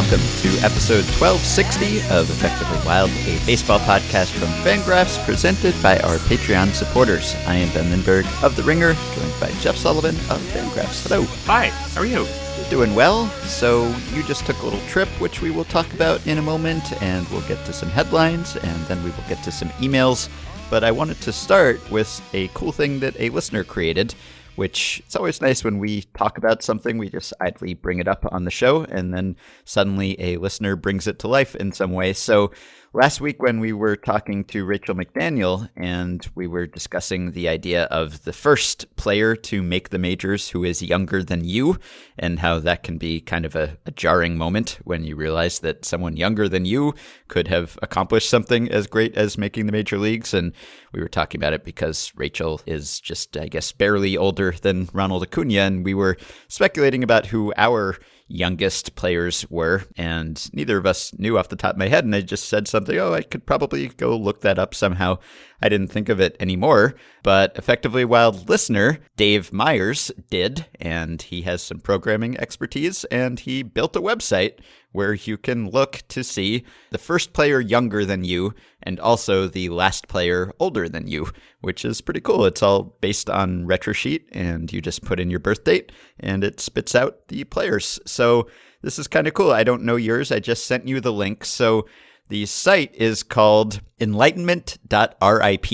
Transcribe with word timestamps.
welcome 0.00 0.26
to 0.40 0.48
episode 0.64 1.04
1260 1.20 1.98
of 2.08 2.30
Effectively 2.30 2.78
Wild, 2.86 3.10
a 3.26 3.38
baseball 3.44 3.78
podcast 3.80 4.30
from 4.30 4.48
Fangraphs 4.64 5.22
presented 5.26 5.74
by 5.82 5.98
our 5.98 6.16
Patreon 6.20 6.72
supporters. 6.72 7.34
I 7.46 7.56
am 7.56 7.70
Ben 7.74 7.90
Lindbergh 7.90 8.24
of 8.42 8.56
The 8.56 8.62
Ringer, 8.62 8.94
joined 8.94 9.34
by 9.38 9.50
Jeff 9.60 9.76
Sullivan 9.76 10.14
of 10.30 10.40
Fangraphs. 10.54 11.06
Hello. 11.06 11.24
Hi, 11.44 11.66
how 11.66 12.00
are 12.00 12.06
you? 12.06 12.26
Doing 12.70 12.94
well. 12.94 13.28
So, 13.44 13.94
you 14.14 14.22
just 14.22 14.46
took 14.46 14.58
a 14.62 14.64
little 14.64 14.80
trip, 14.88 15.08
which 15.20 15.42
we 15.42 15.50
will 15.50 15.64
talk 15.64 15.92
about 15.92 16.26
in 16.26 16.38
a 16.38 16.42
moment, 16.42 16.94
and 17.02 17.28
we'll 17.28 17.46
get 17.46 17.62
to 17.66 17.72
some 17.74 17.90
headlines, 17.90 18.56
and 18.56 18.86
then 18.86 19.04
we 19.04 19.10
will 19.10 19.28
get 19.28 19.44
to 19.44 19.52
some 19.52 19.68
emails. 19.80 20.30
But 20.70 20.82
I 20.82 20.92
wanted 20.92 21.20
to 21.20 21.32
start 21.32 21.90
with 21.90 22.26
a 22.32 22.48
cool 22.54 22.72
thing 22.72 23.00
that 23.00 23.20
a 23.20 23.28
listener 23.28 23.64
created 23.64 24.14
which 24.56 25.02
it's 25.06 25.16
always 25.16 25.40
nice 25.40 25.64
when 25.64 25.78
we 25.78 26.02
talk 26.14 26.38
about 26.38 26.62
something, 26.62 26.98
we 26.98 27.08
just 27.08 27.32
idly 27.40 27.74
bring 27.74 27.98
it 27.98 28.08
up 28.08 28.26
on 28.30 28.44
the 28.44 28.50
show, 28.50 28.82
and 28.84 29.12
then 29.14 29.36
suddenly 29.64 30.20
a 30.20 30.36
listener 30.36 30.76
brings 30.76 31.06
it 31.06 31.18
to 31.20 31.28
life 31.28 31.54
in 31.54 31.72
some 31.72 31.92
way. 31.92 32.12
So 32.12 32.50
last 32.92 33.20
week 33.20 33.40
when 33.40 33.60
we 33.60 33.72
were 33.72 33.94
talking 33.94 34.42
to 34.42 34.64
Rachel 34.64 34.96
McDaniel 34.96 35.68
and 35.76 36.26
we 36.34 36.48
were 36.48 36.66
discussing 36.66 37.32
the 37.32 37.48
idea 37.48 37.84
of 37.84 38.24
the 38.24 38.32
first 38.32 38.96
player 38.96 39.36
to 39.36 39.62
make 39.62 39.90
the 39.90 39.98
majors 39.98 40.48
who 40.48 40.64
is 40.64 40.82
younger 40.82 41.22
than 41.22 41.44
you 41.44 41.78
and 42.18 42.40
how 42.40 42.58
that 42.58 42.82
can 42.82 42.98
be 42.98 43.20
kind 43.20 43.46
of 43.46 43.54
a, 43.54 43.76
a, 43.86 43.92
jarring 43.92 44.36
moment 44.36 44.80
when 44.84 45.04
you 45.04 45.14
realize 45.14 45.60
that 45.60 45.84
someone 45.84 46.16
younger 46.16 46.48
than 46.48 46.64
you 46.64 46.92
could 47.28 47.46
have 47.46 47.78
accomplished 47.80 48.28
something 48.28 48.68
as 48.70 48.88
great 48.88 49.14
as 49.16 49.38
making 49.38 49.66
the 49.66 49.72
major 49.72 49.96
leagues. 49.96 50.34
And 50.34 50.52
we 50.92 51.00
were 51.00 51.08
talking 51.08 51.40
about 51.40 51.52
it 51.52 51.64
because 51.64 52.12
Rachel 52.16 52.60
is 52.66 52.98
just 52.98 53.36
I 53.36 53.46
guess 53.46 53.70
barely 53.70 54.16
older 54.16 54.52
than 54.62 54.88
Ronald 54.92 55.22
Acuna. 55.22 55.60
And 55.60 55.84
we 55.84 55.94
were 55.94 56.16
speculating 56.48 57.04
about 57.04 57.26
who 57.26 57.52
our 57.56 57.96
youngest 58.30 58.94
players 58.94 59.44
were, 59.50 59.84
and 59.96 60.48
neither 60.54 60.78
of 60.78 60.86
us 60.86 61.12
knew 61.18 61.36
off 61.36 61.48
the 61.48 61.56
top 61.56 61.72
of 61.72 61.78
my 61.78 61.88
head. 61.88 62.04
And 62.04 62.14
I 62.14 62.20
just 62.20 62.48
said 62.48 62.68
something, 62.68 62.96
oh, 62.98 63.12
I 63.12 63.22
could 63.22 63.44
probably 63.44 63.88
go 63.88 64.16
look 64.16 64.40
that 64.40 64.58
up 64.58 64.74
somehow. 64.74 65.18
I 65.60 65.68
didn't 65.68 65.88
think 65.88 66.08
of 66.08 66.20
it 66.20 66.36
anymore, 66.40 66.94
but 67.22 67.56
effectively 67.56 68.04
wild 68.04 68.48
listener 68.48 68.98
Dave 69.16 69.52
Myers 69.52 70.10
did, 70.30 70.66
and 70.80 71.20
he 71.20 71.42
has 71.42 71.62
some 71.62 71.80
programming 71.80 72.38
expertise, 72.38 73.04
and 73.04 73.40
he 73.40 73.62
built 73.62 73.96
a 73.96 74.00
website 74.00 74.60
where 74.92 75.14
you 75.14 75.36
can 75.36 75.70
look 75.70 76.02
to 76.08 76.24
see 76.24 76.64
the 76.90 76.98
first 76.98 77.32
player 77.32 77.60
younger 77.60 78.04
than 78.04 78.24
you 78.24 78.54
and 78.82 78.98
also 78.98 79.46
the 79.46 79.68
last 79.68 80.08
player 80.08 80.52
older 80.58 80.88
than 80.88 81.06
you, 81.06 81.28
which 81.60 81.84
is 81.84 82.00
pretty 82.00 82.20
cool. 82.20 82.44
It's 82.44 82.62
all 82.62 82.96
based 83.00 83.28
on 83.30 83.66
Retrosheet, 83.66 84.24
and 84.32 84.72
you 84.72 84.80
just 84.80 85.04
put 85.04 85.20
in 85.20 85.30
your 85.30 85.40
birth 85.40 85.64
date, 85.64 85.92
and 86.18 86.42
it 86.42 86.60
spits 86.60 86.94
out 86.94 87.28
the 87.28 87.44
players. 87.44 88.00
So 88.06 88.48
this 88.82 88.98
is 88.98 89.06
kind 89.06 89.26
of 89.26 89.34
cool. 89.34 89.52
I 89.52 89.64
don't 89.64 89.82
know 89.84 89.96
yours. 89.96 90.32
I 90.32 90.40
just 90.40 90.66
sent 90.66 90.88
you 90.88 91.00
the 91.00 91.12
link. 91.12 91.44
So 91.44 91.86
the 92.28 92.46
site 92.46 92.94
is 92.94 93.22
called 93.22 93.80
enlightenment.rip. 94.00 95.66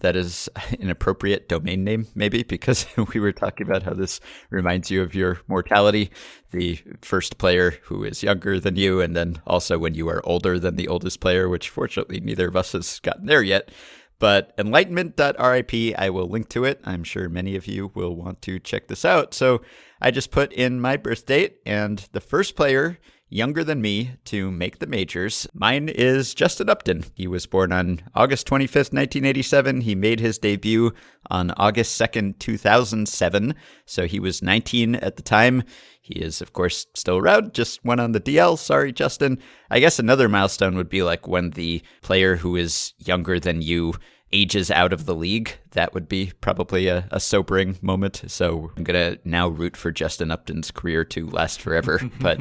That 0.00 0.16
is 0.16 0.48
an 0.80 0.90
appropriate 0.90 1.48
domain 1.48 1.84
name, 1.84 2.08
maybe, 2.14 2.42
because 2.42 2.86
we 3.14 3.20
were 3.20 3.32
talking 3.32 3.66
about 3.66 3.84
how 3.84 3.94
this 3.94 4.20
reminds 4.50 4.90
you 4.90 5.02
of 5.02 5.14
your 5.14 5.40
mortality. 5.46 6.10
The 6.50 6.80
first 7.02 7.38
player 7.38 7.76
who 7.84 8.04
is 8.04 8.22
younger 8.22 8.58
than 8.58 8.76
you, 8.76 9.00
and 9.00 9.14
then 9.14 9.40
also 9.46 9.78
when 9.78 9.94
you 9.94 10.08
are 10.08 10.26
older 10.26 10.58
than 10.58 10.76
the 10.76 10.88
oldest 10.88 11.20
player, 11.20 11.48
which 11.48 11.68
fortunately 11.68 12.20
neither 12.20 12.48
of 12.48 12.56
us 12.56 12.72
has 12.72 12.98
gotten 13.00 13.26
there 13.26 13.42
yet. 13.42 13.70
But 14.18 14.52
enlightenment.rip, 14.58 15.94
I 15.98 16.10
will 16.10 16.28
link 16.28 16.50
to 16.50 16.64
it. 16.64 16.80
I'm 16.84 17.04
sure 17.04 17.28
many 17.30 17.56
of 17.56 17.66
you 17.66 17.90
will 17.94 18.14
want 18.14 18.42
to 18.42 18.58
check 18.58 18.88
this 18.88 19.04
out. 19.04 19.32
So 19.32 19.62
I 20.00 20.10
just 20.10 20.30
put 20.30 20.52
in 20.52 20.80
my 20.80 20.98
birth 20.98 21.24
date, 21.24 21.56
and 21.64 22.06
the 22.12 22.20
first 22.20 22.54
player 22.54 22.98
younger 23.30 23.64
than 23.64 23.80
me 23.80 24.10
to 24.26 24.50
make 24.50 24.78
the 24.78 24.86
majors. 24.86 25.46
Mine 25.54 25.88
is 25.88 26.34
Justin 26.34 26.68
Upton. 26.68 27.04
He 27.14 27.26
was 27.26 27.46
born 27.46 27.72
on 27.72 28.02
August 28.14 28.46
25th, 28.48 28.92
1987. 28.92 29.82
He 29.82 29.94
made 29.94 30.20
his 30.20 30.38
debut 30.38 30.92
on 31.30 31.52
August 31.52 31.98
2nd, 31.98 32.38
2007. 32.40 33.54
So 33.86 34.06
he 34.06 34.20
was 34.20 34.42
19 34.42 34.96
at 34.96 35.16
the 35.16 35.22
time. 35.22 35.62
He 36.02 36.14
is, 36.14 36.42
of 36.42 36.52
course, 36.52 36.86
still 36.94 37.18
around, 37.18 37.54
just 37.54 37.84
went 37.84 38.00
on 38.00 38.12
the 38.12 38.20
DL. 38.20 38.58
Sorry, 38.58 38.92
Justin. 38.92 39.38
I 39.70 39.78
guess 39.78 39.98
another 39.98 40.28
milestone 40.28 40.76
would 40.76 40.88
be 40.88 41.02
like 41.02 41.28
when 41.28 41.50
the 41.50 41.82
player 42.02 42.36
who 42.36 42.56
is 42.56 42.94
younger 42.98 43.38
than 43.38 43.62
you 43.62 43.94
ages 44.32 44.70
out 44.70 44.92
of 44.92 45.06
the 45.06 45.14
league. 45.14 45.58
That 45.72 45.94
would 45.94 46.08
be 46.08 46.32
probably 46.40 46.86
a, 46.86 47.08
a 47.10 47.20
sobering 47.20 47.78
moment. 47.82 48.22
So 48.26 48.70
I'm 48.76 48.84
going 48.84 49.16
to 49.16 49.20
now 49.28 49.48
root 49.48 49.76
for 49.76 49.90
Justin 49.90 50.30
Upton's 50.30 50.70
career 50.70 51.04
to 51.06 51.26
last 51.26 51.60
forever. 51.60 52.00
but 52.20 52.38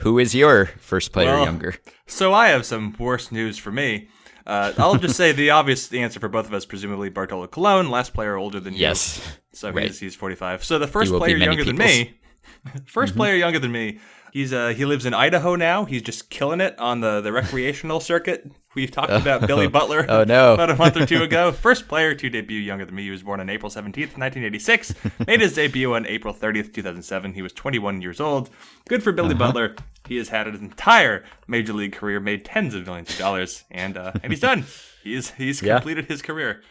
who 0.00 0.18
is 0.18 0.34
your 0.34 0.66
first 0.66 1.12
player 1.12 1.28
well, 1.28 1.44
younger? 1.44 1.74
So 2.06 2.32
I 2.32 2.48
have 2.48 2.66
some 2.66 2.94
worse 2.98 3.32
news 3.32 3.58
for 3.58 3.70
me. 3.70 4.08
Uh, 4.46 4.72
I'll 4.78 4.96
just 4.96 5.16
say 5.16 5.32
the 5.32 5.50
obvious 5.50 5.92
answer 5.92 6.18
for 6.18 6.28
both 6.28 6.46
of 6.46 6.54
us, 6.54 6.64
presumably 6.64 7.08
Bartolo 7.08 7.46
Colon, 7.46 7.90
last 7.90 8.14
player 8.14 8.36
older 8.36 8.58
than 8.58 8.74
you. 8.74 8.80
Yes. 8.80 9.20
So 9.52 9.70
right. 9.70 9.86
he's, 9.86 10.00
he's 10.00 10.14
45. 10.14 10.64
So 10.64 10.78
the 10.78 10.86
first 10.86 11.12
player 11.12 11.36
younger 11.36 11.64
people's. 11.64 11.78
than 11.78 11.86
me, 11.86 12.14
1st 12.66 12.86
mm-hmm. 12.86 13.16
player 13.16 13.34
younger 13.36 13.58
than 13.58 13.72
me 13.72 14.00
He's 14.32 14.52
uh 14.52 14.68
he 14.68 14.84
lives 14.84 15.06
in 15.06 15.14
Idaho 15.14 15.56
now. 15.56 15.84
He's 15.84 16.02
just 16.02 16.30
killing 16.30 16.60
it 16.60 16.78
on 16.78 17.00
the 17.00 17.20
the 17.20 17.32
recreational 17.32 18.00
circuit. 18.00 18.50
We've 18.74 18.90
talked 18.90 19.10
about 19.10 19.48
Billy 19.48 19.66
Butler 19.66 20.06
oh, 20.08 20.22
no. 20.22 20.54
about 20.54 20.70
a 20.70 20.76
month 20.76 20.96
or 20.96 21.04
two 21.04 21.24
ago. 21.24 21.50
First 21.50 21.88
player 21.88 22.14
to 22.14 22.30
debut 22.30 22.60
younger 22.60 22.84
than 22.84 22.94
me. 22.94 23.02
He 23.02 23.10
was 23.10 23.24
born 23.24 23.40
on 23.40 23.50
April 23.50 23.68
17th, 23.68 24.16
1986. 24.16 24.94
Made 25.26 25.40
his 25.40 25.54
debut 25.54 25.92
on 25.92 26.06
April 26.06 26.32
30th, 26.32 26.72
2007. 26.72 27.34
He 27.34 27.42
was 27.42 27.52
21 27.52 28.00
years 28.00 28.20
old. 28.20 28.48
Good 28.86 29.02
for 29.02 29.10
Billy 29.10 29.30
uh-huh. 29.30 29.38
Butler. 29.38 29.76
He 30.06 30.18
has 30.18 30.28
had 30.28 30.46
an 30.46 30.54
entire 30.54 31.24
major 31.48 31.72
league 31.72 31.92
career, 31.94 32.20
made 32.20 32.44
tens 32.44 32.74
of 32.76 32.86
millions 32.86 33.10
of 33.10 33.18
dollars, 33.18 33.64
and 33.72 33.96
uh, 33.96 34.12
and 34.22 34.32
he's 34.32 34.40
done. 34.40 34.64
He's 35.02 35.30
he's 35.32 35.62
yeah. 35.62 35.76
completed 35.76 36.06
his 36.06 36.22
career. 36.22 36.62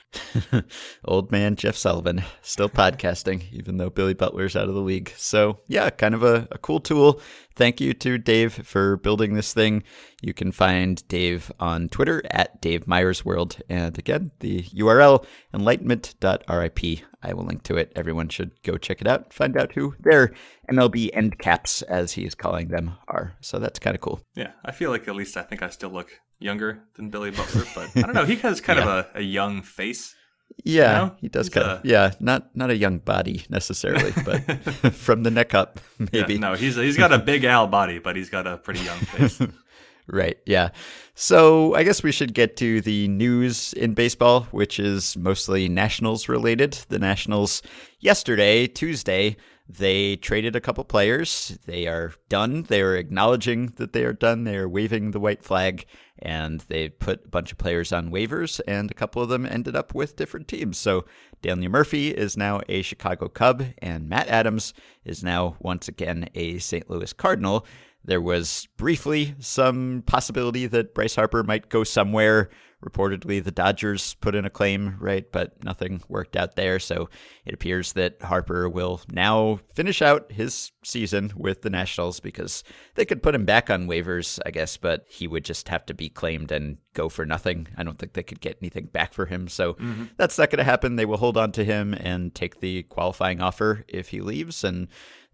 Old 1.06 1.32
man 1.32 1.56
Jeff 1.56 1.76
Sullivan 1.76 2.24
still 2.42 2.70
podcasting, 2.70 3.52
even 3.52 3.78
though 3.78 3.90
Billy 3.90 4.14
Butler's 4.14 4.56
out 4.56 4.70
of 4.70 4.76
the 4.76 4.82
league. 4.82 5.12
So 5.18 5.60
yeah, 5.68 5.90
kind 5.90 6.14
of 6.14 6.24
a, 6.24 6.48
a 6.52 6.58
cool 6.58 6.80
tool. 6.80 7.22
Thank 7.56 7.82
you 7.82 7.94
to 7.94 8.18
Dave 8.18 8.54
for 8.54 8.98
building 8.98 9.34
this 9.34 9.54
thing. 9.54 9.84
You 10.22 10.34
can 10.34 10.52
find 10.52 11.06
Dave 11.08 11.52
on 11.60 11.90
Twitter 11.90 12.22
at 12.32 12.62
Dave 12.62 12.88
Myers 12.88 13.26
World, 13.26 13.58
and 13.68 13.98
again, 13.98 14.32
the 14.40 14.64
URL 14.64 15.26
enlightenment.rip. 15.54 16.80
I 17.22 17.34
will 17.34 17.44
link 17.44 17.64
to 17.64 17.76
it. 17.76 17.92
Everyone 17.96 18.30
should 18.30 18.52
go 18.64 18.78
check 18.78 19.02
it 19.02 19.08
out. 19.08 19.34
Find 19.34 19.58
out 19.58 19.74
who 19.74 19.96
their 20.00 20.34
MLB 20.72 21.10
end 21.14 21.38
caps, 21.40 21.82
as 21.82 22.14
he 22.14 22.24
is 22.24 22.36
calling 22.36 22.70
them, 22.70 22.96
are. 23.10 23.36
So 23.42 23.60
that's 23.60 23.80
kind 23.80 23.96
of 23.96 24.02
cool. 24.02 24.22
Yeah, 24.36 24.52
I 24.64 24.72
feel 24.72 24.90
like 24.90 25.08
at 25.08 25.16
least 25.16 25.36
I 25.36 25.42
think 25.42 25.62
I 25.62 25.70
still 25.70 25.90
look 25.90 26.12
younger 26.40 26.82
than 26.96 27.10
Billy 27.10 27.32
Butler, 27.32 27.64
but 27.76 27.96
I 27.96 28.02
don't 28.02 28.14
know. 28.14 28.26
He 28.26 28.36
has 28.38 28.62
kind 28.62 28.80
yeah. 28.80 28.86
of 28.86 29.06
a, 29.14 29.20
a 29.20 29.22
young 29.22 29.62
face. 29.62 30.16
Yeah, 30.64 30.74
you 30.74 31.06
know? 31.06 31.16
he 31.22 31.28
does 31.28 31.48
He's 31.48 31.54
kind 31.54 31.68
a... 31.68 31.72
of. 31.72 31.86
Yeah, 31.86 32.12
not 32.20 32.56
not 32.56 32.70
a 32.70 32.76
young 32.76 33.00
body 33.00 33.46
necessarily, 33.50 34.12
but 34.26 34.40
from 34.94 35.24
the 35.24 35.32
neck 35.32 35.54
up, 35.54 35.80
maybe. 36.12 36.34
Yeah, 36.34 36.40
no, 36.40 36.54
he's 36.56 36.76
he's 36.76 36.98
got 36.98 37.14
a 37.14 37.20
big 37.20 37.44
Al 37.44 37.68
body, 37.68 38.00
but 38.00 38.16
he's 38.16 38.30
got 38.30 38.48
a 38.48 38.58
pretty 38.58 38.82
young 38.82 39.00
face. 39.00 39.42
right. 40.08 40.38
Yeah. 40.46 40.70
So 41.16 41.76
I 41.76 41.84
guess 41.84 42.02
we 42.02 42.12
should 42.12 42.34
get 42.34 42.58
to 42.58 42.82
the 42.82 43.08
news 43.10 43.74
in 43.74 43.94
baseball, 43.94 44.44
which 44.52 44.80
is 44.80 45.18
mostly 45.18 45.68
Nationals 45.70 46.30
related. 46.30 46.74
The 46.90 47.00
Nationals 47.00 47.62
yesterday, 48.00 48.68
Tuesday, 48.68 49.38
they 49.70 50.16
traded 50.16 50.56
a 50.56 50.62
couple 50.62 50.84
players. 50.84 51.60
They 51.66 51.86
are 51.86 52.14
done. 52.28 52.64
They 52.64 52.82
are 52.82 52.96
acknowledging 52.96 53.68
that 53.76 53.94
they 53.94 54.04
are 54.04 54.14
done. 54.14 54.44
They 54.44 54.58
are 54.58 54.68
waving 54.68 55.12
the 55.12 55.20
white 55.20 55.44
flag 55.44 55.86
and 56.18 56.62
they 56.62 56.90
put 56.90 57.26
a 57.26 57.30
bunch 57.30 57.52
of 57.52 57.58
players 57.58 57.94
on 57.94 58.12
waivers, 58.12 58.60
and 58.68 58.92
a 58.92 58.94
couple 58.94 59.22
of 59.22 59.30
them 59.30 59.46
ended 59.46 59.76
up 59.76 59.96
with 59.96 60.16
different 60.16 60.48
teams. 60.48 60.78
So 60.78 61.06
Daniel 61.42 61.72
Murphy 61.72 62.10
is 62.10 62.36
now 62.36 62.62
a 62.68 62.82
Chicago 62.82 63.30
Cub, 63.30 63.64
and 63.78 64.10
Matt 64.10 64.28
Adams 64.28 64.74
is 65.06 65.24
now 65.24 65.56
once 65.60 65.88
again 65.88 66.30
a 66.36 66.60
St. 66.60 66.90
Louis 66.90 67.14
Cardinal. 67.14 67.66
There 68.04 68.22
was 68.22 68.68
briefly 68.78 69.36
some 69.40 70.04
possibility 70.06 70.66
that 70.68 70.94
Bryce 70.94 71.16
Harper 71.16 71.44
might 71.44 71.70
go 71.70 71.84
somewhere 71.84 72.50
Reportedly, 72.84 73.44
the 73.44 73.52
Dodgers 73.52 74.14
put 74.16 74.36
in 74.36 74.46
a 74.46 74.50
claim, 74.50 74.96
right? 75.00 75.30
But 75.30 75.62
nothing 75.64 76.02
worked 76.08 76.38
out 76.38 76.56
there. 76.56 76.80
So 76.80 77.10
it 77.44 77.54
appears 77.54 77.94
that 77.94 78.22
Harper 78.22 78.70
will 78.70 79.02
now 79.12 79.60
finish 79.74 80.02
out 80.02 80.32
his 80.32 80.72
season 80.84 81.34
with 81.36 81.62
the 81.62 81.70
Nationals 81.70 82.22
because 82.22 82.64
they 82.96 83.04
could 83.04 83.22
put 83.22 83.36
him 83.36 83.44
back 83.44 83.70
on 83.70 83.88
waivers, 83.88 84.40
I 84.46 84.52
guess, 84.52 84.78
but 84.78 85.06
he 85.10 85.28
would 85.28 85.44
just 85.44 85.68
have 85.68 85.86
to 85.88 85.94
be 85.94 86.10
claimed 86.10 86.54
and 86.54 86.78
go 86.94 87.10
for 87.10 87.26
nothing. 87.26 87.68
I 87.78 87.84
don't 87.84 88.00
think 88.00 88.14
they 88.14 88.24
could 88.24 88.40
get 88.40 88.58
anything 88.62 88.86
back 88.86 89.14
for 89.14 89.26
him. 89.26 89.50
So 89.50 89.74
mm-hmm. 89.74 90.06
that's 90.16 90.38
not 90.38 90.50
going 90.50 90.60
to 90.60 90.64
happen. 90.64 90.96
They 90.96 91.06
will 91.06 91.18
hold 91.18 91.36
on 91.36 91.52
to 91.54 91.66
him 91.66 91.94
and 91.94 92.34
take 92.34 92.62
the 92.62 92.84
qualifying 92.84 93.42
offer 93.42 93.84
if 93.90 94.10
he 94.10 94.22
leaves. 94.22 94.64
And 94.64 94.88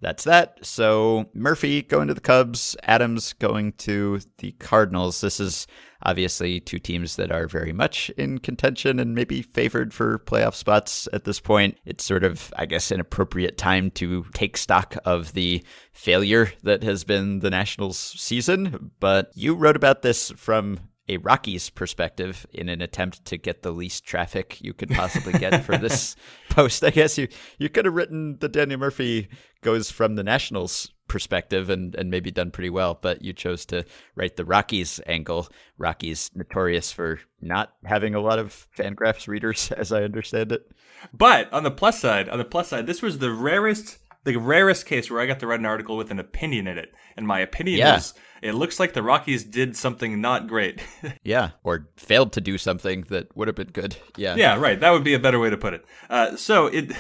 that's 0.05 0.23
that. 0.25 0.63
So 0.63 1.31
Murphy 1.33 1.81
going 1.81 2.09
to 2.09 2.13
the 2.13 2.21
Cubs, 2.21 2.75
Adams 2.83 3.33
going 3.33 3.71
to 3.79 4.19
the 4.37 4.51
Cardinals. 4.51 5.19
This 5.19 5.39
is 5.39 5.65
obviously 6.03 6.59
two 6.59 6.77
teams 6.77 7.15
that 7.15 7.31
are 7.31 7.47
very 7.47 7.73
much 7.73 8.11
in 8.11 8.37
contention 8.37 8.99
and 8.99 9.15
maybe 9.15 9.41
favored 9.41 9.95
for 9.95 10.19
playoff 10.19 10.53
spots 10.53 11.09
at 11.11 11.23
this 11.23 11.39
point. 11.39 11.79
It's 11.85 12.05
sort 12.05 12.23
of, 12.23 12.53
I 12.55 12.67
guess, 12.67 12.91
an 12.91 12.99
appropriate 12.99 13.57
time 13.57 13.89
to 13.91 14.27
take 14.35 14.57
stock 14.57 14.95
of 15.05 15.33
the 15.33 15.63
failure 15.91 16.53
that 16.61 16.83
has 16.83 17.03
been 17.03 17.39
the 17.39 17.49
Nationals 17.49 17.97
season. 17.97 18.91
But 18.99 19.31
you 19.33 19.55
wrote 19.55 19.75
about 19.75 20.03
this 20.03 20.29
from 20.37 20.81
a 21.07 21.17
Rockies 21.17 21.69
perspective 21.69 22.45
in 22.51 22.69
an 22.69 22.81
attempt 22.81 23.25
to 23.25 23.37
get 23.37 23.61
the 23.61 23.71
least 23.71 24.05
traffic 24.05 24.61
you 24.61 24.73
could 24.73 24.89
possibly 24.89 25.33
get 25.33 25.63
for 25.63 25.77
this 25.79 26.15
post. 26.49 26.83
I 26.83 26.89
guess 26.89 27.17
you 27.17 27.27
you 27.57 27.69
could 27.69 27.85
have 27.85 27.93
written 27.93 28.37
the 28.39 28.49
Daniel 28.49 28.79
Murphy 28.79 29.29
goes 29.61 29.91
from 29.91 30.15
the 30.15 30.23
Nationals 30.23 30.91
perspective 31.07 31.69
and, 31.69 31.95
and 31.95 32.09
maybe 32.09 32.31
done 32.31 32.51
pretty 32.51 32.69
well, 32.69 32.97
but 32.99 33.21
you 33.21 33.33
chose 33.33 33.65
to 33.65 33.85
write 34.15 34.37
the 34.37 34.45
Rockies 34.45 34.99
angle. 35.05 35.47
Rockies 35.77 36.31
notorious 36.33 36.91
for 36.91 37.19
not 37.41 37.73
having 37.85 38.15
a 38.15 38.19
lot 38.19 38.39
of 38.39 38.67
Fangraphs 38.77 39.27
readers, 39.27 39.71
as 39.77 39.91
I 39.91 40.03
understand 40.03 40.51
it. 40.51 40.71
But 41.13 41.51
on 41.53 41.63
the 41.63 41.71
plus 41.71 41.99
side, 41.99 42.29
on 42.29 42.37
the 42.37 42.45
plus 42.45 42.69
side, 42.69 42.87
this 42.87 43.01
was 43.01 43.19
the 43.19 43.31
rarest 43.31 43.99
the 44.25 44.36
rarest 44.36 44.86
case 44.86 45.10
where 45.10 45.22
I 45.22 45.25
got 45.25 45.39
to 45.39 45.48
write 45.48 45.60
an 45.60 45.66
article 45.66 45.95
with 45.95 46.12
an 46.12 46.19
opinion 46.19 46.68
in 46.68 46.77
it. 46.77 46.94
And 47.16 47.25
my 47.25 47.39
opinion 47.39 47.80
yeah. 47.80 47.95
is 47.95 48.13
it 48.42 48.54
looks 48.54 48.80
like 48.80 48.94
the 48.94 49.01
Rockies 49.01 49.44
did 49.44 49.77
something 49.77 50.19
not 50.19 50.48
great. 50.48 50.81
yeah, 51.24 51.51
or 51.63 51.88
failed 51.95 52.33
to 52.33 52.42
do 52.42 52.57
something 52.57 53.04
that 53.10 53.36
would 53.38 53.48
have 53.48 53.56
been 53.56 53.68
good. 53.68 53.95
Yeah. 54.18 54.36
Yeah, 54.36 54.60
right. 54.60 54.80
That 54.80 54.92
would 54.92 55.04
be 55.04 55.13
a 55.13 55.19
better 55.19 55.39
way 55.39 55.50
to 55.50 55.57
put 55.57 55.74
it. 55.74 55.86
Uh, 56.10 56.36
so 56.36 56.68
it. 56.68 56.92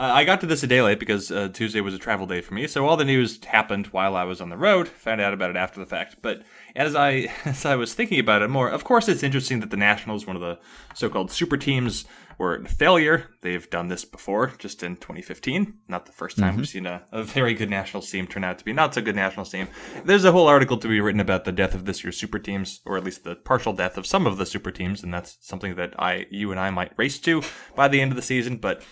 I 0.00 0.22
got 0.22 0.40
to 0.42 0.46
this 0.46 0.62
a 0.62 0.68
day 0.68 0.80
late 0.80 1.00
because 1.00 1.32
uh, 1.32 1.48
Tuesday 1.48 1.80
was 1.80 1.92
a 1.92 1.98
travel 1.98 2.24
day 2.24 2.40
for 2.40 2.54
me, 2.54 2.68
so 2.68 2.86
all 2.86 2.96
the 2.96 3.04
news 3.04 3.42
happened 3.44 3.88
while 3.88 4.14
I 4.14 4.22
was 4.22 4.40
on 4.40 4.48
the 4.48 4.56
road. 4.56 4.86
Found 4.86 5.20
out 5.20 5.34
about 5.34 5.50
it 5.50 5.56
after 5.56 5.80
the 5.80 5.86
fact, 5.86 6.18
but 6.22 6.44
as 6.78 6.94
I 6.94 7.30
as 7.44 7.66
I 7.66 7.76
was 7.76 7.92
thinking 7.92 8.20
about 8.20 8.40
it 8.40 8.48
more, 8.48 8.70
of 8.70 8.84
course, 8.84 9.08
it's 9.08 9.22
interesting 9.22 9.60
that 9.60 9.70
the 9.70 9.76
Nationals, 9.76 10.26
one 10.26 10.36
of 10.36 10.42
the 10.42 10.58
so-called 10.94 11.30
super 11.30 11.58
teams, 11.58 12.06
were 12.38 12.54
a 12.54 12.68
failure. 12.68 13.30
They've 13.42 13.68
done 13.68 13.88
this 13.88 14.04
before, 14.04 14.52
just 14.58 14.82
in 14.82 14.96
2015. 14.96 15.74
Not 15.88 16.06
the 16.06 16.12
first 16.12 16.38
time 16.38 16.50
mm-hmm. 16.50 16.58
we've 16.58 16.68
seen 16.68 16.86
a, 16.86 17.02
a, 17.10 17.24
very 17.24 17.52
good 17.52 17.68
national 17.68 18.02
team 18.02 18.28
turn 18.28 18.44
out 18.44 18.58
to 18.58 18.64
be 18.64 18.72
not 18.72 18.94
so 18.94 19.02
good 19.02 19.16
national 19.16 19.44
team. 19.44 19.66
There's 20.04 20.24
a 20.24 20.30
whole 20.30 20.46
article 20.46 20.78
to 20.78 20.88
be 20.88 21.00
written 21.00 21.20
about 21.20 21.44
the 21.44 21.52
death 21.52 21.74
of 21.74 21.84
this 21.84 22.04
year's 22.04 22.16
super 22.16 22.38
teams, 22.38 22.80
or 22.86 22.96
at 22.96 23.04
least 23.04 23.24
the 23.24 23.34
partial 23.34 23.72
death 23.72 23.98
of 23.98 24.06
some 24.06 24.26
of 24.26 24.38
the 24.38 24.46
super 24.46 24.70
teams, 24.70 25.02
and 25.02 25.12
that's 25.12 25.36
something 25.40 25.74
that 25.74 25.94
I, 25.98 26.26
you 26.30 26.52
and 26.52 26.60
I 26.60 26.70
might 26.70 26.92
race 26.96 27.18
to 27.20 27.42
by 27.74 27.88
the 27.88 28.00
end 28.00 28.12
of 28.12 28.16
the 28.16 28.22
season. 28.22 28.56
But 28.56 28.84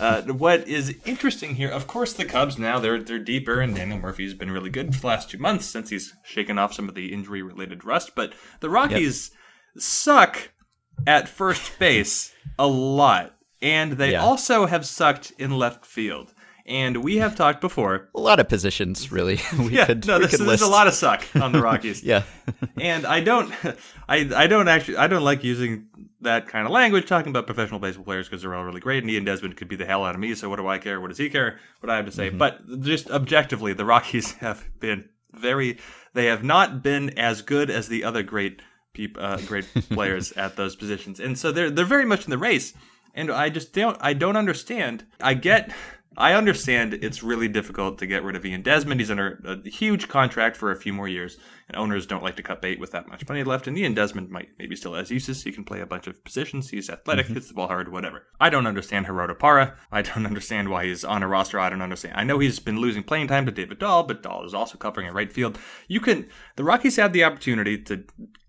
uh, 0.00 0.22
what 0.22 0.66
is 0.68 0.96
interesting 1.04 1.54
here, 1.54 1.70
of 1.70 1.86
course, 1.86 2.12
the 2.12 2.24
Cubs 2.24 2.58
now 2.58 2.78
they're 2.78 3.02
they're 3.02 3.18
deeper, 3.18 3.60
and 3.60 3.74
Daniel 3.74 3.98
Murphy's 3.98 4.34
been 4.34 4.50
really 4.50 4.70
good 4.70 4.94
for 4.94 5.00
the 5.00 5.06
last 5.06 5.30
two 5.30 5.38
months 5.38 5.66
since 5.66 5.90
he's 5.90 6.14
shaken 6.24 6.58
off 6.58 6.74
some 6.74 6.88
of 6.88 6.94
the 6.94 7.12
injury 7.12 7.42
related 7.42 7.84
rust. 7.84 8.12
But 8.14 8.34
the 8.60 8.70
Rockies 8.70 9.30
yep. 9.74 9.82
suck 9.82 10.50
at 11.06 11.28
first 11.28 11.78
base 11.78 12.32
a 12.58 12.66
lot, 12.66 13.34
and 13.60 13.92
they 13.92 14.12
yeah. 14.12 14.22
also 14.22 14.66
have 14.66 14.86
sucked 14.86 15.32
in 15.38 15.50
left 15.58 15.84
field. 15.86 16.34
And 16.64 16.98
we 16.98 17.16
have 17.16 17.34
talked 17.34 17.60
before. 17.60 18.08
A 18.14 18.20
lot 18.20 18.38
of 18.38 18.48
positions, 18.48 19.10
really. 19.10 19.40
We 19.58 19.70
yeah, 19.76 19.86
could, 19.86 20.06
no, 20.06 20.18
we 20.18 20.28
could 20.28 20.40
there's 20.40 20.62
a 20.62 20.68
lot 20.68 20.86
of 20.86 20.94
suck 20.94 21.24
on 21.34 21.52
the 21.52 21.60
Rockies. 21.62 22.02
yeah, 22.02 22.22
and 22.80 23.04
I 23.04 23.20
don't, 23.20 23.52
I, 24.08 24.30
I 24.34 24.46
don't 24.46 24.68
actually, 24.68 24.96
I 24.96 25.06
don't 25.06 25.24
like 25.24 25.44
using 25.44 25.88
that 26.20 26.48
kind 26.48 26.66
of 26.66 26.72
language 26.72 27.06
talking 27.06 27.30
about 27.30 27.46
professional 27.46 27.80
baseball 27.80 28.04
players 28.04 28.28
because 28.28 28.42
they're 28.42 28.54
all 28.54 28.64
really 28.64 28.80
great. 28.80 29.02
And 29.02 29.10
Ian 29.10 29.24
Desmond 29.24 29.56
could 29.56 29.68
be 29.68 29.76
the 29.76 29.86
hell 29.86 30.04
out 30.04 30.14
of 30.14 30.20
me. 30.20 30.34
So 30.34 30.48
what 30.48 30.56
do 30.56 30.66
I 30.68 30.78
care? 30.78 31.00
What 31.00 31.08
does 31.08 31.18
he 31.18 31.28
care? 31.28 31.58
What 31.80 31.90
I 31.90 31.96
have 31.96 32.06
to 32.06 32.12
say? 32.12 32.28
Mm-hmm. 32.28 32.38
But 32.38 32.80
just 32.80 33.10
objectively, 33.10 33.72
the 33.72 33.84
Rockies 33.84 34.32
have 34.34 34.64
been 34.78 35.08
very. 35.32 35.78
They 36.14 36.26
have 36.26 36.44
not 36.44 36.82
been 36.82 37.18
as 37.18 37.42
good 37.42 37.70
as 37.70 37.88
the 37.88 38.04
other 38.04 38.22
great 38.22 38.62
uh, 39.16 39.38
great 39.46 39.66
players 39.90 40.32
at 40.32 40.56
those 40.56 40.76
positions, 40.76 41.18
and 41.18 41.38
so 41.38 41.50
they're 41.50 41.70
they're 41.70 41.84
very 41.84 42.06
much 42.06 42.24
in 42.24 42.30
the 42.30 42.38
race. 42.38 42.74
And 43.14 43.30
I 43.30 43.48
just 43.50 43.72
don't 43.72 43.96
I 44.00 44.12
don't 44.12 44.36
understand. 44.36 45.04
I 45.20 45.34
get 45.34 45.72
I 46.16 46.34
understand 46.34 46.94
it's 46.94 47.22
really 47.22 47.48
difficult 47.48 47.98
to 47.98 48.06
get 48.06 48.22
rid 48.22 48.36
of 48.36 48.44
Ian 48.44 48.62
Desmond. 48.62 49.00
He's 49.00 49.10
under 49.10 49.40
a 49.44 49.68
huge 49.68 50.08
contract 50.08 50.56
for 50.56 50.70
a 50.70 50.76
few 50.76 50.92
more 50.92 51.08
years, 51.08 51.38
and 51.68 51.76
owners 51.76 52.06
don't 52.06 52.22
like 52.22 52.36
to 52.36 52.42
cut 52.42 52.60
bait 52.60 52.78
with 52.78 52.90
that 52.92 53.08
much 53.08 53.26
money 53.28 53.42
left. 53.44 53.66
And 53.66 53.78
Ian 53.78 53.94
Desmond 53.94 54.30
might 54.30 54.50
maybe 54.58 54.76
still 54.76 54.94
has 54.94 55.10
uses. 55.10 55.42
He 55.42 55.52
can 55.52 55.64
play 55.64 55.80
a 55.80 55.86
bunch 55.86 56.06
of 56.06 56.22
positions. 56.24 56.70
He's 56.70 56.90
athletic, 56.90 57.26
mm-hmm. 57.26 57.34
hits 57.34 57.48
the 57.48 57.54
ball 57.54 57.68
hard, 57.68 57.90
whatever. 57.90 58.26
I 58.40 58.50
don't 58.50 58.66
understand 58.66 59.06
Gerardo 59.06 59.34
Parra. 59.34 59.74
I 59.90 60.02
don't 60.02 60.26
understand 60.32 60.68
why 60.68 60.86
he's 60.86 61.04
on 61.04 61.22
a 61.22 61.28
roster. 61.28 61.58
I 61.58 61.70
don't 61.70 61.82
understand. 61.82 62.14
I 62.16 62.24
know 62.24 62.38
he's 62.38 62.58
been 62.58 62.78
losing 62.78 63.02
playing 63.02 63.28
time 63.28 63.46
to 63.46 63.52
David 63.52 63.78
Dahl, 63.78 64.02
but 64.02 64.22
Dahl 64.22 64.44
is 64.44 64.54
also 64.54 64.76
covering 64.76 65.08
a 65.08 65.12
right 65.12 65.32
field. 65.32 65.58
You 65.88 66.00
can 66.00 66.28
the 66.56 66.64
Rockies 66.64 66.96
had 66.96 67.12
the 67.12 67.24
opportunity 67.24 67.78
to 67.84 68.04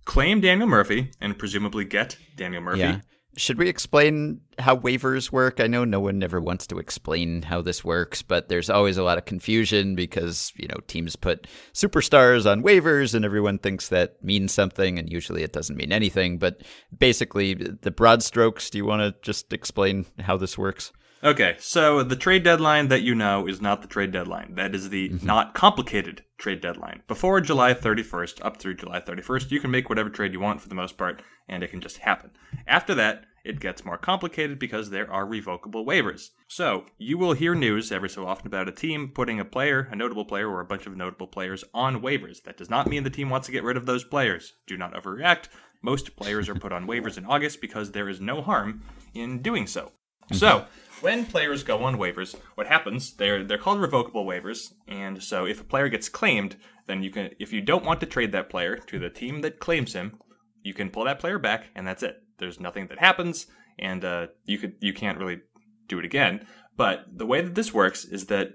claim 0.06 0.42
Daniel 0.42 0.68
Murphy 0.68 1.12
and 1.22 1.38
presumably 1.38 1.86
get 1.86 2.18
Daniel 2.36 2.62
Murphy. 2.62 2.80
Yeah. 2.80 3.00
Should 3.36 3.58
we 3.58 3.68
explain 3.68 4.42
how 4.60 4.76
waivers 4.78 5.32
work? 5.32 5.60
I 5.60 5.66
know 5.66 5.84
no 5.86 6.00
one 6.00 6.22
ever 6.22 6.40
wants 6.40 6.68
to 6.68 6.78
explain 6.78 7.42
how 7.42 7.62
this 7.62 7.84
works, 7.84 8.22
but 8.22 8.48
there's 8.48 8.70
always 8.70 8.98
a 8.98 9.04
lot 9.04 9.18
of 9.18 9.26
confusion 9.26 9.96
because, 9.96 10.54
you 10.56 10.68
know, 10.68 10.78
teams 10.88 11.16
put 11.16 11.48
superstars 11.74 12.50
on 12.50 12.62
waivers 12.62 13.16
and 13.16 13.26
everyone 13.26 13.58
thinks 13.58 13.90
that 13.90 14.24
means 14.24 14.54
something 14.54 15.00
and 15.00 15.12
usually 15.12 15.42
it 15.42 15.54
doesn't 15.54 15.78
mean 15.78 15.92
anything. 15.92 16.38
But 16.38 16.62
basically, 16.96 17.56
the 17.56 17.92
broad 17.92 18.22
strokes, 18.22 18.70
do 18.70 18.78
you 18.78 18.86
want 18.86 19.02
to 19.02 19.16
just 19.24 19.52
explain 19.52 20.06
how 20.20 20.38
this 20.38 20.58
works? 20.58 20.92
Okay, 21.24 21.56
so 21.58 22.04
the 22.04 22.18
trade 22.18 22.44
deadline 22.44 22.90
that 22.90 23.02
you 23.02 23.16
know 23.16 23.48
is 23.48 23.62
not 23.62 23.82
the 23.82 23.88
trade 23.88 24.12
deadline. 24.12 24.56
That 24.56 24.76
is 24.76 24.90
the 24.90 25.08
mm-hmm. 25.08 25.26
not 25.26 25.54
complicated 25.54 26.26
trade 26.38 26.60
deadline. 26.60 27.02
Before 27.08 27.40
July 27.40 27.74
31st, 27.74 28.44
up 28.44 28.58
through 28.58 28.76
July 28.76 29.00
31st, 29.00 29.50
you 29.50 29.62
can 29.62 29.72
make 29.72 29.88
whatever 29.88 30.10
trade 30.10 30.34
you 30.34 30.42
want 30.42 30.60
for 30.60 30.68
the 30.68 30.76
most 30.76 30.98
part, 30.98 31.22
and 31.48 31.64
it 31.64 31.72
can 31.72 31.80
just 31.80 32.00
happen. 32.00 32.32
After 32.68 32.94
that, 32.96 33.24
it 33.46 33.62
gets 33.62 33.86
more 33.86 33.98
complicated 33.98 34.60
because 34.60 34.90
there 34.90 35.10
are 35.10 35.26
revocable 35.26 35.86
waivers. 35.86 36.32
So, 36.50 36.88
you 36.98 37.18
will 37.18 37.34
hear 37.34 37.56
news 37.56 37.90
every 37.90 38.10
so 38.10 38.28
often 38.28 38.48
about 38.48 38.68
a 38.68 38.74
team 38.74 39.10
putting 39.14 39.40
a 39.40 39.46
player, 39.46 39.88
a 39.92 39.96
notable 39.96 40.26
player, 40.26 40.50
or 40.50 40.60
a 40.60 40.66
bunch 40.66 40.88
of 40.88 40.98
notable 40.98 41.28
players 41.28 41.64
on 41.74 42.02
waivers. 42.02 42.44
That 42.44 42.58
does 42.58 42.70
not 42.70 42.88
mean 42.88 43.04
the 43.04 43.10
team 43.10 43.30
wants 43.30 43.46
to 43.48 43.54
get 43.54 43.64
rid 43.64 43.78
of 43.78 43.86
those 43.86 44.04
players. 44.04 44.56
Do 44.68 44.76
not 44.76 44.94
overreact. 44.94 45.48
Most 45.82 46.18
players 46.18 46.50
are 46.50 46.56
put 46.56 46.74
on 46.74 46.86
waivers 46.86 47.18
in 47.18 47.26
August 47.26 47.62
because 47.62 47.92
there 47.92 48.10
is 48.10 48.20
no 48.20 48.42
harm 48.42 48.82
in 49.14 49.42
doing 49.42 49.68
so. 49.68 49.94
Mm-hmm. 50.26 50.36
So, 50.36 50.66
when 51.04 51.26
players 51.26 51.64
go 51.64 51.84
on 51.84 51.98
waivers, 51.98 52.34
what 52.56 52.68
happens? 52.68 53.14
They're 53.14 53.44
they're 53.44 53.58
called 53.58 53.82
revocable 53.82 54.26
waivers, 54.26 54.74
and 54.88 55.22
so 55.22 55.46
if 55.46 55.60
a 55.60 55.66
player 55.66 55.90
gets 55.90 56.08
claimed, 56.08 56.56
then 56.88 57.04
you 57.04 57.12
can 57.12 57.32
if 57.40 57.52
you 57.52 57.60
don't 57.60 57.84
want 57.84 58.00
to 58.00 58.06
trade 58.06 58.32
that 58.32 58.50
player 58.50 58.78
to 58.78 58.98
the 58.98 59.10
team 59.10 59.42
that 59.42 59.60
claims 59.60 59.92
him, 59.94 60.18
you 60.64 60.74
can 60.74 60.90
pull 60.90 61.04
that 61.04 61.20
player 61.20 61.38
back, 61.38 61.66
and 61.76 61.86
that's 61.86 62.04
it. 62.04 62.24
There's 62.40 62.60
nothing 62.60 62.88
that 62.88 63.00
happens, 63.00 63.48
and 63.78 64.06
uh, 64.06 64.28
you 64.46 64.58
could 64.58 64.76
you 64.80 64.94
can't 64.94 65.18
really 65.18 65.42
do 65.90 66.00
it 66.00 66.06
again. 66.06 66.48
But 66.78 67.06
the 67.12 67.26
way 67.26 67.42
that 67.42 67.56
this 67.56 67.74
works 67.74 68.06
is 68.06 68.28
that 68.28 68.54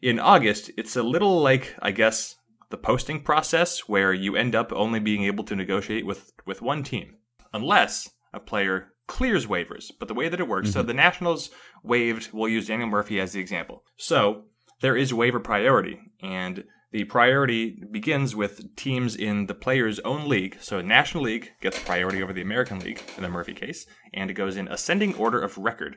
in 0.00 0.20
August, 0.20 0.70
it's 0.78 0.94
a 0.94 1.02
little 1.02 1.40
like 1.40 1.74
I 1.82 1.90
guess 1.90 2.36
the 2.70 2.78
posting 2.78 3.22
process 3.22 3.88
where 3.88 4.14
you 4.14 4.36
end 4.36 4.54
up 4.54 4.72
only 4.72 5.00
being 5.00 5.24
able 5.24 5.42
to 5.44 5.56
negotiate 5.56 6.06
with 6.06 6.30
with 6.46 6.62
one 6.62 6.84
team, 6.84 7.16
unless 7.52 8.08
a 8.32 8.38
player 8.38 8.92
clears 9.08 9.46
waivers. 9.46 9.90
But 9.98 10.06
the 10.06 10.14
way 10.14 10.28
that 10.28 10.38
it 10.38 10.46
works, 10.46 10.68
mm-hmm. 10.68 10.78
so 10.78 10.84
the 10.84 10.94
Nationals 10.94 11.50
waived, 11.82 12.30
we'll 12.32 12.48
use 12.48 12.68
Daniel 12.68 12.88
Murphy 12.88 13.20
as 13.20 13.32
the 13.32 13.40
example. 13.40 13.82
So 13.96 14.44
there 14.80 14.96
is 14.96 15.12
waiver 15.12 15.40
priority, 15.40 15.98
and 16.22 16.62
the 16.92 17.04
priority 17.04 17.82
begins 17.90 18.36
with 18.36 18.76
teams 18.76 19.16
in 19.16 19.46
the 19.46 19.54
player's 19.54 19.98
own 20.00 20.28
league. 20.28 20.58
So 20.60 20.80
National 20.80 21.24
League 21.24 21.50
gets 21.60 21.82
priority 21.82 22.22
over 22.22 22.32
the 22.32 22.42
American 22.42 22.78
League 22.78 23.02
in 23.16 23.24
the 23.24 23.28
Murphy 23.28 23.54
case, 23.54 23.86
and 24.14 24.30
it 24.30 24.34
goes 24.34 24.56
in 24.56 24.68
ascending 24.68 25.14
order 25.14 25.40
of 25.40 25.58
record. 25.58 25.96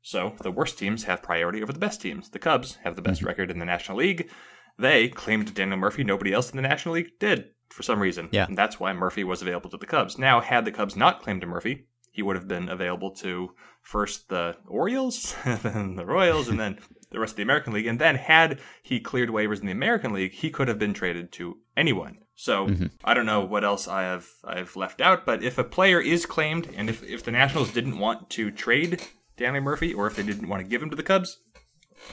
So 0.00 0.34
the 0.42 0.50
worst 0.50 0.78
teams 0.78 1.04
have 1.04 1.22
priority 1.22 1.62
over 1.62 1.72
the 1.72 1.78
best 1.78 2.00
teams. 2.00 2.30
The 2.30 2.40
Cubs 2.40 2.78
have 2.82 2.96
the 2.96 3.02
best 3.02 3.20
mm-hmm. 3.20 3.28
record 3.28 3.50
in 3.50 3.58
the 3.58 3.64
National 3.64 3.98
League. 3.98 4.30
They 4.78 5.08
claimed 5.08 5.54
Daniel 5.54 5.76
Murphy. 5.76 6.02
Nobody 6.02 6.32
else 6.32 6.50
in 6.50 6.56
the 6.56 6.62
National 6.62 6.96
League 6.96 7.18
did 7.20 7.50
for 7.68 7.82
some 7.82 8.00
reason. 8.00 8.28
Yeah. 8.32 8.46
And 8.46 8.58
that's 8.58 8.80
why 8.80 8.92
Murphy 8.92 9.22
was 9.22 9.42
available 9.42 9.70
to 9.70 9.76
the 9.76 9.86
Cubs. 9.86 10.18
Now, 10.18 10.40
had 10.40 10.64
the 10.64 10.72
Cubs 10.72 10.96
not 10.96 11.22
claimed 11.22 11.46
Murphy, 11.46 11.86
he 12.12 12.22
would 12.22 12.36
have 12.36 12.46
been 12.46 12.68
available 12.68 13.10
to 13.10 13.54
first 13.80 14.28
the 14.28 14.56
Orioles, 14.68 15.34
then 15.62 15.96
the 15.96 16.06
Royals, 16.06 16.48
and 16.48 16.60
then 16.60 16.78
the 17.10 17.18
rest 17.18 17.32
of 17.32 17.36
the 17.38 17.42
American 17.42 17.72
League. 17.72 17.86
And 17.86 17.98
then, 17.98 18.14
had 18.14 18.60
he 18.82 19.00
cleared 19.00 19.30
waivers 19.30 19.60
in 19.60 19.66
the 19.66 19.72
American 19.72 20.12
League, 20.12 20.32
he 20.32 20.50
could 20.50 20.68
have 20.68 20.78
been 20.78 20.94
traded 20.94 21.32
to 21.32 21.58
anyone. 21.76 22.18
So 22.34 22.66
mm-hmm. 22.66 22.86
I 23.04 23.14
don't 23.14 23.26
know 23.26 23.40
what 23.40 23.64
else 23.64 23.88
I 23.88 24.02
have 24.02 24.26
I've 24.44 24.76
left 24.76 25.00
out, 25.00 25.26
but 25.26 25.42
if 25.42 25.58
a 25.58 25.64
player 25.64 26.00
is 26.00 26.26
claimed, 26.26 26.68
and 26.76 26.88
if 26.88 27.02
if 27.02 27.24
the 27.24 27.30
Nationals 27.30 27.72
didn't 27.72 27.98
want 27.98 28.30
to 28.30 28.50
trade 28.50 29.02
Danny 29.36 29.60
Murphy, 29.60 29.92
or 29.92 30.06
if 30.06 30.16
they 30.16 30.22
didn't 30.22 30.48
want 30.48 30.62
to 30.62 30.68
give 30.68 30.82
him 30.82 30.90
to 30.90 30.96
the 30.96 31.02
Cubs, 31.02 31.38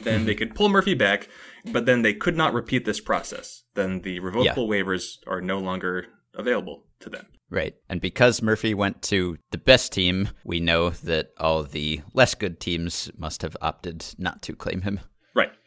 then 0.01 0.19
mm-hmm. 0.19 0.25
they 0.25 0.35
could 0.35 0.55
pull 0.55 0.69
Murphy 0.69 0.93
back, 0.93 1.27
but 1.71 1.85
then 1.85 2.01
they 2.01 2.13
could 2.13 2.37
not 2.37 2.53
repeat 2.53 2.85
this 2.85 2.99
process. 2.99 3.63
Then 3.75 4.01
the 4.01 4.19
revocable 4.19 4.73
yeah. 4.73 4.83
waivers 4.83 5.17
are 5.27 5.41
no 5.41 5.59
longer 5.59 6.07
available 6.35 6.85
to 6.99 7.09
them. 7.09 7.27
Right. 7.49 7.75
And 7.89 7.99
because 7.99 8.41
Murphy 8.41 8.73
went 8.73 9.01
to 9.03 9.37
the 9.51 9.57
best 9.57 9.91
team, 9.91 10.29
we 10.43 10.59
know 10.59 10.91
that 10.91 11.31
all 11.39 11.63
the 11.63 12.01
less 12.13 12.35
good 12.35 12.59
teams 12.59 13.09
must 13.17 13.41
have 13.41 13.57
opted 13.59 14.05
not 14.17 14.41
to 14.43 14.55
claim 14.55 14.81
him. 14.81 14.99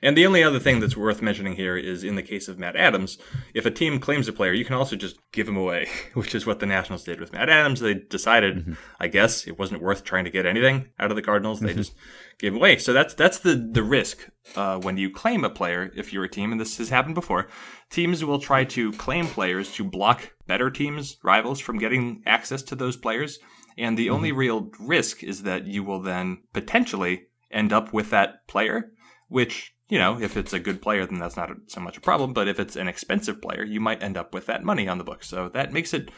And 0.03 0.17
the 0.17 0.27
only 0.27 0.43
other 0.43 0.59
thing 0.59 0.81
that's 0.81 0.97
worth 0.97 1.23
mentioning 1.23 1.55
here 1.55 1.77
is 1.77 2.03
in 2.03 2.17
the 2.17 2.25
case 2.25 2.49
of 2.49 2.59
Matt 2.59 2.75
Adams, 2.75 3.19
if 3.55 3.65
a 3.65 3.71
team 3.71 4.01
claims 4.01 4.27
a 4.27 4.33
player, 4.33 4.53
you 4.53 4.65
can 4.65 4.75
also 4.75 4.97
just 4.97 5.17
give 5.31 5.47
him 5.47 5.57
away, 5.57 5.89
which 6.15 6.35
is 6.35 6.45
what 6.45 6.59
the 6.59 6.67
Nationals 6.67 7.05
did 7.05 7.21
with 7.21 7.33
Matt 7.33 7.49
Adams. 7.49 7.79
They 7.79 7.95
decided, 7.95 8.57
mm-hmm. 8.57 8.73
I 8.99 9.07
guess, 9.07 9.47
it 9.47 9.59
wasn't 9.59 9.81
worth 9.81 10.03
trying 10.03 10.25
to 10.25 10.31
get 10.31 10.45
anything 10.45 10.89
out 10.99 11.11
of 11.11 11.17
the 11.17 11.23
Cardinals. 11.23 11.61
They 11.61 11.69
mm-hmm. 11.69 11.79
just 11.79 11.95
gave 12.39 12.55
away. 12.55 12.79
So 12.79 12.93
that's 12.93 13.15
that's 13.15 13.39
the 13.39 13.55
the 13.55 13.85
risk 13.85 14.29
uh, 14.57 14.81
when 14.81 14.97
you 14.97 15.09
claim 15.09 15.45
a 15.45 15.51
player. 15.51 15.93
If 15.95 16.13
you're 16.13 16.25
a 16.25 16.29
team, 16.29 16.51
and 16.51 16.61
this 16.61 16.79
has 16.79 16.89
happened 16.89 17.15
before, 17.15 17.49
teams 17.89 18.25
will 18.25 18.41
try 18.41 18.65
to 18.65 18.93
claim 18.93 19.27
players 19.27 19.73
to 19.75 19.85
block 19.85 20.33
better 20.49 20.69
teams, 20.69 21.19
rivals, 21.23 21.61
from 21.61 21.79
getting 21.79 22.23
access 22.27 22.63
to 22.63 22.75
those 22.75 22.97
players. 22.97 23.39
And 23.79 23.97
the 23.97 24.07
mm-hmm. 24.07 24.15
only 24.17 24.33
real 24.33 24.71
risk 24.81 25.23
is 25.23 25.45
that 25.45 25.67
you 25.67 25.85
will 25.85 26.01
then 26.01 26.43
potentially 26.53 27.27
end 27.53 27.73
up 27.73 27.93
with 27.93 28.11
that 28.11 28.47
player, 28.49 28.93
which 29.29 29.75
you 29.93 29.99
know, 29.99 30.19
if 30.19 30.39
it's 30.39 30.55
a 30.55 30.59
good 30.59 30.81
player, 30.81 31.05
then 31.05 31.19
that's 31.19 31.37
not 31.37 31.51
so 31.67 31.79
much 31.79 31.99
a 31.99 32.01
problem. 32.01 32.33
But 32.33 32.49
if 32.49 32.59
it's 32.59 32.77
an 32.77 32.89
expensive 32.89 33.43
player, 33.43 33.63
you 33.63 33.79
might 33.79 34.03
end 34.03 34.17
up 34.17 34.33
with 34.33 34.47
that 34.47 34.65
money 34.65 34.89
on 34.89 34.97
the 34.97 35.05
books. 35.05 35.29
So 35.29 35.51
that 35.51 35.71
makes 35.71 35.93
it 35.93 36.11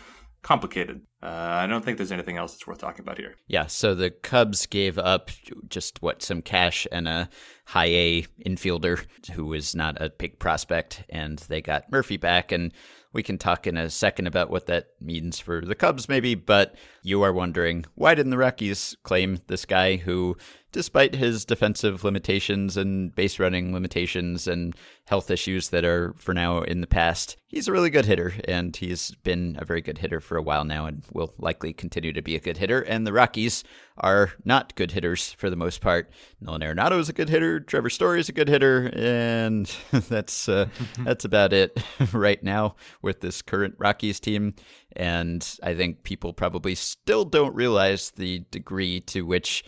complicated. 0.42 1.00
Uh, 1.20 1.26
I 1.26 1.66
don't 1.66 1.84
think 1.84 1.96
there's 1.96 2.12
anything 2.12 2.36
else 2.36 2.52
that's 2.52 2.68
worth 2.68 2.78
talking 2.78 3.00
about 3.00 3.18
here. 3.18 3.34
Yeah, 3.48 3.66
so 3.66 3.96
the 3.96 4.10
Cubs 4.10 4.66
gave 4.66 4.96
up 4.96 5.32
just 5.68 6.02
what 6.02 6.22
some 6.22 6.40
cash 6.40 6.86
and 6.92 7.08
a 7.08 7.28
high 7.66 7.86
A 7.86 8.26
infielder 8.46 9.04
who 9.32 9.46
was 9.46 9.74
not 9.74 10.00
a 10.00 10.08
big 10.08 10.38
prospect, 10.38 11.02
and 11.08 11.40
they 11.40 11.60
got 11.60 11.90
Murphy 11.90 12.16
back. 12.16 12.52
And 12.52 12.72
we 13.12 13.24
can 13.24 13.38
talk 13.38 13.66
in 13.66 13.76
a 13.76 13.90
second 13.90 14.28
about 14.28 14.50
what 14.50 14.66
that 14.66 14.88
means 15.00 15.40
for 15.40 15.62
the 15.62 15.74
Cubs, 15.74 16.08
maybe. 16.08 16.36
But 16.36 16.76
you 17.02 17.22
are 17.22 17.32
wondering 17.32 17.86
why 17.96 18.14
didn't 18.14 18.30
the 18.30 18.38
Rockies 18.38 18.96
claim 19.02 19.40
this 19.48 19.64
guy 19.64 19.96
who 19.96 20.36
despite 20.74 21.14
his 21.14 21.44
defensive 21.44 22.02
limitations 22.02 22.76
and 22.76 23.14
base 23.14 23.38
running 23.38 23.72
limitations 23.72 24.48
and 24.48 24.74
health 25.06 25.30
issues 25.30 25.68
that 25.68 25.84
are 25.84 26.12
for 26.16 26.34
now 26.34 26.62
in 26.62 26.80
the 26.80 26.86
past, 26.88 27.36
he's 27.46 27.68
a 27.68 27.72
really 27.72 27.90
good 27.90 28.04
hitter, 28.04 28.34
and 28.48 28.76
he's 28.76 29.14
been 29.22 29.56
a 29.60 29.64
very 29.64 29.80
good 29.80 29.98
hitter 29.98 30.18
for 30.18 30.36
a 30.36 30.42
while 30.42 30.64
now 30.64 30.84
and 30.84 31.04
will 31.12 31.32
likely 31.38 31.72
continue 31.72 32.12
to 32.12 32.20
be 32.20 32.34
a 32.34 32.40
good 32.40 32.56
hitter. 32.56 32.80
And 32.80 33.06
the 33.06 33.12
Rockies 33.12 33.62
are 33.98 34.32
not 34.44 34.74
good 34.74 34.90
hitters 34.90 35.32
for 35.34 35.48
the 35.48 35.54
most 35.54 35.80
part. 35.80 36.10
Nolan 36.40 36.62
Arenado 36.62 36.98
is 36.98 37.08
a 37.08 37.12
good 37.12 37.28
hitter, 37.28 37.60
Trevor 37.60 37.88
Story 37.88 38.18
is 38.18 38.28
a 38.28 38.32
good 38.32 38.48
hitter, 38.48 38.90
and 38.94 39.72
that's 39.92 40.48
uh, 40.48 40.66
that's 41.04 41.24
about 41.24 41.52
it 41.52 41.80
right 42.12 42.42
now 42.42 42.74
with 43.00 43.20
this 43.20 43.42
current 43.42 43.76
Rockies 43.78 44.18
team. 44.18 44.54
And 44.96 45.48
I 45.62 45.74
think 45.74 46.02
people 46.02 46.32
probably 46.32 46.74
still 46.74 47.24
don't 47.24 47.54
realize 47.54 48.10
the 48.10 48.44
degree 48.50 49.00
to 49.02 49.22
which 49.22 49.64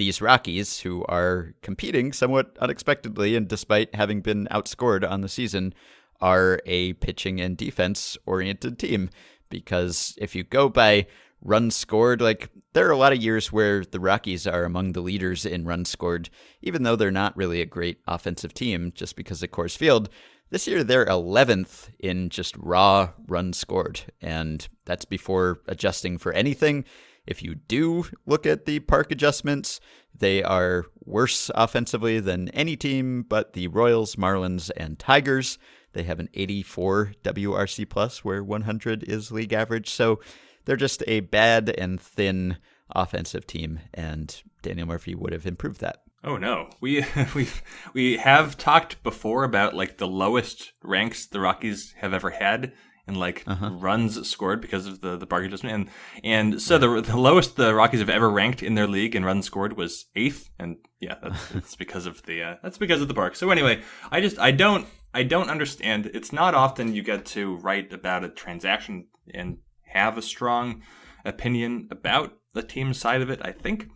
these 0.00 0.22
Rockies, 0.22 0.80
who 0.80 1.04
are 1.10 1.52
competing 1.60 2.14
somewhat 2.14 2.56
unexpectedly 2.58 3.36
and 3.36 3.46
despite 3.46 3.94
having 3.94 4.22
been 4.22 4.48
outscored 4.50 5.08
on 5.08 5.20
the 5.20 5.28
season, 5.28 5.74
are 6.22 6.58
a 6.64 6.94
pitching 6.94 7.38
and 7.38 7.54
defense 7.54 8.16
oriented 8.24 8.78
team. 8.78 9.10
Because 9.50 10.16
if 10.18 10.34
you 10.34 10.42
go 10.42 10.70
by 10.70 11.06
runs 11.42 11.76
scored, 11.76 12.22
like 12.22 12.48
there 12.72 12.88
are 12.88 12.92
a 12.92 12.96
lot 12.96 13.12
of 13.12 13.22
years 13.22 13.52
where 13.52 13.84
the 13.84 14.00
Rockies 14.00 14.46
are 14.46 14.64
among 14.64 14.92
the 14.92 15.02
leaders 15.02 15.44
in 15.44 15.66
runs 15.66 15.90
scored, 15.90 16.30
even 16.62 16.82
though 16.82 16.96
they're 16.96 17.10
not 17.10 17.36
really 17.36 17.60
a 17.60 17.66
great 17.66 17.98
offensive 18.08 18.54
team 18.54 18.92
just 18.94 19.16
because 19.16 19.42
of 19.42 19.50
Coors 19.50 19.76
Field. 19.76 20.08
This 20.48 20.66
year, 20.66 20.82
they're 20.82 21.04
11th 21.04 21.90
in 21.98 22.30
just 22.30 22.56
raw 22.56 23.10
runs 23.28 23.58
scored, 23.58 24.00
and 24.22 24.66
that's 24.86 25.04
before 25.04 25.60
adjusting 25.68 26.16
for 26.16 26.32
anything. 26.32 26.86
If 27.26 27.42
you 27.42 27.54
do 27.54 28.06
look 28.26 28.46
at 28.46 28.64
the 28.64 28.80
park 28.80 29.12
adjustments, 29.12 29.80
they 30.16 30.42
are 30.42 30.84
worse 31.04 31.50
offensively 31.54 32.20
than 32.20 32.48
any 32.50 32.76
team 32.76 33.22
but 33.22 33.52
the 33.52 33.68
Royals, 33.68 34.16
Marlins, 34.16 34.70
and 34.76 34.98
Tigers. 34.98 35.58
They 35.92 36.02
have 36.04 36.20
an 36.20 36.28
84 36.34 37.14
WRC 37.24 37.88
plus, 37.88 38.24
where 38.24 38.44
100 38.44 39.02
is 39.04 39.32
league 39.32 39.52
average. 39.52 39.90
So 39.90 40.20
they're 40.64 40.76
just 40.76 41.02
a 41.06 41.20
bad 41.20 41.74
and 41.76 42.00
thin 42.00 42.58
offensive 42.90 43.46
team, 43.46 43.80
and 43.94 44.42
Daniel 44.62 44.86
Murphy 44.86 45.14
would 45.14 45.32
have 45.32 45.46
improved 45.46 45.80
that. 45.80 46.02
Oh 46.22 46.36
no, 46.36 46.68
we 46.80 47.04
we 47.34 47.48
we 47.92 48.18
have 48.18 48.58
talked 48.58 49.02
before 49.02 49.44
about 49.44 49.74
like 49.74 49.96
the 49.96 50.06
lowest 50.06 50.72
ranks 50.82 51.26
the 51.26 51.40
Rockies 51.40 51.94
have 51.98 52.12
ever 52.12 52.30
had 52.30 52.72
and 53.10 53.18
like 53.18 53.42
uh-huh. 53.46 53.70
runs 53.72 54.28
scored 54.28 54.60
because 54.60 54.86
of 54.86 55.00
the 55.00 55.16
the 55.16 55.26
park 55.26 55.44
adjustment. 55.44 55.74
And 55.74 56.52
and 56.52 56.62
so 56.62 56.78
the 56.78 57.00
the 57.00 57.16
lowest 57.16 57.56
the 57.56 57.74
Rockies 57.74 58.00
have 58.00 58.08
ever 58.08 58.30
ranked 58.30 58.62
in 58.62 58.74
their 58.74 58.86
league 58.86 59.16
in 59.16 59.24
runs 59.24 59.46
scored 59.46 59.76
was 59.76 60.06
eighth. 60.14 60.48
And 60.58 60.76
yeah, 61.00 61.16
that's, 61.20 61.48
that's 61.54 61.76
because 61.76 62.06
of 62.06 62.22
the 62.22 62.42
uh, 62.42 62.54
that's 62.62 62.78
because 62.78 63.02
of 63.02 63.08
the 63.08 63.14
park. 63.14 63.34
So 63.34 63.50
anyway, 63.50 63.82
I 64.10 64.20
just 64.20 64.38
I 64.38 64.52
don't 64.52 64.86
I 65.12 65.24
don't 65.24 65.50
understand. 65.50 66.10
It's 66.14 66.32
not 66.32 66.54
often 66.54 66.94
you 66.94 67.02
get 67.02 67.26
to 67.26 67.56
write 67.56 67.92
about 67.92 68.24
a 68.24 68.28
transaction 68.28 69.08
and 69.34 69.58
have 69.88 70.16
a 70.16 70.22
strong 70.22 70.82
opinion 71.24 71.88
about 71.90 72.38
the 72.54 72.62
team 72.62 72.94
side 72.94 73.22
of 73.22 73.30
it. 73.30 73.40
I 73.42 73.50
think 73.50 73.88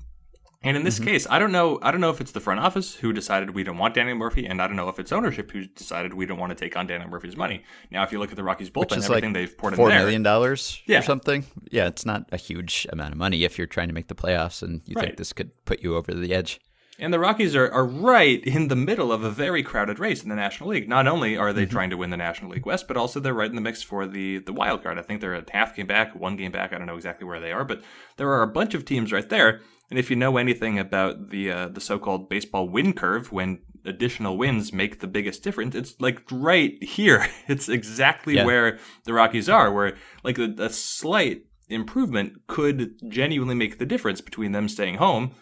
and 0.64 0.76
in 0.76 0.82
this 0.82 0.96
mm-hmm. 0.96 1.04
case, 1.04 1.26
I 1.28 1.38
don't 1.38 1.52
know. 1.52 1.78
I 1.82 1.90
don't 1.90 2.00
know 2.00 2.10
if 2.10 2.20
it's 2.20 2.32
the 2.32 2.40
front 2.40 2.60
office 2.60 2.94
who 2.94 3.12
decided 3.12 3.50
we 3.50 3.62
don't 3.62 3.76
want 3.76 3.94
Daniel 3.94 4.16
Murphy, 4.16 4.46
and 4.46 4.60
I 4.60 4.66
don't 4.66 4.76
know 4.76 4.88
if 4.88 4.98
it's 4.98 5.12
ownership 5.12 5.50
who 5.50 5.66
decided 5.66 6.14
we 6.14 6.26
don't 6.26 6.38
want 6.38 6.50
to 6.50 6.56
take 6.56 6.76
on 6.76 6.86
Daniel 6.86 7.08
Murphy's 7.10 7.36
money. 7.36 7.62
Now, 7.90 8.02
if 8.02 8.12
you 8.12 8.18
look 8.18 8.30
at 8.30 8.36
the 8.36 8.42
Rockies 8.42 8.70
bullpen, 8.70 8.96
everything 8.96 9.32
like 9.32 9.34
they've 9.34 9.56
poured 9.56 9.74
in 9.74 9.76
four 9.76 9.90
million 9.90 10.22
dollars 10.22 10.82
yeah. 10.86 10.98
or 11.00 11.02
something. 11.02 11.44
Yeah, 11.70 11.86
it's 11.86 12.06
not 12.06 12.28
a 12.32 12.38
huge 12.38 12.86
amount 12.90 13.12
of 13.12 13.18
money 13.18 13.44
if 13.44 13.58
you're 13.58 13.66
trying 13.66 13.88
to 13.88 13.94
make 13.94 14.08
the 14.08 14.14
playoffs, 14.14 14.62
and 14.62 14.80
you 14.86 14.94
right. 14.94 15.06
think 15.06 15.18
this 15.18 15.32
could 15.32 15.50
put 15.66 15.82
you 15.82 15.96
over 15.96 16.14
the 16.14 16.34
edge. 16.34 16.60
And 16.98 17.12
the 17.12 17.18
Rockies 17.18 17.56
are, 17.56 17.70
are 17.72 17.84
right 17.84 18.42
in 18.44 18.68
the 18.68 18.76
middle 18.76 19.10
of 19.10 19.24
a 19.24 19.30
very 19.30 19.64
crowded 19.64 19.98
race 19.98 20.22
in 20.22 20.28
the 20.28 20.36
National 20.36 20.68
League. 20.68 20.88
Not 20.88 21.08
only 21.08 21.36
are 21.36 21.52
they 21.52 21.62
mm-hmm. 21.62 21.72
trying 21.72 21.90
to 21.90 21.96
win 21.96 22.10
the 22.10 22.16
National 22.16 22.52
League 22.52 22.66
West, 22.66 22.86
but 22.86 22.96
also 22.96 23.18
they're 23.18 23.34
right 23.34 23.48
in 23.50 23.56
the 23.56 23.60
mix 23.60 23.82
for 23.82 24.06
the, 24.06 24.38
the 24.38 24.52
wild 24.52 24.84
card. 24.84 24.98
I 24.98 25.02
think 25.02 25.20
they're 25.20 25.34
a 25.34 25.44
half 25.50 25.74
game 25.74 25.88
back, 25.88 26.14
one 26.14 26.36
game 26.36 26.52
back. 26.52 26.72
I 26.72 26.78
don't 26.78 26.86
know 26.86 26.94
exactly 26.94 27.26
where 27.26 27.40
they 27.40 27.50
are, 27.50 27.64
but 27.64 27.82
there 28.16 28.30
are 28.30 28.42
a 28.42 28.46
bunch 28.46 28.74
of 28.74 28.84
teams 28.84 29.12
right 29.12 29.28
there 29.28 29.60
and 29.90 29.98
if 29.98 30.10
you 30.10 30.16
know 30.16 30.36
anything 30.36 30.78
about 30.78 31.30
the 31.30 31.50
uh, 31.50 31.68
the 31.68 31.80
so-called 31.80 32.28
baseball 32.28 32.68
win 32.68 32.92
curve, 32.92 33.32
when 33.32 33.60
additional 33.84 34.36
wins 34.38 34.72
make 34.72 35.00
the 35.00 35.06
biggest 35.06 35.42
difference, 35.42 35.74
it's 35.74 36.00
like 36.00 36.22
right 36.30 36.82
here. 36.82 37.26
It's 37.48 37.68
exactly 37.68 38.36
yeah. 38.36 38.44
where 38.44 38.78
the 39.04 39.12
Rockies 39.12 39.48
are, 39.48 39.70
where 39.70 39.96
like 40.22 40.38
a, 40.38 40.54
a 40.58 40.70
slight 40.70 41.42
improvement 41.68 42.46
could 42.46 42.94
genuinely 43.08 43.54
make 43.54 43.78
the 43.78 43.86
difference 43.86 44.20
between 44.20 44.52
them 44.52 44.68
staying 44.68 44.96
home 44.96 45.34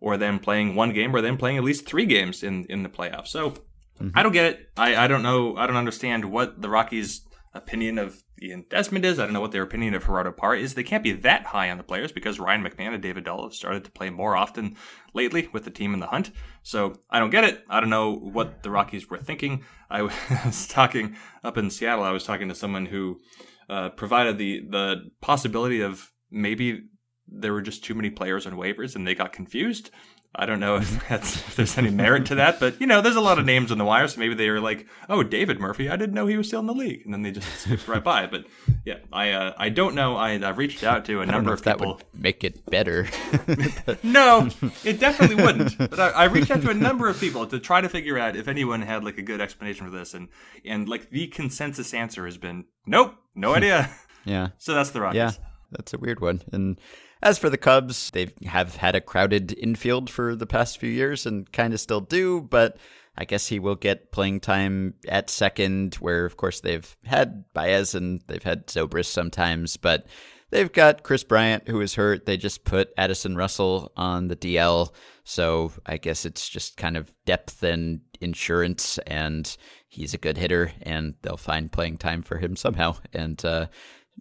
or 0.00 0.16
them 0.16 0.38
playing 0.38 0.74
one 0.74 0.92
game 0.92 1.14
or 1.14 1.20
them 1.20 1.36
playing 1.36 1.58
at 1.58 1.64
least 1.64 1.86
three 1.86 2.06
games 2.06 2.42
in 2.42 2.64
in 2.70 2.82
the 2.82 2.88
playoffs. 2.88 3.28
So 3.28 3.50
mm-hmm. 3.50 4.10
I 4.14 4.22
don't 4.22 4.32
get 4.32 4.46
it. 4.46 4.70
I, 4.76 5.04
I 5.04 5.06
don't 5.06 5.22
know. 5.22 5.56
I 5.56 5.66
don't 5.66 5.76
understand 5.76 6.24
what 6.24 6.62
the 6.62 6.70
Rockies' 6.70 7.22
opinion 7.52 7.98
of 7.98 8.22
Ian 8.42 8.64
Desmond 8.70 9.04
is. 9.04 9.18
I 9.18 9.24
don't 9.24 9.34
know 9.34 9.40
what 9.40 9.52
their 9.52 9.62
opinion 9.62 9.94
of 9.94 10.04
Gerardo 10.04 10.32
Parra 10.32 10.58
is. 10.58 10.74
They 10.74 10.82
can't 10.82 11.02
be 11.02 11.12
that 11.12 11.46
high 11.46 11.70
on 11.70 11.76
the 11.76 11.84
players 11.84 12.10
because 12.10 12.40
Ryan 12.40 12.64
McMahon 12.64 12.94
and 12.94 13.02
David 13.02 13.24
Dahl 13.24 13.42
have 13.42 13.54
started 13.54 13.84
to 13.84 13.90
play 13.90 14.08
more 14.08 14.36
often 14.36 14.76
lately 15.12 15.48
with 15.52 15.64
the 15.64 15.70
team 15.70 15.92
in 15.92 16.00
the 16.00 16.06
hunt. 16.06 16.30
So 16.62 16.94
I 17.10 17.18
don't 17.18 17.30
get 17.30 17.44
it. 17.44 17.64
I 17.68 17.80
don't 17.80 17.90
know 17.90 18.12
what 18.14 18.62
the 18.62 18.70
Rockies 18.70 19.10
were 19.10 19.18
thinking. 19.18 19.64
I 19.90 20.02
was 20.44 20.66
talking 20.66 21.16
up 21.44 21.58
in 21.58 21.70
Seattle. 21.70 22.04
I 22.04 22.12
was 22.12 22.24
talking 22.24 22.48
to 22.48 22.54
someone 22.54 22.86
who 22.86 23.20
uh, 23.68 23.90
provided 23.90 24.38
the 24.38 24.62
the 24.68 25.10
possibility 25.20 25.80
of 25.80 26.10
maybe 26.30 26.84
there 27.28 27.52
were 27.52 27.62
just 27.62 27.84
too 27.84 27.94
many 27.94 28.10
players 28.10 28.46
on 28.46 28.54
waivers 28.54 28.96
and 28.96 29.06
they 29.06 29.14
got 29.14 29.32
confused. 29.32 29.90
I 30.34 30.46
don't 30.46 30.60
know 30.60 30.76
if 30.78 31.08
that's 31.08 31.36
if 31.36 31.56
there's 31.56 31.76
any 31.76 31.90
merit 31.90 32.26
to 32.26 32.36
that, 32.36 32.60
but 32.60 32.80
you 32.80 32.86
know, 32.86 33.00
there's 33.00 33.16
a 33.16 33.20
lot 33.20 33.38
of 33.38 33.44
names 33.44 33.72
on 33.72 33.78
the 33.78 33.84
wire, 33.84 34.06
so 34.06 34.20
maybe 34.20 34.34
they 34.34 34.48
were 34.48 34.60
like, 34.60 34.86
"Oh, 35.08 35.22
David 35.22 35.58
Murphy, 35.58 35.88
I 35.88 35.96
didn't 35.96 36.14
know 36.14 36.26
he 36.26 36.36
was 36.36 36.46
still 36.46 36.60
in 36.60 36.66
the 36.66 36.74
league," 36.74 37.02
and 37.04 37.12
then 37.12 37.22
they 37.22 37.32
just 37.32 37.48
skipped 37.60 37.88
right 37.88 38.02
by. 38.02 38.26
But 38.26 38.46
yeah, 38.84 38.98
I 39.12 39.32
uh, 39.32 39.54
I 39.56 39.70
don't 39.70 39.94
know. 39.94 40.16
I 40.16 40.32
I've 40.34 40.58
reached 40.58 40.84
out 40.84 41.04
to 41.06 41.20
a 41.20 41.26
number 41.26 41.52
of 41.52 41.62
people. 41.62 41.78
That 41.78 42.04
would 42.14 42.22
make 42.22 42.44
it 42.44 42.64
better. 42.66 43.08
no, 44.02 44.48
it 44.84 45.00
definitely 45.00 45.42
wouldn't. 45.42 45.76
But 45.78 45.98
I, 45.98 46.10
I, 46.10 46.24
reached 46.24 46.50
out 46.50 46.62
to 46.62 46.70
a 46.70 46.74
number 46.74 47.08
of 47.08 47.18
people 47.18 47.46
to 47.46 47.58
try 47.58 47.80
to 47.80 47.88
figure 47.88 48.18
out 48.18 48.36
if 48.36 48.46
anyone 48.46 48.82
had 48.82 49.02
like 49.02 49.18
a 49.18 49.22
good 49.22 49.40
explanation 49.40 49.86
for 49.86 49.92
this, 49.92 50.14
and 50.14 50.28
and 50.64 50.88
like 50.88 51.10
the 51.10 51.26
consensus 51.26 51.92
answer 51.92 52.24
has 52.26 52.38
been, 52.38 52.66
"Nope, 52.86 53.14
no 53.34 53.54
idea." 53.54 53.90
yeah. 54.24 54.48
So 54.58 54.74
that's 54.74 54.90
the 54.90 55.00
Rockies. 55.00 55.16
Yeah, 55.16 55.32
that's 55.72 55.92
a 55.92 55.98
weird 55.98 56.20
one, 56.20 56.42
and 56.52 56.78
as 57.22 57.38
for 57.38 57.50
the 57.50 57.58
Cubs, 57.58 58.10
they 58.10 58.32
have 58.46 58.76
had 58.76 58.94
a 58.94 59.00
crowded 59.00 59.52
infield 59.58 60.08
for 60.08 60.34
the 60.34 60.46
past 60.46 60.78
few 60.78 60.90
years 60.90 61.26
and 61.26 61.50
kind 61.52 61.74
of 61.74 61.80
still 61.80 62.00
do, 62.00 62.40
but 62.40 62.78
I 63.16 63.24
guess 63.24 63.48
he 63.48 63.58
will 63.58 63.74
get 63.74 64.12
playing 64.12 64.40
time 64.40 64.94
at 65.06 65.28
second, 65.28 65.96
where, 65.96 66.24
of 66.24 66.36
course, 66.36 66.60
they've 66.60 66.96
had 67.04 67.44
Baez 67.52 67.94
and 67.94 68.22
they've 68.26 68.42
had 68.42 68.66
Zobrist 68.66 69.06
sometimes, 69.06 69.76
but 69.76 70.06
they've 70.50 70.72
got 70.72 71.02
Kris 71.02 71.24
Bryant, 71.24 71.68
who 71.68 71.80
is 71.80 71.96
hurt. 71.96 72.24
They 72.24 72.36
just 72.36 72.64
put 72.64 72.94
Addison 72.96 73.36
Russell 73.36 73.92
on 73.96 74.28
the 74.28 74.36
DL, 74.36 74.92
so 75.24 75.72
I 75.84 75.98
guess 75.98 76.24
it's 76.24 76.48
just 76.48 76.76
kind 76.76 76.96
of 76.96 77.12
depth 77.26 77.62
and 77.62 78.00
insurance, 78.20 78.98
and 79.06 79.54
he's 79.88 80.14
a 80.14 80.18
good 80.18 80.38
hitter, 80.38 80.72
and 80.82 81.14
they'll 81.22 81.36
find 81.36 81.70
playing 81.70 81.98
time 81.98 82.22
for 82.22 82.38
him 82.38 82.56
somehow. 82.56 82.96
And 83.12 83.44
uh, 83.44 83.66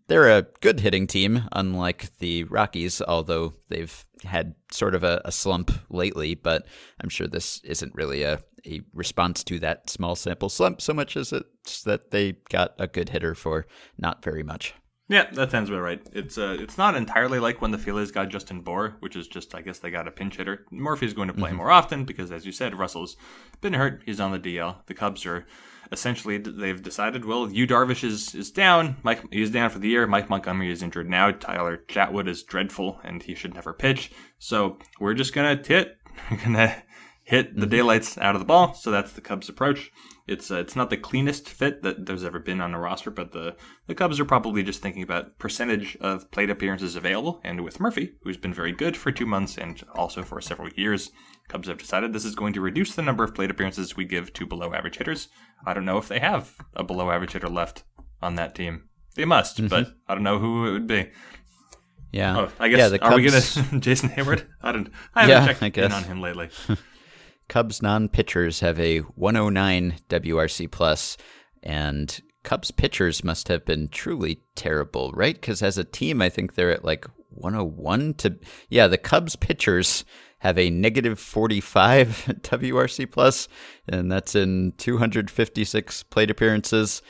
they're 0.07 0.37
a 0.37 0.47
good 0.61 0.79
hitting 0.79 1.07
team, 1.07 1.43
unlike 1.51 2.17
the 2.17 2.43
Rockies, 2.45 3.01
although 3.01 3.53
they've 3.69 4.05
had 4.23 4.55
sort 4.71 4.95
of 4.95 5.03
a, 5.03 5.21
a, 5.23 5.31
slump 5.31 5.71
lately. 5.89 6.35
But 6.35 6.65
I'm 6.99 7.09
sure 7.09 7.27
this 7.27 7.61
isn't 7.63 7.95
really 7.95 8.23
a, 8.23 8.39
a 8.65 8.81
response 8.93 9.43
to 9.45 9.59
that 9.59 9.89
small 9.89 10.15
sample 10.15 10.49
slump 10.49 10.81
so 10.81 10.93
much 10.93 11.15
as 11.15 11.31
it's 11.31 11.83
that 11.83 12.11
they 12.11 12.33
got 12.49 12.73
a 12.79 12.87
good 12.87 13.09
hitter 13.09 13.35
for 13.35 13.65
not 13.97 14.23
very 14.23 14.43
much. 14.43 14.73
Yeah, 15.09 15.27
that 15.31 15.49
sounds 15.49 15.69
about 15.69 15.81
right. 15.81 16.07
It's 16.13 16.37
uh, 16.37 16.55
it's 16.59 16.77
not 16.77 16.95
entirely 16.95 17.39
like 17.39 17.61
when 17.61 17.71
the 17.71 17.79
Phillies 17.79 18.11
got 18.11 18.29
Justin 18.29 18.61
Bour, 18.61 18.95
which 18.99 19.15
is 19.15 19.27
just 19.27 19.55
I 19.55 19.61
guess 19.61 19.79
they 19.79 19.89
got 19.89 20.07
a 20.07 20.11
pinch 20.11 20.37
hitter. 20.37 20.65
Murphy's 20.69 21.15
going 21.15 21.29
to 21.29 21.33
play 21.33 21.49
mm-hmm. 21.49 21.57
more 21.57 21.71
often 21.71 22.05
because, 22.05 22.31
as 22.31 22.45
you 22.45 22.51
said, 22.51 22.77
Russell's 22.77 23.17
been 23.59 23.73
hurt. 23.73 24.03
He's 24.05 24.19
on 24.19 24.31
the 24.31 24.39
DL. 24.39 24.85
The 24.85 24.93
Cubs 24.93 25.25
are 25.25 25.47
essentially 25.91 26.37
they've 26.37 26.81
decided, 26.81 27.25
well, 27.25 27.51
Yu 27.51 27.67
Darvish 27.67 28.03
is 28.03 28.35
is 28.35 28.51
down. 28.51 28.97
Mike 29.03 29.23
he's 29.31 29.51
down 29.51 29.69
for 29.69 29.79
the 29.79 29.89
year. 29.89 30.07
Mike 30.07 30.29
Montgomery 30.29 30.71
is 30.71 30.83
injured 30.83 31.09
now. 31.09 31.31
Tyler 31.31 31.83
Chatwood 31.87 32.27
is 32.27 32.43
dreadful 32.43 32.99
and 33.03 33.23
he 33.23 33.35
should 33.35 33.53
never 33.53 33.73
pitch. 33.73 34.11
So 34.37 34.79
we're 34.99 35.13
just 35.13 35.33
gonna 35.33 35.61
hit. 35.63 35.97
We're 36.29 36.37
gonna 36.43 36.83
hit 37.23 37.55
the 37.55 37.61
mm-hmm. 37.61 37.69
daylights 37.69 38.17
out 38.17 38.35
of 38.35 38.39
the 38.39 38.45
ball. 38.45 38.73
So 38.73 38.91
that's 38.91 39.11
the 39.13 39.21
Cubs' 39.21 39.49
approach. 39.49 39.91
It's 40.29 40.51
uh, 40.51 40.57
it's 40.57 40.75
not 40.75 40.91
the 40.91 40.97
cleanest 40.97 41.49
fit 41.49 41.81
that 41.81 42.05
there's 42.05 42.23
ever 42.23 42.37
been 42.37 42.61
on 42.61 42.75
a 42.75 42.79
roster, 42.79 43.09
but 43.09 43.31
the 43.31 43.55
the 43.87 43.95
Cubs 43.95 44.19
are 44.19 44.25
probably 44.25 44.61
just 44.61 44.79
thinking 44.79 45.01
about 45.01 45.39
percentage 45.39 45.97
of 46.01 46.29
plate 46.29 46.51
appearances 46.51 46.95
available. 46.95 47.41
And 47.43 47.61
with 47.61 47.79
Murphy, 47.79 48.13
who's 48.21 48.37
been 48.37 48.53
very 48.53 48.71
good 48.71 48.95
for 48.95 49.11
two 49.11 49.25
months 49.25 49.57
and 49.57 49.83
also 49.95 50.21
for 50.21 50.39
several 50.39 50.69
years, 50.75 51.09
Cubs 51.47 51.67
have 51.67 51.79
decided 51.79 52.13
this 52.13 52.25
is 52.25 52.35
going 52.35 52.53
to 52.53 52.61
reduce 52.61 52.93
the 52.93 53.01
number 53.01 53.23
of 53.23 53.33
plate 53.33 53.49
appearances 53.49 53.97
we 53.97 54.05
give 54.05 54.31
to 54.33 54.45
below 54.45 54.71
average 54.71 54.97
hitters. 54.97 55.29
I 55.65 55.73
don't 55.73 55.85
know 55.85 55.97
if 55.97 56.07
they 56.07 56.19
have 56.19 56.55
a 56.75 56.83
below 56.83 57.09
average 57.09 57.33
hitter 57.33 57.49
left 57.49 57.83
on 58.21 58.35
that 58.35 58.53
team. 58.53 58.87
They 59.15 59.25
must, 59.25 59.57
mm-hmm. 59.57 59.67
but 59.67 59.95
I 60.07 60.13
don't 60.13 60.23
know 60.23 60.37
who 60.37 60.67
it 60.67 60.71
would 60.73 60.87
be. 60.87 61.09
Yeah. 62.11 62.37
Oh, 62.37 62.51
I 62.59 62.69
guess. 62.69 62.77
Yeah, 62.77 62.89
the 62.89 62.99
Cubs... 62.99 63.13
Are 63.13 63.17
we 63.17 63.23
gonna 63.23 63.79
Jason 63.79 64.09
Heyward? 64.09 64.45
I 64.61 64.71
don't. 64.71 64.91
I 65.15 65.21
haven't 65.25 65.47
yeah, 65.47 65.53
checked 65.53 65.77
in 65.77 65.91
on 65.91 66.03
him 66.03 66.21
lately. 66.21 66.49
Cubs 67.49 67.81
non-pitchers 67.81 68.61
have 68.61 68.79
a 68.79 68.99
109 68.99 69.95
WRC 70.07 70.71
plus, 70.71 71.17
and 71.61 72.21
Cubs 72.43 72.71
pitchers 72.71 73.23
must 73.23 73.49
have 73.49 73.65
been 73.65 73.89
truly 73.89 74.41
terrible, 74.55 75.11
right? 75.13 75.35
Because 75.35 75.61
as 75.61 75.77
a 75.77 75.83
team, 75.83 76.21
I 76.21 76.29
think 76.29 76.53
they're 76.55 76.71
at 76.71 76.85
like 76.85 77.05
101 77.31 78.13
to 78.15 78.39
yeah. 78.69 78.87
The 78.87 78.97
Cubs 78.97 79.35
pitchers 79.35 80.05
have 80.39 80.57
a 80.57 80.69
negative 80.69 81.19
45 81.19 82.07
WRC 82.43 83.11
plus, 83.11 83.47
and 83.87 84.11
that's 84.11 84.35
in 84.35 84.73
256 84.77 86.03
plate 86.03 86.31
appearances. 86.31 87.01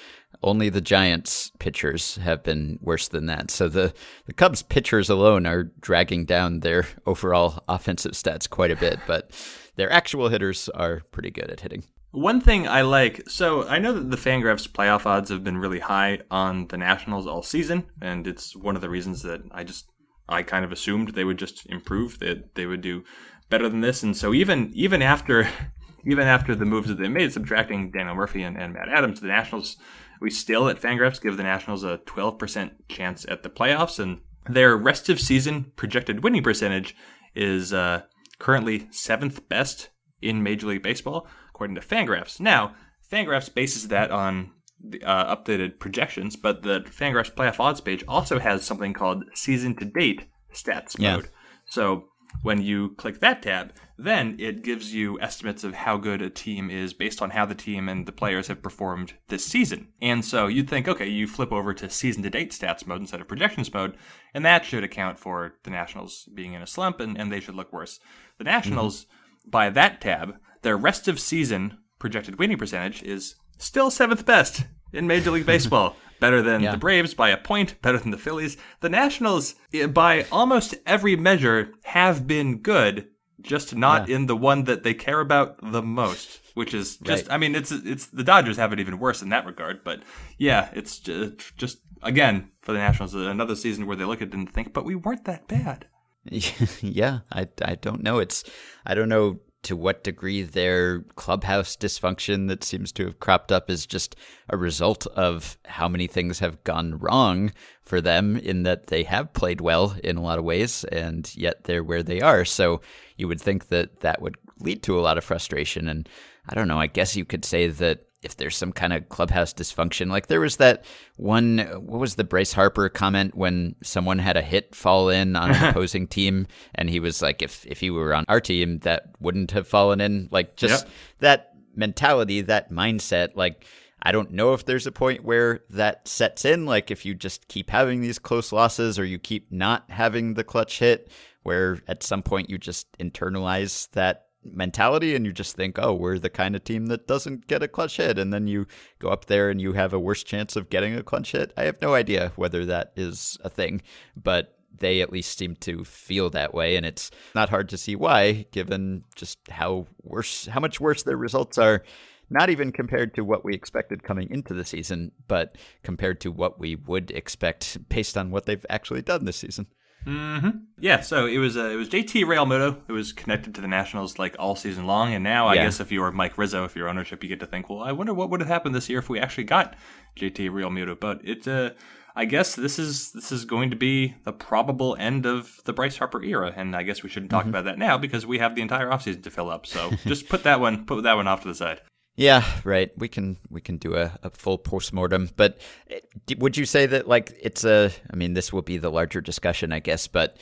Only 0.41 0.69
the 0.69 0.81
Giants 0.81 1.51
pitchers 1.59 2.15
have 2.17 2.43
been 2.43 2.79
worse 2.81 3.07
than 3.09 3.25
that. 3.25 3.51
So 3.51 3.67
the, 3.67 3.93
the 4.25 4.33
Cubs 4.33 4.63
pitchers 4.63 5.09
alone 5.09 5.45
are 5.45 5.63
dragging 5.81 6.25
down 6.25 6.61
their 6.61 6.87
overall 7.05 7.63
offensive 7.67 8.13
stats 8.13 8.49
quite 8.49 8.71
a 8.71 8.75
bit. 8.75 8.99
But 9.05 9.31
their 9.79 9.91
actual 9.91 10.29
hitters 10.29 10.69
are 10.69 11.01
pretty 11.11 11.31
good 11.31 11.49
at 11.49 11.61
hitting. 11.61 11.83
One 12.11 12.41
thing 12.41 12.67
I 12.67 12.81
like, 12.81 13.29
so 13.29 13.67
I 13.67 13.79
know 13.79 13.93
that 13.93 14.09
the 14.09 14.17
Fangraphs 14.17 14.67
playoff 14.67 15.05
odds 15.05 15.29
have 15.29 15.43
been 15.43 15.57
really 15.57 15.79
high 15.79 16.21
on 16.31 16.67
the 16.67 16.77
Nationals 16.77 17.27
all 17.27 17.43
season, 17.43 17.85
and 18.01 18.25
it's 18.25 18.55
one 18.55 18.75
of 18.75 18.81
the 18.81 18.89
reasons 18.89 19.21
that 19.23 19.41
I 19.51 19.63
just 19.63 19.89
I 20.27 20.43
kind 20.43 20.65
of 20.65 20.71
assumed 20.71 21.09
they 21.09 21.23
would 21.23 21.37
just 21.37 21.65
improve, 21.67 22.19
that 22.19 22.55
they 22.55 22.65
would 22.65 22.81
do 22.81 23.03
better 23.49 23.69
than 23.69 23.81
this. 23.81 24.03
And 24.03 24.17
so 24.17 24.33
even 24.33 24.71
even 24.73 25.01
after 25.01 25.47
even 26.05 26.27
after 26.27 26.55
the 26.55 26.65
moves 26.65 26.87
that 26.87 26.97
they 26.97 27.07
made, 27.07 27.31
subtracting 27.31 27.91
Daniel 27.91 28.15
Murphy 28.15 28.43
and, 28.43 28.57
and 28.57 28.73
Matt 28.73 28.89
Adams, 28.89 29.21
the 29.21 29.27
Nationals, 29.27 29.77
we 30.19 30.29
still 30.29 30.67
at 30.67 30.81
Fangraphs 30.81 31.21
give 31.21 31.37
the 31.37 31.43
Nationals 31.43 31.83
a 31.83 31.99
12% 32.05 32.71
chance 32.87 33.25
at 33.29 33.43
the 33.43 33.49
playoffs, 33.49 33.99
and 33.99 34.21
their 34.47 34.75
rest 34.75 35.09
of 35.09 35.19
season 35.19 35.71
projected 35.75 36.23
winning 36.23 36.43
percentage 36.43 36.95
is 37.35 37.73
uh, 37.73 38.01
currently 38.39 38.87
seventh 38.91 39.47
best 39.47 39.89
in 40.21 40.43
Major 40.43 40.67
League 40.67 40.83
Baseball, 40.83 41.27
according 41.49 41.75
to 41.75 41.81
Fangraphs. 41.81 42.39
Now, 42.39 42.75
Fangraphs 43.11 43.53
bases 43.53 43.87
that 43.89 44.11
on 44.11 44.51
the, 44.81 45.03
uh, 45.03 45.35
updated 45.35 45.79
projections, 45.79 46.35
but 46.35 46.63
the 46.63 46.81
Fangraphs 46.81 47.33
playoff 47.33 47.59
odds 47.59 47.81
page 47.81 48.03
also 48.07 48.39
has 48.39 48.65
something 48.65 48.93
called 48.93 49.25
season 49.33 49.75
to 49.75 49.85
date 49.85 50.27
stats 50.53 50.97
yeah. 50.97 51.17
mode. 51.17 51.29
So 51.65 52.05
when 52.41 52.61
you 52.61 52.95
click 52.95 53.19
that 53.19 53.41
tab, 53.41 53.73
then 53.97 54.35
it 54.39 54.63
gives 54.63 54.93
you 54.93 55.19
estimates 55.19 55.63
of 55.63 55.73
how 55.73 55.97
good 55.97 56.21
a 56.21 56.29
team 56.29 56.69
is 56.69 56.93
based 56.93 57.21
on 57.21 57.31
how 57.31 57.45
the 57.45 57.55
team 57.55 57.89
and 57.89 58.05
the 58.05 58.11
players 58.11 58.47
have 58.47 58.61
performed 58.61 59.13
this 59.27 59.45
season. 59.45 59.89
And 60.01 60.23
so 60.23 60.47
you'd 60.47 60.69
think, 60.69 60.87
okay, 60.87 61.07
you 61.07 61.27
flip 61.27 61.51
over 61.51 61.73
to 61.73 61.89
season 61.89 62.23
to 62.23 62.29
date 62.29 62.51
stats 62.51 62.87
mode 62.87 63.01
instead 63.01 63.19
of 63.19 63.27
projections 63.27 63.73
mode, 63.73 63.97
and 64.33 64.45
that 64.45 64.63
should 64.63 64.83
account 64.83 65.19
for 65.19 65.55
the 65.63 65.71
Nationals 65.71 66.29
being 66.33 66.53
in 66.53 66.61
a 66.61 66.67
slump 66.67 66.99
and, 66.99 67.17
and 67.19 67.31
they 67.31 67.39
should 67.39 67.55
look 67.55 67.73
worse. 67.73 67.99
The 68.39 68.45
Nationals, 68.45 69.05
mm-hmm. 69.05 69.49
by 69.51 69.69
that 69.69 70.01
tab, 70.01 70.37
their 70.63 70.77
rest 70.77 71.07
of 71.07 71.19
season 71.19 71.77
projected 71.99 72.39
winning 72.39 72.57
percentage 72.57 73.03
is 73.03 73.35
still 73.57 73.91
seventh 73.91 74.25
best 74.25 74.63
in 74.91 75.05
Major 75.05 75.31
League 75.31 75.45
Baseball. 75.45 75.95
better 76.19 76.41
than 76.41 76.61
yeah. 76.61 76.71
the 76.71 76.77
Braves 76.77 77.13
by 77.13 77.29
a 77.29 77.37
point, 77.37 77.81
better 77.81 77.97
than 77.97 78.11
the 78.11 78.17
Phillies. 78.17 78.57
The 78.81 78.89
Nationals, 78.89 79.55
eh, 79.73 79.87
by 79.87 80.25
almost 80.31 80.75
every 80.85 81.15
measure, 81.15 81.73
have 81.83 82.27
been 82.27 82.57
good, 82.57 83.07
just 83.41 83.75
not 83.75 84.07
yeah. 84.07 84.17
in 84.17 84.25
the 84.25 84.35
one 84.35 84.65
that 84.65 84.83
they 84.83 84.93
care 84.93 85.19
about 85.19 85.57
the 85.61 85.81
most, 85.81 86.41
which 86.55 86.73
is 86.73 86.97
just. 86.97 87.27
Right. 87.27 87.35
I 87.35 87.37
mean, 87.37 87.55
it's 87.55 87.71
it's 87.71 88.07
the 88.07 88.23
Dodgers 88.23 88.57
have 88.57 88.73
it 88.73 88.79
even 88.79 88.99
worse 88.99 89.21
in 89.21 89.29
that 89.29 89.45
regard, 89.45 89.83
but 89.83 90.01
yeah, 90.37 90.69
it's 90.73 90.99
just, 90.99 91.55
just 91.57 91.79
again 92.03 92.51
for 92.61 92.73
the 92.73 92.79
Nationals 92.79 93.13
another 93.13 93.55
season 93.55 93.87
where 93.87 93.95
they 93.95 94.05
look 94.05 94.21
at 94.21 94.29
it 94.29 94.33
and 94.33 94.51
think, 94.51 94.73
but 94.73 94.85
we 94.85 94.95
weren't 94.95 95.25
that 95.25 95.47
bad. 95.47 95.87
yeah, 96.81 97.19
I, 97.31 97.47
I 97.63 97.75
don't 97.75 98.03
know. 98.03 98.19
It's 98.19 98.43
I 98.85 98.93
don't 98.93 99.09
know 99.09 99.39
to 99.61 99.75
what 99.75 100.03
degree 100.03 100.41
their 100.41 101.01
clubhouse 101.15 101.75
dysfunction 101.75 102.47
that 102.47 102.63
seems 102.63 102.91
to 102.93 103.05
have 103.05 103.19
cropped 103.19 103.51
up 103.51 103.69
is 103.69 103.85
just 103.85 104.15
a 104.49 104.57
result 104.57 105.05
of 105.07 105.57
how 105.65 105.89
many 105.89 106.07
things 106.07 106.39
have 106.39 106.63
gone 106.63 106.97
wrong 106.97 107.51
for 107.81 107.99
them 107.99 108.37
in 108.37 108.63
that 108.63 108.87
they 108.87 109.03
have 109.03 109.33
played 109.33 109.59
well 109.59 109.97
in 110.01 110.15
a 110.15 110.21
lot 110.21 110.39
of 110.39 110.45
ways 110.45 110.85
and 110.85 111.35
yet 111.35 111.65
they're 111.65 111.83
where 111.83 112.03
they 112.03 112.21
are. 112.21 112.45
So 112.45 112.81
you 113.17 113.27
would 113.27 113.41
think 113.41 113.67
that 113.67 113.99
that 113.99 114.21
would 114.21 114.37
lead 114.59 114.81
to 114.83 114.97
a 114.97 115.01
lot 115.01 115.17
of 115.17 115.25
frustration. 115.25 115.89
And 115.89 116.07
I 116.47 116.55
don't 116.55 116.69
know, 116.69 116.79
I 116.79 116.87
guess 116.87 117.17
you 117.17 117.25
could 117.25 117.43
say 117.43 117.67
that 117.67 118.05
if 118.21 118.35
there's 118.35 118.57
some 118.57 118.71
kind 118.71 118.91
of 118.93 119.07
clubhouse 119.09 119.53
dysfunction. 119.53 120.09
Like 120.09 120.27
there 120.27 120.41
was 120.41 120.57
that 120.57 120.83
one, 121.15 121.59
what 121.59 121.99
was 121.99 122.15
the 122.15 122.23
Bryce 122.23 122.53
Harper 122.53 122.89
comment 122.89 123.35
when 123.35 123.75
someone 123.81 124.19
had 124.19 124.37
a 124.37 124.41
hit 124.41 124.75
fall 124.75 125.09
in 125.09 125.35
on 125.35 125.51
an 125.51 125.63
opposing 125.69 126.07
team, 126.07 126.47
and 126.75 126.89
he 126.89 126.99
was 126.99 127.21
like, 127.21 127.41
if 127.41 127.65
if 127.65 127.79
he 127.79 127.89
were 127.89 128.13
on 128.13 128.25
our 128.27 128.41
team, 128.41 128.79
that 128.79 129.11
wouldn't 129.19 129.51
have 129.51 129.67
fallen 129.67 130.01
in. 130.01 130.27
Like 130.31 130.55
just 130.55 130.85
yep. 130.85 130.93
that 131.19 131.53
mentality, 131.75 132.41
that 132.41 132.71
mindset, 132.71 133.29
like. 133.35 133.65
I 134.01 134.13
don't 134.13 134.31
know 134.31 134.53
if 134.53 134.63
there's 134.63 134.87
a 134.87 134.93
point 134.93 135.25
where 135.25 135.59
that 135.71 136.07
sets 136.07 136.45
in, 136.45 136.65
like 136.65 136.89
if 136.89 137.05
you 137.05 137.13
just 137.13 137.49
keep 137.49 137.69
having 137.69 137.99
these 137.99 138.17
close 138.17 138.53
losses 138.53 138.97
or 138.97 139.03
you 139.03 139.19
keep 139.19 139.51
not 139.51 139.91
having 139.91 140.35
the 140.35 140.43
clutch 140.45 140.79
hit, 140.79 141.11
where 141.43 141.79
at 141.85 142.01
some 142.01 142.23
point 142.23 142.49
you 142.49 142.57
just 142.57 142.87
internalize 142.97 143.91
that 143.91 144.28
mentality 144.43 145.15
and 145.15 145.25
you 145.25 145.31
just 145.31 145.55
think, 145.55 145.77
oh, 145.79 145.93
we're 145.93 146.19
the 146.19 146.29
kind 146.29 146.55
of 146.55 146.63
team 146.63 146.87
that 146.87 147.07
doesn't 147.07 147.47
get 147.47 147.63
a 147.63 147.67
clutch 147.67 147.97
hit. 147.97 148.17
And 148.17 148.33
then 148.33 148.47
you 148.47 148.67
go 148.99 149.09
up 149.09 149.25
there 149.25 149.49
and 149.49 149.61
you 149.61 149.73
have 149.73 149.93
a 149.93 149.99
worse 149.99 150.23
chance 150.23 150.55
of 150.55 150.69
getting 150.69 150.95
a 150.95 151.03
clutch 151.03 151.31
hit. 151.31 151.53
I 151.57 151.63
have 151.63 151.81
no 151.81 151.93
idea 151.93 152.31
whether 152.35 152.65
that 152.65 152.93
is 152.95 153.37
a 153.43 153.49
thing, 153.49 153.81
but 154.15 154.55
they 154.77 155.01
at 155.01 155.11
least 155.11 155.37
seem 155.37 155.55
to 155.57 155.83
feel 155.83 156.29
that 156.29 156.53
way. 156.53 156.75
And 156.75 156.85
it's 156.85 157.11
not 157.35 157.49
hard 157.49 157.69
to 157.69 157.77
see 157.77 157.95
why, 157.95 158.45
given 158.51 159.03
just 159.15 159.39
how 159.49 159.87
worse, 160.03 160.45
how 160.47 160.59
much 160.59 160.79
worse 160.79 161.03
their 161.03 161.17
results 161.17 161.57
are. 161.57 161.83
Not 162.31 162.51
even 162.51 162.71
compared 162.71 163.15
to 163.15 163.23
what 163.23 163.43
we 163.43 163.55
expected 163.55 164.03
coming 164.03 164.29
into 164.29 164.53
the 164.53 164.63
season, 164.63 165.13
but 165.27 165.57
compared 165.81 166.21
to 166.21 166.31
what 166.31 166.59
we 166.59 166.75
would 166.75 167.09
expect 167.09 167.89
based 167.89 168.15
on 168.15 168.29
what 168.29 168.45
they've 168.45 168.65
actually 168.69 169.01
done 169.01 169.25
this 169.25 169.37
season. 169.37 169.65
Mm-hmm. 170.05 170.49
Yeah, 170.79 171.01
so 171.01 171.25
it 171.25 171.37
was 171.37 171.57
uh, 171.57 171.65
it 171.65 171.75
was 171.75 171.89
JT 171.89 172.23
Realmuto 172.23 172.79
who 172.87 172.93
was 172.93 173.11
connected 173.11 173.53
to 173.55 173.61
the 173.61 173.67
Nationals 173.67 174.17
like 174.17 174.35
all 174.39 174.55
season 174.55 174.87
long, 174.87 175.13
and 175.13 175.23
now 175.23 175.47
I 175.47 175.55
yeah. 175.55 175.65
guess 175.65 175.79
if 175.79 175.91
you 175.91 176.01
were 176.01 176.11
Mike 176.11 176.37
Rizzo, 176.37 176.63
if 176.63 176.75
you're 176.75 176.87
ownership, 176.87 177.21
you 177.21 177.29
get 177.29 177.39
to 177.41 177.45
think, 177.45 177.69
well, 177.69 177.81
I 177.81 177.91
wonder 177.91 178.13
what 178.13 178.29
would 178.29 178.39
have 178.39 178.47
happened 178.47 178.75
this 178.75 178.89
year 178.89 178.99
if 178.99 179.09
we 179.09 179.19
actually 179.19 179.43
got 179.43 179.75
JT 180.17 180.49
Realmuto. 180.49 180.99
But 180.99 181.19
it, 181.23 181.47
uh, 181.47 181.71
I 182.15 182.25
guess 182.25 182.55
this 182.55 182.79
is 182.79 183.11
this 183.11 183.31
is 183.31 183.45
going 183.45 183.69
to 183.69 183.75
be 183.75 184.15
the 184.23 184.31
probable 184.31 184.95
end 184.99 185.25
of 185.25 185.59
the 185.65 185.73
Bryce 185.73 185.97
Harper 185.97 186.23
era, 186.23 186.53
and 186.55 186.75
I 186.75 186.83
guess 186.83 187.03
we 187.03 187.09
shouldn't 187.09 187.31
talk 187.31 187.41
mm-hmm. 187.41 187.49
about 187.49 187.65
that 187.65 187.77
now 187.77 187.97
because 187.97 188.25
we 188.25 188.39
have 188.39 188.55
the 188.55 188.61
entire 188.61 188.89
offseason 188.89 189.23
to 189.23 189.31
fill 189.31 189.49
up. 189.49 189.67
So 189.67 189.91
just 190.05 190.29
put 190.29 190.43
that 190.43 190.59
one 190.59 190.85
put 190.85 191.03
that 191.03 191.15
one 191.15 191.27
off 191.27 191.41
to 191.41 191.47
the 191.49 191.55
side. 191.55 191.81
Yeah, 192.19 192.43
right. 192.65 192.91
We 192.97 193.07
can 193.07 193.37
we 193.49 193.61
can 193.61 193.77
do 193.77 193.95
a, 193.95 194.11
a 194.23 194.29
full 194.29 194.57
postmortem, 194.57 195.29
but 195.37 195.57
eh, 195.89 195.99
would 196.37 196.57
you 196.57 196.65
say 196.65 196.85
that 196.85 197.07
like 197.07 197.31
it's 197.41 197.63
a? 197.63 197.91
I 198.11 198.15
mean, 198.17 198.33
this 198.33 198.51
will 198.51 198.61
be 198.61 198.77
the 198.77 198.91
larger 198.91 199.21
discussion, 199.21 199.71
I 199.71 199.79
guess, 199.79 200.05
but 200.05 200.35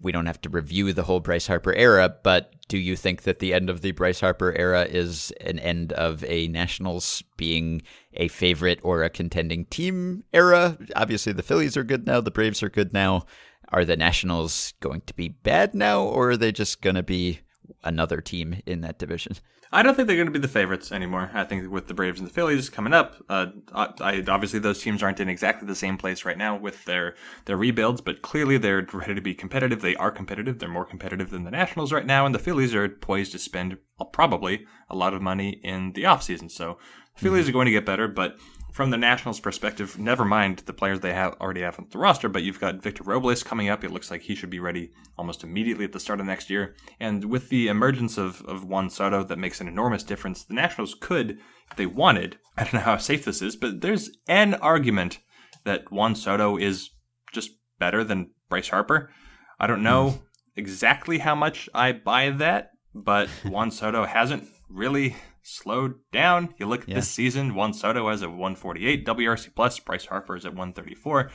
we 0.00 0.10
don't 0.10 0.26
have 0.26 0.40
to 0.40 0.48
review 0.48 0.92
the 0.92 1.04
whole 1.04 1.20
Bryce 1.20 1.46
Harper 1.46 1.72
era. 1.72 2.12
But 2.24 2.52
do 2.66 2.76
you 2.76 2.96
think 2.96 3.22
that 3.22 3.38
the 3.38 3.54
end 3.54 3.70
of 3.70 3.80
the 3.80 3.92
Bryce 3.92 4.18
Harper 4.18 4.52
era 4.58 4.82
is 4.82 5.32
an 5.40 5.60
end 5.60 5.92
of 5.92 6.24
a 6.24 6.48
Nationals 6.48 7.22
being 7.36 7.82
a 8.14 8.26
favorite 8.26 8.80
or 8.82 9.04
a 9.04 9.08
contending 9.08 9.66
team 9.66 10.24
era? 10.32 10.76
Obviously, 10.96 11.32
the 11.32 11.44
Phillies 11.44 11.76
are 11.76 11.84
good 11.84 12.08
now. 12.08 12.20
The 12.20 12.32
Braves 12.32 12.60
are 12.60 12.70
good 12.70 12.92
now. 12.92 13.24
Are 13.68 13.84
the 13.84 13.96
Nationals 13.96 14.74
going 14.80 15.02
to 15.02 15.14
be 15.14 15.28
bad 15.28 15.76
now, 15.76 16.02
or 16.02 16.30
are 16.30 16.36
they 16.36 16.50
just 16.50 16.82
going 16.82 16.96
to 16.96 17.04
be 17.04 17.38
another 17.84 18.20
team 18.20 18.60
in 18.66 18.80
that 18.80 18.98
division? 18.98 19.36
I 19.72 19.84
don't 19.84 19.94
think 19.94 20.08
they're 20.08 20.16
going 20.16 20.26
to 20.26 20.32
be 20.32 20.40
the 20.40 20.48
favorites 20.48 20.90
anymore. 20.90 21.30
I 21.32 21.44
think 21.44 21.70
with 21.70 21.86
the 21.86 21.94
Braves 21.94 22.18
and 22.18 22.28
the 22.28 22.32
Phillies 22.32 22.68
coming 22.68 22.92
up, 22.92 23.22
uh, 23.28 23.46
I, 23.72 24.24
obviously 24.26 24.58
those 24.58 24.82
teams 24.82 25.00
aren't 25.00 25.20
in 25.20 25.28
exactly 25.28 25.68
the 25.68 25.76
same 25.76 25.96
place 25.96 26.24
right 26.24 26.36
now 26.36 26.56
with 26.56 26.84
their 26.86 27.14
their 27.44 27.56
rebuilds, 27.56 28.00
but 28.00 28.20
clearly 28.20 28.58
they're 28.58 28.84
ready 28.92 29.14
to 29.14 29.20
be 29.20 29.32
competitive. 29.32 29.80
They 29.80 29.94
are 29.94 30.10
competitive. 30.10 30.58
They're 30.58 30.68
more 30.68 30.84
competitive 30.84 31.30
than 31.30 31.44
the 31.44 31.52
Nationals 31.52 31.92
right 31.92 32.06
now, 32.06 32.26
and 32.26 32.34
the 32.34 32.40
Phillies 32.40 32.74
are 32.74 32.88
poised 32.88 33.30
to 33.32 33.38
spend 33.38 33.78
probably 34.12 34.66
a 34.88 34.96
lot 34.96 35.14
of 35.14 35.22
money 35.22 35.60
in 35.62 35.92
the 35.92 36.02
offseason. 36.02 36.50
So 36.50 36.78
the 37.14 37.20
Phillies 37.20 37.42
mm-hmm. 37.42 37.50
are 37.50 37.52
going 37.52 37.66
to 37.66 37.72
get 37.72 37.86
better, 37.86 38.08
but 38.08 38.38
from 38.72 38.90
the 38.90 38.96
Nationals' 38.96 39.40
perspective, 39.40 39.98
never 39.98 40.24
mind 40.24 40.58
the 40.60 40.72
players 40.72 41.00
they 41.00 41.12
have 41.12 41.34
already 41.40 41.62
have 41.62 41.78
on 41.78 41.86
the 41.90 41.98
roster, 41.98 42.28
but 42.28 42.42
you've 42.42 42.60
got 42.60 42.82
Victor 42.82 43.02
Robles 43.04 43.42
coming 43.42 43.68
up. 43.68 43.84
It 43.84 43.90
looks 43.90 44.10
like 44.10 44.22
he 44.22 44.34
should 44.34 44.50
be 44.50 44.60
ready 44.60 44.90
almost 45.18 45.42
immediately 45.42 45.84
at 45.84 45.92
the 45.92 46.00
start 46.00 46.20
of 46.20 46.26
next 46.26 46.50
year. 46.50 46.74
And 46.98 47.24
with 47.24 47.48
the 47.48 47.68
emergence 47.68 48.16
of, 48.16 48.42
of 48.42 48.64
Juan 48.64 48.90
Soto, 48.90 49.24
that 49.24 49.38
makes 49.38 49.60
an 49.60 49.68
enormous 49.68 50.02
difference. 50.02 50.44
The 50.44 50.54
Nationals 50.54 50.94
could, 50.94 51.38
if 51.70 51.76
they 51.76 51.86
wanted, 51.86 52.38
I 52.56 52.64
don't 52.64 52.74
know 52.74 52.80
how 52.80 52.96
safe 52.96 53.24
this 53.24 53.42
is, 53.42 53.56
but 53.56 53.80
there's 53.80 54.10
an 54.28 54.54
argument 54.54 55.18
that 55.64 55.90
Juan 55.90 56.14
Soto 56.14 56.56
is 56.56 56.90
just 57.32 57.50
better 57.78 58.04
than 58.04 58.30
Bryce 58.48 58.68
Harper. 58.68 59.10
I 59.58 59.66
don't 59.66 59.82
know 59.82 60.10
hmm. 60.10 60.24
exactly 60.56 61.18
how 61.18 61.34
much 61.34 61.68
I 61.74 61.92
buy 61.92 62.30
that, 62.30 62.70
but 62.94 63.28
Juan 63.44 63.70
Soto 63.70 64.04
hasn't 64.04 64.48
really 64.68 65.16
slowed 65.42 65.94
down. 66.12 66.54
You 66.58 66.66
look 66.66 66.82
at 66.82 66.88
yeah. 66.88 66.94
this 66.96 67.08
season, 67.08 67.54
Juan 67.54 67.72
Soto 67.72 68.08
has 68.08 68.22
a 68.22 68.28
148 68.28 69.06
WRC 69.06 69.54
plus, 69.54 69.78
Bryce 69.78 70.06
Harper 70.06 70.36
is 70.36 70.44
at 70.44 70.52
134. 70.52 71.30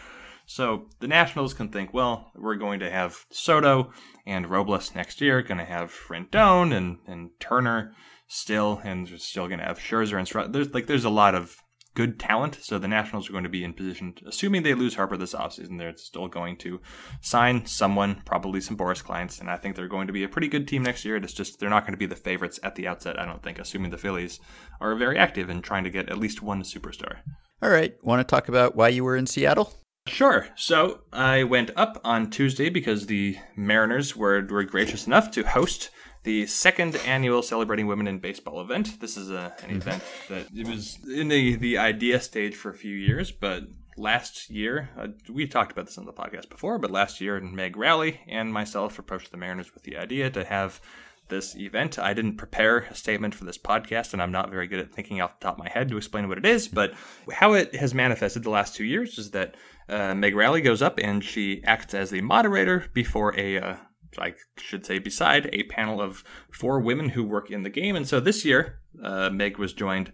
So 0.46 0.88
the 1.00 1.08
Nationals 1.08 1.54
can 1.54 1.70
think, 1.70 1.94
well, 1.94 2.32
we're 2.36 2.56
going 2.56 2.80
to 2.80 2.90
have 2.90 3.26
Soto 3.32 3.92
and 4.26 4.50
Robles 4.50 4.94
next 4.94 5.20
year, 5.20 5.42
going 5.42 5.58
to 5.58 5.66
have 5.66 5.94
Rendon 6.08 6.76
and, 6.76 7.00
and 7.08 7.32
Turner 7.40 7.94
still, 8.28 8.82
and 8.84 9.08
still 9.20 9.48
going 9.48 9.60
to 9.60 9.66
have 9.66 9.80
Scherzer 9.80 10.18
and 10.18 10.28
Stroud. 10.28 10.54
There's 10.54 10.74
like 10.74 10.88
there's 10.88 11.06
a 11.06 11.10
lot 11.10 11.36
of 11.36 11.58
good 11.96 12.20
talent. 12.20 12.60
So 12.62 12.78
the 12.78 12.88
Nationals 12.88 13.28
are 13.28 13.32
going 13.32 13.44
to 13.46 13.50
be 13.50 13.64
in 13.64 13.74
position, 13.74 14.14
assuming 14.28 14.64
they 14.64 14.74
lose 14.74 14.96
Harper 14.96 15.18
this 15.18 15.34
offseason, 15.34 15.80
they're 15.80 15.98
still 15.98 16.28
going 16.28 16.58
to 16.58 16.80
sign 17.22 17.66
someone, 17.66 18.22
probably 18.26 18.62
some 18.62 18.78
Boras 18.78 19.04
clients, 19.04 19.40
and 19.40 19.50
I 19.50 19.58
think 19.58 19.76
they're 19.76 19.88
going 19.88 20.08
to 20.08 20.14
be 20.14 20.24
a 20.24 20.30
pretty 20.30 20.48
good 20.48 20.68
team 20.68 20.84
next 20.84 21.04
year. 21.04 21.16
It's 21.16 21.34
just 21.34 21.60
they're 21.60 21.70
not 21.70 21.84
going 21.84 21.94
to 21.94 21.98
be 21.98 22.06
the 22.06 22.16
favorites 22.16 22.60
at 22.62 22.76
the 22.76 22.88
outset, 22.88 23.20
I 23.20 23.26
don't 23.26 23.42
think, 23.42 23.58
assuming 23.58 23.92
the 23.92 23.98
Phillies 23.98 24.40
are 24.80 24.96
very 24.96 25.18
active 25.18 25.50
in 25.50 25.62
trying 25.62 25.86
to 25.86 25.90
get 25.90 26.10
at 26.10 26.20
least 26.20 26.44
one 26.44 26.62
superstar. 26.62 27.18
All 27.62 27.70
right. 27.70 27.96
Want 28.04 28.20
to 28.20 28.30
talk 28.30 28.50
about 28.50 28.76
why 28.76 28.90
you 28.90 29.04
were 29.04 29.16
in 29.16 29.26
Seattle? 29.26 29.74
Sure. 30.08 30.48
So 30.56 31.02
I 31.12 31.44
went 31.44 31.72
up 31.76 32.00
on 32.04 32.30
Tuesday 32.30 32.70
because 32.70 33.08
the 33.08 33.38
Mariners 33.56 34.16
were, 34.16 34.46
were 34.46 34.64
gracious 34.64 35.08
enough 35.08 35.32
to 35.32 35.44
host 35.44 35.90
the 36.26 36.46
second 36.48 36.96
annual 37.06 37.42
Celebrating 37.44 37.86
Women 37.86 38.08
in 38.08 38.18
Baseball 38.18 38.60
event. 38.60 39.00
This 39.00 39.16
is 39.16 39.30
a, 39.30 39.54
an 39.64 39.70
mm-hmm. 39.70 39.76
event 39.78 40.04
that 40.28 40.48
it 40.54 40.68
was 40.68 40.98
in 41.08 41.28
the, 41.28 41.56
the 41.56 41.78
idea 41.78 42.20
stage 42.20 42.56
for 42.56 42.72
a 42.72 42.74
few 42.74 42.96
years, 42.96 43.32
but 43.32 43.64
last 43.96 44.50
year, 44.50 44.90
uh, 44.98 45.08
we 45.32 45.48
talked 45.48 45.72
about 45.72 45.86
this 45.86 46.00
on 46.00 46.06
the 46.06 46.12
podcast 46.12 46.50
before, 46.50 46.80
but 46.80 46.90
last 46.90 47.22
year, 47.22 47.40
Meg 47.40 47.78
Rowley 47.78 48.20
and 48.28 48.52
myself 48.52 48.98
approached 48.98 49.32
the 49.32 49.38
Mariners 49.38 49.74
with 49.74 49.84
the 49.84 49.98
idea 49.98 50.32
to 50.32 50.44
have 50.44 50.82
this 51.28 51.56
event. 51.56 52.00
I 52.00 52.14
didn't 52.14 52.38
prepare 52.38 52.80
a 52.80 52.96
statement 52.96 53.36
for 53.36 53.46
this 53.46 53.58
podcast, 53.58 54.14
and 54.14 54.22
I'm 54.22 54.32
not 54.32 54.50
very 54.50 54.68
good 54.68 54.80
at 54.80 54.92
thinking 54.92 55.22
off 55.22 55.40
the 55.40 55.46
top 55.46 55.56
of 55.56 55.64
my 55.64 55.70
head 55.70 55.90
to 55.90 55.98
explain 55.98 56.28
what 56.28 56.40
it 56.40 56.46
is. 56.46 56.68
But 56.68 56.94
how 57.32 57.54
it 57.54 57.76
has 57.76 57.94
manifested 57.94 58.44
the 58.44 58.50
last 58.50 58.76
two 58.76 58.84
years 58.84 59.20
is 59.20 59.32
that 59.32 59.56
uh, 59.88 60.16
Meg 60.16 60.36
Rowley 60.36 60.62
goes 60.62 60.82
up 60.82 61.00
and 61.00 61.24
she 61.24 61.64
acts 61.64 61.94
as 61.94 62.10
the 62.10 62.22
moderator 62.22 62.86
before 62.94 63.38
a 63.40 63.60
uh, 63.60 63.76
I 64.20 64.34
should 64.58 64.86
say, 64.86 65.00
beside 65.00 65.50
a 65.54 65.64
panel 65.64 66.02
of 66.02 66.24
four 66.52 66.80
women 66.80 67.10
who 67.10 67.24
work 67.24 67.52
in 67.52 67.64
the 67.64 67.70
game. 67.70 67.96
And 67.96 68.08
so 68.08 68.20
this 68.20 68.46
year, 68.46 68.80
uh, 69.04 69.30
Meg 69.30 69.58
was 69.58 69.74
joined 69.74 70.12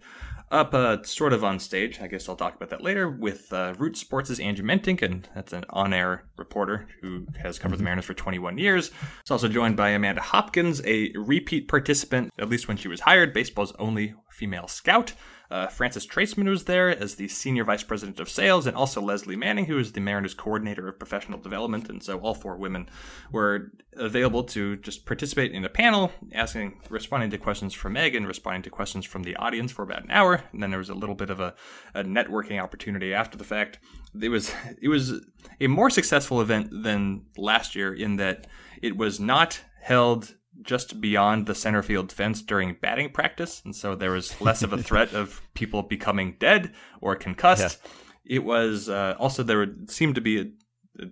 up 0.52 0.74
uh, 0.74 1.02
sort 1.04 1.34
of 1.34 1.44
on 1.44 1.60
stage. 1.60 2.02
I 2.02 2.08
guess 2.08 2.28
I'll 2.28 2.36
talk 2.36 2.56
about 2.56 2.70
that 2.70 2.84
later 2.84 3.10
with 3.10 3.52
uh, 3.54 3.74
Root 3.78 3.96
Sports' 3.96 4.40
Angie 4.40 4.64
Mentink, 4.64 5.02
and 5.02 5.28
that's 5.34 5.54
an 5.54 5.64
on-air 5.70 6.26
reporter 6.38 6.88
who 7.02 7.26
has 7.42 7.58
covered 7.58 7.78
the 7.78 7.78
mm-hmm. 7.78 7.86
Mariners 7.86 8.06
for 8.06 8.14
21 8.14 8.58
years. 8.58 8.92
It's 9.22 9.32
also 9.32 9.48
joined 9.48 9.78
by 9.78 9.90
Amanda 9.90 10.22
Hopkins, 10.22 10.82
a 10.86 11.12
repeat 11.16 11.68
participant, 11.68 12.32
at 12.38 12.50
least 12.50 12.68
when 12.68 12.78
she 12.78 12.90
was 12.90 13.02
hired, 13.02 13.34
baseball's 13.34 13.74
only 13.80 14.14
female 14.30 14.68
scout. 14.68 15.14
Uh, 15.52 15.68
Frances 15.68 16.08
Traisman 16.08 16.48
was 16.48 16.64
there 16.64 16.88
as 16.90 17.16
the 17.16 17.28
senior 17.28 17.66
vice 17.66 17.84
president 17.84 18.22
of 18.22 18.30
sales, 18.30 18.66
and 18.66 18.78
also 18.78 19.02
Leslie 19.02 19.36
Manning, 19.36 19.66
who 19.66 19.78
is 19.78 19.92
the 19.92 20.00
Mariners 20.00 20.34
coordinator 20.34 20.88
of 20.88 20.98
professional 20.98 21.38
development. 21.38 21.90
And 21.90 22.02
so 22.02 22.20
all 22.20 22.34
four 22.34 22.56
women 22.56 22.90
were 23.34 23.74
available 23.98 24.46
to 24.46 24.78
just 24.78 25.06
participate 25.06 25.52
in 25.52 25.66
a 25.66 25.70
panel, 25.70 26.14
asking, 26.34 26.80
responding 26.90 27.32
to 27.32 27.38
questions 27.38 27.74
from 27.74 27.94
Meg 27.94 28.16
and 28.16 28.26
responding 28.26 28.62
to 28.62 28.70
questions 28.70 29.06
from 29.06 29.24
the 29.24 29.36
audience 29.36 29.74
for 29.74 29.84
about 29.84 30.04
an 30.04 30.12
hour. 30.12 30.42
And 30.54 30.64
then 30.64 30.70
there 30.70 30.80
was 30.80 30.90
a 30.90 30.96
little 30.96 31.16
bit 31.16 31.30
of 31.30 31.42
a, 31.42 31.54
a 31.94 32.02
networking 32.02 32.64
opportunity 32.64 33.14
after 33.14 33.38
the 33.38 33.44
fact. 33.44 33.80
It 34.20 34.30
was 34.30 34.54
it 34.82 34.88
was 34.88 35.26
a 35.60 35.68
more 35.68 35.90
successful 35.90 36.40
event 36.40 36.70
than 36.72 37.26
last 37.36 37.76
year 37.76 37.94
in 37.94 38.16
that 38.16 38.48
it 38.82 38.96
was 38.96 39.20
not 39.20 39.62
held 39.82 40.36
just 40.64 41.02
beyond 41.02 41.46
the 41.46 41.56
center 41.56 41.82
field 41.82 42.12
fence 42.12 42.42
during 42.42 42.78
batting 42.82 43.10
practice, 43.12 43.62
and 43.64 43.76
so 43.76 43.96
there 43.96 44.12
was 44.12 44.40
less 44.42 44.62
of 44.62 44.74
a 44.74 44.84
threat 44.84 45.14
of 45.14 45.42
people 45.54 45.84
becoming 45.84 46.36
dead 46.40 46.74
or 47.02 47.16
concussed. 47.16 47.80
Yeah. 47.84 48.36
It 48.36 48.44
was 48.44 48.90
uh, 48.90 49.16
also 49.20 49.44
there 49.44 49.68
seemed 49.88 50.16
to 50.16 50.22
be 50.22 50.40
a, 50.40 50.46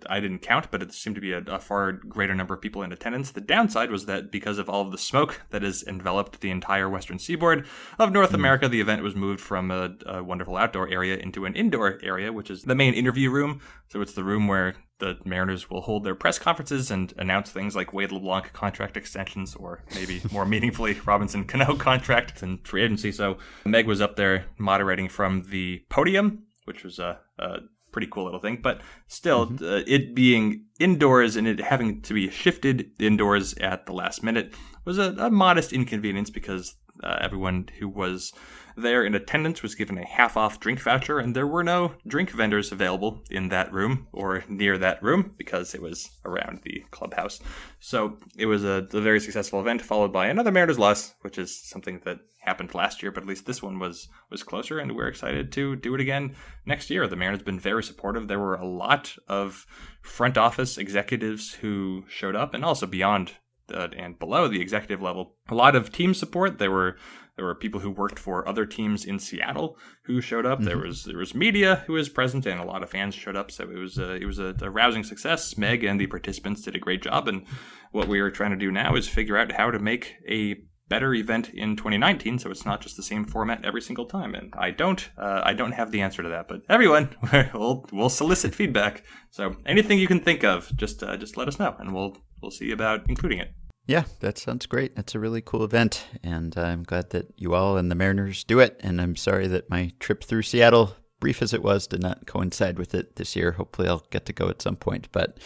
I 0.07 0.19
didn't 0.19 0.39
count, 0.39 0.71
but 0.71 0.81
it 0.81 0.93
seemed 0.93 1.15
to 1.15 1.21
be 1.21 1.31
a, 1.31 1.39
a, 1.39 1.59
far 1.59 1.93
greater 1.93 2.35
number 2.35 2.53
of 2.53 2.61
people 2.61 2.83
in 2.83 2.91
attendance. 2.91 3.31
The 3.31 3.41
downside 3.41 3.89
was 3.91 4.05
that 4.05 4.31
because 4.31 4.57
of 4.57 4.69
all 4.69 4.81
of 4.81 4.91
the 4.91 4.97
smoke 4.97 5.41
that 5.49 5.63
has 5.63 5.83
enveloped 5.87 6.41
the 6.41 6.51
entire 6.51 6.89
western 6.89 7.17
seaboard 7.17 7.65
of 7.97 8.11
North 8.11 8.31
mm. 8.31 8.35
America, 8.35 8.67
the 8.67 8.81
event 8.81 9.03
was 9.03 9.15
moved 9.15 9.39
from 9.39 9.71
a, 9.71 9.95
a, 10.05 10.23
wonderful 10.23 10.57
outdoor 10.57 10.89
area 10.89 11.15
into 11.15 11.45
an 11.45 11.55
indoor 11.55 11.97
area, 12.03 12.31
which 12.33 12.51
is 12.51 12.63
the 12.63 12.75
main 12.75 12.93
interview 12.93 13.29
room. 13.29 13.61
So 13.87 14.01
it's 14.01 14.13
the 14.13 14.23
room 14.23 14.47
where 14.47 14.75
the 14.99 15.17
Mariners 15.25 15.69
will 15.69 15.81
hold 15.81 16.03
their 16.03 16.15
press 16.15 16.37
conferences 16.37 16.91
and 16.91 17.13
announce 17.17 17.49
things 17.49 17.75
like 17.75 17.93
Wade 17.93 18.11
LeBlanc 18.11 18.53
contract 18.53 18.95
extensions, 18.95 19.55
or 19.55 19.83
maybe 19.95 20.21
more 20.31 20.45
meaningfully, 20.45 20.99
Robinson 21.05 21.45
Cano 21.45 21.75
contract 21.75 22.43
and 22.43 22.65
free 22.67 22.83
agency. 22.83 23.11
So 23.11 23.37
Meg 23.65 23.87
was 23.87 24.01
up 24.01 24.15
there 24.15 24.45
moderating 24.57 25.09
from 25.09 25.43
the 25.49 25.83
podium, 25.89 26.43
which 26.65 26.83
was 26.83 26.99
a, 26.99 27.19
a 27.37 27.59
pretty 27.91 28.07
cool 28.07 28.25
little 28.25 28.39
thing. 28.39 28.59
But 28.61 28.81
still, 29.07 29.47
mm-hmm. 29.47 29.65
uh, 29.65 29.81
it 29.87 30.13
being 30.13 30.65
indoors 30.79 31.35
and 31.35 31.47
it 31.47 31.59
having 31.59 32.01
to 32.03 32.13
be 32.13 32.29
shifted 32.29 32.91
indoors 32.99 33.53
at 33.55 33.85
the 33.85 33.93
last 33.93 34.23
minute 34.23 34.53
was 34.85 34.97
a, 34.97 35.15
a 35.17 35.29
modest 35.29 35.73
inconvenience 35.73 36.29
because 36.29 36.75
uh, 37.03 37.17
everyone 37.21 37.69
who 37.79 37.87
was 37.87 38.33
there 38.81 39.03
in 39.03 39.15
attendance 39.15 39.61
was 39.61 39.75
given 39.75 39.97
a 39.97 40.05
half 40.05 40.37
off 40.37 40.59
drink 40.59 40.81
voucher, 40.81 41.19
and 41.19 41.35
there 41.35 41.47
were 41.47 41.63
no 41.63 41.93
drink 42.07 42.31
vendors 42.31 42.71
available 42.71 43.21
in 43.29 43.49
that 43.49 43.71
room 43.71 44.07
or 44.11 44.43
near 44.47 44.77
that 44.77 45.01
room 45.03 45.33
because 45.37 45.73
it 45.73 45.81
was 45.81 46.09
around 46.25 46.61
the 46.63 46.83
clubhouse. 46.91 47.39
So 47.79 48.17
it 48.37 48.45
was 48.45 48.63
a, 48.63 48.87
a 48.91 49.01
very 49.01 49.19
successful 49.19 49.59
event, 49.59 49.81
followed 49.81 50.13
by 50.13 50.27
another 50.27 50.51
Mariners 50.51 50.79
loss, 50.79 51.13
which 51.21 51.37
is 51.37 51.57
something 51.57 52.01
that 52.05 52.19
happened 52.39 52.73
last 52.73 53.03
year, 53.03 53.11
but 53.11 53.23
at 53.23 53.29
least 53.29 53.45
this 53.45 53.61
one 53.61 53.79
was 53.79 54.07
was 54.29 54.43
closer, 54.43 54.79
and 54.79 54.95
we're 54.95 55.07
excited 55.07 55.51
to 55.51 55.75
do 55.75 55.93
it 55.95 56.01
again 56.01 56.35
next 56.65 56.89
year. 56.89 57.07
The 57.07 57.15
Mariners 57.15 57.39
have 57.39 57.45
been 57.45 57.59
very 57.59 57.83
supportive. 57.83 58.27
There 58.27 58.39
were 58.39 58.55
a 58.55 58.67
lot 58.67 59.15
of 59.27 59.65
front 60.01 60.37
office 60.37 60.77
executives 60.77 61.53
who 61.53 62.05
showed 62.07 62.35
up, 62.35 62.53
and 62.53 62.65
also 62.65 62.87
beyond 62.87 63.33
uh, 63.73 63.89
and 63.95 64.17
below 64.17 64.47
the 64.47 64.61
executive 64.61 65.01
level, 65.01 65.35
a 65.49 65.55
lot 65.55 65.75
of 65.75 65.91
team 65.91 66.13
support. 66.13 66.57
There 66.57 66.71
were 66.71 66.97
there 67.39 67.45
were 67.45 67.55
people 67.55 67.79
who 67.79 67.89
worked 67.89 68.19
for 68.19 68.45
other 68.45 68.65
teams 68.65 69.05
in 69.05 69.17
Seattle 69.17 69.77
who 70.03 70.19
showed 70.19 70.45
up. 70.45 70.59
Mm-hmm. 70.59 70.67
There 70.67 70.77
was 70.77 71.05
there 71.05 71.17
was 71.17 71.33
media 71.33 71.85
who 71.87 71.93
was 71.93 72.09
present, 72.09 72.45
and 72.45 72.59
a 72.59 72.65
lot 72.65 72.83
of 72.83 72.89
fans 72.89 73.15
showed 73.15 73.37
up. 73.37 73.49
So 73.49 73.63
it 73.63 73.77
was 73.77 73.97
a, 73.97 74.15
it 74.15 74.25
was 74.25 74.39
a, 74.39 74.53
a, 74.61 74.69
rousing 74.69 75.05
success. 75.05 75.57
Meg 75.57 75.85
and 75.85 76.01
the 76.01 76.07
participants 76.07 76.63
did 76.63 76.75
a 76.75 76.79
great 76.79 77.01
job, 77.01 77.29
and 77.29 77.45
what 77.93 78.09
we 78.09 78.19
are 78.19 78.29
trying 78.29 78.51
to 78.51 78.57
do 78.57 78.71
now 78.71 78.93
is 78.93 79.07
figure 79.07 79.37
out 79.37 79.53
how 79.53 79.71
to 79.71 79.79
make 79.79 80.15
a 80.27 80.57
better 80.89 81.13
event 81.13 81.49
in 81.53 81.75
2019 81.77 82.39
so 82.39 82.49
it's 82.49 82.65
not 82.65 82.81
just 82.81 82.97
the 82.97 83.03
same 83.03 83.23
format 83.23 83.63
every 83.63 83.79
single 83.79 84.07
time 84.07 84.33
and 84.33 84.51
i 84.57 84.71
don't 84.71 85.11
uh, 85.19 85.39
i 85.43 85.53
don't 85.53 85.73
have 85.73 85.91
the 85.91 86.01
answer 86.01 86.23
to 86.23 86.29
that 86.29 86.47
but 86.47 86.61
everyone 86.67 87.15
we'll, 87.53 87.85
we'll 87.91 88.09
solicit 88.09 88.55
feedback 88.55 89.03
so 89.29 89.55
anything 89.67 89.99
you 89.99 90.07
can 90.07 90.19
think 90.19 90.43
of 90.43 90.75
just 90.75 91.03
uh, 91.03 91.15
just 91.15 91.37
let 91.37 91.47
us 91.47 91.59
know 91.59 91.75
and 91.77 91.93
we'll 91.93 92.17
we'll 92.41 92.49
see 92.49 92.71
about 92.71 93.01
including 93.07 93.37
it 93.37 93.53
yeah, 93.89 94.03
that 94.19 94.37
sounds 94.37 94.67
great. 94.67 94.95
That's 94.95 95.15
a 95.15 95.19
really 95.19 95.41
cool 95.41 95.63
event, 95.63 96.05
and 96.21 96.55
I'm 96.55 96.83
glad 96.83 97.09
that 97.09 97.33
you 97.37 97.55
all 97.55 97.75
and 97.75 97.89
the 97.89 97.95
Mariners 97.95 98.43
do 98.43 98.59
it. 98.59 98.79
And 98.81 99.01
I'm 99.01 99.15
sorry 99.15 99.47
that 99.47 99.67
my 99.71 99.91
trip 99.99 100.23
through 100.23 100.43
Seattle, 100.43 100.95
brief 101.19 101.41
as 101.41 101.55
it 101.55 101.63
was, 101.63 101.87
did 101.87 101.99
not 101.99 102.27
coincide 102.27 102.77
with 102.77 102.93
it 102.93 103.15
this 103.15 103.35
year. 103.35 103.53
Hopefully, 103.53 103.87
I'll 103.87 104.05
get 104.11 104.27
to 104.27 104.33
go 104.33 104.47
at 104.47 104.61
some 104.61 104.75
point. 104.75 105.07
But 105.11 105.39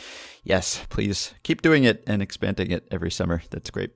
yes, 0.43 0.85
please 0.89 1.33
keep 1.43 1.61
doing 1.61 1.85
it 1.85 2.03
and 2.05 2.21
expanding 2.21 2.71
it 2.71 2.85
every 2.91 3.11
summer. 3.11 3.41
That's 3.49 3.69
great. 3.69 3.91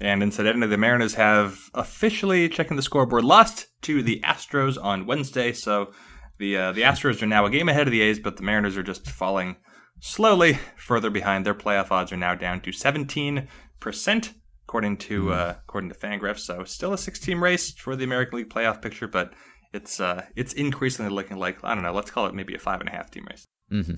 And 0.00 0.20
incidentally, 0.20 0.66
the 0.66 0.76
Mariners 0.76 1.14
have 1.14 1.60
officially, 1.72 2.48
checking 2.48 2.76
the 2.76 2.82
scoreboard, 2.82 3.22
lost 3.22 3.68
to 3.82 4.02
the 4.02 4.20
Astros 4.24 4.82
on 4.82 5.06
Wednesday. 5.06 5.52
So 5.52 5.92
the 6.40 6.56
uh, 6.56 6.72
the 6.72 6.82
Astros 6.82 7.22
are 7.22 7.26
now 7.26 7.46
a 7.46 7.50
game 7.50 7.68
ahead 7.68 7.86
of 7.86 7.92
the 7.92 8.02
A's, 8.02 8.18
but 8.18 8.36
the 8.36 8.42
Mariners 8.42 8.76
are 8.76 8.82
just 8.82 9.08
falling 9.08 9.58
slowly 10.00 10.58
further 10.76 11.08
behind. 11.08 11.46
Their 11.46 11.54
playoff 11.54 11.92
odds 11.92 12.10
are 12.10 12.16
now 12.16 12.34
down 12.34 12.62
to 12.62 12.72
17 12.72 13.46
percent. 13.82 14.32
according 14.64 14.96
to 14.96 15.24
mm. 15.24 15.32
uh, 15.32 15.54
according 15.66 15.90
to 15.90 15.96
Fangraphs. 15.96 16.40
So 16.40 16.64
still 16.64 16.92
a 16.92 16.98
six-team 16.98 17.42
race 17.42 17.72
for 17.72 17.96
the 17.96 18.04
American 18.04 18.38
League 18.38 18.50
playoff 18.50 18.80
picture, 18.80 19.08
but 19.08 19.34
it's 19.72 20.00
uh, 20.00 20.24
it's 20.36 20.52
increasingly 20.52 21.12
looking 21.12 21.36
like 21.36 21.58
I 21.62 21.74
don't 21.74 21.82
know. 21.82 21.92
Let's 21.92 22.10
call 22.10 22.26
it 22.26 22.34
maybe 22.34 22.54
a 22.54 22.58
five 22.58 22.80
and 22.80 22.88
a 22.88 22.92
half 22.92 23.10
team 23.10 23.26
race. 23.28 23.46
Mm-hmm. 23.70 23.94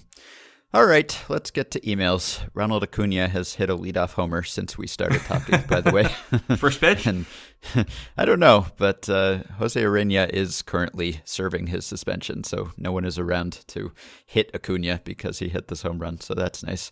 All 0.75 0.87
right, 0.87 1.17
let's 1.29 1.53
get 1.53 1.71
to 1.71 1.81
emails. 1.83 2.41
Ronald 2.53 2.83
Acuna 2.83 3.29
has 3.29 3.55
hit 3.55 3.71
a 3.71 3.77
leadoff 3.77 4.15
homer 4.15 4.43
since 4.43 4.77
we 4.77 4.89
started 4.89 5.21
talking, 5.21 5.63
by 5.69 5.81
the 5.81 5.93
way. 5.93 6.09
First 6.57 6.81
pitch? 6.81 7.07
and, 7.07 7.27
I 8.17 8.25
don't 8.25 8.41
know, 8.41 8.67
but 8.77 9.09
uh, 9.09 9.45
Jose 9.59 9.81
Urena 9.81 10.29
is 10.31 10.63
currently 10.63 11.21
serving 11.25 11.69
his 11.69 11.87
suspension, 11.87 12.43
so 12.43 12.73
no 12.77 12.91
one 12.91 13.05
is 13.05 13.21
around 13.21 13.65
to 13.69 13.93
hit 14.27 14.51
Acuna 14.53 15.01
because 15.05 15.39
he 15.39 15.49
hit 15.49 15.69
this 15.69 15.83
home 15.83 16.01
run, 16.01 16.21
so 16.21 16.35
that's 16.35 16.65
nice. 16.65 16.91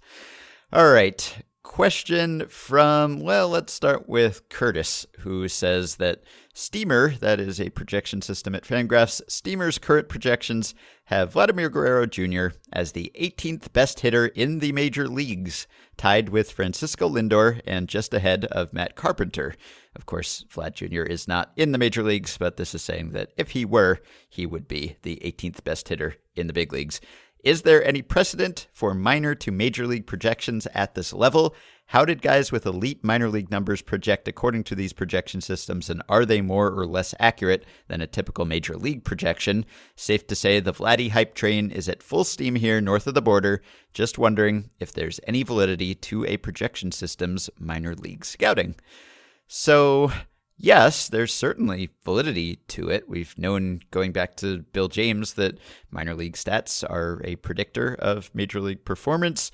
All 0.72 0.92
right, 0.92 1.38
question 1.62 2.46
from, 2.48 3.20
well, 3.20 3.48
let's 3.48 3.72
start 3.72 4.09
with 4.09 4.48
Curtis, 4.48 5.07
who 5.20 5.48
says 5.48 5.96
that 5.96 6.22
Steamer, 6.55 7.11
that 7.20 7.40
is 7.40 7.61
a 7.61 7.70
projection 7.70 8.20
system 8.20 8.55
at 8.55 8.64
Fangraphs, 8.64 9.22
Steamer's 9.29 9.79
current 9.79 10.09
projections 10.09 10.75
have 11.05 11.33
Vladimir 11.33 11.70
Guerrero 11.70 12.07
Jr. 12.07 12.48
as 12.72 12.92
the 12.92 13.11
18th 13.18 13.72
best 13.72 14.01
hitter 14.01 14.27
in 14.27 14.59
the 14.59 14.72
major 14.72 15.09
leagues, 15.09 15.66
tied 15.96 16.29
with 16.29 16.53
Francisco 16.53 17.09
Lindor 17.09 17.61
and 17.66 17.88
just 17.88 18.12
ahead 18.12 18.44
of 18.46 18.72
Matt 18.72 18.96
Carpenter. 18.96 19.55
Of 19.94 20.07
course, 20.07 20.44
Vlad 20.53 20.75
Jr. 20.75 21.03
is 21.03 21.29
not 21.29 21.53
in 21.57 21.72
the 21.72 21.79
major 21.79 22.03
leagues, 22.03 22.38
but 22.38 22.57
this 22.57 22.75
is 22.75 22.83
saying 22.83 23.11
that 23.11 23.33
if 23.37 23.51
he 23.51 23.64
were, 23.64 24.01
he 24.29 24.46
would 24.46 24.68
be 24.68 24.96
the 25.03 25.20
18th 25.25 25.64
best 25.64 25.88
hitter 25.88 26.16
in 26.35 26.46
the 26.46 26.53
big 26.53 26.72
leagues. 26.72 27.01
Is 27.42 27.62
there 27.62 27.85
any 27.85 28.02
precedent 28.02 28.68
for 28.72 28.94
minor 28.94 29.35
to 29.35 29.50
major 29.50 29.87
league 29.87 30.07
projections 30.07 30.68
at 30.74 30.94
this 30.94 31.12
level? 31.12 31.57
How 31.87 32.05
did 32.05 32.22
guys 32.22 32.52
with 32.52 32.64
elite 32.64 33.02
minor 33.02 33.28
league 33.28 33.50
numbers 33.50 33.83
project 33.83 34.28
according 34.28 34.62
to 34.64 34.76
these 34.76 34.92
projection 34.92 35.40
systems, 35.40 35.90
and 35.90 36.02
are 36.09 36.24
they 36.24 36.40
more 36.40 36.70
or 36.70 36.87
less 36.87 37.14
accurate 37.18 37.64
than 37.88 38.00
a 38.00 38.07
typical 38.07 38.44
major 38.44 38.76
league 38.76 39.02
projection? 39.02 39.66
Safe 39.96 40.24
to 40.28 40.37
say 40.37 40.61
the 40.61 40.72
Vladdy 40.72 41.11
hype 41.11 41.35
train 41.35 41.72
is 41.72 41.88
at 41.88 42.02
full 42.02 42.22
steam 42.22 42.55
here 42.55 42.81
north 42.81 43.09
of 43.09 43.14
the 43.14 43.20
border. 43.20 43.61
Just 43.92 44.18
wondering 44.18 44.70
if 44.78 44.92
there's 44.92 45.20
any 45.26 45.42
validity 45.42 45.96
to 45.96 46.24
a 46.24 46.37
projection 46.37 46.92
system's 46.92 47.50
minor 47.59 47.96
league 47.96 48.24
scouting. 48.24 48.76
So, 49.48 50.12
yes, 50.62 51.09
there's 51.09 51.35
certainly 51.35 51.90
validity 52.05 52.57
to 52.68 52.88
it. 52.88 53.09
We've 53.09 53.37
known 53.37 53.81
going 53.90 54.12
back 54.12 54.37
to 54.37 54.62
Bill 54.72 54.88
James 54.88 55.35
that 55.35 55.59
minor 55.90 56.14
league 56.14 56.37
stats 56.37 56.88
are 56.88 57.20
a 57.25 57.37
predictor 57.37 57.94
of 57.98 58.31
major 58.33 58.61
league 58.61 58.85
performance. 58.85 59.51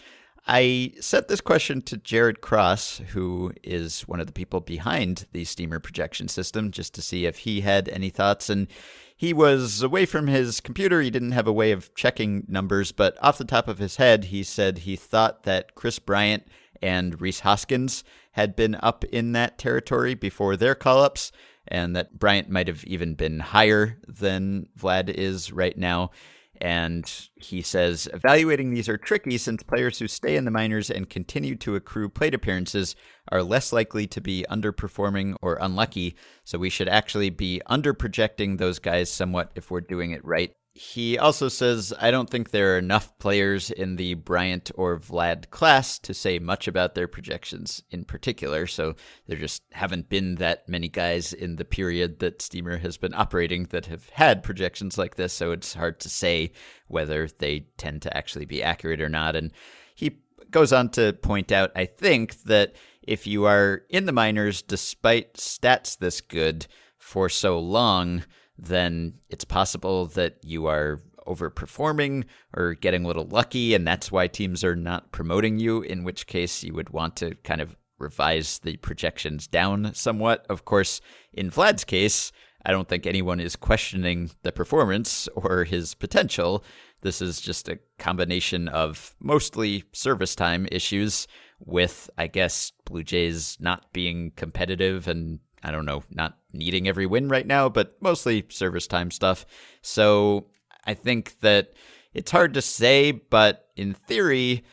I 0.47 0.93
sent 1.01 1.29
this 1.29 1.41
question 1.41 1.83
to 1.83 1.97
Jared 1.97 2.41
Cross, 2.41 3.03
who 3.09 3.53
is 3.63 4.03
one 4.03 4.21
of 4.21 4.27
the 4.27 4.33
people 4.33 4.61
behind 4.61 5.27
the 5.33 5.45
Steamer 5.45 5.81
projection 5.81 6.29
system, 6.29 6.71
just 6.71 6.95
to 6.95 7.03
see 7.03 7.27
if 7.27 7.39
he 7.39 7.63
had 7.63 7.89
any 7.89 8.09
thoughts. 8.09 8.49
And 8.49 8.69
he 9.15 9.33
was 9.33 9.83
away 9.83 10.07
from 10.07 10.27
his 10.27 10.61
computer. 10.61 11.03
He 11.03 11.11
didn't 11.11 11.33
have 11.33 11.49
a 11.49 11.53
way 11.53 11.73
of 11.73 11.95
checking 11.95 12.47
numbers, 12.49 12.93
but 12.93 13.19
off 13.23 13.37
the 13.37 13.45
top 13.45 13.69
of 13.69 13.79
his 13.79 13.97
head, 13.97 14.25
he 14.25 14.43
said 14.43 14.79
he 14.79 14.97
thought 14.97 15.43
that 15.43 15.75
Kris 15.75 15.99
Bryant 15.99 16.47
and 16.81 17.21
Rhys 17.21 17.41
Hoskins 17.41 18.05
had 18.39 18.55
been 18.55 18.77
up 18.77 19.03
in 19.07 19.33
that 19.33 19.59
territory 19.59 20.15
before 20.15 20.57
their 20.57 20.77
call 20.77 21.03
ups, 21.03 21.33
and 21.67 21.97
that 21.97 22.21
Bryant 22.21 22.49
might 22.49 22.69
have 22.69 22.85
even 22.85 23.15
been 23.15 23.41
higher 23.41 23.99
than 24.07 24.69
Vlad 24.79 25.09
is 25.09 25.51
right 25.51 25.77
now. 25.77 26.13
And 26.61 27.05
he 27.35 27.63
says, 27.63 28.09
evaluating 28.15 28.71
these 28.71 28.89
are 28.89 28.97
tricky 28.97 29.39
since 29.39 29.65
players 29.65 29.99
who 29.99 30.07
stay 30.07 30.37
in 30.37 30.45
the 30.45 30.53
minors 30.53 30.89
and 30.89 31.11
continue 31.11 31.57
to 31.57 31.75
accrue 31.75 32.09
plate 32.09 32.33
appearances 32.33 32.95
are 33.33 33.43
less 33.43 33.73
likely 33.73 34.07
to 34.07 34.21
be 34.21 34.47
underperforming 34.49 35.35
or 35.43 35.59
unlucky. 35.61 36.15
So 36.45 36.59
we 36.59 36.71
should 36.71 36.89
actually 36.89 37.31
be 37.31 37.61
under 37.67 37.93
projecting 37.93 38.59
those 38.59 38.79
guys 38.79 39.11
somewhat 39.11 39.51
if 39.57 39.69
we're 39.69 39.81
doing 39.81 40.13
it 40.13 40.25
right. 40.25 40.55
He 40.81 41.19
also 41.19 41.49
says, 41.49 41.93
I 41.99 42.13
don't 42.13 42.31
think 42.31 42.51
there 42.51 42.77
are 42.77 42.79
enough 42.79 43.19
players 43.19 43.69
in 43.73 43.97
the 43.97 44.15
Bryant 44.15 44.71
or 44.77 44.97
Vlad 44.97 45.51
class 45.51 45.99
to 45.99 46.15
say 46.15 46.39
much 46.39 46.69
about 46.69 46.95
their 46.95 47.09
projections 47.09 47.83
in 47.91 48.05
particular. 48.05 48.69
So 48.69 48.95
there 49.27 49.37
just 49.37 49.65
haven't 49.73 50.09
been 50.09 50.37
that 50.37 50.69
many 50.69 50.87
guys 50.89 51.33
in 51.33 51.57
the 51.57 51.65
period 51.65 52.21
that 52.21 52.41
Steamer 52.41 52.77
has 52.77 52.97
been 52.97 53.13
operating 53.13 53.65
that 53.71 53.87
have 53.87 54.09
had 54.11 54.45
projections 54.45 54.97
like 54.97 55.17
this. 55.17 55.33
So 55.33 55.51
it's 55.51 55.75
hard 55.75 55.99
to 55.99 56.09
say 56.09 56.53
whether 56.87 57.27
they 57.27 57.67
tend 57.77 58.03
to 58.03 58.17
actually 58.17 58.45
be 58.45 58.63
accurate 58.63 59.01
or 59.01 59.09
not. 59.09 59.35
And 59.35 59.51
he 59.97 60.21
goes 60.49 60.73
on 60.73 60.91
to 60.91 61.13
point 61.13 61.51
out, 61.51 61.73
I 61.75 61.87
think, 61.87 62.45
that 62.45 62.77
if 63.03 63.27
you 63.27 63.47
are 63.47 63.83
in 63.91 64.07
the 64.07 64.13
minors 64.13 64.63
despite 64.63 65.35
stats 65.35 65.99
this 65.99 66.21
good 66.21 66.69
for 66.99 67.29
so 67.29 67.59
long, 67.59 68.23
then 68.59 69.15
it's 69.31 69.45
possible 69.45 70.07
that 70.07 70.39
you 70.43 70.67
are 70.67 71.03
overperforming 71.27 72.25
or 72.57 72.75
getting 72.75 73.05
a 73.05 73.07
little 73.07 73.27
lucky, 73.27 73.75
and 73.75 73.87
that's 73.87 74.11
why 74.11 74.27
teams 74.27 74.65
are 74.65 74.77
not 74.77 75.13
promoting 75.13 75.59
you, 75.59 75.83
in 75.83 76.03
which 76.03 76.27
case 76.27 76.65
you 76.65 76.75
would 76.75 76.91
want 76.91 77.17
to 77.17 77.35
kind 77.45 77.61
of 77.61 77.77
revise 77.99 78.59
the 78.61 78.77
projections 78.79 79.47
down 79.47 79.93
somewhat. 79.95 80.47
Of 80.49 80.65
course, 80.65 81.01
in 81.33 81.51
Vlad's 81.51 81.85
case, 81.85 82.33
I 82.65 82.73
don't 82.73 82.89
think 82.89 83.07
anyone 83.07 83.41
is 83.41 83.57
questioning 83.57 84.31
the 84.43 84.53
performance 84.53 85.29
or 85.35 85.65
his 85.65 85.95
potential. 85.95 86.65
This 87.03 87.23
is 87.23 87.41
just 87.41 87.69
a 87.69 87.79
combination 87.99 88.69
of 88.69 89.15
mostly 89.21 89.85
service 89.93 90.35
time 90.35 90.67
issues 90.73 91.29
with, 91.61 92.11
I 92.19 92.27
guess, 92.27 92.73
Blue 92.85 93.05
Jays 93.05 93.57
not 93.61 93.93
being 93.93 94.33
competitive 94.37 95.07
and 95.09 95.41
I 95.63 95.71
don't 95.71 95.85
know, 95.85 96.03
not 96.11 96.39
needing 96.53 96.89
every 96.89 97.07
win 97.07 97.29
right 97.29 97.47
now, 97.47 97.69
but 97.69 97.97
mostly 98.01 98.47
service 98.49 98.87
time 98.87 99.11
stuff. 99.11 99.45
So 99.83 100.47
I 100.85 100.95
think 100.95 101.39
that 101.41 101.73
it's 102.15 102.31
hard 102.31 102.55
to 102.55 102.63
say, 102.63 103.13
but 103.13 103.69
in 103.77 103.95
theory, 103.95 104.65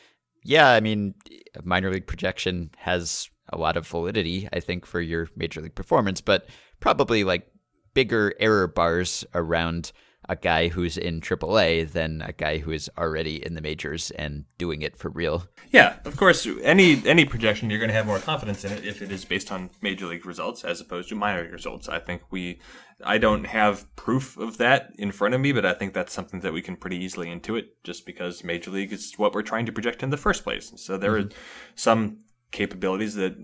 yeah, 0.43 0.69
I 0.69 0.80
mean, 0.80 1.15
minor 1.63 1.91
league 1.91 2.08
projection 2.08 2.71
has 2.78 3.30
a 3.50 3.58
lot 3.58 3.78
of 3.78 3.88
validity, 3.88 4.48
I 4.54 4.60
think, 4.60 4.86
for 4.86 5.02
your 5.02 5.28
major 5.36 5.62
league 5.62 5.76
performance, 5.76 6.21
but 6.21 6.48
probably 6.80 7.24
like 7.24 7.48
bigger 7.93 8.34
error 8.39 8.67
bars 8.67 9.26
around 9.34 9.91
a 10.28 10.36
guy 10.36 10.70
who's 10.70 10.98
in 10.98 11.22
AAA 11.22 11.92
than 11.92 12.22
a 12.22 12.32
guy 12.32 12.58
who 12.58 12.72
is 12.72 12.90
already 12.98 13.46
in 13.46 13.54
the 13.54 13.62
majors 13.62 14.12
and 14.12 14.46
doing 14.58 14.82
it 14.82 14.98
for 14.98 15.10
real. 15.10 15.48
Yeah, 15.72 15.98
of 16.06 16.18
course. 16.18 16.48
Any 16.64 17.02
any 17.06 17.26
projection, 17.26 17.70
you're 17.70 17.80
going 17.80 17.90
to 17.90 17.96
have 17.96 18.08
more 18.08 18.20
confidence 18.20 18.64
in 18.64 18.72
it 18.72 18.86
if 18.86 19.02
it 19.02 19.12
is 19.12 19.26
based 19.26 19.52
on 19.52 19.70
major 19.82 20.08
league 20.08 20.26
results 20.26 20.64
as 20.64 20.82
opposed 20.82 21.10
to 21.10 21.16
minor 21.16 21.44
league 21.44 21.54
results. 21.54 21.88
I 21.90 22.00
think 22.00 22.24
we, 22.32 22.60
I 23.04 23.18
don't 23.18 23.46
have 23.46 23.94
proof 23.96 24.38
of 24.38 24.58
that 24.58 24.92
in 24.98 25.12
front 25.12 25.34
of 25.34 25.42
me, 25.42 25.52
but 25.52 25.66
I 25.66 25.74
think 25.74 25.94
that's 25.94 26.14
something 26.14 26.40
that 26.42 26.54
we 26.54 26.62
can 26.62 26.76
pretty 26.76 26.98
easily 26.98 27.28
intuit 27.28 27.68
just 27.84 28.06
because 28.06 28.44
major 28.44 28.72
league 28.72 28.94
is 28.94 29.14
what 29.18 29.34
we're 29.34 29.42
trying 29.42 29.66
to 29.66 29.72
project 29.72 30.04
in 30.04 30.10
the 30.10 30.18
first 30.18 30.44
place. 30.44 30.74
So 30.78 30.98
there 30.98 31.14
mm-hmm. 31.14 31.30
are 31.30 31.36
some 31.76 32.20
capabilities 32.52 33.16
that 33.16 33.36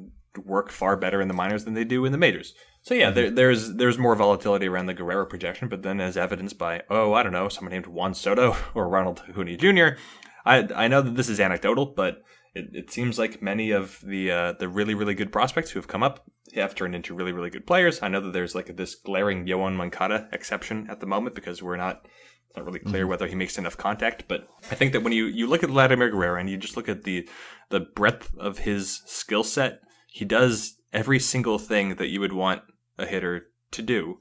work 0.46 0.72
far 0.72 0.96
better 0.96 1.22
in 1.22 1.28
the 1.28 1.34
minors 1.34 1.66
than 1.66 1.74
they 1.74 1.84
do 1.84 2.06
in 2.06 2.12
the 2.12 2.18
majors. 2.18 2.54
So 2.84 2.96
yeah, 2.96 3.12
there, 3.12 3.30
there's 3.30 3.76
there's 3.76 3.98
more 3.98 4.16
volatility 4.16 4.68
around 4.68 4.88
the 4.88 4.94
Guerrero 4.94 5.26
projection, 5.26 5.68
but 5.68 5.84
then 5.84 6.02
as 6.02 6.18
evidenced 6.18 6.58
by 6.58 6.82
oh 6.90 7.14
I 7.14 7.24
don't 7.24 7.32
know 7.32 7.48
someone 7.48 7.72
named 7.72 7.88
Juan 7.88 8.14
Soto 8.14 8.56
or 8.74 8.90
Ronald 8.90 9.22
Acuna 9.30 9.56
Jr. 9.56 10.00
I 10.46 10.68
I 10.76 10.88
know 10.88 11.02
that 11.02 11.16
this 11.16 11.30
is 11.30 11.40
anecdotal, 11.40 11.86
but 11.86 12.24
it, 12.54 12.70
it 12.74 12.92
seems 12.92 13.20
like 13.20 13.42
many 13.42 13.72
of 13.72 14.00
the 14.04 14.32
uh, 14.32 14.54
the 14.54 14.68
really 14.68 14.96
really 14.96 15.14
good 15.14 15.32
prospects 15.32 15.72
who 15.72 15.80
have 15.80 15.88
come 15.88 16.04
up 16.04 16.26
have 16.56 16.74
turned 16.74 16.96
into 16.96 17.14
really 17.14 17.32
really 17.32 17.52
good 17.52 17.68
players. 17.68 18.02
I 18.02 18.08
know 18.08 18.20
that 18.22 18.34
there's 18.34 18.56
like 18.56 18.76
this 18.76 18.96
glaring 18.96 19.46
Yoan 19.46 19.76
Moncada 19.76 20.28
exception 20.32 20.88
at 20.90 21.00
the 21.00 21.06
moment 21.06 21.36
because 21.36 21.62
we're 21.62 21.78
not 21.78 22.08
it's 22.48 22.58
not 22.58 22.66
really 22.66 22.80
clear 22.80 23.04
mm-hmm. 23.04 23.10
whether 23.12 23.28
he 23.28 23.36
makes 23.36 23.58
enough 23.58 23.78
contact. 23.78 24.26
But 24.28 24.50
I 24.72 24.76
think 24.76 24.92
that 24.94 25.04
when 25.04 25.14
you 25.14 25.26
you 25.26 25.46
look 25.46 25.64
at 25.64 25.70
Vladimir 25.70 26.10
Guerrero 26.10 26.40
and 26.40 26.50
you 26.50 26.58
just 26.58 26.76
look 26.76 26.90
at 26.90 27.04
the 27.04 27.30
the 27.70 27.80
breadth 27.80 28.36
of 28.38 28.60
his 28.60 29.04
skill 29.06 29.44
set, 29.44 29.82
he 30.08 30.26
does 30.26 30.78
every 30.94 31.20
single 31.20 31.60
thing 31.60 31.96
that 31.96 32.10
you 32.10 32.20
would 32.20 32.34
want 32.34 32.62
a 32.98 33.06
hitter 33.06 33.48
to 33.72 33.82
do. 33.82 34.20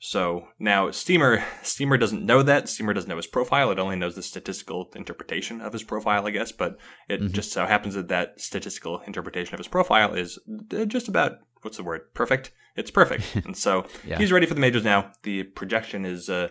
So 0.00 0.48
now 0.60 0.90
Steamer 0.92 1.44
Steamer 1.62 1.96
doesn't 1.96 2.24
know 2.24 2.42
that. 2.42 2.68
Steamer 2.68 2.94
doesn't 2.94 3.08
know 3.08 3.16
his 3.16 3.26
profile. 3.26 3.70
It 3.72 3.80
only 3.80 3.96
knows 3.96 4.14
the 4.14 4.22
statistical 4.22 4.90
interpretation 4.94 5.60
of 5.60 5.72
his 5.72 5.82
profile, 5.82 6.26
I 6.26 6.30
guess. 6.30 6.52
But 6.52 6.78
it 7.08 7.20
mm-hmm. 7.20 7.32
just 7.32 7.52
so 7.52 7.66
happens 7.66 7.94
that 7.94 8.08
that 8.08 8.40
statistical 8.40 9.00
interpretation 9.06 9.54
of 9.54 9.58
his 9.58 9.68
profile 9.68 10.14
is 10.14 10.38
uh, 10.72 10.84
just 10.84 11.08
about 11.08 11.38
what's 11.62 11.78
the 11.78 11.82
word? 11.82 12.14
Perfect. 12.14 12.52
It's 12.76 12.92
perfect. 12.92 13.34
and 13.44 13.56
so 13.56 13.86
yeah. 14.06 14.18
he's 14.18 14.30
ready 14.30 14.46
for 14.46 14.54
the 14.54 14.60
majors 14.60 14.84
now. 14.84 15.10
The 15.24 15.42
projection 15.42 16.04
is 16.04 16.30
uh, 16.30 16.48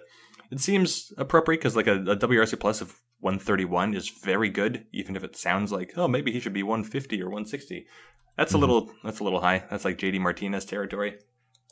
it 0.51 0.60
seems 0.60 1.13
appropriate 1.17 1.60
because 1.60 1.75
like 1.75 1.88
a, 1.88 2.01
a 2.01 2.17
WRC 2.17 2.60
plus 2.60 2.82
of 2.82 2.99
131 3.21 3.95
is 3.95 4.10
very 4.10 4.49
good, 4.49 4.86
even 4.91 5.15
if 5.15 5.23
it 5.23 5.38
sounds 5.38 5.71
like 5.71 5.93
oh 5.95 6.10
maybe 6.10 6.34
he 6.34 6.41
should 6.41 6.53
be 6.53 6.63
150 6.63 7.21
or 7.21 7.27
160. 7.27 7.86
That's 8.38 8.54
mm-hmm. 8.54 8.58
a 8.58 8.60
little 8.60 8.91
that's 9.04 9.19
a 9.19 9.23
little 9.23 9.41
high. 9.41 9.63
That's 9.69 9.86
like 9.86 9.97
JD 9.97 10.19
Martinez 10.19 10.65
territory. 10.65 11.17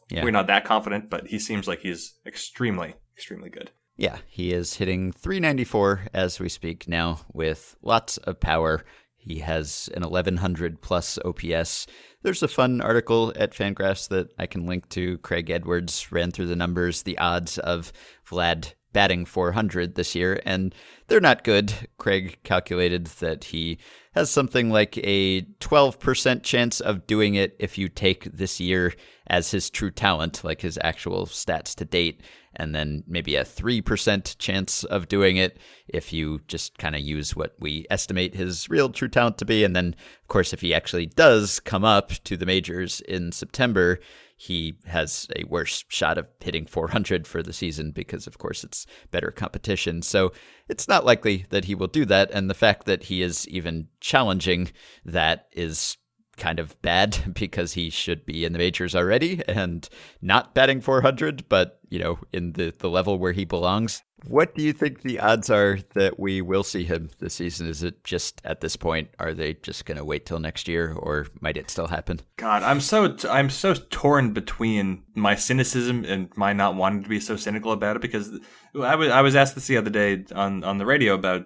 Yeah. 0.10 0.23
We're 0.23 0.32
not 0.32 0.47
that 0.47 0.65
confident, 0.65 1.10
but 1.10 1.28
he 1.28 1.39
seems 1.39 1.67
like 1.67 1.80
he's 1.80 2.15
extremely, 2.25 2.95
extremely 3.15 3.49
good. 3.49 3.71
Yeah, 3.97 4.17
he 4.28 4.51
is 4.51 4.75
hitting 4.75 5.12
394 5.12 6.08
as 6.13 6.39
we 6.39 6.49
speak 6.49 6.88
now 6.88 7.21
with 7.34 7.75
lots 7.82 8.17
of 8.17 8.39
power. 8.39 8.84
He 9.15 9.39
has 9.39 9.89
an 9.95 10.04
1100 10.04 10.82
plus 10.82 11.17
OPS. 11.25 11.88
There's 12.21 12.43
a 12.43 12.47
fun 12.47 12.82
article 12.82 13.34
at 13.36 13.54
Fangraphs 13.54 14.10
that 14.10 14.28
I 14.38 14.45
can 14.45 14.67
link 14.67 14.89
to. 14.89 15.17
Craig 15.19 15.49
Edwards 15.49 16.12
ran 16.12 16.32
through 16.32 16.47
the 16.47 16.56
numbers, 16.56 17.04
the 17.04 17.17
odds 17.17 17.58
of 17.58 17.91
Vlad 18.30 18.73
batting 18.95 19.25
400 19.25 19.95
this 19.95 20.15
year, 20.15 20.39
and 20.45 20.73
they're 21.08 21.19
not 21.19 21.43
good. 21.43 21.73
Craig 21.97 22.38
calculated 22.43 23.08
that 23.19 23.43
he 23.43 23.77
has 24.13 24.29
something 24.29 24.69
like 24.69 24.97
a 24.99 25.41
12% 25.60 26.43
chance 26.43 26.79
of 26.79 27.05
doing 27.05 27.36
it 27.36 27.58
if 27.60 27.77
you 27.77 27.89
take 27.89 28.23
this 28.23 28.62
year 28.62 28.93
as 29.27 29.51
his 29.51 29.69
true 29.69 29.91
talent, 29.91 30.45
like 30.45 30.62
his 30.62 30.79
actual 30.81 31.25
stats 31.25 31.75
to 31.75 31.84
date, 31.84 32.21
and 32.55 32.73
then 32.73 33.03
maybe 33.05 33.36
a 33.36 33.43
3% 33.43 34.38
chance 34.38 34.86
of 34.86 35.10
doing 35.10 35.36
it 35.36 35.58
if 35.89 36.13
you 36.13 36.39
just 36.47 36.77
kind 36.77 36.95
of 36.95 37.01
use 37.01 37.36
what 37.36 37.53
we 37.60 37.86
estimate 37.89 38.34
his 38.34 38.69
real 38.69 38.89
true 38.89 39.10
talent 39.10 39.38
to 39.39 39.45
be. 39.45 39.65
And 39.65 39.75
then, 39.75 39.93
of 40.21 40.27
course, 40.29 40.53
if 40.53 40.62
he 40.62 40.73
actually 40.73 41.08
does 41.08 41.60
come 41.60 41.84
up 41.84 42.12
to 42.23 42.38
the 42.38 42.45
majors 42.45 43.01
in 43.01 43.34
September, 43.34 43.99
he 44.36 44.76
has 44.86 45.28
a 45.36 45.45
worse 45.45 45.86
shot 45.88 46.17
of 46.17 46.28
hitting 46.39 46.65
400 46.65 47.26
for 47.26 47.41
the 47.41 47.54
season 47.54 47.91
because, 47.91 48.28
of 48.28 48.38
course, 48.38 48.63
it's 48.63 48.86
better 49.12 49.32
competition. 49.32 50.02
So 50.02 50.34
it's 50.67 50.88
not 50.88 51.06
likely 51.06 51.45
that 51.50 51.65
he 51.65 51.76
will 51.76 51.88
do 51.88 52.06
that. 52.06 52.32
And 52.32 52.50
the 52.50 52.54
fact 52.54 52.86
that 52.86 53.04
he 53.04 53.21
is 53.21 53.48
even 53.48 53.88
challenging 54.02 54.71
that 55.06 55.48
is 55.54 55.98
kind 56.38 56.60
of 56.60 56.80
bad 56.82 57.17
because 57.34 57.74
he 57.74 57.89
should 57.89 58.26
be 58.26 58.43
in 58.43 58.52
the 58.52 58.60
majors 58.60 58.95
already 58.95 59.41
and 59.48 59.88
not 60.21 60.54
batting 60.54 60.82
400, 60.82 61.48
but, 61.48 61.80
you 61.89 62.00
know, 62.00 62.19
in 62.34 62.54
the, 62.54 62.74
the 62.78 62.89
level 62.89 63.17
where 63.17 63.32
he 63.32 63.45
belongs. 63.45 64.04
What 64.27 64.55
do 64.55 64.61
you 64.61 64.73
think 64.73 65.01
the 65.01 65.19
odds 65.19 65.49
are 65.49 65.79
that 65.93 66.19
we 66.19 66.41
will 66.41 66.63
see 66.63 66.83
him 66.83 67.09
this 67.19 67.35
season? 67.35 67.67
Is 67.67 67.83
it 67.83 68.03
just 68.03 68.41
at 68.43 68.61
this 68.61 68.75
point? 68.75 69.09
Are 69.19 69.33
they 69.33 69.53
just 69.53 69.85
going 69.85 69.97
to 69.97 70.05
wait 70.05 70.25
till 70.25 70.39
next 70.39 70.67
year, 70.67 70.93
or 70.93 71.27
might 71.41 71.57
it 71.57 71.69
still 71.69 71.88
happen? 71.88 72.21
God, 72.38 72.63
I'm 72.63 72.81
so 72.81 73.15
I'm 73.29 73.49
so 73.49 73.73
torn 73.73 74.33
between 74.33 75.03
my 75.13 75.35
cynicism 75.35 76.05
and 76.05 76.29
my 76.35 76.53
not 76.53 76.75
wanting 76.75 77.03
to 77.03 77.09
be 77.09 77.19
so 77.19 77.35
cynical 77.35 77.71
about 77.71 77.95
it 77.95 78.01
because 78.01 78.31
I 78.79 78.95
was 78.95 79.09
I 79.09 79.21
was 79.21 79.35
asked 79.35 79.55
this 79.55 79.67
the 79.67 79.77
other 79.77 79.89
day 79.89 80.25
on 80.33 80.63
on 80.63 80.77
the 80.77 80.85
radio 80.85 81.13
about 81.13 81.45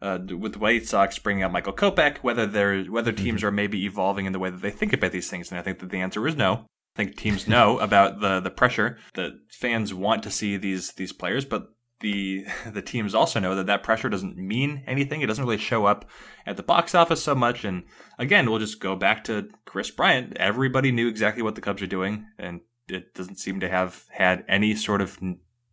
uh, 0.00 0.18
with 0.38 0.52
the 0.52 0.58
White 0.58 0.86
Sox 0.86 1.18
bringing 1.18 1.42
out 1.42 1.52
Michael 1.52 1.72
Kopech, 1.72 2.18
whether 2.18 2.46
they're 2.46 2.84
whether 2.84 3.12
teams 3.12 3.40
mm-hmm. 3.40 3.48
are 3.48 3.52
maybe 3.52 3.84
evolving 3.84 4.26
in 4.26 4.32
the 4.32 4.38
way 4.38 4.50
that 4.50 4.62
they 4.62 4.70
think 4.70 4.92
about 4.92 5.12
these 5.12 5.30
things, 5.30 5.50
and 5.50 5.58
I 5.58 5.62
think 5.62 5.78
that 5.80 5.90
the 5.90 6.00
answer 6.00 6.26
is 6.26 6.36
no. 6.36 6.66
I 6.94 7.04
think 7.04 7.16
teams 7.16 7.48
know 7.48 7.78
about 7.80 8.20
the 8.20 8.40
the 8.40 8.50
pressure 8.50 8.98
that 9.14 9.32
fans 9.50 9.94
want 9.94 10.22
to 10.24 10.30
see 10.30 10.56
these 10.56 10.92
these 10.92 11.12
players, 11.12 11.44
but 11.44 11.68
the 12.00 12.46
the 12.72 12.82
teams 12.82 13.14
also 13.14 13.40
know 13.40 13.54
that 13.54 13.66
that 13.66 13.82
pressure 13.82 14.08
doesn't 14.08 14.36
mean 14.36 14.82
anything. 14.86 15.20
It 15.20 15.26
doesn't 15.26 15.44
really 15.44 15.58
show 15.58 15.86
up 15.86 16.08
at 16.46 16.56
the 16.56 16.62
box 16.62 16.94
office 16.94 17.22
so 17.22 17.34
much. 17.34 17.64
And 17.64 17.84
again, 18.18 18.48
we'll 18.48 18.58
just 18.58 18.80
go 18.80 18.96
back 18.96 19.24
to 19.24 19.48
Kris 19.64 19.90
Bryant. 19.90 20.36
Everybody 20.36 20.92
knew 20.92 21.08
exactly 21.08 21.42
what 21.42 21.54
the 21.54 21.60
Cubs 21.60 21.82
are 21.82 21.86
doing, 21.86 22.26
and 22.38 22.60
it 22.88 23.14
doesn't 23.14 23.38
seem 23.38 23.60
to 23.60 23.68
have 23.68 24.04
had 24.10 24.44
any 24.48 24.74
sort 24.74 25.00
of 25.00 25.18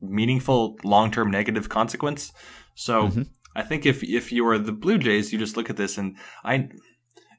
meaningful 0.02 0.78
long 0.84 1.12
term 1.12 1.32
negative 1.32 1.70
consequence. 1.70 2.32
So 2.76 3.08
mm-hmm. 3.08 3.22
I 3.56 3.64
think 3.64 3.86
if 3.86 4.04
if 4.04 4.32
you 4.32 4.48
are 4.48 4.58
the 4.58 4.72
Blue 4.72 4.98
Jays, 4.98 5.32
you 5.32 5.40
just 5.40 5.58
look 5.58 5.70
at 5.70 5.78
this 5.78 5.98
and 5.98 6.18
I. 6.44 6.70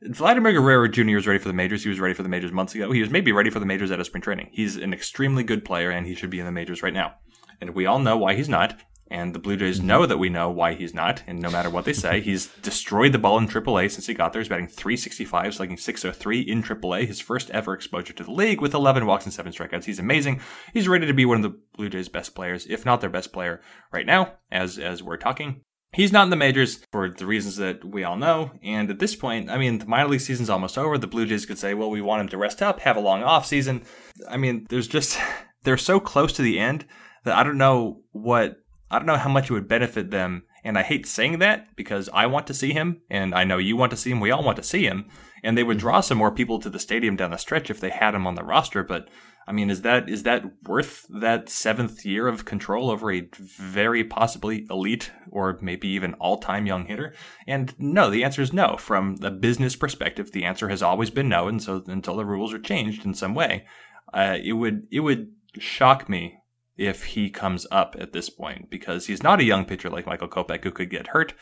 Vladimir 0.02 0.52
Guerrero 0.52 0.86
Jr. 0.88 1.16
is 1.16 1.26
ready 1.26 1.38
for 1.38 1.48
the 1.48 1.54
majors. 1.54 1.82
He 1.82 1.88
was 1.88 1.98
ready 1.98 2.12
for 2.12 2.22
the 2.22 2.28
majors 2.28 2.52
months 2.52 2.74
ago. 2.74 2.92
He 2.92 3.00
was 3.00 3.08
maybe 3.08 3.32
ready 3.32 3.48
for 3.48 3.58
the 3.58 3.66
majors 3.66 3.90
at 3.90 3.98
a 3.98 4.04
spring 4.04 4.22
training. 4.22 4.50
He's 4.52 4.76
an 4.76 4.92
extremely 4.92 5.42
good 5.42 5.64
player, 5.64 5.90
and 5.90 6.06
he 6.06 6.14
should 6.14 6.28
be 6.28 6.38
in 6.38 6.44
the 6.44 6.52
majors 6.52 6.82
right 6.82 6.92
now 6.92 7.14
and 7.60 7.70
we 7.74 7.86
all 7.86 7.98
know 7.98 8.16
why 8.16 8.34
he's 8.34 8.48
not. 8.48 8.80
And 9.08 9.34
the 9.34 9.38
Blue 9.38 9.56
Jays 9.56 9.78
mm-hmm. 9.78 9.86
know 9.86 10.06
that 10.06 10.18
we 10.18 10.28
know 10.28 10.50
why 10.50 10.74
he's 10.74 10.94
not. 10.94 11.22
And 11.26 11.40
no 11.40 11.50
matter 11.50 11.70
what 11.70 11.84
they 11.84 11.92
say, 11.92 12.20
he's 12.20 12.48
destroyed 12.62 13.12
the 13.12 13.18
ball 13.18 13.38
in 13.38 13.46
AAA 13.46 13.90
since 13.90 14.06
he 14.06 14.14
got 14.14 14.32
there. 14.32 14.42
He's 14.42 14.48
batting 14.48 14.66
365, 14.66 15.54
slugging 15.54 15.76
603 15.76 16.40
in 16.40 16.62
AAA, 16.62 17.06
his 17.06 17.20
first 17.20 17.50
ever 17.50 17.72
exposure 17.72 18.12
to 18.14 18.24
the 18.24 18.32
league 18.32 18.60
with 18.60 18.74
11 18.74 19.06
walks 19.06 19.24
and 19.24 19.32
7 19.32 19.52
strikeouts. 19.52 19.84
He's 19.84 20.00
amazing. 20.00 20.40
He's 20.72 20.88
ready 20.88 21.06
to 21.06 21.14
be 21.14 21.24
one 21.24 21.36
of 21.36 21.42
the 21.44 21.58
Blue 21.76 21.88
Jays' 21.88 22.08
best 22.08 22.34
players, 22.34 22.66
if 22.66 22.84
not 22.84 23.00
their 23.00 23.10
best 23.10 23.32
player 23.32 23.60
right 23.92 24.06
now, 24.06 24.34
as, 24.50 24.78
as 24.78 25.02
we're 25.02 25.16
talking. 25.16 25.60
He's 25.92 26.12
not 26.12 26.24
in 26.24 26.30
the 26.30 26.36
majors 26.36 26.84
for 26.92 27.08
the 27.08 27.26
reasons 27.26 27.56
that 27.56 27.84
we 27.84 28.02
all 28.02 28.16
know. 28.16 28.50
And 28.62 28.90
at 28.90 28.98
this 28.98 29.14
point, 29.14 29.48
I 29.48 29.56
mean, 29.56 29.78
the 29.78 29.86
minor 29.86 30.08
league 30.08 30.20
season's 30.20 30.50
almost 30.50 30.76
over. 30.76 30.98
The 30.98 31.06
Blue 31.06 31.26
Jays 31.26 31.46
could 31.46 31.58
say, 31.58 31.74
well, 31.74 31.90
we 31.90 32.02
want 32.02 32.22
him 32.22 32.28
to 32.28 32.36
rest 32.36 32.60
up, 32.60 32.80
have 32.80 32.96
a 32.96 33.00
long 33.00 33.22
off 33.22 33.46
season. 33.46 33.84
I 34.28 34.36
mean, 34.36 34.66
there's 34.68 34.88
just, 34.88 35.18
they're 35.62 35.76
so 35.76 36.00
close 36.00 36.32
to 36.34 36.42
the 36.42 36.58
end 36.58 36.86
that 37.26 37.36
I 37.36 37.42
don't 37.42 37.58
know 37.58 38.00
what 38.12 38.56
I 38.90 38.98
don't 38.98 39.06
know 39.06 39.16
how 39.16 39.28
much 39.28 39.50
it 39.50 39.52
would 39.52 39.68
benefit 39.68 40.10
them. 40.10 40.44
And 40.64 40.78
I 40.78 40.82
hate 40.82 41.06
saying 41.06 41.40
that 41.40 41.76
because 41.76 42.08
I 42.12 42.26
want 42.26 42.46
to 42.48 42.54
see 42.54 42.72
him, 42.72 43.02
and 43.10 43.34
I 43.34 43.44
know 43.44 43.58
you 43.58 43.76
want 43.76 43.90
to 43.90 43.96
see 43.96 44.10
him. 44.10 44.20
We 44.20 44.30
all 44.30 44.42
want 44.42 44.56
to 44.56 44.62
see 44.64 44.84
him, 44.84 45.06
and 45.44 45.56
they 45.56 45.62
would 45.62 45.78
draw 45.78 46.00
some 46.00 46.18
more 46.18 46.32
people 46.32 46.58
to 46.60 46.70
the 46.70 46.80
stadium 46.80 47.14
down 47.14 47.30
the 47.30 47.36
stretch 47.36 47.70
if 47.70 47.78
they 47.80 47.90
had 47.90 48.14
him 48.14 48.26
on 48.26 48.34
the 48.34 48.44
roster. 48.44 48.82
But 48.82 49.08
I 49.46 49.52
mean, 49.52 49.70
is 49.70 49.82
that 49.82 50.08
is 50.08 50.24
that 50.24 50.44
worth 50.64 51.06
that 51.20 51.48
seventh 51.48 52.04
year 52.04 52.26
of 52.26 52.44
control 52.44 52.90
over 52.90 53.12
a 53.12 53.28
very 53.38 54.02
possibly 54.02 54.66
elite 54.70 55.12
or 55.30 55.58
maybe 55.60 55.88
even 55.88 56.14
all 56.14 56.38
time 56.38 56.66
young 56.66 56.86
hitter? 56.86 57.14
And 57.46 57.74
no, 57.78 58.10
the 58.10 58.24
answer 58.24 58.42
is 58.42 58.52
no. 58.52 58.76
From 58.76 59.16
the 59.16 59.30
business 59.30 59.76
perspective, 59.76 60.32
the 60.32 60.44
answer 60.44 60.68
has 60.68 60.82
always 60.82 61.10
been 61.10 61.28
no. 61.28 61.46
And 61.46 61.62
so 61.62 61.82
until 61.86 62.16
the 62.16 62.24
rules 62.24 62.52
are 62.52 62.58
changed 62.58 63.04
in 63.04 63.14
some 63.14 63.34
way, 63.34 63.66
uh, 64.12 64.38
it 64.42 64.54
would 64.54 64.86
it 64.90 65.00
would 65.00 65.32
shock 65.58 66.08
me 66.08 66.38
if 66.76 67.04
he 67.04 67.30
comes 67.30 67.66
up 67.70 67.96
at 67.98 68.12
this 68.12 68.28
point 68.28 68.68
because 68.70 69.06
he's 69.06 69.22
not 69.22 69.40
a 69.40 69.44
young 69.44 69.64
pitcher 69.64 69.88
like 69.88 70.06
Michael 70.06 70.28
Kopech 70.28 70.62
who 70.62 70.70
could 70.70 70.90
get 70.90 71.08
hurt. 71.08 71.34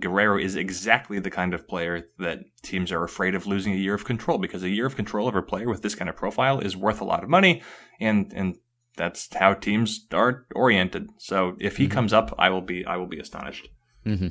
Guerrero 0.00 0.38
is 0.38 0.56
exactly 0.56 1.18
the 1.18 1.30
kind 1.30 1.54
of 1.54 1.68
player 1.68 2.08
that 2.18 2.40
teams 2.62 2.90
are 2.90 3.04
afraid 3.04 3.34
of 3.34 3.46
losing 3.46 3.72
a 3.72 3.76
year 3.76 3.94
of 3.94 4.04
control 4.04 4.38
because 4.38 4.62
a 4.62 4.68
year 4.68 4.86
of 4.86 4.96
control 4.96 5.28
over 5.28 5.38
a 5.38 5.42
player 5.42 5.68
with 5.68 5.82
this 5.82 5.94
kind 5.94 6.08
of 6.08 6.16
profile 6.16 6.58
is 6.58 6.76
worth 6.76 7.00
a 7.00 7.04
lot 7.04 7.22
of 7.22 7.30
money 7.30 7.62
and 8.00 8.32
and 8.34 8.56
that's 8.96 9.28
how 9.34 9.54
teams 9.54 10.06
are 10.12 10.46
oriented. 10.54 11.10
So 11.18 11.56
if 11.60 11.76
he 11.76 11.84
mm-hmm. 11.84 11.92
comes 11.92 12.12
up, 12.12 12.34
I 12.38 12.50
will 12.50 12.62
be 12.62 12.84
I 12.84 12.96
will 12.96 13.06
be 13.06 13.18
astonished. 13.18 13.68
Mm-hmm. 14.06 14.28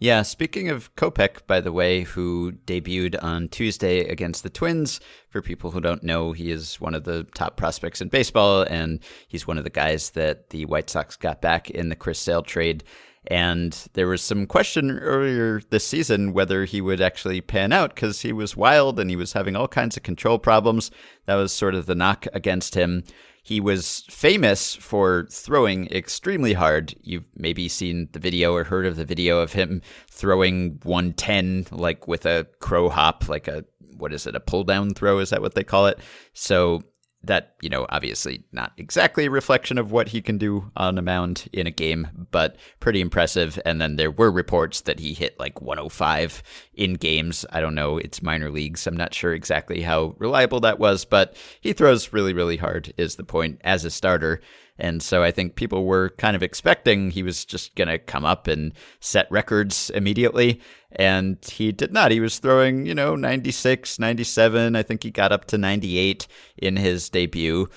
Yeah, 0.00 0.22
speaking 0.22 0.68
of 0.68 0.94
Kopech, 0.94 1.44
by 1.48 1.60
the 1.60 1.72
way, 1.72 2.02
who 2.02 2.52
debuted 2.66 3.20
on 3.20 3.48
Tuesday 3.48 4.06
against 4.06 4.44
the 4.44 4.50
Twins. 4.50 5.00
For 5.28 5.42
people 5.42 5.72
who 5.72 5.80
don't 5.80 6.04
know, 6.04 6.30
he 6.30 6.52
is 6.52 6.80
one 6.80 6.94
of 6.94 7.02
the 7.02 7.24
top 7.34 7.56
prospects 7.56 8.00
in 8.00 8.06
baseball, 8.06 8.62
and 8.62 9.00
he's 9.26 9.48
one 9.48 9.58
of 9.58 9.64
the 9.64 9.70
guys 9.70 10.10
that 10.10 10.50
the 10.50 10.66
White 10.66 10.88
Sox 10.88 11.16
got 11.16 11.42
back 11.42 11.68
in 11.68 11.88
the 11.88 11.96
Chris 11.96 12.20
Sale 12.20 12.44
trade. 12.44 12.84
And 13.26 13.72
there 13.94 14.06
was 14.06 14.22
some 14.22 14.46
question 14.46 15.00
earlier 15.00 15.60
this 15.68 15.86
season 15.86 16.32
whether 16.32 16.64
he 16.64 16.80
would 16.80 17.00
actually 17.00 17.40
pan 17.40 17.72
out 17.72 17.94
because 17.94 18.20
he 18.20 18.32
was 18.32 18.56
wild 18.56 19.00
and 19.00 19.10
he 19.10 19.16
was 19.16 19.32
having 19.32 19.56
all 19.56 19.68
kinds 19.68 19.96
of 19.96 20.04
control 20.04 20.38
problems. 20.38 20.92
That 21.26 21.34
was 21.34 21.52
sort 21.52 21.74
of 21.74 21.86
the 21.86 21.96
knock 21.96 22.26
against 22.32 22.76
him. 22.76 23.02
He 23.42 23.60
was 23.60 24.04
famous 24.10 24.74
for 24.74 25.26
throwing 25.30 25.86
extremely 25.88 26.52
hard. 26.52 26.94
You've 27.02 27.24
maybe 27.34 27.68
seen 27.68 28.08
the 28.12 28.18
video 28.18 28.54
or 28.54 28.64
heard 28.64 28.86
of 28.86 28.96
the 28.96 29.04
video 29.04 29.38
of 29.38 29.52
him 29.52 29.82
throwing 30.10 30.80
110 30.82 31.66
like 31.70 32.06
with 32.06 32.26
a 32.26 32.46
crow 32.60 32.88
hop, 32.88 33.28
like 33.28 33.48
a 33.48 33.64
what 33.96 34.12
is 34.12 34.26
it, 34.26 34.36
a 34.36 34.40
pull 34.40 34.64
down 34.64 34.94
throw? 34.94 35.18
Is 35.18 35.30
that 35.30 35.42
what 35.42 35.54
they 35.54 35.64
call 35.64 35.86
it? 35.86 35.98
So 36.32 36.82
that, 37.24 37.54
you 37.60 37.68
know, 37.68 37.86
obviously 37.90 38.44
not 38.52 38.72
exactly 38.76 39.26
a 39.26 39.30
reflection 39.30 39.76
of 39.76 39.90
what 39.90 40.08
he 40.08 40.22
can 40.22 40.38
do 40.38 40.70
on 40.76 40.96
a 40.98 41.02
mound 41.02 41.48
in 41.52 41.66
a 41.66 41.70
game, 41.70 42.26
but 42.30 42.56
pretty 42.80 43.00
impressive. 43.00 43.58
And 43.64 43.80
then 43.80 43.96
there 43.96 44.10
were 44.10 44.30
reports 44.30 44.82
that 44.82 45.00
he 45.00 45.14
hit 45.14 45.38
like 45.38 45.60
105 45.60 46.42
in 46.74 46.94
games. 46.94 47.44
I 47.52 47.60
don't 47.60 47.74
know, 47.74 47.98
it's 47.98 48.22
minor 48.22 48.50
leagues. 48.50 48.86
I'm 48.86 48.96
not 48.96 49.14
sure 49.14 49.34
exactly 49.34 49.82
how 49.82 50.14
reliable 50.18 50.60
that 50.60 50.78
was, 50.78 51.04
but 51.04 51.36
he 51.60 51.72
throws 51.72 52.12
really, 52.12 52.32
really 52.32 52.56
hard, 52.56 52.94
is 52.96 53.16
the 53.16 53.24
point 53.24 53.60
as 53.64 53.84
a 53.84 53.90
starter. 53.90 54.40
And 54.78 55.02
so 55.02 55.22
I 55.22 55.30
think 55.30 55.56
people 55.56 55.84
were 55.84 56.10
kind 56.10 56.36
of 56.36 56.42
expecting 56.42 57.10
he 57.10 57.22
was 57.22 57.44
just 57.44 57.74
going 57.74 57.88
to 57.88 57.98
come 57.98 58.24
up 58.24 58.46
and 58.46 58.72
set 59.00 59.30
records 59.30 59.90
immediately. 59.90 60.60
And 60.92 61.36
he 61.44 61.72
did 61.72 61.92
not. 61.92 62.12
He 62.12 62.20
was 62.20 62.38
throwing, 62.38 62.86
you 62.86 62.94
know, 62.94 63.16
96, 63.16 63.98
97. 63.98 64.76
I 64.76 64.82
think 64.82 65.02
he 65.02 65.10
got 65.10 65.32
up 65.32 65.46
to 65.46 65.58
98 65.58 66.26
in 66.58 66.76
his 66.76 67.08
debut. 67.08 67.68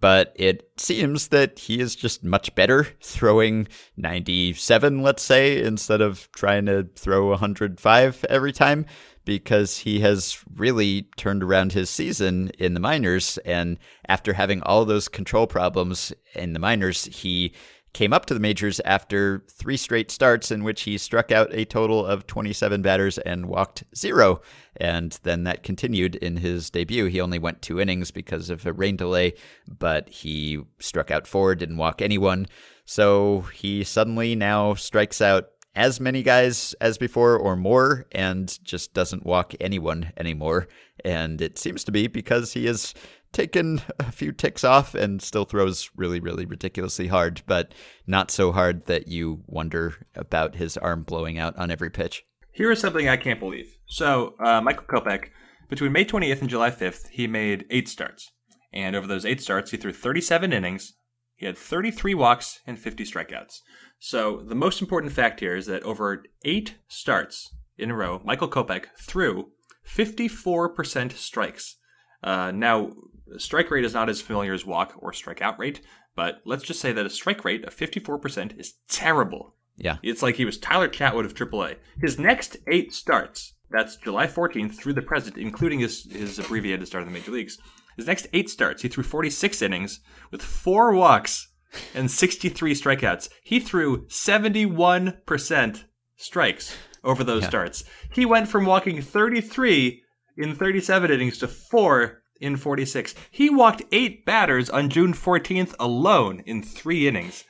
But 0.00 0.32
it 0.36 0.70
seems 0.76 1.28
that 1.28 1.58
he 1.58 1.80
is 1.80 1.96
just 1.96 2.22
much 2.22 2.54
better 2.54 2.86
throwing 3.02 3.66
97, 3.96 5.02
let's 5.02 5.24
say, 5.24 5.60
instead 5.60 6.00
of 6.00 6.30
trying 6.32 6.66
to 6.66 6.88
throw 6.94 7.30
105 7.30 8.24
every 8.28 8.52
time 8.52 8.86
because 9.28 9.80
he 9.80 10.00
has 10.00 10.42
really 10.54 11.02
turned 11.18 11.42
around 11.42 11.74
his 11.74 11.90
season 11.90 12.50
in 12.58 12.72
the 12.72 12.80
minors. 12.80 13.36
And 13.44 13.78
after 14.08 14.32
having 14.32 14.62
all 14.62 14.86
those 14.86 15.06
control 15.06 15.46
problems 15.46 16.14
in 16.34 16.54
the 16.54 16.58
minors, 16.58 17.04
he 17.04 17.52
came 17.92 18.14
up 18.14 18.24
to 18.24 18.32
the 18.32 18.40
majors 18.40 18.80
after 18.86 19.44
three 19.50 19.76
straight 19.76 20.10
starts 20.10 20.50
in 20.50 20.64
which 20.64 20.80
he 20.84 20.96
struck 20.96 21.30
out 21.30 21.52
a 21.52 21.66
total 21.66 22.06
of 22.06 22.26
27 22.26 22.80
batters 22.80 23.18
and 23.18 23.44
walked 23.44 23.84
zero. 23.94 24.40
And 24.78 25.18
then 25.24 25.44
that 25.44 25.62
continued 25.62 26.14
in 26.16 26.38
his 26.38 26.70
debut. 26.70 27.04
He 27.04 27.20
only 27.20 27.38
went 27.38 27.60
two 27.60 27.78
innings 27.78 28.10
because 28.10 28.48
of 28.48 28.64
a 28.64 28.72
rain 28.72 28.96
delay, 28.96 29.34
but 29.68 30.08
he 30.08 30.62
struck 30.78 31.10
out 31.10 31.26
four, 31.26 31.54
didn't 31.54 31.76
walk 31.76 32.00
anyone. 32.00 32.46
So 32.86 33.40
he 33.52 33.84
suddenly 33.84 34.34
now 34.34 34.72
strikes 34.72 35.20
out 35.20 35.50
as 35.78 36.00
many 36.00 36.24
guys 36.24 36.74
as 36.80 36.98
before 36.98 37.36
or 37.38 37.54
more 37.54 38.04
and 38.10 38.58
just 38.64 38.92
doesn't 38.94 39.24
walk 39.24 39.54
anyone 39.60 40.12
anymore. 40.16 40.66
And 41.04 41.40
it 41.40 41.56
seems 41.56 41.84
to 41.84 41.92
be 41.92 42.08
because 42.08 42.52
he 42.52 42.66
has 42.66 42.94
taken 43.32 43.80
a 44.00 44.10
few 44.10 44.32
ticks 44.32 44.64
off 44.64 44.96
and 44.96 45.22
still 45.22 45.44
throws 45.44 45.88
really, 45.94 46.18
really 46.18 46.44
ridiculously 46.44 47.06
hard, 47.06 47.42
but 47.46 47.72
not 48.08 48.32
so 48.32 48.50
hard 48.50 48.86
that 48.86 49.06
you 49.06 49.44
wonder 49.46 49.94
about 50.16 50.56
his 50.56 50.76
arm 50.76 51.04
blowing 51.04 51.38
out 51.38 51.56
on 51.56 51.70
every 51.70 51.90
pitch. 51.90 52.24
Here 52.52 52.72
is 52.72 52.80
something 52.80 53.08
I 53.08 53.16
can't 53.16 53.38
believe. 53.38 53.76
So, 53.86 54.34
uh, 54.44 54.60
Michael 54.60 54.86
Kopech, 54.88 55.28
between 55.68 55.92
May 55.92 56.04
20th 56.04 56.40
and 56.40 56.50
July 56.50 56.72
5th, 56.72 57.10
he 57.10 57.28
made 57.28 57.66
eight 57.70 57.88
starts. 57.88 58.32
And 58.72 58.96
over 58.96 59.06
those 59.06 59.24
eight 59.24 59.40
starts, 59.40 59.70
he 59.70 59.76
threw 59.76 59.92
37 59.92 60.52
innings. 60.52 60.94
He 61.36 61.46
had 61.46 61.56
33 61.56 62.14
walks 62.14 62.58
and 62.66 62.76
50 62.76 63.04
strikeouts. 63.04 63.60
So 63.98 64.42
the 64.46 64.54
most 64.54 64.80
important 64.80 65.12
fact 65.12 65.40
here 65.40 65.56
is 65.56 65.66
that 65.66 65.82
over 65.82 66.24
eight 66.44 66.76
starts 66.88 67.54
in 67.76 67.90
a 67.90 67.94
row, 67.94 68.20
Michael 68.24 68.48
Kopech 68.48 68.86
threw 68.98 69.50
54% 69.86 71.12
strikes. 71.12 71.76
Uh, 72.22 72.50
now, 72.50 72.92
strike 73.38 73.70
rate 73.70 73.84
is 73.84 73.94
not 73.94 74.08
as 74.08 74.20
familiar 74.20 74.52
as 74.52 74.66
walk 74.66 74.94
or 74.98 75.12
strikeout 75.12 75.58
rate, 75.58 75.80
but 76.14 76.40
let's 76.44 76.64
just 76.64 76.80
say 76.80 76.92
that 76.92 77.06
a 77.06 77.10
strike 77.10 77.44
rate 77.44 77.64
of 77.64 77.76
54% 77.76 78.58
is 78.58 78.74
terrible. 78.88 79.54
Yeah. 79.76 79.98
It's 80.02 80.22
like 80.22 80.36
he 80.36 80.44
was 80.44 80.58
Tyler 80.58 80.88
Chatwood 80.88 81.24
of 81.24 81.34
AAA. 81.34 81.76
His 82.00 82.18
next 82.18 82.56
eight 82.66 82.92
starts, 82.92 83.54
that's 83.70 83.96
July 83.96 84.26
14th 84.26 84.74
through 84.74 84.94
the 84.94 85.02
present, 85.02 85.36
including 85.36 85.80
his, 85.80 86.10
his 86.10 86.38
abbreviated 86.38 86.86
start 86.86 87.02
in 87.02 87.12
the 87.12 87.18
major 87.18 87.30
leagues. 87.30 87.58
His 87.96 88.06
next 88.06 88.26
eight 88.32 88.50
starts, 88.50 88.82
he 88.82 88.88
threw 88.88 89.04
46 89.04 89.62
innings 89.62 90.00
with 90.30 90.42
four 90.42 90.92
walks 90.92 91.47
and 91.94 92.10
63 92.10 92.74
strikeouts. 92.74 93.28
He 93.42 93.60
threw 93.60 94.06
71% 94.06 95.84
strikes 96.16 96.76
over 97.04 97.24
those 97.24 97.42
yeah. 97.42 97.48
starts. 97.48 97.84
He 98.12 98.26
went 98.26 98.48
from 98.48 98.66
walking 98.66 99.00
33 99.00 100.02
in 100.36 100.54
37 100.54 101.10
innings 101.10 101.38
to 101.38 101.48
four 101.48 102.22
in 102.40 102.56
46. 102.56 103.14
He 103.30 103.50
walked 103.50 103.82
eight 103.92 104.24
batters 104.24 104.70
on 104.70 104.90
June 104.90 105.12
14th 105.12 105.74
alone 105.78 106.42
in 106.46 106.62
three 106.62 107.08
innings. 107.08 107.44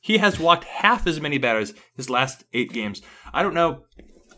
He 0.00 0.18
has 0.18 0.38
walked 0.38 0.64
half 0.64 1.06
as 1.06 1.20
many 1.20 1.38
batters 1.38 1.72
his 1.96 2.10
last 2.10 2.44
eight 2.52 2.72
games. 2.72 3.00
I 3.32 3.42
don't 3.42 3.54
know 3.54 3.84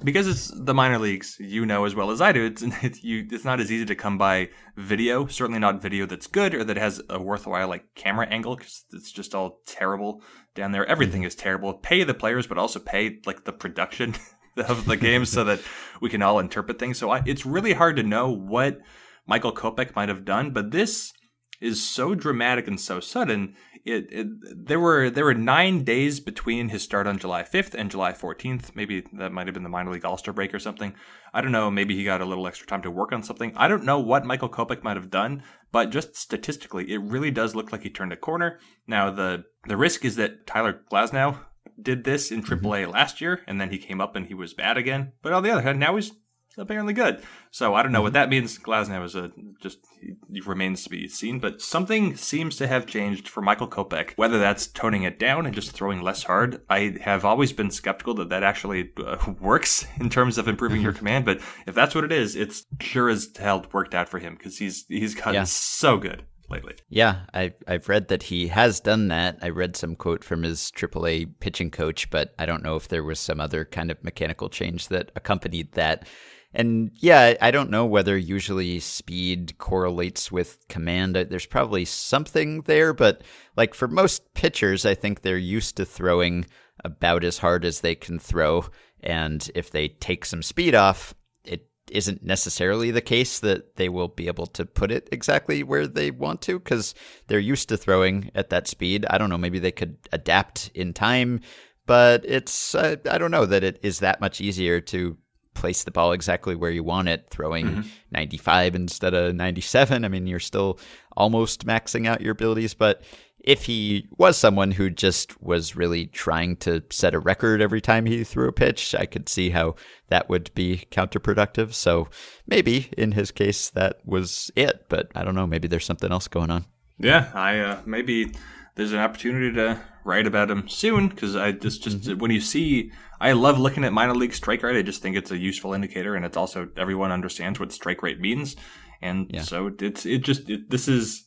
because 0.03 0.27
it's 0.27 0.49
the 0.55 0.75
minor 0.75 0.99
leagues, 0.99 1.37
you 1.39 1.67
know 1.67 1.85
as 1.85 1.95
well 1.95 2.11
as 2.11 2.21
I 2.21 2.33
do. 2.33 2.45
It's 2.45 2.63
it's, 2.83 3.03
you, 3.03 3.27
it's 3.31 3.45
not 3.45 3.61
as 3.61 3.71
easy 3.71 3.87
to 3.87 3.95
come 3.95 4.19
by 4.19 4.51
video. 4.77 5.27
Certainly 5.27 5.61
not 5.61 5.83
video 5.83 6.07
that's 6.07 6.27
good 6.27 6.55
or 6.55 6.65
that 6.65 6.77
has 6.77 7.03
a 7.09 7.21
worthwhile 7.21 7.69
like 7.69 7.95
camera 7.95 8.27
angle 8.27 8.57
because 8.57 8.85
it's 8.93 9.13
just 9.13 9.35
all 9.35 9.61
terrible 9.67 10.23
down 10.55 10.73
there. 10.73 10.87
Everything 10.87 11.25
is 11.25 11.35
terrible. 11.35 11.75
Pay 11.75 12.05
the 12.05 12.15
players, 12.15 12.47
but 12.47 12.59
also 12.59 12.79
pay 12.79 13.19
like 13.27 13.45
the 13.45 13.53
production 13.53 14.15
of 14.57 14.87
the 14.87 14.97
game 14.97 15.25
so 15.25 15.45
that 15.45 15.61
we 16.01 16.11
can 16.11 16.23
all 16.23 16.39
interpret 16.39 16.79
things. 16.79 16.99
So 16.99 17.11
I, 17.11 17.23
it's 17.27 17.47
really 17.47 17.73
hard 17.73 17.97
to 17.97 18.03
know 18.03 18.31
what 18.31 18.79
Michael 19.27 19.53
Kopech 19.53 19.95
might 19.97 20.09
have 20.09 20.25
done, 20.25 20.51
but 20.51 20.71
this 20.71 21.13
is 21.61 21.83
so 21.83 22.15
dramatic 22.15 22.69
and 22.69 22.81
so 22.81 23.01
sudden 23.01 23.55
it, 23.87 24.09
it, 24.11 24.67
there 24.67 24.81
were 24.81 25.11
there 25.11 25.25
were 25.25 25.35
nine 25.35 25.85
days 25.85 26.19
between 26.19 26.71
his 26.71 26.83
start 26.83 27.07
on 27.07 27.19
July 27.19 27.45
5th 27.45 27.73
and 27.73 27.89
July 27.89 28.13
14th. 28.13 28.75
Maybe 28.75 29.05
that 29.13 29.33
might 29.33 29.47
have 29.47 29.55
been 29.55 29.63
the 29.63 29.69
minor 29.69 29.93
league 29.93 30.05
All 30.05 30.19
Star 30.19 30.35
break 30.35 30.53
or 30.53 30.59
something. 30.59 30.93
I 31.33 31.41
don't 31.41 31.53
know. 31.53 31.71
Maybe 31.71 31.95
he 31.95 32.03
got 32.03 32.21
a 32.21 32.25
little 32.25 32.49
extra 32.49 32.67
time 32.67 32.83
to 32.83 32.91
work 32.91 33.13
on 33.13 33.23
something. 33.23 33.53
I 33.57 33.69
don't 33.69 33.85
know 33.85 34.01
what 34.01 34.27
Michael 34.27 34.49
Kopech 34.49 34.83
might 34.83 34.97
have 34.97 35.11
done, 35.11 35.45
but 35.71 35.91
just 35.91 36.17
statistically, 36.17 36.93
it 36.93 36.99
really 36.99 37.31
does 37.31 37.55
look 37.55 37.71
like 37.71 37.83
he 37.83 37.91
turned 37.91 38.13
a 38.13 38.17
corner. 38.17 38.59
Now 38.89 39.11
the 39.11 39.45
the 39.69 39.77
risk 39.77 40.05
is 40.05 40.17
that 40.17 40.49
Tyler 40.49 40.81
Glasnow 40.91 41.39
did 41.81 42.03
this 42.03 42.33
in 42.33 42.43
AAA 42.43 42.61
mm-hmm. 42.61 42.91
last 42.91 43.21
year, 43.21 43.43
and 43.47 43.61
then 43.61 43.71
he 43.71 43.79
came 43.79 44.01
up 44.01 44.17
and 44.17 44.27
he 44.27 44.35
was 44.35 44.53
bad 44.53 44.77
again. 44.77 45.13
But 45.23 45.33
on 45.33 45.45
the 45.45 45.51
other 45.51 45.63
hand, 45.63 45.79
now 45.79 45.95
he's 45.95 46.11
apparently 46.57 46.93
good. 46.93 47.23
So 47.51 47.75
I 47.75 47.83
don't 47.83 47.93
know 47.93 48.03
what 48.03 48.13
that 48.15 48.29
means. 48.29 48.59
Glasnow 48.59 49.05
is 49.05 49.15
a 49.15 49.33
just 49.61 49.79
he 50.01 50.41
remains 50.41 50.85
to 50.85 50.91
be 50.91 51.09
seen, 51.09 51.39
but 51.39 51.61
something 51.61 52.17
seems 52.17 52.57
to 52.57 52.67
have 52.67 52.87
changed 52.87 53.29
for 53.29 53.41
Michael 53.41 53.69
Kopech. 53.69 54.13
Whether 54.17 54.39
that's 54.39 54.67
toning 54.67 55.03
it 55.03 55.19
down 55.19 55.47
and 55.47 55.55
just 55.55 55.73
throwing 55.73 56.03
less 56.03 56.25
hard, 56.25 56.63
I 56.69 56.97
have 57.03 57.25
always 57.25 57.53
been 57.53 57.71
skeptical 57.71 58.15
that 58.15 58.29
that 58.29 58.43
actually 58.43 58.93
uh, 59.05 59.33
works 59.41 59.87
in 60.01 60.11
terms 60.11 60.39
of 60.39 60.49
improving 60.49 60.83
your 60.83 60.93
command. 60.95 61.25
But 61.25 61.41
if 61.67 61.75
that's 61.75 61.95
what 61.95 62.05
it 62.05 62.13
is, 62.13 62.37
it's 62.37 62.65
sure 62.81 63.09
as 63.09 63.31
hell 63.37 63.65
worked 63.73 63.95
out 63.95 64.09
for 64.09 64.19
him 64.19 64.35
because 64.35 64.59
he's 64.59 64.85
he's 64.89 65.15
gotten 65.15 65.35
yeah. 65.35 65.45
so 65.45 65.99
good 65.99 66.25
lately. 66.49 66.75
Yeah, 66.89 67.23
I've, 67.33 67.55
I've 67.67 67.89
read 67.89 68.09
that 68.09 68.25
he 68.25 68.49
has 68.49 68.81
done 68.81 69.09
that. 69.09 69.39
I 69.43 69.49
read 69.49 69.77
some 69.77 69.97
quote 69.97 70.25
from 70.25 70.43
his 70.43 70.71
AAA 70.73 71.35
pitching 71.41 71.71
coach, 71.71 72.11
but 72.11 72.35
I 72.39 72.47
don't 72.47 72.63
know 72.63 72.77
if 72.77 72.89
there 72.89 73.05
was 73.05 73.19
some 73.19 73.41
other 73.41 73.65
kind 73.65 73.91
of 73.91 74.03
mechanical 74.05 74.49
change 74.49 74.89
that 74.89 75.13
accompanied 75.17 75.73
that. 75.73 76.07
And 76.53 76.91
yeah, 76.95 77.35
I 77.41 77.51
don't 77.51 77.71
know 77.71 77.85
whether 77.85 78.17
usually 78.17 78.81
speed 78.81 79.59
correlates 79.59 80.33
with 80.33 80.67
command. 80.69 81.15
There's 81.15 81.45
probably 81.45 81.85
something 81.85 82.63
there, 82.63 82.95
but 82.95 83.23
like 83.57 83.75
for 83.75 83.89
most 83.89 84.33
pitchers, 84.35 84.87
I 84.87 84.95
think 84.95 85.21
they're 85.21 85.37
used 85.37 85.77
to 85.77 85.85
throwing 85.85 86.47
about 86.85 87.25
as 87.25 87.39
hard 87.39 87.65
as 87.65 87.81
they 87.81 87.95
can 87.95 88.19
throw. 88.19 88.65
And 89.01 89.51
if 89.55 89.71
they 89.71 89.89
take 89.89 90.25
some 90.25 90.43
speed 90.43 90.75
off, 90.75 91.15
it 91.45 91.69
isn't 91.91 92.23
necessarily 92.23 92.91
the 92.91 93.03
case 93.03 93.39
that 93.41 93.77
they 93.77 93.89
will 93.89 94.09
be 94.09 94.27
able 94.27 94.47
to 94.47 94.65
put 94.65 94.91
it 94.91 95.09
exactly 95.13 95.63
where 95.63 95.87
they 95.87 96.11
want 96.11 96.41
to 96.43 96.59
because 96.59 96.95
they're 97.27 97.39
used 97.39 97.69
to 97.69 97.77
throwing 97.77 98.31
at 98.35 98.49
that 98.51 98.67
speed. 98.67 99.05
I 99.11 99.19
don't 99.19 99.29
know, 99.31 99.39
maybe 99.39 99.59
they 99.59 99.73
could 99.73 99.99
adapt 100.13 100.71
in 100.75 100.95
time, 100.95 101.41
but 101.85 102.25
it's, 102.25 102.75
I 102.75 102.97
don't 102.97 103.31
know 103.31 103.47
that 103.47 103.63
it 103.63 103.79
is 103.83 104.01
that 104.01 104.21
much 104.21 104.41
easier 104.41 104.81
to 104.81 105.19
place 105.57 105.85
the 105.85 105.91
ball 105.91 106.13
exactly 106.13 106.55
where 106.55 106.71
you 106.71 106.85
want 106.85 107.09
it, 107.09 107.27
throwing 107.31 107.67
mm-hmm. 107.67 107.89
95 108.13 108.75
instead 108.75 109.15
of 109.15 109.35
97. 109.35 110.05
I 110.05 110.09
mean, 110.09 110.27
you're 110.27 110.39
still 110.39 110.79
almost 111.17 111.67
maxing 111.67 112.07
out 112.07 112.21
your 112.21 112.33
abilities, 112.33 112.75
but 112.75 113.03
if 113.41 113.65
he 113.65 114.09
was 114.19 114.37
someone 114.37 114.73
who 114.73 114.91
just 114.91 115.41
was 115.41 115.77
really 115.77 116.07
trying 116.07 116.57
to 116.57 116.83
set 116.91 117.15
a 117.15 117.19
record 117.19 117.63
every 117.63 117.81
time 117.81 118.05
he 118.05 118.25
threw 118.25 118.49
a 118.49 118.53
pitch, 118.53 118.95
I 118.95 119.07
could 119.07 119.29
see 119.29 119.51
how 119.51 119.77
that 120.09 120.29
would 120.29 120.53
be 120.55 120.85
counterproductive. 120.91 121.73
So 121.73 122.09
maybe 122.47 122.91
in 122.99 123.13
his 123.13 123.31
case 123.31 123.71
that 123.71 124.01
was 124.05 124.51
it, 124.57 124.87
but 124.89 125.11
I 125.15 125.25
don't 125.25 125.37
know. 125.37 125.47
Maybe 125.47 125.69
there's 125.69 125.85
something 125.85 126.11
else 126.11 126.27
going 126.27 126.51
on. 126.51 126.67
Yeah, 126.99 127.31
I 127.35 127.59
uh, 127.61 127.81
maybe 127.87 128.33
there's 128.75 128.93
an 128.93 128.99
opportunity 128.99 129.55
to 129.55 129.81
write 130.07 130.27
about 130.27 130.51
him 130.51 130.69
soon 130.69 131.09
because 131.09 131.37
I 131.37 131.53
just 131.53 131.83
just 131.83 132.03
mm-hmm. 132.03 132.19
when 132.19 132.31
you 132.31 132.41
see 132.41 132.93
I 133.21 133.33
love 133.33 133.59
looking 133.59 133.85
at 133.85 133.93
minor 133.93 134.15
league 134.15 134.35
strike 134.35 134.63
rate. 134.63 134.79
I 134.79 134.83
just 134.83 135.03
think 135.03 135.17
it's 135.17 135.31
a 135.31 135.39
useful 135.39 135.75
indicator, 135.75 136.15
and 136.15 136.25
it's 136.25 136.37
also 136.37 136.69
everyone 136.77 137.13
understands 137.13 137.59
what 137.59 137.73
strike 137.73 138.03
rate 138.03 138.21
means, 138.21 138.57
and 139.03 139.31
yeah. 139.31 139.43
so 139.43 139.73
it's 139.81 140.07
it 140.07 140.25
just 140.25 140.49
it, 140.49 140.71
this 140.71 140.89
is 140.89 141.25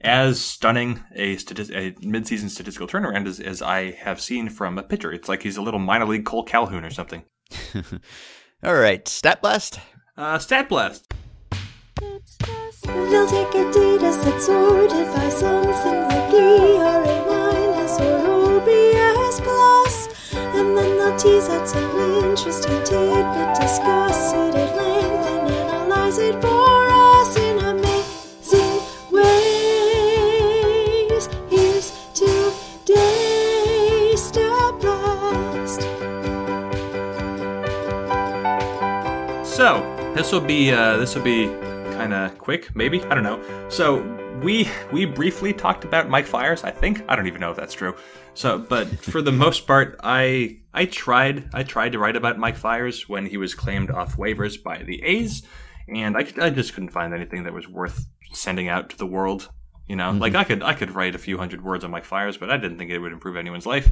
as 0.00 0.40
stunning 0.40 1.00
a, 1.14 1.36
stati- 1.36 1.70
a 1.70 1.92
midseason 2.04 2.50
statistical 2.50 2.88
turnaround 2.88 3.26
as, 3.28 3.38
as 3.38 3.62
I 3.62 3.92
have 3.92 4.20
seen 4.20 4.48
from 4.48 4.76
a 4.76 4.82
pitcher. 4.82 5.12
It's 5.12 5.28
like 5.28 5.42
he's 5.42 5.56
a 5.56 5.62
little 5.62 5.78
minor 5.78 6.06
league 6.06 6.24
Kole 6.24 6.46
Calhoun 6.46 6.84
or 6.84 6.90
something. 6.90 7.22
All 8.64 8.74
right, 8.74 9.06
stat 9.06 9.40
blast. 9.40 9.78
Uh, 10.16 10.38
stat 10.38 10.68
blast. 10.68 11.12
They'll 12.00 13.28
take 13.28 13.48
Adidas 13.48 14.24
that's 14.24 14.46
sorted 14.46 15.06
by 15.14 15.28
something 15.28 16.02
like 16.02 16.34
ERA 16.34 16.62
minus 16.72 16.96
or 16.96 17.01
Plus. 19.40 20.08
And 20.34 20.76
then 20.76 20.98
they'll 20.98 21.16
tease 21.16 21.48
out 21.48 21.66
some 21.68 21.98
interesting 22.24 22.82
tidbit, 22.84 23.54
discuss 23.60 24.32
it 24.32 24.54
at 24.54 24.76
length, 24.76 25.26
and 25.26 25.50
analyze 25.50 26.18
it 26.18 26.40
for 26.40 26.88
us 26.90 27.36
in 27.36 27.58
amazing 27.58 28.80
ways. 29.10 29.28
Here's 31.48 31.90
today's 32.14 33.02
Blast. 34.80 35.80
So 39.44 39.82
this 40.14 40.32
will 40.32 40.40
be 40.40 40.72
uh, 40.72 40.96
this 40.98 41.14
will 41.14 41.22
be 41.22 41.46
kind 41.96 42.12
of 42.14 42.38
quick, 42.38 42.74
maybe 42.74 43.02
I 43.04 43.14
don't 43.14 43.24
know. 43.24 43.40
So 43.68 44.02
we 44.42 44.68
we 44.90 45.04
briefly 45.04 45.52
talked 45.52 45.84
about 45.84 46.08
Mike 46.08 46.26
Fiers. 46.26 46.64
I 46.64 46.70
think 46.70 47.04
I 47.08 47.16
don't 47.16 47.26
even 47.26 47.40
know 47.40 47.50
if 47.50 47.56
that's 47.56 47.74
true. 47.74 47.94
So, 48.34 48.58
but 48.58 48.88
for 48.88 49.22
the 49.22 49.32
most 49.32 49.66
part, 49.66 49.98
I 50.02 50.58
I 50.74 50.86
tried 50.86 51.48
I 51.54 51.62
tried 51.62 51.92
to 51.92 51.98
write 51.98 52.16
about 52.16 52.38
Mike 52.38 52.56
Fiers 52.56 53.08
when 53.08 53.26
he 53.26 53.36
was 53.36 53.54
claimed 53.54 53.90
off 53.90 54.16
waivers 54.16 54.62
by 54.62 54.82
the 54.82 55.02
A's, 55.02 55.42
and 55.88 56.16
I, 56.16 56.26
I 56.40 56.50
just 56.50 56.74
couldn't 56.74 56.90
find 56.90 57.14
anything 57.14 57.44
that 57.44 57.54
was 57.54 57.68
worth 57.68 58.06
sending 58.32 58.68
out 58.68 58.90
to 58.90 58.98
the 58.98 59.06
world 59.06 59.50
You 59.88 59.96
know, 59.96 60.10
like 60.12 60.34
I 60.34 60.44
could 60.44 60.62
I 60.62 60.74
could 60.74 60.92
write 60.94 61.14
a 61.14 61.18
few 61.18 61.38
hundred 61.38 61.62
words 61.62 61.84
on 61.84 61.90
Mike 61.90 62.04
Fiers, 62.04 62.36
but 62.36 62.50
I 62.50 62.56
didn't 62.56 62.78
think 62.78 62.90
it 62.90 62.98
would 62.98 63.12
improve 63.12 63.36
anyone's 63.36 63.66
life. 63.66 63.90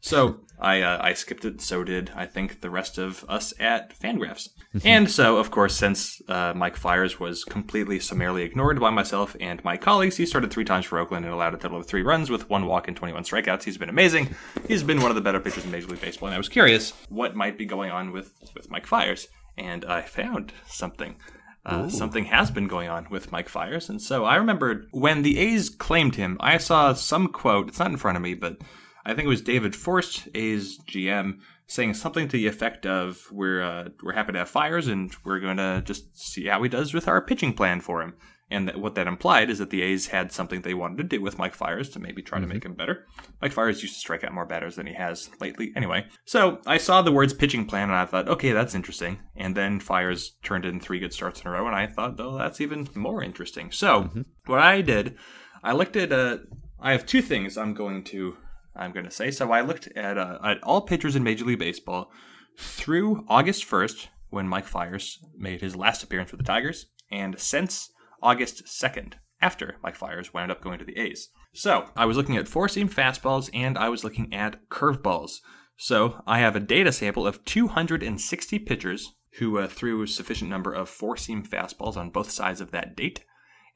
So 0.00 0.40
I 0.58 0.82
uh, 0.82 0.98
I 1.00 1.14
skipped 1.14 1.44
it. 1.44 1.60
So 1.60 1.84
did 1.84 2.10
I 2.14 2.26
think 2.26 2.60
the 2.60 2.70
rest 2.70 2.98
of 2.98 3.24
us 3.28 3.54
at 3.58 3.98
Fangraphs. 3.98 4.48
and 4.84 5.10
so, 5.10 5.36
of 5.38 5.50
course, 5.50 5.74
since 5.74 6.20
uh, 6.28 6.52
Mike 6.54 6.76
Fiers 6.76 7.18
was 7.18 7.44
completely 7.44 7.98
summarily 8.00 8.42
ignored 8.42 8.80
by 8.80 8.90
myself 8.90 9.36
and 9.40 9.62
my 9.64 9.76
colleagues, 9.76 10.16
he 10.16 10.26
started 10.26 10.50
three 10.50 10.64
times 10.64 10.84
for 10.84 10.98
Oakland 10.98 11.24
and 11.24 11.32
allowed 11.32 11.54
a 11.54 11.56
total 11.56 11.78
of 11.78 11.86
three 11.86 12.02
runs 12.02 12.30
with 12.30 12.50
one 12.50 12.66
walk 12.66 12.88
and 12.88 12.96
21 12.96 13.22
strikeouts. 13.22 13.62
He's 13.62 13.78
been 13.78 13.88
amazing. 13.88 14.34
He's 14.66 14.82
been 14.82 15.00
one 15.00 15.10
of 15.10 15.14
the 15.14 15.22
better 15.22 15.40
pitchers 15.40 15.64
in 15.64 15.70
Major 15.70 15.86
League 15.86 16.00
Baseball. 16.00 16.28
And 16.28 16.34
I 16.34 16.38
was 16.38 16.48
curious 16.48 16.92
what 17.08 17.34
might 17.34 17.56
be 17.56 17.64
going 17.64 17.90
on 17.90 18.12
with 18.12 18.34
with 18.54 18.70
Mike 18.70 18.86
Fiers, 18.86 19.28
and 19.56 19.84
I 19.84 20.02
found 20.02 20.52
something. 20.66 21.16
Uh, 21.64 21.88
something 21.88 22.24
has 22.26 22.50
been 22.50 22.66
going 22.66 22.88
on 22.88 23.06
with 23.10 23.30
Mike 23.30 23.48
Fiers. 23.48 23.90
And 23.90 24.00
so 24.00 24.24
I 24.24 24.36
remembered 24.36 24.86
when 24.90 25.22
the 25.22 25.38
A's 25.38 25.68
claimed 25.68 26.14
him, 26.14 26.38
I 26.40 26.56
saw 26.56 26.94
some 26.94 27.28
quote. 27.28 27.68
It's 27.68 27.78
not 27.78 27.90
in 27.90 27.98
front 27.98 28.16
of 28.16 28.22
me, 28.22 28.32
but 28.32 28.58
I 29.04 29.14
think 29.14 29.26
it 29.26 29.28
was 29.28 29.42
David 29.42 29.76
Forst, 29.76 30.28
A's 30.34 30.78
GM, 30.78 31.40
saying 31.66 31.94
something 31.94 32.28
to 32.28 32.36
the 32.36 32.46
effect 32.46 32.86
of 32.86 33.26
"We're 33.30 33.62
uh, 33.62 33.88
we're 34.02 34.14
happy 34.14 34.32
to 34.32 34.38
have 34.38 34.48
Fiers, 34.48 34.88
and 34.88 35.14
we're 35.24 35.40
going 35.40 35.58
to 35.58 35.82
just 35.84 36.16
see 36.18 36.46
how 36.46 36.62
he 36.62 36.68
does 36.68 36.94
with 36.94 37.08
our 37.08 37.20
pitching 37.20 37.52
plan 37.52 37.80
for 37.80 38.02
him." 38.02 38.14
And 38.50 38.66
that 38.66 38.80
what 38.80 38.94
that 38.94 39.06
implied 39.06 39.50
is 39.50 39.58
that 39.58 39.70
the 39.70 39.82
A's 39.82 40.06
had 40.06 40.32
something 40.32 40.62
they 40.62 40.72
wanted 40.72 40.96
to 40.98 41.04
do 41.04 41.20
with 41.20 41.38
Mike 41.38 41.54
Fiers 41.54 41.90
to 41.90 41.98
maybe 41.98 42.22
try 42.22 42.40
to 42.40 42.46
make 42.46 42.64
him 42.64 42.74
better. 42.74 43.06
Mike 43.42 43.52
Fiers 43.52 43.82
used 43.82 43.94
to 43.94 44.00
strike 44.00 44.24
out 44.24 44.32
more 44.32 44.46
batters 44.46 44.76
than 44.76 44.86
he 44.86 44.94
has 44.94 45.28
lately. 45.40 45.70
Anyway, 45.76 46.06
so 46.24 46.60
I 46.66 46.78
saw 46.78 47.02
the 47.02 47.12
words 47.12 47.34
pitching 47.34 47.66
plan 47.66 47.90
and 47.90 47.98
I 47.98 48.06
thought, 48.06 48.28
okay, 48.28 48.52
that's 48.52 48.74
interesting. 48.74 49.18
And 49.36 49.54
then 49.54 49.80
Fiers 49.80 50.36
turned 50.42 50.64
in 50.64 50.80
three 50.80 50.98
good 50.98 51.12
starts 51.12 51.42
in 51.42 51.46
a 51.46 51.50
row, 51.50 51.66
and 51.66 51.76
I 51.76 51.86
thought, 51.86 52.18
oh, 52.18 52.38
that's 52.38 52.60
even 52.60 52.88
more 52.94 53.22
interesting. 53.22 53.70
So 53.70 54.08
what 54.46 54.60
I 54.60 54.80
did, 54.80 55.16
I 55.62 55.72
looked 55.72 55.96
at. 55.96 56.12
Uh, 56.12 56.38
I 56.80 56.92
have 56.92 57.06
two 57.06 57.22
things 57.22 57.58
I'm 57.58 57.74
going 57.74 58.04
to 58.04 58.36
I'm 58.78 58.92
going 58.92 59.04
to 59.04 59.10
say. 59.10 59.30
So 59.30 59.50
I 59.50 59.60
looked 59.60 59.88
at 59.88 60.16
uh, 60.16 60.38
at 60.42 60.62
all 60.62 60.82
pitchers 60.82 61.16
in 61.16 61.22
Major 61.22 61.44
League 61.44 61.58
Baseball 61.58 62.10
through 62.56 63.24
August 63.28 63.68
1st 63.68 64.06
when 64.30 64.48
Mike 64.48 64.66
Fiers 64.66 65.18
made 65.36 65.60
his 65.60 65.76
last 65.76 66.02
appearance 66.02 66.30
with 66.30 66.38
the 66.38 66.46
Tigers, 66.46 66.86
and 67.10 67.38
since 67.38 67.90
August 68.22 68.64
2nd 68.66 69.14
after 69.40 69.76
Mike 69.82 69.96
Fiers 69.96 70.34
wound 70.34 70.50
up 70.50 70.60
going 70.60 70.78
to 70.78 70.84
the 70.84 70.98
A's. 70.98 71.30
So 71.52 71.90
I 71.96 72.04
was 72.06 72.16
looking 72.16 72.36
at 72.36 72.48
four 72.48 72.68
seam 72.68 72.88
fastballs 72.88 73.50
and 73.54 73.78
I 73.78 73.88
was 73.88 74.04
looking 74.04 74.32
at 74.34 74.68
curveballs. 74.68 75.38
So 75.76 76.22
I 76.26 76.40
have 76.40 76.56
a 76.56 76.60
data 76.60 76.92
sample 76.92 77.26
of 77.26 77.44
260 77.44 78.58
pitchers 78.60 79.14
who 79.38 79.58
uh, 79.58 79.68
threw 79.68 80.02
a 80.02 80.08
sufficient 80.08 80.50
number 80.50 80.72
of 80.72 80.88
four 80.88 81.16
seam 81.16 81.44
fastballs 81.44 81.96
on 81.96 82.10
both 82.10 82.30
sides 82.30 82.60
of 82.60 82.72
that 82.72 82.96
date. 82.96 83.24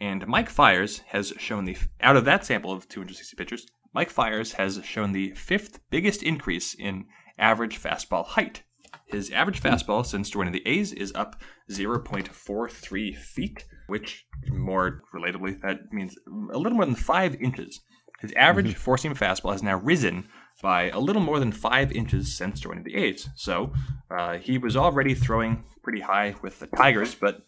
And 0.01 0.27
Mike 0.27 0.51
Fiers 0.51 0.99
has 1.09 1.33
shown 1.39 1.65
the, 1.65 1.77
out 2.01 2.17
of 2.17 2.25
that 2.25 2.45
sample 2.45 2.73
of 2.73 2.89
260 2.89 3.37
pitchers, 3.37 3.67
Mike 3.95 4.11
Fiers 4.11 4.55
has 4.55 4.81
shown 4.85 5.13
the 5.13 5.31
fifth 5.33 5.81
biggest 5.91 6.23
increase 6.23 6.75
in 6.75 7.05
average 7.39 7.81
fastball 7.81 8.27
height. 8.27 8.63
His 9.07 9.31
average 9.31 9.63
fastball 9.63 10.05
since 10.05 10.31
joining 10.31 10.53
the 10.53 10.67
A's 10.67 10.93
is 10.93 11.13
up 11.15 11.41
0.43 11.71 13.17
feet, 13.17 13.65
which 13.87 14.25
more 14.49 15.03
relatably, 15.15 15.61
that 15.63 15.93
means 15.93 16.17
a 16.53 16.59
little 16.59 16.77
more 16.77 16.87
than 16.87 16.95
five 16.95 17.35
inches. 17.41 17.81
His 18.21 18.33
average 18.33 18.75
four 18.77 18.97
seam 18.97 19.15
fastball 19.15 19.53
has 19.53 19.63
now 19.63 19.79
risen 19.79 20.29
by 20.63 20.91
a 20.91 21.01
little 21.01 21.23
more 21.23 21.41
than 21.41 21.51
five 21.51 21.91
inches 21.93 22.37
since 22.37 22.61
joining 22.61 22.85
the 22.85 22.95
A's. 22.95 23.29
So 23.35 23.73
uh, 24.11 24.39
he 24.39 24.59
was 24.59 24.77
already 24.77 25.15
throwing 25.15 25.65
pretty 25.83 26.01
high 26.01 26.37
with 26.41 26.61
the 26.61 26.69
Tigers, 26.69 27.15
but 27.15 27.43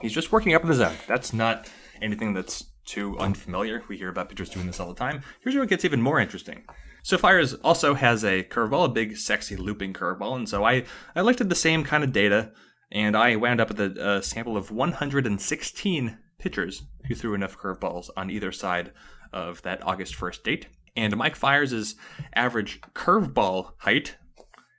he's 0.00 0.12
just 0.12 0.32
working 0.32 0.54
up 0.54 0.62
in 0.62 0.68
the 0.68 0.74
zone. 0.74 0.96
That's 1.06 1.32
not 1.32 1.70
anything 2.02 2.34
that's 2.34 2.64
too 2.84 3.16
unfamiliar. 3.18 3.84
We 3.88 3.96
hear 3.96 4.08
about 4.08 4.28
pitchers 4.28 4.50
doing 4.50 4.66
this 4.66 4.80
all 4.80 4.88
the 4.88 4.94
time. 4.94 5.22
Here's 5.40 5.54
where 5.54 5.64
it 5.64 5.70
gets 5.70 5.84
even 5.84 6.02
more 6.02 6.18
interesting. 6.18 6.64
So 7.08 7.16
Fiers 7.16 7.54
also 7.64 7.94
has 7.94 8.22
a 8.22 8.42
curveball, 8.42 8.84
a 8.84 8.88
big, 8.90 9.16
sexy 9.16 9.56
looping 9.56 9.94
curveball, 9.94 10.36
and 10.36 10.46
so 10.46 10.62
I 10.62 10.84
I 11.16 11.22
looked 11.22 11.40
at 11.40 11.48
the 11.48 11.54
same 11.54 11.82
kind 11.82 12.04
of 12.04 12.12
data, 12.12 12.52
and 12.92 13.16
I 13.16 13.34
wound 13.34 13.62
up 13.62 13.68
with 13.68 13.80
a, 13.80 14.18
a 14.18 14.22
sample 14.22 14.58
of 14.58 14.70
116 14.70 16.18
pitchers 16.38 16.82
who 17.06 17.14
threw 17.14 17.32
enough 17.32 17.56
curveballs 17.56 18.10
on 18.14 18.28
either 18.28 18.52
side 18.52 18.92
of 19.32 19.62
that 19.62 19.82
August 19.86 20.16
1st 20.16 20.42
date. 20.42 20.66
And 20.96 21.16
Mike 21.16 21.34
Fiers' 21.34 21.96
average 22.34 22.82
curveball 22.92 23.72
height 23.78 24.18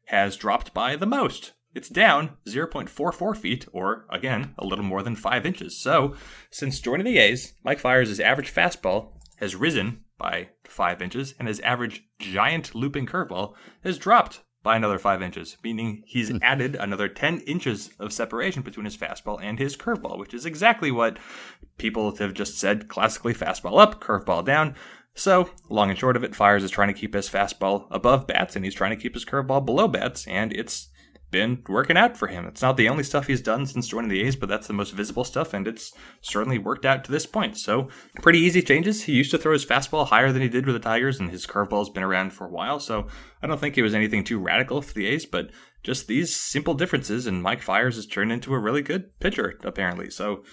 has 0.06 0.38
dropped 0.38 0.72
by 0.72 0.96
the 0.96 1.08
most. 1.08 1.54
It's 1.74 1.90
down 1.90 2.38
0.44 2.46 3.38
feet, 3.38 3.66
or 3.74 4.06
again, 4.12 4.54
a 4.60 4.68
little 4.68 4.86
more 4.86 5.02
than 5.02 5.16
5 5.16 5.48
inches. 5.48 5.82
So, 5.82 6.14
since 6.52 6.80
joining 6.80 7.08
the 7.08 7.18
A's, 7.18 7.54
Mike 7.64 7.80
Fiers' 7.80 8.20
average 8.20 8.54
fastball 8.54 9.14
has 9.38 9.56
risen 9.56 10.04
by 10.20 10.50
5 10.66 11.02
inches, 11.02 11.34
and 11.40 11.48
his 11.48 11.60
average 11.62 12.04
giant 12.20 12.76
looping 12.76 13.08
curveball 13.08 13.56
has 13.84 13.98
dropped 13.98 14.42
by 14.62 14.76
another 14.76 15.00
5 15.00 15.22
inches, 15.24 15.58
meaning 15.64 16.04
he's 16.06 16.30
hmm. 16.30 16.38
added 16.44 16.76
another 16.76 17.08
10 17.08 17.40
inches 17.42 17.90
of 18.00 18.14
separation 18.14 18.62
between 18.62 18.86
his 18.86 18.98
fastball 18.98 19.42
and 19.42 19.58
his 19.58 19.76
curveball, 19.76 20.20
which 20.20 20.34
is 20.34 20.46
exactly 20.46 20.92
what 20.92 21.18
people 21.78 22.16
have 22.18 22.34
just 22.34 22.60
said 22.60 22.88
classically 22.88 23.34
fastball 23.34 23.80
up, 23.80 24.00
curveball 24.00 24.46
down. 24.46 24.76
So, 25.16 25.50
long 25.70 25.90
and 25.90 25.98
short 25.98 26.16
of 26.16 26.24
it, 26.24 26.36
Fiers 26.36 26.64
is 26.64 26.72
trying 26.72 26.94
to 26.94 27.00
keep 27.00 27.14
his 27.14 27.30
fastball 27.30 27.88
above 27.90 28.28
bats, 28.28 28.56
and 28.56 28.64
he's 28.64 28.76
trying 28.76 28.92
to 28.92 29.02
keep 29.02 29.16
his 29.16 29.26
curveball 29.26 29.66
below 29.66 29.88
bats, 29.88 30.28
and 30.28 30.54
it's 30.54 30.90
been 31.32 31.64
working 31.68 31.98
out 31.98 32.18
for 32.18 32.28
him. 32.28 32.46
It's 32.46 32.62
not 32.62 32.78
the 32.78 32.90
only 32.90 33.04
stuff 33.04 33.28
he's 33.28 33.42
done 33.42 33.66
since 33.66 33.88
joining 33.88 34.10
the 34.10 34.22
A's, 34.22 34.36
but 34.36 34.50
that's 34.50 34.68
the 34.68 34.74
most 34.74 34.92
visible 34.92 35.24
stuff, 35.24 35.54
and 35.54 35.68
it's 35.68 35.94
certainly 36.22 36.58
worked 36.58 36.86
out 36.86 37.04
to 37.04 37.12
this 37.12 37.26
point. 37.26 37.58
So, 37.58 37.90
pretty 38.22 38.40
easy 38.40 38.62
changes. 38.62 39.04
He 39.04 39.14
used 39.14 39.32
to 39.32 39.38
throw 39.38 39.54
his 39.54 39.66
fastball 39.66 40.08
higher 40.08 40.32
than 40.32 40.42
he 40.42 40.50
did 40.50 40.66
with 40.66 40.76
the 40.76 40.80
Tigers, 40.80 41.20
and 41.20 41.30
his 41.30 41.46
curveball's 41.46 41.90
been 41.90 42.04
around 42.04 42.34
for 42.34 42.46
a 42.46 42.52
while, 42.52 42.80
so 42.80 43.08
I 43.42 43.48
don't 43.48 43.60
think 43.60 43.78
it 43.78 43.84
was 43.84 43.94
anything 43.94 44.24
too 44.24 44.40
radical 44.40 44.82
for 44.82 44.94
the 44.94 45.08
A's, 45.08 45.26
but 45.26 45.50
just 45.84 46.08
these 46.08 46.36
simple 46.36 46.74
differences, 46.74 47.28
and 47.28 47.44
Mike 47.44 47.62
Fiers 47.62 47.96
has 47.96 48.06
turned 48.06 48.32
into 48.32 48.54
a 48.54 48.60
really 48.60 48.82
good 48.82 49.18
pitcher, 49.20 49.58
apparently. 49.64 50.10
So, 50.10 50.44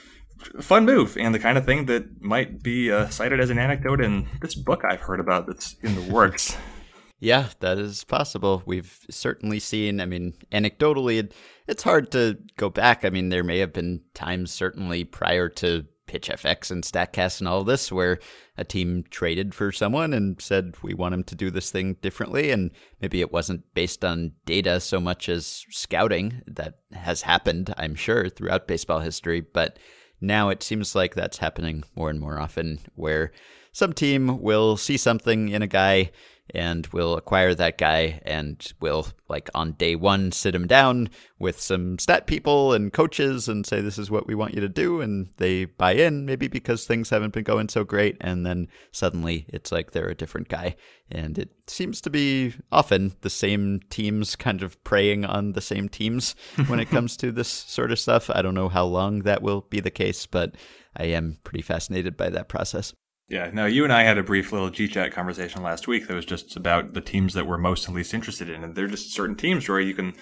fun 0.61 0.85
move, 0.85 1.17
and 1.17 1.35
the 1.35 1.39
kind 1.39 1.59
of 1.59 1.65
thing 1.65 1.87
that 1.87 2.23
might 2.23 2.63
be 2.63 2.93
uh, 2.93 3.09
cited 3.09 3.41
as 3.41 3.51
an 3.51 3.59
anecdote 3.59 4.01
in 4.01 4.29
this 4.41 4.55
book 4.55 4.83
I've 4.85 5.01
heard 5.01 5.21
about 5.21 5.47
that's 5.47 5.77
in 5.83 5.95
the 5.95 6.13
works. 6.13 6.57
Yeah, 7.19 7.49
that 7.61 7.79
is 7.79 8.05
possible. 8.05 8.63
We've 8.67 8.99
certainly 9.11 9.59
seen, 9.59 10.01
I 10.01 10.07
mean, 10.07 10.35
anecdotally, 10.53 11.19
it, 11.19 11.35
it's 11.67 11.83
hard 11.83 12.11
to 12.13 12.39
go 12.57 12.69
back. 12.69 13.05
I 13.05 13.11
mean, 13.11 13.31
there 13.31 13.45
may 13.45 13.59
have 13.61 13.73
been 13.73 14.03
times, 14.13 14.51
certainly 14.51 15.05
prior 15.05 15.49
to 15.49 15.87
PitchFX 16.07 16.71
and 16.71 16.85
StatCast 16.85 17.41
and 17.41 17.49
all 17.49 17.65
this, 17.65 17.91
where 17.91 18.19
a 18.59 18.65
team 18.65 19.03
traded 19.11 19.55
for 19.55 19.73
someone 19.73 20.13
and 20.13 20.41
said, 20.41 20.75
we 20.83 20.93
want 20.93 21.15
him 21.15 21.25
to 21.25 21.35
do 21.35 21.51
this 21.51 21.71
thing 21.71 21.95
differently. 22.03 22.51
And 22.51 22.71
maybe 23.01 23.23
it 23.23 23.33
wasn't 23.33 23.65
based 23.75 24.05
on 24.05 24.33
data 24.45 24.79
so 24.79 25.01
much 25.01 25.29
as 25.31 25.65
scouting. 25.71 26.43
That 26.47 26.81
has 26.93 27.23
happened, 27.23 27.73
I'm 27.79 27.95
sure, 27.95 28.29
throughout 28.29 28.69
baseball 28.69 29.01
history. 29.01 29.41
But 29.41 29.79
now 30.21 30.51
it 30.51 30.63
seems 30.63 30.95
like 30.95 31.15
that's 31.15 31.39
happening 31.39 31.83
more 31.95 32.11
and 32.11 32.21
more 32.21 32.39
often, 32.39 32.81
where 32.95 33.33
some 33.77 33.93
team 33.93 34.41
will 34.41 34.79
see 34.79 34.97
something 34.97 35.51
in 35.51 35.61
a 35.61 35.67
guy 35.67 36.11
and 36.55 36.87
will 36.95 37.15
acquire 37.15 37.55
that 37.55 37.77
guy 37.77 38.19
and 38.25 38.73
will 38.81 39.07
like 39.29 39.51
on 39.55 39.73
day 39.73 39.95
one 39.95 40.33
sit 40.33 40.55
him 40.55 40.67
down 40.67 41.11
with 41.39 41.61
some 41.61 41.99
stat 41.99 42.27
people 42.27 42.73
and 42.73 42.95
coaches 42.95 43.51
and 43.51 43.67
say 43.67 43.83
this 43.83 43.99
is 43.99 44.11
what 44.11 44.27
we 44.27 44.35
want 44.35 44.55
you 44.55 44.63
to 44.63 44.69
do 44.69 45.03
and 45.03 45.29
they 45.37 45.67
buy 45.67 45.93
in 45.93 46.25
maybe 46.25 46.49
because 46.49 46.87
things 46.87 47.11
haven't 47.11 47.35
been 47.35 47.45
going 47.45 47.69
so 47.69 47.85
great 47.85 48.17
and 48.19 48.47
then 48.47 48.67
suddenly 48.93 49.45
it's 49.51 49.71
like 49.71 49.91
they're 49.91 50.09
a 50.09 50.15
different 50.15 50.49
guy. 50.49 50.75
And 51.11 51.37
it 51.37 51.51
seems 51.67 52.01
to 52.01 52.09
be 52.09 52.55
often 52.73 53.15
the 53.21 53.29
same 53.29 53.81
teams 53.91 54.37
kind 54.37 54.63
of 54.63 54.83
preying 54.85 55.27
on 55.27 55.53
the 55.53 55.61
same 55.61 55.91
teams 55.91 56.35
when 56.69 56.81
it 56.81 56.89
comes 56.89 57.15
to 57.19 57.31
this 57.31 57.49
sort 57.49 57.93
of 57.93 57.99
stuff. 57.99 58.31
I 58.31 58.41
don't 58.41 58.55
know 58.55 58.71
how 58.71 58.87
long 58.87 59.19
that 59.25 59.43
will 59.43 59.61
be 59.69 59.81
the 59.81 59.91
case 59.91 60.25
but 60.25 60.55
i 60.97 61.05
am 61.05 61.37
pretty 61.45 61.61
fascinated 61.61 62.17
by 62.17 62.31
that 62.31 62.49
process 62.49 62.95
Yeah, 63.29 63.51
no, 63.53 63.67
you 63.67 63.83
and 63.83 63.93
I 63.93 64.05
had 64.05 64.19
a 64.19 64.23
brief 64.23 64.53
little 64.53 64.71
G 64.71 64.87
chat 64.87 65.13
conversation 65.13 65.63
last 65.63 65.89
week 65.89 66.07
that 66.07 66.15
was 66.15 66.25
just 66.25 66.57
about 66.57 66.95
the 66.95 67.01
teams 67.01 67.35
that 67.35 67.47
we're 67.47 67.59
most 67.59 67.87
and 67.87 67.97
least 67.97 68.15
interested 68.15 68.49
in. 68.49 68.63
And 68.63 68.75
they're 68.75 68.87
just 68.87 69.13
certain 69.13 69.35
teams 69.35 69.69
where 69.69 69.81
you 69.81 69.95
can 69.95 70.15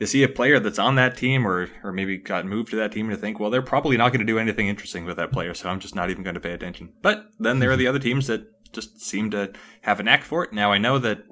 you 0.00 0.06
see 0.06 0.24
a 0.24 0.28
player 0.28 0.58
that's 0.58 0.78
on 0.78 0.96
that 0.96 1.16
team 1.16 1.46
or 1.46 1.70
or 1.84 1.92
maybe 1.92 2.16
got 2.16 2.44
moved 2.44 2.70
to 2.70 2.76
that 2.76 2.90
team 2.90 3.06
and 3.06 3.16
you 3.16 3.20
think, 3.20 3.38
well, 3.38 3.50
they're 3.50 3.62
probably 3.62 3.96
not 3.96 4.08
going 4.08 4.26
to 4.26 4.32
do 4.32 4.40
anything 4.40 4.66
interesting 4.66 5.04
with 5.04 5.16
that 5.18 5.30
player, 5.30 5.54
so 5.54 5.68
I'm 5.68 5.78
just 5.78 5.94
not 5.94 6.10
even 6.10 6.24
going 6.24 6.34
to 6.34 6.40
pay 6.40 6.52
attention. 6.52 6.92
But 7.00 7.30
then 7.38 7.60
there 7.60 7.70
are 7.70 7.76
the 7.76 7.86
other 7.86 8.00
teams 8.00 8.26
that 8.26 8.48
just 8.72 9.00
seem 9.00 9.30
to 9.30 9.52
have 9.82 10.00
a 10.00 10.02
knack 10.02 10.24
for 10.24 10.42
it. 10.42 10.52
Now 10.52 10.72
I 10.72 10.78
know 10.78 10.98
that 10.98 11.22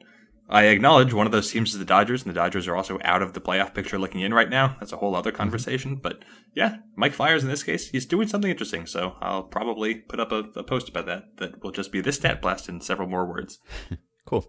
I 0.50 0.64
acknowledge 0.64 1.14
one 1.14 1.26
of 1.26 1.32
those 1.32 1.50
teams 1.50 1.72
is 1.72 1.78
the 1.78 1.84
Dodgers, 1.84 2.22
and 2.22 2.30
the 2.30 2.38
Dodgers 2.38 2.66
are 2.66 2.74
also 2.74 2.98
out 3.04 3.22
of 3.22 3.34
the 3.34 3.40
playoff 3.40 3.72
picture 3.72 3.98
looking 3.98 4.20
in 4.20 4.34
right 4.34 4.50
now. 4.50 4.76
That's 4.80 4.92
a 4.92 4.96
whole 4.96 5.14
other 5.14 5.30
mm-hmm. 5.30 5.36
conversation. 5.36 5.94
But 5.94 6.24
yeah, 6.54 6.78
Mike 6.96 7.12
Fiers 7.12 7.44
in 7.44 7.48
this 7.48 7.62
case, 7.62 7.88
he's 7.88 8.04
doing 8.04 8.26
something 8.26 8.50
interesting. 8.50 8.86
So 8.86 9.14
I'll 9.20 9.44
probably 9.44 9.94
put 9.94 10.18
up 10.18 10.32
a, 10.32 10.44
a 10.56 10.64
post 10.64 10.88
about 10.88 11.06
that 11.06 11.36
that 11.36 11.62
will 11.62 11.70
just 11.70 11.92
be 11.92 12.00
this 12.00 12.16
stat 12.16 12.42
blast 12.42 12.68
in 12.68 12.80
several 12.80 13.08
more 13.08 13.26
words. 13.26 13.60
Cool. 14.26 14.48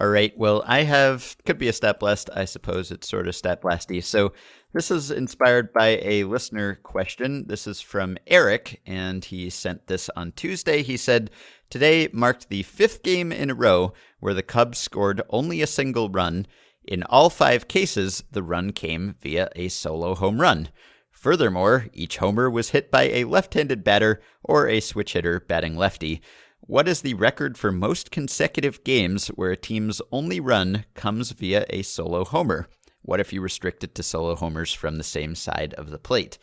All 0.00 0.08
right. 0.08 0.36
Well, 0.36 0.64
I 0.66 0.82
have 0.82 1.36
could 1.44 1.56
be 1.56 1.68
a 1.68 1.72
stat 1.72 2.00
blast. 2.00 2.30
I 2.34 2.44
suppose 2.46 2.90
it's 2.90 3.08
sort 3.08 3.28
of 3.28 3.36
stat 3.36 3.62
blasty. 3.62 4.02
So 4.02 4.32
this 4.72 4.90
is 4.90 5.12
inspired 5.12 5.72
by 5.72 6.00
a 6.02 6.24
listener 6.24 6.80
question. 6.82 7.46
This 7.46 7.68
is 7.68 7.80
from 7.80 8.16
Eric, 8.26 8.80
and 8.86 9.24
he 9.24 9.48
sent 9.48 9.86
this 9.86 10.10
on 10.16 10.32
Tuesday. 10.32 10.82
He 10.82 10.96
said, 10.96 11.30
Today 11.68 12.08
marked 12.12 12.48
the 12.48 12.64
fifth 12.64 13.04
game 13.04 13.30
in 13.30 13.50
a 13.50 13.54
row 13.54 13.92
where 14.20 14.34
the 14.34 14.42
Cubs 14.42 14.78
scored 14.78 15.22
only 15.30 15.60
a 15.60 15.66
single 15.66 16.08
run. 16.08 16.46
In 16.84 17.02
all 17.04 17.28
five 17.28 17.68
cases, 17.68 18.22
the 18.30 18.42
run 18.42 18.72
came 18.72 19.16
via 19.20 19.48
a 19.56 19.68
solo 19.68 20.14
home 20.14 20.40
run. 20.40 20.68
Furthermore, 21.10 21.88
each 21.92 22.16
homer 22.16 22.48
was 22.48 22.70
hit 22.70 22.90
by 22.90 23.02
a 23.04 23.24
left 23.24 23.54
handed 23.54 23.84
batter 23.84 24.22
or 24.42 24.66
a 24.68 24.80
switch 24.80 25.12
hitter 25.12 25.40
batting 25.40 25.76
lefty. 25.76 26.22
What 26.60 26.88
is 26.88 27.02
the 27.02 27.14
record 27.14 27.58
for 27.58 27.72
most 27.72 28.10
consecutive 28.10 28.84
games 28.84 29.28
where 29.28 29.50
a 29.50 29.56
team's 29.56 30.00
only 30.12 30.40
run 30.40 30.84
comes 30.94 31.32
via 31.32 31.66
a 31.68 31.82
solo 31.82 32.24
homer? 32.24 32.68
What 33.02 33.20
if 33.20 33.32
you 33.32 33.40
restrict 33.40 33.82
it 33.84 33.94
to 33.96 34.02
solo 34.02 34.34
homers 34.34 34.72
from 34.72 34.96
the 34.96 35.02
same 35.02 35.34
side 35.34 35.74
of 35.74 35.90
the 35.90 35.98
plate? 35.98 36.38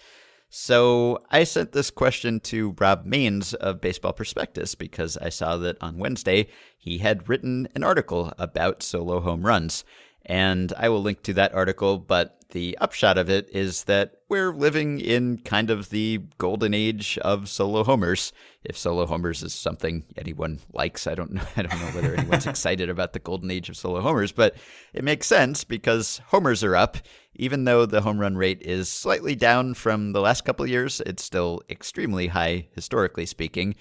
So 0.50 1.24
I 1.30 1.44
sent 1.44 1.74
this 1.74 1.92
question 1.92 2.40
to 2.42 2.76
Rob 2.80 3.06
Mains 3.06 3.54
of 3.54 3.82
Baseball 3.82 4.14
Prospectus 4.14 4.76
because 4.76 5.18
I 5.18 5.30
saw 5.30 5.58
that 5.58 5.78
on 5.82 5.98
Wednesday 5.98 6.48
he 6.78 7.00
had 7.00 7.28
written 7.28 7.68
an 7.76 7.84
article 7.84 8.34
about 8.38 8.82
solo 8.82 9.20
home 9.20 9.46
runs. 9.46 9.84
And 10.26 10.74
I 10.78 10.90
will 10.90 11.02
link 11.02 11.24
to 11.24 11.34
that 11.34 11.54
article, 11.54 11.98
but 11.98 12.38
the 12.52 12.78
upshot 12.80 13.18
of 13.18 13.30
it 13.30 13.50
is 13.54 13.86
that 13.86 14.14
we're 14.30 14.54
living 14.54 15.00
in 15.00 15.38
kind 15.40 15.70
of 15.70 15.90
the 15.90 16.22
golden 16.38 16.74
age 16.74 17.18
of 17.20 17.50
solo 17.50 17.84
homers. 17.84 18.32
If 18.64 18.78
solo 18.78 19.06
homers 19.06 19.44
is 19.44 19.54
something 19.54 20.04
anyone 20.18 20.60
likes, 20.74 21.08
I 21.08 21.16
don't 21.16 21.32
know. 21.32 21.44
I 21.58 21.64
don't 21.64 21.80
know 21.80 21.88
whether 21.88 22.16
anyone's 22.16 22.48
excited 22.48 22.90
about 22.90 23.14
the 23.14 23.20
golden 23.20 23.52
age 23.52 23.70
of 23.70 23.78
solo 23.78 24.02
homers, 24.02 24.32
but 24.32 24.56
it 24.94 25.04
makes 25.04 25.28
sense 25.28 25.64
because 25.64 26.22
homers 26.28 26.64
are 26.64 26.76
up. 26.76 26.98
Even 27.38 27.64
though 27.64 27.86
the 27.86 28.02
home 28.02 28.20
run 28.20 28.36
rate 28.36 28.62
is 28.62 28.90
slightly 28.90 29.36
down 29.36 29.74
from 29.74 30.12
the 30.12 30.22
last 30.22 30.44
couple 30.44 30.68
years, 30.68 31.02
it's 31.06 31.24
still 31.24 31.62
extremely 31.70 32.28
high 32.28 32.68
historically 32.74 33.26
speaking 33.26 33.76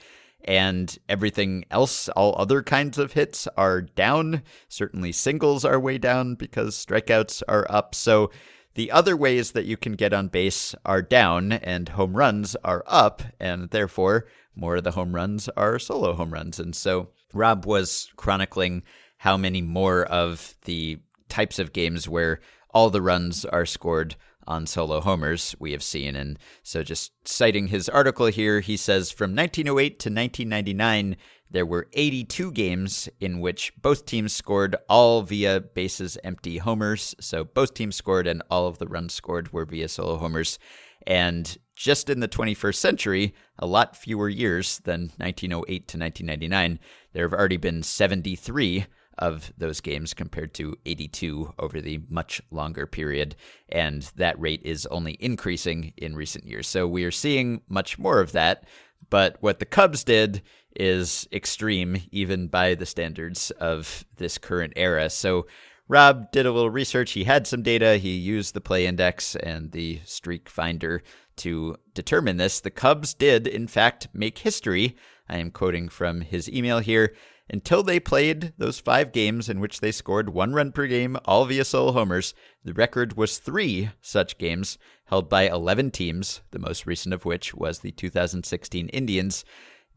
and 0.47 0.99
everything 1.09 1.65
else, 1.71 2.09
all 2.11 2.35
other 2.39 2.63
kinds 2.63 2.99
of 2.99 3.13
hits 3.13 3.49
are 3.57 3.81
down. 3.81 4.43
Certainly 4.69 5.13
singles 5.13 5.65
are 5.65 5.81
way 5.81 5.99
down 5.99 6.37
because 6.37 6.77
strikeouts 6.77 7.43
are 7.49 7.67
up. 7.69 7.95
So 7.95 8.31
the 8.75 8.91
other 8.91 9.17
ways 9.17 9.53
that 9.53 9.65
you 9.65 9.77
can 9.77 9.93
get 9.93 10.13
on 10.13 10.29
base 10.29 10.75
are 10.85 11.03
down 11.03 11.53
and 11.53 11.89
home 11.91 12.17
runs 12.17 12.55
are 12.65 12.85
up, 12.87 13.23
and 13.41 13.71
therefore 13.71 14.27
more 14.55 14.77
of 14.77 14.85
the 14.85 14.93
home 14.93 15.15
runs 15.15 15.49
are 15.57 15.79
solo 15.79 16.15
home 16.15 16.33
runs. 16.33 16.61
And 16.61 16.77
so 16.77 17.09
Rob 17.33 17.67
was 17.67 18.11
chronicling 18.17 18.83
how 19.19 19.37
many 19.37 19.63
more 19.63 20.05
of 20.05 20.55
the 20.65 21.01
types 21.29 21.59
of 21.59 21.73
games 21.73 22.09
where 22.09 22.39
all 22.77 22.91
the 22.91 23.01
runs 23.01 23.47
are 23.47 23.65
scored 23.65 24.17
on 24.47 24.67
solo 24.67 25.01
homers 25.01 25.57
we 25.59 25.73
have 25.73 25.83
seen. 25.83 26.15
And 26.15 26.39
so, 26.63 26.83
just 26.83 27.11
citing 27.27 27.69
his 27.69 27.89
article 27.89 28.27
here, 28.27 28.61
he 28.61 28.77
says 28.77 29.11
from 29.11 29.35
1908 29.35 29.99
to 30.01 30.11
1999, 30.11 31.17
there 31.51 31.65
were 31.65 31.89
82 31.95 32.53
games 32.53 33.09
in 33.19 33.41
which 33.41 33.73
both 33.81 34.05
teams 34.05 34.35
scored 34.35 34.77
all 34.91 35.23
via 35.23 35.59
bases 35.59 36.19
empty 36.23 36.59
homers. 36.59 37.15
So, 37.19 37.45
both 37.45 37.73
teams 37.73 37.97
scored, 37.97 38.27
and 38.27 38.43
all 38.51 38.67
of 38.67 38.77
the 38.77 38.89
runs 38.89 39.15
scored 39.15 39.55
were 39.55 39.65
via 39.65 39.89
solo 39.89 40.19
homers. 40.19 40.59
And 41.07 41.57
just 41.75 42.11
in 42.11 42.21
the 42.21 42.29
21st 42.29 42.75
century, 42.75 43.35
a 43.59 43.67
lot 43.67 43.97
fewer 43.97 44.29
years 44.29 44.81
than 44.81 45.13
1908 45.17 45.89
to 45.89 45.99
1999, 45.99 46.79
there 47.15 47.27
have 47.27 47.33
already 47.33 47.57
been 47.57 47.83
73 47.83 48.85
of 49.19 49.53
those 49.57 49.81
games 49.81 50.15
compared 50.15 50.55
to 50.55 50.77
82 50.85 51.55
over 51.59 51.81
the 51.81 52.01
much 52.09 52.43
longer 52.51 52.87
period. 52.87 53.37
And 53.69 54.03
that 54.17 54.39
rate 54.41 54.63
is 54.65 54.87
only 54.87 55.17
increasing 55.21 55.93
in 55.97 56.17
recent 56.17 56.45
years. 56.45 56.67
So 56.67 56.87
we 56.87 57.05
are 57.05 57.11
seeing 57.11 57.63
much 57.69 57.99
more 57.99 58.21
of 58.21 58.33
that. 58.33 58.65
But 59.09 59.37
what 59.41 59.59
the 59.59 59.67
Cubs 59.67 60.05
did 60.05 60.43
is 60.75 61.27
extreme, 61.33 61.97
even 62.11 62.49
by 62.49 62.75
the 62.75 62.87
standards 62.87 63.51
of 63.53 64.05
this 64.17 64.37
current 64.37 64.75
era. 64.77 65.09
So 65.09 65.47
Rob 65.89 66.33
did 66.33 66.47
a 66.47 66.53
little 66.53 66.71
research. 66.71 67.13
He 67.13 67.25
had 67.25 67.47
some 67.47 67.63
data. 67.63 67.97
He 67.97 68.17
used 68.17 68.55
the 68.55 68.61
play 68.61 68.87
index 68.87 69.37
and 69.37 69.73
the 69.73 70.01
streak 70.05 70.49
finder 70.49 71.03
to 71.37 71.77
determine 71.95 72.37
this. 72.37 72.61
The 72.61 72.71
Cubs 72.71 73.15
did, 73.15 73.47
in 73.47 73.69
fact, 73.69 74.09
make 74.13 74.39
history. 74.39 74.97
I 75.29 75.39
am 75.39 75.51
quoting 75.51 75.89
from 75.89 76.23
his 76.23 76.51
email 76.51 76.81
here 76.81 77.15
until 77.49 77.83
they 77.83 78.01
played 78.01 78.53
those 78.59 78.81
five 78.81 79.13
games 79.13 79.49
in 79.49 79.61
which 79.61 79.81
they 79.81 79.93
scored 79.93 80.31
one 80.31 80.53
run 80.53 80.73
per 80.73 80.87
game, 80.87 81.17
all 81.25 81.45
via 81.45 81.65
solo 81.65 81.93
homers, 81.93 82.35
the 82.65 82.73
record 82.73 83.17
was 83.17 83.39
three 83.39 83.91
such 84.01 84.39
games 84.39 84.79
held 85.07 85.29
by 85.29 85.49
11 85.49 85.93
teams, 85.93 86.41
the 86.51 86.59
most 86.59 86.87
recent 86.87 87.15
of 87.15 87.25
which 87.25 87.55
was 87.55 87.81
the 87.81 87.93
2016 87.93 88.89
Indians. 88.89 89.45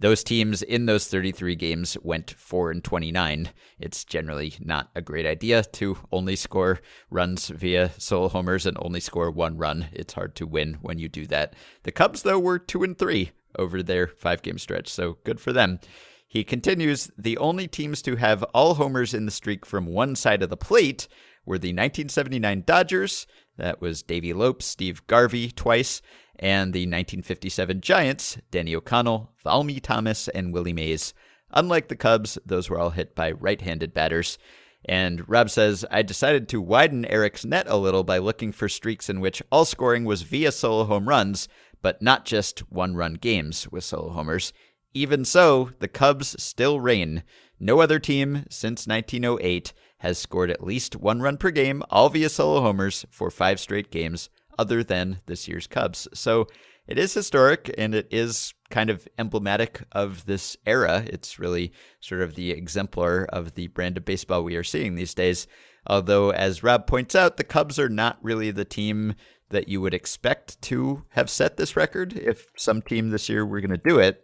Those 0.02 0.24
teams 0.24 0.62
in 0.62 0.86
those 0.86 1.08
33 1.08 1.56
games 1.56 1.97
went 2.02 2.32
4 2.32 2.72
and 2.72 2.84
29. 2.84 3.50
It's 3.80 4.06
generally 4.06 4.54
not 4.60 4.91
a 4.95 5.02
great 5.02 5.26
idea 5.26 5.64
to 5.64 5.97
only 6.12 6.38
score 6.38 6.80
runs 7.10 7.50
via 7.50 7.91
solo 7.97 8.30
homers 8.30 8.66
and 8.66 8.78
only 8.80 9.02
score 9.02 9.30
one 9.30 9.58
run. 9.58 9.88
It's 9.91 10.14
hard 10.14 10.36
to 10.36 10.47
win 10.47 10.78
when 10.82 11.00
you 11.00 11.10
do 11.10 11.26
that. 11.28 11.54
The 11.84 11.91
Cubs 11.91 12.22
though 12.22 12.39
were 12.39 12.60
2 12.60 12.84
and 12.84 12.97
3 12.97 13.32
over 13.58 13.84
their 13.84 14.08
5-game 14.08 14.60
stretch, 14.60 14.88
so 14.88 15.18
good 15.26 15.41
for 15.41 15.52
them. 15.52 15.80
He 16.30 16.44
continues 16.44 17.10
The 17.18 17.40
only 17.40 17.68
teams 17.68 18.04
to 18.04 18.16
have 18.18 18.44
all 18.54 18.76
homers 18.76 19.16
in 19.16 19.26
the 19.26 19.32
streak 19.32 19.66
from 19.66 19.88
one 19.88 20.16
side 20.16 20.44
of 20.44 20.52
the 20.52 20.56
plate 20.56 21.08
were 21.44 21.58
the 21.58 21.70
1979 21.70 22.64
Dodgers, 22.68 23.26
that 23.58 23.82
was 23.82 24.04
Davey 24.04 24.32
Lopes, 24.32 24.68
Steve 24.68 25.06
Garvey 25.08 25.50
twice, 25.50 26.04
and 26.38 26.72
the 26.72 26.82
1957 26.82 27.82
Giants, 27.82 28.38
Danny 28.52 28.76
O'Connell, 28.76 29.32
Valmy 29.44 29.82
Thomas, 29.82 30.28
and 30.28 30.54
Willie 30.54 30.72
Mays. 30.72 31.16
Unlike 31.50 31.88
the 31.88 31.96
Cubs, 31.96 32.38
those 32.46 32.70
were 32.70 32.80
all 32.80 32.92
hit 32.92 33.16
by 33.16 33.32
right 33.32 33.60
handed 33.60 33.92
batters. 33.96 34.38
And 34.86 35.28
Rob 35.28 35.50
says, 35.50 35.84
I 35.90 36.04
decided 36.04 36.48
to 36.50 36.62
widen 36.62 37.06
Eric's 37.06 37.44
net 37.44 37.66
a 37.68 37.76
little 37.76 38.04
by 38.04 38.20
looking 38.20 38.52
for 38.52 38.70
streaks 38.70 39.10
in 39.10 39.20
which 39.20 39.42
all 39.52 39.66
scoring 39.66 40.06
was 40.06 40.22
via 40.22 40.52
solo 40.52 40.86
home 40.86 41.10
runs, 41.10 41.48
but 41.82 42.04
not 42.04 42.26
just 42.26 42.60
one 42.72 42.96
run 42.96 43.16
games 43.16 43.68
with 43.72 43.84
solo 43.84 44.12
homers. 44.12 44.54
Even 44.94 45.24
so, 45.24 45.72
the 45.80 45.88
Cubs 45.88 46.42
still 46.42 46.80
reign. 46.80 47.24
No 47.60 47.80
other 47.80 48.00
team 48.00 48.46
since 48.50 48.88
1908 48.88 49.74
has 50.00 50.18
scored 50.18 50.50
at 50.50 50.64
least 50.64 50.96
one 50.96 51.22
run 51.22 51.38
per 51.38 51.52
game, 51.52 51.84
all 51.90 52.10
via 52.10 52.30
solo 52.30 52.62
homers, 52.62 53.06
for 53.12 53.30
five 53.30 53.60
straight 53.60 53.92
games, 53.92 54.30
other 54.58 54.84
than 54.84 55.20
this 55.26 55.48
year's 55.48 55.68
Cubs. 55.68 56.08
So 56.14 56.48
it 56.88 56.98
is 56.98 57.14
historic 57.14 57.74
and 57.78 57.94
it 57.94 58.08
is 58.10 58.54
kind 58.72 58.90
of 58.90 59.08
emblematic 59.18 59.84
of 59.92 60.26
this 60.26 60.58
era. 60.66 61.04
It's 61.06 61.38
really 61.38 61.72
sort 62.00 62.22
of 62.22 62.36
the 62.36 62.52
exemplar 62.52 63.26
of 63.26 63.56
the 63.56 63.68
brand 63.68 63.98
of 63.98 64.06
baseball 64.06 64.44
we 64.44 64.56
are 64.56 64.64
seeing 64.64 64.96
these 64.96 65.14
days. 65.14 65.46
Although, 65.86 66.32
as 66.32 66.64
Rob 66.64 66.88
points 66.88 67.14
out, 67.14 67.38
the 67.38 67.44
Cubs 67.44 67.78
are 67.78 67.90
not 67.90 68.18
really 68.24 68.52
the 68.52 68.66
team 68.66 69.16
that 69.50 69.68
you 69.68 69.82
would 69.82 69.94
expect 69.94 70.62
to 70.64 71.04
have 71.10 71.30
set 71.30 71.58
this 71.58 71.76
record 71.76 72.14
if 72.14 72.48
some 72.56 72.82
team 72.82 73.10
this 73.10 73.30
year 73.30 73.46
were 73.46 73.62
going 73.62 73.72
to 73.72 73.78
do 73.78 74.00
it 74.00 74.24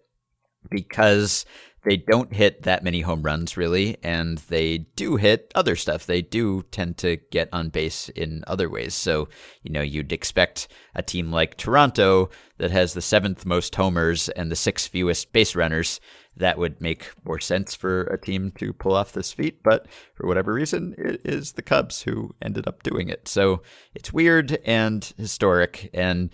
because 0.70 1.45
they 1.86 1.97
don't 1.97 2.34
hit 2.34 2.63
that 2.63 2.84
many 2.84 3.01
home 3.01 3.22
runs 3.22 3.55
really 3.55 3.97
and 4.03 4.39
they 4.49 4.80
do 4.95 5.16
hit 5.18 5.51
other 5.53 5.76
stuff. 5.76 6.05
They 6.05 6.22
do 6.22 6.63
tend 6.72 6.97
to 6.97 7.18
get 7.30 7.47
on 7.53 7.70
base 7.70 8.09
in 8.09 8.43
other 8.47 8.70
ways. 8.70 8.95
So 8.95 9.30
you 9.61 9.72
know 9.72 9.82
you'd 9.82 10.11
expect 10.11 10.68
a 10.95 11.03
team 11.03 11.32
like 11.32 11.57
toronto 11.57 12.30
that 12.57 12.72
has 12.72 12.93
the 12.93 13.01
seventh 13.01 13.45
most 13.45 13.76
homers 13.76 14.30
and 14.30 14.51
the 14.51 14.55
sixth 14.55 14.89
fewest 14.89 15.32
base 15.32 15.55
runners. 15.55 15.99
That 16.36 16.57
would 16.57 16.82
make 16.82 17.11
more 17.24 17.39
sense 17.39 17.76
for 17.76 18.03
a 18.05 18.20
team 18.20 18.51
to 18.57 18.74
pull 18.74 18.95
off 18.95 19.13
this 19.13 19.32
feat 19.32 19.61
but 19.63 19.86
for 20.16 20.28
whatever 20.28 20.53
reason 20.53 20.95
it 20.97 21.22
is 21.24 21.53
the 21.53 21.61
cubs 21.61 22.01
who 22.01 22.34
ended 22.41 22.68
up 22.68 22.82
doing 22.82 23.09
it. 23.09 23.28
So 23.28 23.61
it's 23.93 24.11
weird 24.11 24.57
and 24.66 25.13
historic 25.18 25.91
and 25.93 26.32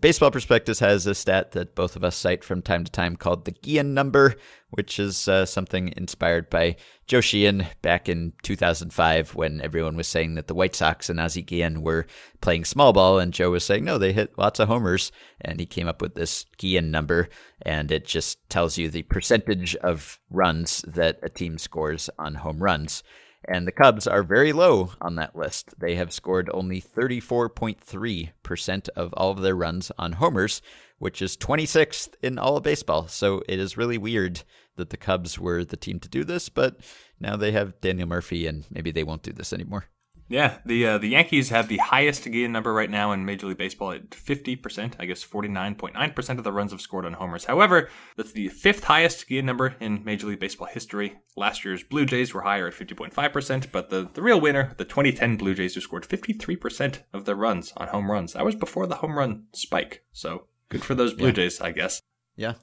Baseball 0.00 0.32
Prospectus 0.32 0.80
has 0.80 1.06
a 1.06 1.14
stat 1.14 1.52
that 1.52 1.76
both 1.76 1.94
of 1.94 2.02
us 2.02 2.16
cite 2.16 2.42
from 2.42 2.62
time 2.62 2.82
to 2.82 2.90
time 2.90 3.14
called 3.14 3.44
the 3.44 3.52
Guillen 3.52 3.94
number, 3.94 4.34
which 4.70 4.98
is 4.98 5.28
uh, 5.28 5.46
something 5.46 5.94
inspired 5.96 6.50
by 6.50 6.74
Joe 7.06 7.20
Sheehan 7.20 7.64
back 7.80 8.08
in 8.08 8.32
2005 8.42 9.36
when 9.36 9.60
everyone 9.60 9.96
was 9.96 10.08
saying 10.08 10.34
that 10.34 10.48
the 10.48 10.54
White 10.54 10.74
Sox 10.74 11.08
and 11.08 11.20
Ozzie 11.20 11.42
Guillen 11.42 11.82
were 11.82 12.06
playing 12.40 12.64
small 12.64 12.92
ball, 12.92 13.20
and 13.20 13.32
Joe 13.32 13.50
was 13.50 13.62
saying, 13.62 13.84
no, 13.84 13.98
they 13.98 14.12
hit 14.12 14.36
lots 14.36 14.58
of 14.58 14.66
homers. 14.66 15.12
And 15.40 15.60
he 15.60 15.66
came 15.66 15.86
up 15.86 16.02
with 16.02 16.16
this 16.16 16.46
Guillen 16.56 16.90
number, 16.90 17.28
and 17.62 17.92
it 17.92 18.04
just 18.04 18.38
tells 18.50 18.78
you 18.78 18.90
the 18.90 19.02
percentage 19.02 19.76
of 19.76 20.18
runs 20.28 20.84
that 20.88 21.20
a 21.22 21.28
team 21.28 21.56
scores 21.56 22.10
on 22.18 22.34
home 22.34 22.60
runs. 22.60 23.04
And 23.46 23.66
the 23.66 23.72
Cubs 23.72 24.06
are 24.06 24.22
very 24.22 24.52
low 24.52 24.92
on 25.00 25.14
that 25.14 25.36
list. 25.36 25.74
They 25.78 25.94
have 25.94 26.12
scored 26.12 26.50
only 26.52 26.80
34.3% 26.80 28.88
of 28.96 29.12
all 29.14 29.30
of 29.30 29.40
their 29.40 29.54
runs 29.54 29.92
on 29.98 30.12
homers, 30.12 30.60
which 30.98 31.22
is 31.22 31.36
26th 31.36 32.14
in 32.22 32.38
all 32.38 32.56
of 32.56 32.64
baseball. 32.64 33.08
So 33.08 33.42
it 33.48 33.58
is 33.58 33.76
really 33.76 33.98
weird 33.98 34.42
that 34.76 34.90
the 34.90 34.96
Cubs 34.96 35.38
were 35.38 35.64
the 35.64 35.76
team 35.76 36.00
to 36.00 36.08
do 36.08 36.24
this, 36.24 36.48
but 36.48 36.76
now 37.20 37.36
they 37.36 37.52
have 37.52 37.80
Daniel 37.80 38.08
Murphy 38.08 38.46
and 38.46 38.64
maybe 38.70 38.90
they 38.90 39.04
won't 39.04 39.22
do 39.22 39.32
this 39.32 39.52
anymore. 39.52 39.86
Yeah, 40.30 40.58
the 40.66 40.86
uh, 40.86 40.98
the 40.98 41.08
Yankees 41.08 41.48
have 41.48 41.68
the 41.68 41.78
highest 41.78 42.24
Guillen 42.24 42.52
number 42.52 42.72
right 42.74 42.90
now 42.90 43.12
in 43.12 43.24
Major 43.24 43.46
League 43.46 43.56
Baseball 43.56 43.92
at 43.92 44.10
50%. 44.10 44.94
I 44.98 45.06
guess 45.06 45.24
49.9% 45.24 46.38
of 46.38 46.44
the 46.44 46.52
runs 46.52 46.72
have 46.72 46.82
scored 46.82 47.06
on 47.06 47.14
homers. 47.14 47.46
However, 47.46 47.88
that's 48.16 48.32
the 48.32 48.48
fifth 48.48 48.84
highest 48.84 49.26
Guillen 49.26 49.46
number 49.46 49.74
in 49.80 50.04
Major 50.04 50.26
League 50.26 50.40
Baseball 50.40 50.68
history. 50.68 51.18
Last 51.34 51.64
year's 51.64 51.82
Blue 51.82 52.04
Jays 52.04 52.34
were 52.34 52.42
higher 52.42 52.68
at 52.68 52.74
50.5%, 52.74 53.72
but 53.72 53.88
the, 53.88 54.10
the 54.12 54.20
real 54.22 54.40
winner, 54.40 54.74
the 54.76 54.84
2010 54.84 55.36
Blue 55.36 55.54
Jays, 55.54 55.74
who 55.74 55.80
scored 55.80 56.06
53% 56.06 56.98
of 57.14 57.24
their 57.24 57.34
runs 57.34 57.72
on 57.76 57.88
home 57.88 58.10
runs. 58.10 58.34
That 58.34 58.44
was 58.44 58.54
before 58.54 58.86
the 58.86 58.96
home 58.96 59.16
run 59.16 59.44
spike. 59.54 60.04
So 60.12 60.48
good 60.68 60.84
for 60.84 60.94
those 60.94 61.14
Blue 61.14 61.28
Yeah. 61.28 61.32
Jays, 61.34 61.60
I 61.60 61.72
guess. 61.72 62.02
Yeah. 62.36 62.54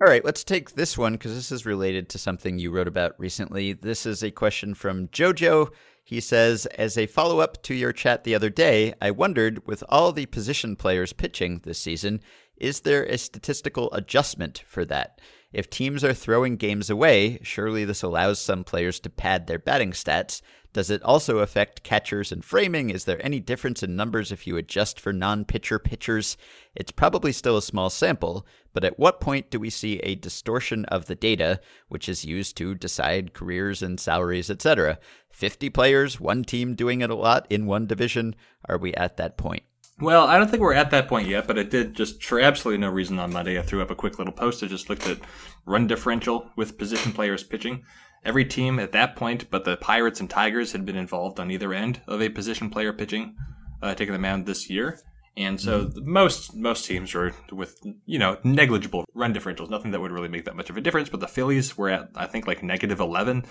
All 0.00 0.08
right, 0.08 0.24
let's 0.24 0.42
take 0.42 0.72
this 0.72 0.98
one 0.98 1.12
because 1.12 1.32
this 1.32 1.52
is 1.52 1.64
related 1.64 2.08
to 2.08 2.18
something 2.18 2.58
you 2.58 2.72
wrote 2.72 2.88
about 2.88 3.14
recently. 3.18 3.72
This 3.72 4.04
is 4.04 4.24
a 4.24 4.32
question 4.32 4.74
from 4.74 5.06
Jojo. 5.08 5.70
He 6.02 6.20
says, 6.20 6.66
As 6.66 6.98
a 6.98 7.06
follow 7.06 7.40
up 7.40 7.62
to 7.64 7.74
your 7.74 7.92
chat 7.92 8.24
the 8.24 8.34
other 8.34 8.50
day, 8.50 8.94
I 9.00 9.10
wondered 9.10 9.66
with 9.66 9.84
all 9.88 10.12
the 10.12 10.26
position 10.26 10.76
players 10.76 11.12
pitching 11.12 11.60
this 11.64 11.78
season, 11.78 12.20
is 12.62 12.80
there 12.80 13.04
a 13.04 13.18
statistical 13.18 13.92
adjustment 13.92 14.62
for 14.66 14.84
that? 14.84 15.20
If 15.52 15.68
teams 15.68 16.02
are 16.02 16.14
throwing 16.14 16.56
games 16.56 16.88
away, 16.88 17.38
surely 17.42 17.84
this 17.84 18.02
allows 18.02 18.40
some 18.40 18.64
players 18.64 19.00
to 19.00 19.10
pad 19.10 19.46
their 19.46 19.58
batting 19.58 19.90
stats. 19.90 20.40
Does 20.72 20.88
it 20.88 21.02
also 21.02 21.40
affect 21.40 21.82
catchers 21.82 22.32
and 22.32 22.42
framing? 22.42 22.88
Is 22.88 23.04
there 23.04 23.20
any 23.22 23.40
difference 23.40 23.82
in 23.82 23.94
numbers 23.94 24.32
if 24.32 24.46
you 24.46 24.56
adjust 24.56 24.98
for 24.98 25.12
non 25.12 25.44
pitcher 25.44 25.78
pitchers? 25.78 26.38
It's 26.74 26.92
probably 26.92 27.32
still 27.32 27.58
a 27.58 27.62
small 27.62 27.90
sample, 27.90 28.46
but 28.72 28.84
at 28.84 28.98
what 28.98 29.20
point 29.20 29.50
do 29.50 29.60
we 29.60 29.68
see 29.68 29.98
a 29.98 30.14
distortion 30.14 30.86
of 30.86 31.06
the 31.06 31.14
data, 31.14 31.60
which 31.88 32.08
is 32.08 32.24
used 32.24 32.56
to 32.56 32.74
decide 32.74 33.34
careers 33.34 33.82
and 33.82 34.00
salaries, 34.00 34.48
etc.? 34.48 34.98
50 35.28 35.68
players, 35.68 36.18
one 36.18 36.44
team 36.44 36.74
doing 36.74 37.02
it 37.02 37.10
a 37.10 37.14
lot 37.14 37.46
in 37.50 37.66
one 37.66 37.86
division. 37.86 38.34
Are 38.66 38.78
we 38.78 38.94
at 38.94 39.18
that 39.18 39.36
point? 39.36 39.64
Well, 40.02 40.26
I 40.26 40.36
don't 40.36 40.50
think 40.50 40.60
we're 40.60 40.74
at 40.74 40.90
that 40.90 41.06
point 41.06 41.28
yet, 41.28 41.46
but 41.46 41.56
it 41.56 41.70
did 41.70 41.94
just 41.94 42.24
for 42.24 42.40
absolutely 42.40 42.80
no 42.80 42.90
reason 42.90 43.20
on 43.20 43.32
Monday. 43.32 43.56
I 43.56 43.62
threw 43.62 43.80
up 43.80 43.90
a 43.92 43.94
quick 43.94 44.18
little 44.18 44.32
post. 44.32 44.64
I 44.64 44.66
just 44.66 44.90
looked 44.90 45.06
at 45.06 45.20
run 45.64 45.86
differential 45.86 46.50
with 46.56 46.76
position 46.76 47.12
players 47.12 47.44
pitching. 47.44 47.84
Every 48.24 48.44
team 48.44 48.80
at 48.80 48.90
that 48.92 49.14
point, 49.14 49.48
but 49.48 49.64
the 49.64 49.76
Pirates 49.76 50.18
and 50.18 50.28
Tigers 50.28 50.72
had 50.72 50.84
been 50.84 50.96
involved 50.96 51.38
on 51.38 51.52
either 51.52 51.72
end 51.72 52.00
of 52.08 52.20
a 52.20 52.28
position 52.28 52.68
player 52.68 52.92
pitching, 52.92 53.36
uh, 53.80 53.94
taking 53.94 54.12
the 54.12 54.18
mound 54.18 54.44
this 54.44 54.68
year. 54.68 54.98
And 55.36 55.58
so 55.58 55.86
mm-hmm. 55.86 56.12
most 56.12 56.54
most 56.54 56.84
teams 56.84 57.14
were 57.14 57.32
with 57.50 57.78
you 58.04 58.18
know 58.18 58.38
negligible 58.44 59.04
run 59.14 59.32
differentials, 59.32 59.70
nothing 59.70 59.90
that 59.92 60.00
would 60.00 60.12
really 60.12 60.28
make 60.28 60.44
that 60.44 60.56
much 60.56 60.68
of 60.68 60.76
a 60.76 60.80
difference. 60.80 61.08
But 61.08 61.20
the 61.20 61.28
Phillies 61.28 61.76
were 61.76 61.88
at 61.88 62.10
I 62.14 62.26
think 62.26 62.46
like 62.46 62.62
negative 62.62 63.00
eleven. 63.00 63.44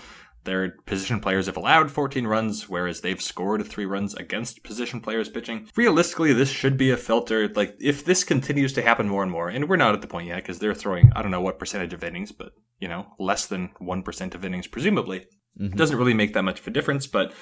Their 0.44 0.72
position 0.86 1.20
players 1.20 1.46
have 1.46 1.56
allowed 1.56 1.92
14 1.92 2.26
runs, 2.26 2.68
whereas 2.68 3.00
they've 3.00 3.22
scored 3.22 3.64
three 3.64 3.84
runs 3.84 4.12
against 4.14 4.64
position 4.64 5.00
players 5.00 5.28
pitching. 5.28 5.68
Realistically, 5.76 6.32
this 6.32 6.48
should 6.48 6.76
be 6.76 6.90
a 6.90 6.96
filter. 6.96 7.48
Like 7.48 7.76
if 7.80 8.04
this 8.04 8.24
continues 8.24 8.72
to 8.72 8.82
happen 8.82 9.08
more 9.08 9.22
and 9.22 9.30
more, 9.30 9.48
and 9.48 9.68
we're 9.68 9.76
not 9.76 9.94
at 9.94 10.00
the 10.00 10.08
point 10.08 10.26
yet 10.28 10.36
because 10.36 10.58
they're 10.58 10.74
throwing 10.74 11.12
I 11.14 11.22
don't 11.22 11.30
know 11.30 11.40
what 11.40 11.58
percentage 11.58 11.92
of 11.92 12.04
innings, 12.04 12.30
but 12.32 12.52
you 12.78 12.88
know 12.88 13.06
less 13.18 13.46
than 13.46 13.70
one 13.78 14.02
percent 14.02 14.34
of 14.34 14.44
innings 14.44 14.66
presumably. 14.68 15.26
It 15.58 15.76
doesn't 15.76 15.98
really 15.98 16.14
make 16.14 16.32
that 16.32 16.44
much 16.44 16.60
of 16.60 16.66
a 16.66 16.70
difference, 16.70 17.06
but 17.06 17.34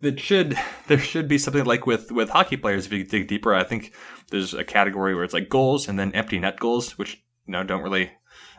that 0.00 0.20
should 0.20 0.56
there 0.86 0.98
should 0.98 1.28
be 1.28 1.38
something 1.38 1.64
like 1.64 1.86
with 1.86 2.10
with 2.12 2.30
hockey 2.30 2.56
players 2.56 2.86
if 2.86 2.92
you 2.92 3.04
dig 3.04 3.28
deeper 3.28 3.54
i 3.54 3.64
think 3.64 3.92
there's 4.30 4.54
a 4.54 4.64
category 4.64 5.14
where 5.14 5.24
it's 5.24 5.34
like 5.34 5.48
goals 5.48 5.88
and 5.88 5.98
then 5.98 6.12
empty 6.12 6.38
net 6.38 6.58
goals 6.58 6.96
which 6.98 7.22
you 7.46 7.52
know 7.52 7.64
don't 7.64 7.82
really 7.82 8.10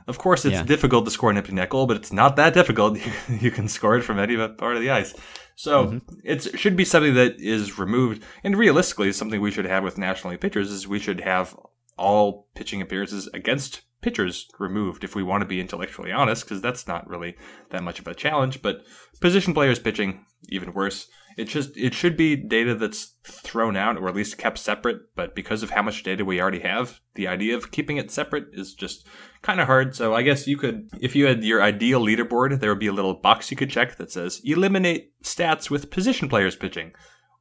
of 0.08 0.18
course 0.18 0.44
it's 0.44 0.56
Yeah. 0.56 0.64
difficult 0.64 1.06
to 1.06 1.12
score 1.12 1.30
an 1.30 1.38
empty 1.38 1.54
net 1.54 1.70
goal 1.70 1.86
but 1.86 1.96
it's 1.98 2.12
not 2.12 2.36
that 2.36 2.54
difficult. 2.54 2.98
You, 3.06 3.12
you 3.40 3.52
can 3.52 3.68
score 3.68 3.96
it 3.98 4.02
from 4.02 4.20
any 4.20 4.36
part 4.36 4.76
of 4.76 4.82
the 4.82 4.90
ice. 4.90 5.14
So 5.56 5.86
mm-hmm. 5.86 5.98
it's, 6.24 6.48
it 6.48 6.60
should 6.60 6.76
be 6.76 6.86
something 6.86 7.14
that 7.14 7.40
is 7.40 7.78
removed. 7.78 8.24
And 8.44 8.58
realistically 8.58 9.12
something 9.12 9.40
we 9.40 9.52
should 9.52 9.66
have 9.66 9.84
with 9.84 9.98
national 9.98 10.32
league 10.32 10.42
pitchers 10.42 10.72
is 10.72 10.88
we 10.88 11.00
should 11.00 11.20
have 11.22 11.56
all 11.98 12.48
pitching 12.56 12.82
appearances 12.82 13.28
against 13.34 13.82
pitchers 14.02 14.48
removed 14.58 15.04
if 15.04 15.16
we 15.16 15.22
want 15.22 15.42
to 15.42 15.48
be 15.48 15.60
intellectually 15.60 16.12
honest 16.12 16.44
because 16.46 16.62
that's 16.62 16.88
not 16.88 17.08
really 17.08 17.36
that 17.70 17.84
much 17.84 18.00
of 18.00 18.08
a 18.08 18.16
challenge. 18.16 18.62
But 18.62 18.82
position 19.20 19.54
players 19.54 19.80
pitching 19.80 20.26
even 20.48 20.74
worse 20.74 21.08
it 21.40 21.46
just 21.48 21.76
it 21.78 21.94
should 21.94 22.18
be 22.18 22.36
data 22.36 22.76
that's 22.76 23.16
thrown 23.24 23.76
out 23.78 23.98
or 23.98 24.10
at 24.10 24.16
least 24.16 24.38
kept 24.38 24.58
separate 24.58 25.00
but 25.16 25.34
because 25.36 25.64
of 25.64 25.70
how 25.70 25.82
much 25.82 26.04
data 26.04 26.26
we 26.26 26.42
already 26.42 26.60
have 26.60 27.00
the 27.16 27.28
idea 27.28 27.56
of 27.56 27.72
keeping 27.72 27.98
it 27.98 28.12
separate 28.12 28.48
is 28.54 28.74
just 28.74 29.08
kind 29.42 29.60
of 29.62 29.68
hard. 29.68 29.96
So 29.96 30.14
i 30.14 30.22
guess 30.22 30.48
you 30.48 30.58
could 30.58 30.90
if 31.00 31.16
you 31.16 31.26
had 31.26 31.44
your 31.44 31.62
ideal 31.62 32.02
leaderboard 32.02 32.60
there 32.60 32.70
would 32.72 32.80
be 32.80 32.88
a 32.88 32.94
little 32.94 33.14
box 33.14 33.50
you 33.52 33.58
could 33.58 33.70
check 33.70 33.96
that 33.98 34.12
says 34.12 34.42
eliminate 34.44 35.14
stats 35.24 35.70
with 35.70 35.90
position 35.90 36.28
players 36.30 36.56
pitching. 36.56 36.92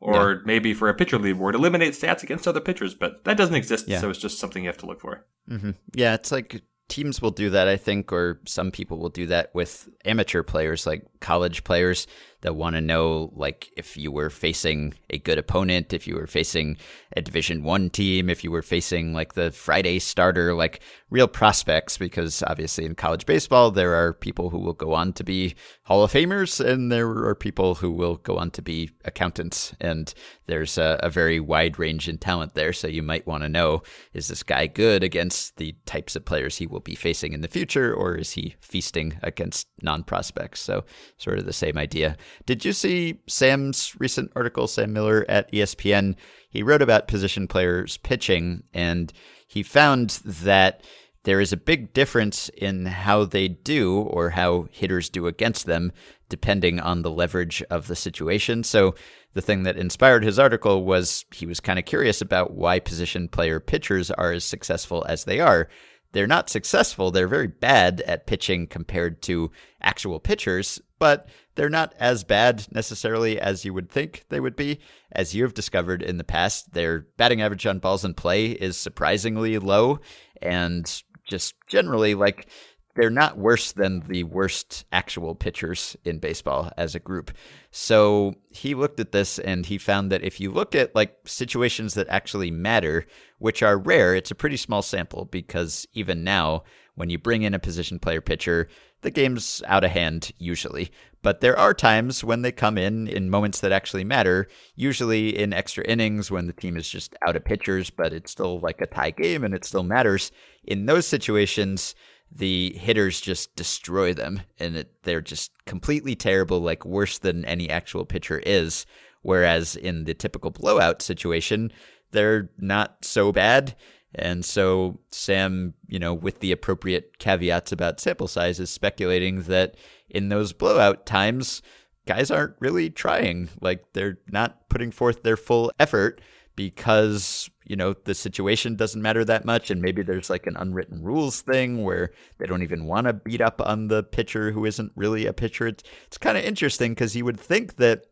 Or 0.01 0.43
maybe 0.45 0.75
for 0.75 0.89
a 0.89 0.95
pitcher 0.95 1.19
leaderboard 1.19 1.55
eliminate 1.55 1.95
stats 1.95 2.23
against 2.23 2.47
other 2.47 2.61
pitchers 2.61 2.95
but 2.95 3.25
that 3.25 3.37
doesn't 3.37 3.57
exist 3.57 3.89
Yeah. 3.89 4.01
so 4.01 4.11
it's 4.11 4.21
just 4.21 4.39
something 4.39 4.63
you 4.63 4.69
have 4.69 4.79
to 4.79 4.87
look 4.87 5.01
for. 5.01 5.27
Hmm 5.49 5.73
Yeah, 5.93 6.15
it's 6.15 6.31
like 6.31 6.63
teams 6.89 7.21
will 7.21 7.31
do 7.31 7.51
that, 7.51 7.69
I 7.69 7.77
think, 7.77 8.13
or 8.13 8.41
some 8.47 8.71
people 8.71 8.99
will 8.99 9.11
do 9.11 9.27
that 9.27 9.51
with 9.55 9.89
amateur 10.05 10.43
players, 10.43 10.87
like 10.87 11.05
college 11.21 11.63
players 11.63 12.07
that 12.43 12.55
want 12.55 12.77
to 12.77 12.81
know, 12.81 13.33
like, 13.35 13.71
if 13.77 13.97
you 13.97 14.13
were 14.13 14.31
facing 14.31 14.95
a 15.11 15.19
good 15.19 15.39
opponent, 15.39 15.93
if 15.93 16.07
you 16.07 16.15
were 16.15 16.27
facing 16.27 16.77
a 17.17 17.23
Division 17.23 17.65
One 17.65 17.91
team, 17.91 18.31
if 18.31 18.45
you 18.45 18.51
were 18.51 18.63
facing 18.63 19.13
like 19.13 19.35
the 19.35 19.51
Friday 19.51 19.99
starter, 19.99 20.55
like 20.55 20.81
real 21.11 21.27
prospects, 21.27 21.99
because 21.99 22.43
obviously 22.47 22.85
in 22.85 22.95
college 22.95 23.27
baseball 23.27 23.71
there 23.71 23.95
are 23.95 24.13
people 24.13 24.51
who 24.51 24.59
will 24.59 24.75
go 24.75 24.93
on 24.93 25.13
to 25.15 25.25
be 25.25 25.55
Hall 25.85 26.05
of 26.05 26.13
Famers, 26.13 26.65
and 26.65 26.93
there 26.93 27.09
are 27.09 27.35
people 27.35 27.77
who 27.77 27.91
will 27.91 28.17
go 28.17 28.37
on 28.37 28.51
to 28.53 28.63
be 28.63 28.91
accountants, 29.05 29.75
and 29.81 30.15
there's 30.47 30.79
a, 30.79 31.01
a 31.03 31.11
very 31.11 31.41
wide 31.41 31.79
range 31.79 32.09
in 32.09 32.19
talent 32.19 32.55
there. 32.55 32.73
So 32.73 32.87
you 32.87 33.03
might 33.03 33.27
want 33.27 33.43
to 33.43 33.49
know: 33.49 33.83
is 34.13 34.29
this 34.29 34.43
guy 34.43 34.67
good 34.67 35.03
against 35.03 35.57
the 35.57 35.75
types 35.87 36.15
of 36.15 36.25
players 36.25 36.57
he 36.57 36.67
will 36.67 36.81
be 36.81 36.95
facing 36.95 37.33
in 37.33 37.41
the 37.41 37.49
future, 37.49 37.93
or 37.93 38.15
is 38.15 38.33
he 38.33 38.55
feasting 38.61 39.19
against 39.23 39.67
non-prospects? 39.83 40.61
So 40.61 40.85
sort 41.17 41.39
of 41.39 41.47
the 41.47 41.53
same 41.53 41.79
idea. 41.79 42.17
Did 42.47 42.65
you 42.65 42.73
see 42.73 43.21
Sam's 43.27 43.95
recent 43.99 44.33
article, 44.35 44.67
Sam 44.67 44.93
Miller 44.93 45.25
at 45.29 45.51
ESPN? 45.53 46.17
He 46.51 46.63
wrote 46.63 46.83
about 46.83 47.09
position 47.09 47.47
players 47.47 47.97
pitching, 47.99 48.65
and 48.73 49.13
he 49.47 49.63
found 49.63 50.21
that 50.25 50.83
there 51.25 51.41
is 51.41 51.53
a 51.53 51.59
big 51.59 51.93
difference 51.93 52.49
in 52.51 52.87
how 52.87 53.25
they 53.25 53.49
do 53.49 54.01
or 54.01 54.31
how 54.31 54.69
hitters 54.71 55.11
do 55.11 55.27
against 55.27 55.67
them, 55.67 55.93
depending 56.29 56.81
on 56.81 57.03
the 57.03 57.11
leverage 57.11 57.63
of 57.71 57.87
the 57.87 57.97
situation. 57.97 58.65
So, 58.65 58.95
the 59.35 59.43
thing 59.43 59.65
that 59.65 59.77
inspired 59.77 60.25
his 60.25 60.39
article 60.39 60.85
was 60.85 61.25
he 61.33 61.47
was 61.47 61.61
kind 61.61 61.79
of 61.79 61.85
curious 61.85 62.21
about 62.21 62.55
why 62.55 62.81
position 62.81 63.29
player 63.29 63.61
pitchers 63.61 64.11
are 64.11 64.33
as 64.33 64.45
successful 64.45 65.05
as 65.07 65.25
they 65.25 65.39
are. 65.39 65.69
They're 66.13 66.27
not 66.27 66.49
successful, 66.49 67.11
they're 67.11 67.29
very 67.29 67.47
bad 67.47 68.01
at 68.07 68.27
pitching 68.27 68.67
compared 68.67 69.21
to 69.23 69.51
actual 69.83 70.19
pitchers, 70.19 70.81
but 70.99 71.29
they're 71.59 71.69
not 71.69 71.93
as 71.99 72.23
bad 72.23 72.69
necessarily 72.71 73.41
as 73.41 73.65
you 73.65 73.75
would 73.75 73.91
think 73.91 74.25
they 74.29 74.39
would 74.39 74.55
be. 74.55 74.79
As 75.11 75.35
you've 75.35 75.55
discovered 75.55 76.03
in 76.03 76.17
the 76.17 76.23
past, 76.23 76.73
their 76.73 77.01
batting 77.17 77.43
average 77.43 77.67
on 77.67 77.81
balls 77.81 78.05
in 78.05 78.15
play 78.15 78.53
is 78.53 78.77
surprisingly 78.77 79.59
low 79.59 79.99
and 80.41 81.03
just 81.25 81.57
generally 81.67 82.15
like 82.15 82.47
they're 82.95 83.11
not 83.11 83.39
worse 83.39 83.73
than 83.73 84.01
the 84.09 84.23
worst 84.23 84.85
actual 84.93 85.35
pitchers 85.35 85.97
in 86.05 86.21
baseball 86.21 86.73
as 86.77 86.95
a 86.95 87.01
group. 87.01 87.33
So 87.73 88.35
he 88.51 88.77
looked 88.77 89.01
at 89.01 89.11
this 89.11 89.41
and 89.41 89.67
he 89.67 89.79
found 89.79 90.13
that 90.13 90.23
if 90.23 90.39
you 90.39 90.53
look 90.53 90.77
at 90.77 90.95
like 90.95 91.17
situations 91.25 91.95
that 91.95 92.09
actually 92.09 92.53
matter, 92.53 93.05
which 93.39 93.65
are 93.65 93.79
rare, 93.79 94.15
it's 94.15 94.31
a 94.31 94.37
pretty 94.37 94.57
small 94.57 94.83
sample 94.83 95.25
because 95.25 95.89
even 95.93 96.23
now, 96.23 96.63
when 96.95 97.11
you 97.11 97.19
bring 97.19 97.43
in 97.43 97.55
a 97.55 97.61
position 97.61 98.01
player 98.01 98.21
pitcher, 98.21 98.69
the 99.03 99.11
game's 99.11 99.63
out 99.67 99.85
of 99.85 99.91
hand 99.91 100.33
usually. 100.39 100.91
But 101.23 101.41
there 101.41 101.59
are 101.59 101.75
times 101.75 102.23
when 102.23 102.43
they 102.43 102.53
come 102.53 102.79
in 102.79 103.09
in 103.09 103.29
moments 103.29 103.61
that 103.61 103.73
actually 103.73 104.05
matter, 104.05 104.47
usually 104.77 105.37
in 105.37 105.53
extra 105.53 105.85
innings 105.85 106.31
when 106.31 106.47
the 106.47 106.53
team 106.53 106.77
is 106.77 106.89
just 106.89 107.15
out 107.27 107.35
of 107.35 107.45
pitchers, 107.45 107.91
but 107.91 108.13
it's 108.13 108.31
still 108.31 108.61
like 108.61 108.81
a 108.81 108.87
tie 108.87 109.11
game 109.11 109.43
and 109.43 109.53
it 109.53 109.65
still 109.65 109.83
matters. 109.83 110.31
In 110.65 110.87
those 110.87 111.07
situations, 111.07 111.95
the 112.31 112.73
hitters 112.79 113.21
just 113.21 113.57
destroy 113.57 114.15
them 114.15 114.43
and 114.61 114.77
it, 114.77 114.93
they're 115.03 115.21
just 115.21 115.51
completely 115.67 116.15
terrible, 116.15 116.61
like 116.61 116.85
worse 116.85 117.19
than 117.19 117.45
any 117.45 117.69
actual 117.69 118.05
pitcher 118.05 118.41
is. 118.47 118.87
Whereas 119.23 119.75
in 119.75 120.05
the 120.05 120.15
typical 120.15 120.51
blowout 120.51 121.03
situation, 121.03 121.73
they're 122.13 122.51
not 122.59 123.05
so 123.05 123.33
bad. 123.33 123.77
And 124.15 124.45
so 124.45 125.01
Sam, 125.11 125.75
you 125.87 125.99
know, 125.99 126.15
with 126.15 126.41
the 126.41 126.53
appropriate 126.53 127.19
caveats 127.19 127.73
about 127.73 128.01
sample 128.01 128.29
size, 128.29 128.59
is 128.59 128.71
speculating 128.71 129.43
that 129.43 129.77
in 130.09 130.29
those 130.29 130.53
blowout 130.53 131.05
times, 131.05 131.63
guys 132.07 132.31
aren't 132.31 132.55
really 132.59 132.89
trying. 132.89 133.51
Like 133.61 133.85
they're 133.93 134.19
not 134.29 134.69
putting 134.71 134.91
forth 134.91 135.23
their 135.23 135.37
full 135.37 135.71
effort 135.79 136.21
because 136.57 137.49
you 137.67 137.77
know 137.77 137.95
the 138.05 138.17
situation 138.17 138.75
doesn't 138.75 139.01
matter 139.01 139.25
that 139.25 139.45
much 139.45 139.71
and 139.71 139.81
maybe 139.81 140.03
there's 140.03 140.29
like 140.29 140.45
an 140.45 140.57
unwritten 140.57 141.01
rules 141.05 141.41
thing 141.41 141.85
where 141.85 142.11
they 142.39 142.47
don't 142.47 142.65
even 142.65 142.87
want 142.87 143.07
to 143.07 143.13
beat 143.13 143.41
up 143.41 143.63
on 143.65 143.87
the 143.87 144.03
pitcher 144.03 144.51
who 144.51 144.65
isn't 144.65 144.91
really 144.97 145.25
a 145.25 145.33
pitcher 145.33 145.69
it's, 145.69 145.85
it's 146.09 146.19
kind 146.19 146.37
of 146.37 146.43
interesting 146.43 146.91
because 146.91 147.15
you 147.15 147.25
would 147.25 147.39
think 147.39 147.77
that 147.77 148.07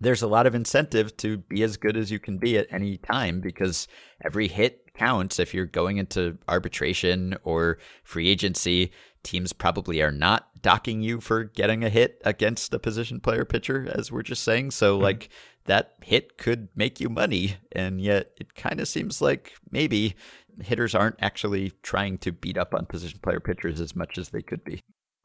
there's 0.00 0.20
a 0.20 0.26
lot 0.26 0.46
of 0.46 0.54
incentive 0.54 1.16
to 1.16 1.38
be 1.38 1.62
as 1.62 1.78
good 1.78 1.96
as 1.96 2.10
you 2.10 2.18
can 2.18 2.36
be 2.36 2.58
at 2.58 2.66
any 2.70 2.98
time 2.98 3.40
because 3.40 3.88
every 4.22 4.48
hit 4.48 4.87
counts 4.98 5.38
if 5.38 5.54
you're 5.54 5.66
going 5.66 5.96
into 5.96 6.36
arbitration 6.48 7.36
or 7.44 7.78
free 8.02 8.28
agency 8.28 8.90
teams 9.22 9.52
probably 9.52 10.00
are 10.00 10.12
not 10.12 10.48
docking 10.62 11.02
you 11.02 11.20
for 11.20 11.44
getting 11.44 11.84
a 11.84 11.88
hit 11.88 12.20
against 12.24 12.72
a 12.74 12.78
position 12.78 13.20
player 13.20 13.44
pitcher 13.44 13.90
as 13.94 14.10
we're 14.10 14.22
just 14.22 14.42
saying 14.42 14.70
so 14.70 14.94
mm-hmm. 14.94 15.04
like 15.04 15.28
that 15.68 15.94
hit 16.02 16.36
could 16.36 16.68
make 16.74 16.98
you 16.98 17.08
money. 17.08 17.56
And 17.72 18.00
yet 18.00 18.32
it 18.38 18.54
kind 18.54 18.80
of 18.80 18.88
seems 18.88 19.22
like 19.22 19.52
maybe 19.70 20.16
hitters 20.62 20.94
aren't 20.94 21.16
actually 21.20 21.72
trying 21.82 22.18
to 22.18 22.32
beat 22.32 22.58
up 22.58 22.74
on 22.74 22.86
position 22.86 23.20
player 23.22 23.38
pitchers 23.38 23.80
as 23.80 23.94
much 23.94 24.18
as 24.18 24.30
they 24.30 24.42
could 24.42 24.64
be. 24.64 24.82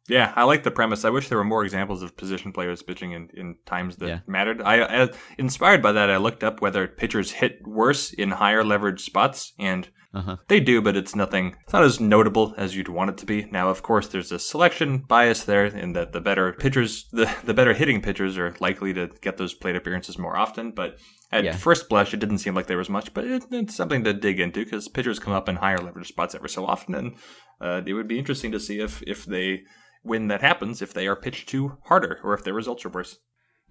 Yeah, 0.08 0.34
I 0.36 0.44
like 0.44 0.64
the 0.64 0.72
premise. 0.72 1.06
I 1.06 1.10
wish 1.10 1.30
there 1.30 1.38
were 1.38 1.46
more 1.46 1.64
examples 1.64 2.04
of 2.04 2.18
position 2.18 2.52
players 2.52 2.84
pitching 2.84 3.14
in, 3.14 3.30
in 3.34 3.56
times 3.66 3.96
that 3.98 4.08
yeah. 4.08 4.20
mattered. 4.28 4.62
I, 4.62 5.04
I, 5.04 5.10
inspired 5.38 5.82
by 5.82 5.94
that, 5.94 6.10
I 6.10 6.18
looked 6.18 6.44
up 6.44 6.62
whether 6.62 6.88
pitchers 6.88 7.32
hit 7.32 7.66
worse 7.66 8.12
in 8.12 8.32
higher 8.32 8.66
leverage 8.66 9.02
spots, 9.02 9.54
and 9.58 9.88
uh-huh. 10.14 10.38
They 10.48 10.60
do, 10.60 10.80
but 10.80 10.96
it's 10.96 11.16
nothing. 11.16 11.56
It's 11.64 11.74
not 11.74 11.84
as 11.84 12.00
notable 12.00 12.54
as 12.56 12.76
you'd 12.76 12.88
want 12.88 13.10
it 13.10 13.18
to 13.18 13.26
be. 13.26 13.46
Now, 13.46 13.70
of 13.70 13.82
course, 13.82 14.08
there's 14.08 14.32
a 14.32 14.38
selection 14.38 15.00
bias 15.00 15.44
there 15.44 15.66
in 15.66 15.94
that 15.94 16.14
the 16.14 16.22
better 16.22 16.54
pitchers, 16.54 17.08
the, 17.12 17.34
the 17.44 17.54
better 17.54 17.74
hitting 17.74 18.00
pitchers, 18.00 18.38
are 18.38 18.56
likely 18.60 18.94
to 18.94 19.10
get 19.22 19.38
those 19.38 19.56
plate 19.56 19.76
appearances 19.76 20.20
more 20.20 20.38
often. 20.38 20.70
But 20.72 21.00
at 21.32 21.44
yeah. 21.44 21.56
first 21.56 21.90
blush, 21.90 22.14
it 22.14 22.20
didn't 22.20 22.38
seem 22.38 22.54
like 22.54 22.68
there 22.68 22.78
was 22.78 22.90
much, 22.90 23.14
but 23.16 23.26
it, 23.26 23.46
it's 23.50 23.76
something 23.76 24.04
to 24.04 24.14
dig 24.14 24.40
into 24.40 24.64
because 24.64 24.88
pitchers 24.88 25.18
come 25.18 25.34
up 25.34 25.50
in 25.50 25.56
higher 25.56 25.80
leverage 25.80 26.10
spots 26.10 26.36
ever 26.36 26.48
so 26.48 26.66
often, 26.66 26.94
and 26.94 27.16
uh, 27.60 27.82
it 27.84 27.94
would 27.94 28.08
be 28.08 28.20
interesting 28.20 28.52
to 28.52 28.60
see 28.60 28.80
if 28.80 29.02
if 29.08 29.26
they 29.26 29.64
when 30.04 30.28
that 30.28 30.42
happens, 30.42 30.82
if 30.82 30.94
they 30.94 31.08
are 31.08 31.16
pitched 31.16 31.50
to 31.50 31.78
harder 31.86 32.20
or 32.24 32.36
if 32.36 32.44
their 32.44 32.54
results 32.54 32.86
are 32.86 32.90
worse. 32.90 33.18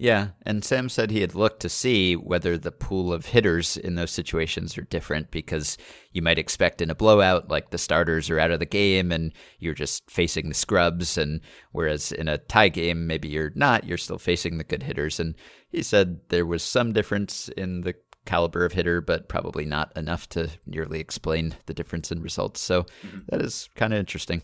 Yeah, 0.02 0.30
and 0.44 0.64
Sam 0.64 0.88
said 0.88 1.12
he 1.12 1.20
had 1.20 1.36
looked 1.36 1.60
to 1.60 1.68
see 1.68 2.16
whether 2.16 2.58
the 2.58 2.72
pool 2.72 3.12
of 3.12 3.26
hitters 3.26 3.76
in 3.76 3.94
those 3.94 4.10
situations 4.10 4.76
are 4.76 4.82
different 4.82 5.30
because 5.30 5.78
you 6.10 6.22
might 6.22 6.40
expect 6.40 6.82
in 6.82 6.90
a 6.90 6.94
blowout, 6.96 7.48
like 7.48 7.70
the 7.70 7.78
starters 7.78 8.28
are 8.28 8.40
out 8.40 8.50
of 8.50 8.58
the 8.58 8.66
game 8.66 9.12
and 9.12 9.32
you're 9.60 9.74
just 9.74 10.10
facing 10.10 10.48
the 10.48 10.56
scrubs, 10.56 11.16
and 11.16 11.40
whereas 11.70 12.10
in 12.10 12.26
a 12.26 12.38
tie 12.38 12.68
game, 12.68 13.06
maybe 13.06 13.28
you're 13.28 13.52
not, 13.54 13.84
you're 13.84 13.96
still 13.96 14.18
facing 14.18 14.58
the 14.58 14.64
good 14.64 14.82
hitters. 14.82 15.20
And 15.20 15.36
he 15.70 15.84
said 15.84 16.18
there 16.30 16.46
was 16.46 16.64
some 16.64 16.92
difference 16.92 17.48
in 17.50 17.82
the 17.82 17.94
caliber 18.26 18.64
of 18.64 18.72
hitter, 18.72 19.00
but 19.00 19.28
probably 19.28 19.64
not 19.64 19.96
enough 19.96 20.28
to 20.30 20.50
nearly 20.66 20.98
explain 20.98 21.54
the 21.66 21.74
difference 21.74 22.10
in 22.10 22.20
results. 22.20 22.60
So 22.60 22.82
mm-hmm. 23.06 23.20
that 23.28 23.40
is 23.40 23.70
kind 23.76 23.92
of 23.92 24.00
interesting. 24.00 24.42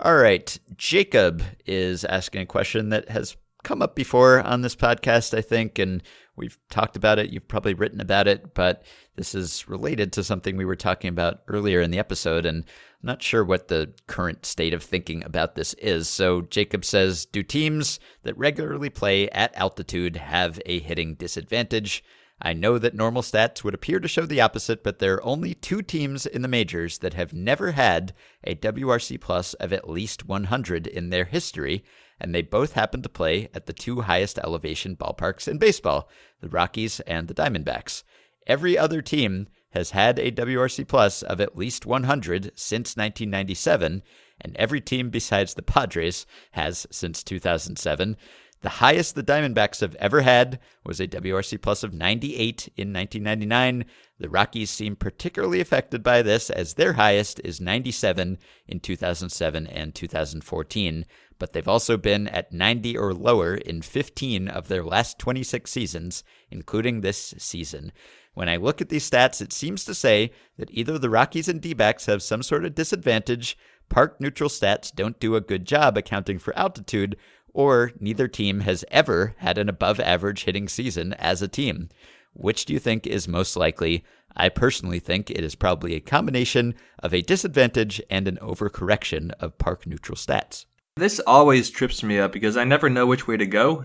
All 0.00 0.16
right, 0.16 0.58
Jacob 0.78 1.42
is 1.66 2.06
asking 2.06 2.40
a 2.40 2.46
question 2.46 2.88
that 2.88 3.10
has 3.10 3.36
come 3.62 3.82
up 3.82 3.94
before 3.94 4.40
on 4.40 4.62
this 4.62 4.76
podcast, 4.76 5.36
I 5.36 5.40
think, 5.40 5.78
and 5.78 6.02
we've 6.36 6.58
talked 6.70 6.96
about 6.96 7.18
it. 7.18 7.30
You've 7.30 7.48
probably 7.48 7.74
written 7.74 8.00
about 8.00 8.28
it, 8.28 8.54
but 8.54 8.84
this 9.16 9.34
is 9.34 9.68
related 9.68 10.12
to 10.12 10.24
something 10.24 10.56
we 10.56 10.64
were 10.64 10.76
talking 10.76 11.08
about 11.08 11.42
earlier 11.48 11.80
in 11.80 11.90
the 11.90 11.98
episode, 11.98 12.46
and 12.46 12.64
I'm 13.02 13.06
not 13.06 13.22
sure 13.22 13.44
what 13.44 13.68
the 13.68 13.92
current 14.06 14.46
state 14.46 14.72
of 14.72 14.82
thinking 14.82 15.24
about 15.24 15.54
this 15.54 15.74
is. 15.74 16.08
So 16.08 16.42
Jacob 16.42 16.84
says 16.84 17.26
Do 17.26 17.42
teams 17.42 18.00
that 18.22 18.38
regularly 18.38 18.90
play 18.90 19.28
at 19.30 19.56
altitude 19.56 20.16
have 20.16 20.60
a 20.64 20.78
hitting 20.78 21.14
disadvantage? 21.14 22.04
I 22.40 22.52
know 22.52 22.78
that 22.78 22.94
normal 22.94 23.22
stats 23.22 23.64
would 23.64 23.74
appear 23.74 23.98
to 23.98 24.06
show 24.06 24.24
the 24.24 24.40
opposite, 24.40 24.84
but 24.84 25.00
there 25.00 25.14
are 25.14 25.24
only 25.24 25.54
two 25.54 25.82
teams 25.82 26.24
in 26.24 26.42
the 26.42 26.48
majors 26.48 26.98
that 26.98 27.14
have 27.14 27.32
never 27.32 27.72
had 27.72 28.14
a 28.44 28.54
WRC 28.54 29.20
plus 29.20 29.54
of 29.54 29.72
at 29.72 29.90
least 29.90 30.28
100 30.28 30.86
in 30.86 31.10
their 31.10 31.24
history, 31.24 31.84
and 32.20 32.34
they 32.34 32.42
both 32.42 32.72
happen 32.72 33.02
to 33.02 33.08
play 33.08 33.48
at 33.54 33.66
the 33.66 33.72
two 33.72 34.02
highest 34.02 34.38
elevation 34.38 34.96
ballparks 34.96 35.48
in 35.48 35.58
baseball, 35.58 36.08
the 36.40 36.48
Rockies 36.48 37.00
and 37.00 37.28
the 37.28 37.34
Diamondbacks. 37.34 38.02
Every 38.46 38.78
other 38.78 39.02
team 39.02 39.48
has 39.70 39.90
had 39.90 40.18
a 40.18 40.32
WRC 40.32 40.88
plus 40.88 41.22
of 41.22 41.40
at 41.40 41.56
least 41.56 41.84
100 41.84 42.52
since 42.54 42.96
1997, 42.96 44.02
and 44.40 44.56
every 44.56 44.80
team 44.80 45.10
besides 45.10 45.54
the 45.54 45.62
Padres 45.62 46.26
has 46.52 46.86
since 46.90 47.22
2007. 47.22 48.16
The 48.60 48.68
highest 48.68 49.14
the 49.14 49.22
Diamondbacks 49.22 49.80
have 49.80 49.94
ever 49.96 50.22
had 50.22 50.58
was 50.84 50.98
a 50.98 51.06
WRC 51.06 51.62
plus 51.62 51.82
of 51.84 51.94
98 51.94 52.68
in 52.76 52.92
1999. 52.92 53.84
The 54.18 54.28
Rockies 54.28 54.70
seem 54.70 54.96
particularly 54.96 55.60
affected 55.60 56.02
by 56.02 56.22
this, 56.22 56.50
as 56.50 56.74
their 56.74 56.94
highest 56.94 57.40
is 57.44 57.60
97 57.60 58.38
in 58.66 58.80
2007 58.80 59.66
and 59.68 59.94
2014 59.94 61.04
but 61.38 61.52
they've 61.52 61.68
also 61.68 61.96
been 61.96 62.28
at 62.28 62.52
90 62.52 62.96
or 62.96 63.14
lower 63.14 63.54
in 63.54 63.82
15 63.82 64.48
of 64.48 64.68
their 64.68 64.84
last 64.84 65.18
26 65.18 65.70
seasons, 65.70 66.24
including 66.50 67.00
this 67.00 67.34
season. 67.38 67.92
When 68.34 68.48
I 68.48 68.56
look 68.56 68.80
at 68.80 68.88
these 68.88 69.08
stats, 69.08 69.40
it 69.40 69.52
seems 69.52 69.84
to 69.84 69.94
say 69.94 70.32
that 70.58 70.70
either 70.70 70.98
the 70.98 71.10
Rockies 71.10 71.48
and 71.48 71.60
D 71.60 71.74
have 71.78 72.22
some 72.22 72.42
sort 72.42 72.64
of 72.64 72.74
disadvantage, 72.74 73.56
park 73.88 74.20
neutral 74.20 74.50
stats 74.50 74.94
don't 74.94 75.18
do 75.18 75.34
a 75.34 75.40
good 75.40 75.64
job 75.64 75.96
accounting 75.96 76.38
for 76.38 76.56
altitude, 76.56 77.16
or 77.52 77.92
neither 78.00 78.28
team 78.28 78.60
has 78.60 78.84
ever 78.90 79.34
had 79.38 79.58
an 79.58 79.68
above 79.68 80.00
average 80.00 80.44
hitting 80.44 80.68
season 80.68 81.14
as 81.14 81.42
a 81.42 81.48
team. 81.48 81.88
Which 82.32 82.64
do 82.64 82.72
you 82.72 82.78
think 82.78 83.06
is 83.06 83.26
most 83.26 83.56
likely? 83.56 84.04
I 84.36 84.48
personally 84.48 85.00
think 85.00 85.30
it 85.30 85.42
is 85.42 85.54
probably 85.54 85.94
a 85.94 86.00
combination 86.00 86.74
of 87.00 87.12
a 87.12 87.22
disadvantage 87.22 88.00
and 88.08 88.28
an 88.28 88.38
overcorrection 88.40 89.32
of 89.40 89.58
park 89.58 89.86
neutral 89.86 90.16
stats. 90.16 90.66
This 90.98 91.20
always 91.26 91.70
trips 91.70 92.02
me 92.02 92.18
up 92.18 92.32
because 92.32 92.56
I 92.56 92.64
never 92.64 92.90
know 92.90 93.06
which 93.06 93.28
way 93.28 93.36
to 93.36 93.46
go. 93.46 93.84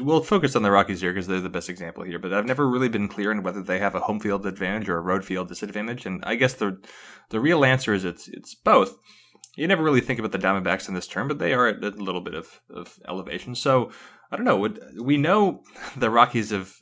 We'll 0.00 0.22
focus 0.22 0.56
on 0.56 0.62
the 0.62 0.70
Rockies 0.70 1.02
here 1.02 1.12
because 1.12 1.26
they're 1.26 1.40
the 1.40 1.50
best 1.50 1.68
example 1.68 2.04
here, 2.04 2.18
but 2.18 2.32
I've 2.32 2.46
never 2.46 2.66
really 2.66 2.88
been 2.88 3.08
clear 3.08 3.30
on 3.30 3.42
whether 3.42 3.62
they 3.62 3.78
have 3.78 3.94
a 3.94 4.00
home 4.00 4.18
field 4.18 4.46
advantage 4.46 4.88
or 4.88 4.96
a 4.96 5.02
road 5.02 5.26
field 5.26 5.48
disadvantage. 5.48 6.06
And 6.06 6.24
I 6.24 6.36
guess 6.36 6.54
the 6.54 6.80
the 7.28 7.38
real 7.38 7.66
answer 7.66 7.92
is 7.92 8.04
it's 8.04 8.28
it's 8.28 8.54
both. 8.54 8.96
You 9.58 9.66
never 9.66 9.82
really 9.82 10.00
think 10.00 10.20
about 10.20 10.30
the 10.30 10.38
Diamondbacks 10.38 10.86
in 10.86 10.94
this 10.94 11.08
term, 11.08 11.26
but 11.26 11.40
they 11.40 11.52
are 11.52 11.66
at 11.66 11.82
a 11.82 11.90
little 11.90 12.20
bit 12.20 12.34
of, 12.34 12.60
of 12.70 12.96
elevation. 13.08 13.56
So 13.56 13.90
I 14.30 14.36
don't 14.36 14.44
know. 14.44 14.68
We 15.02 15.16
know 15.16 15.64
the 15.96 16.10
Rockies 16.10 16.50
have 16.50 16.76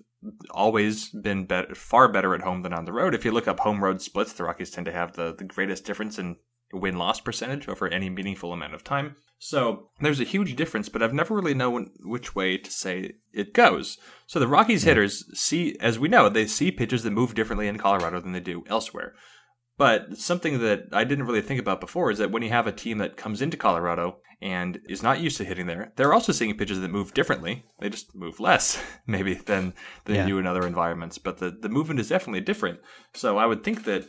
always 0.51 1.09
been 1.09 1.47
better, 1.47 1.75
far 1.75 2.13
better 2.13 2.35
at 2.35 2.43
home 2.43 2.63
than 2.63 2.75
on 2.75 2.85
the 2.85 2.93
road. 2.93 3.15
If 3.15 3.25
you 3.25 3.31
look 3.31 3.49
up 3.49 3.61
home 3.61 3.83
road 3.83 4.03
splits, 4.03 4.35
the 4.35 4.45
Rockies 4.45 4.71
tend 4.71 4.85
to 4.85 4.93
have 4.93 5.15
the, 5.15 5.35
the 5.35 5.45
greatest 5.45 5.87
difference 5.87 6.19
in 6.19 6.37
win 6.71 6.99
loss 6.99 7.19
percentage 7.19 7.67
over 7.67 7.89
any 7.89 8.11
meaningful 8.11 8.53
amount 8.53 8.75
of 8.75 8.85
time. 8.85 9.17
So 9.39 9.91
there's 10.01 10.21
a 10.21 10.25
huge 10.25 10.55
difference, 10.57 10.91
but 10.91 11.03
I've 11.03 11.15
never 11.15 11.35
really 11.35 11.55
known 11.55 11.93
which 12.01 12.35
way 12.35 12.59
to 12.59 12.71
say 12.71 13.13
it 13.33 13.55
goes. 13.55 13.97
So 14.27 14.39
the 14.39 14.49
Rockies 14.49 14.83
hitters 14.83 15.25
see, 15.39 15.79
as 15.81 15.99
we 15.99 16.09
know, 16.09 16.29
they 16.29 16.47
see 16.47 16.71
pitches 16.71 17.05
that 17.05 17.11
move 17.11 17.35
differently 17.35 17.69
in 17.69 17.79
Colorado 17.79 18.21
than 18.21 18.33
they 18.33 18.41
do 18.41 18.65
elsewhere. 18.67 19.15
But 19.79 20.17
something 20.17 20.61
that 20.61 20.89
I 20.93 21.05
didn't 21.05 21.27
really 21.27 21.43
think 21.43 21.61
about 21.61 21.81
before 21.81 22.11
is 22.11 22.19
that 22.19 22.31
when 22.31 22.43
you 22.43 22.49
have 22.49 22.67
a 22.67 22.73
team 22.73 22.99
that 22.99 23.17
comes 23.17 23.43
into 23.43 23.59
Colorado 23.59 24.19
and 24.41 24.81
is 24.89 25.03
not 25.03 25.21
used 25.21 25.37
to 25.37 25.45
hitting 25.45 25.67
there, 25.67 25.93
they're 25.97 26.15
also 26.15 26.33
seeing 26.33 26.57
pitches 26.57 26.81
that 26.81 26.91
move 26.91 27.13
differently. 27.13 27.65
They 27.81 27.91
just 27.91 28.15
move 28.15 28.41
less, 28.41 28.83
maybe, 29.07 29.35
than 29.35 29.75
than 30.05 30.17
yeah. 30.17 30.27
do 30.27 30.39
in 30.39 30.47
other 30.47 30.67
environments. 30.67 31.19
But 31.19 31.39
the, 31.39 31.51
the 31.51 31.69
movement 31.69 32.01
is 32.01 32.09
definitely 32.09 32.41
different. 32.41 32.81
So 33.15 33.37
I 33.37 33.47
would 33.47 33.65
think 33.65 33.85
that 33.85 34.07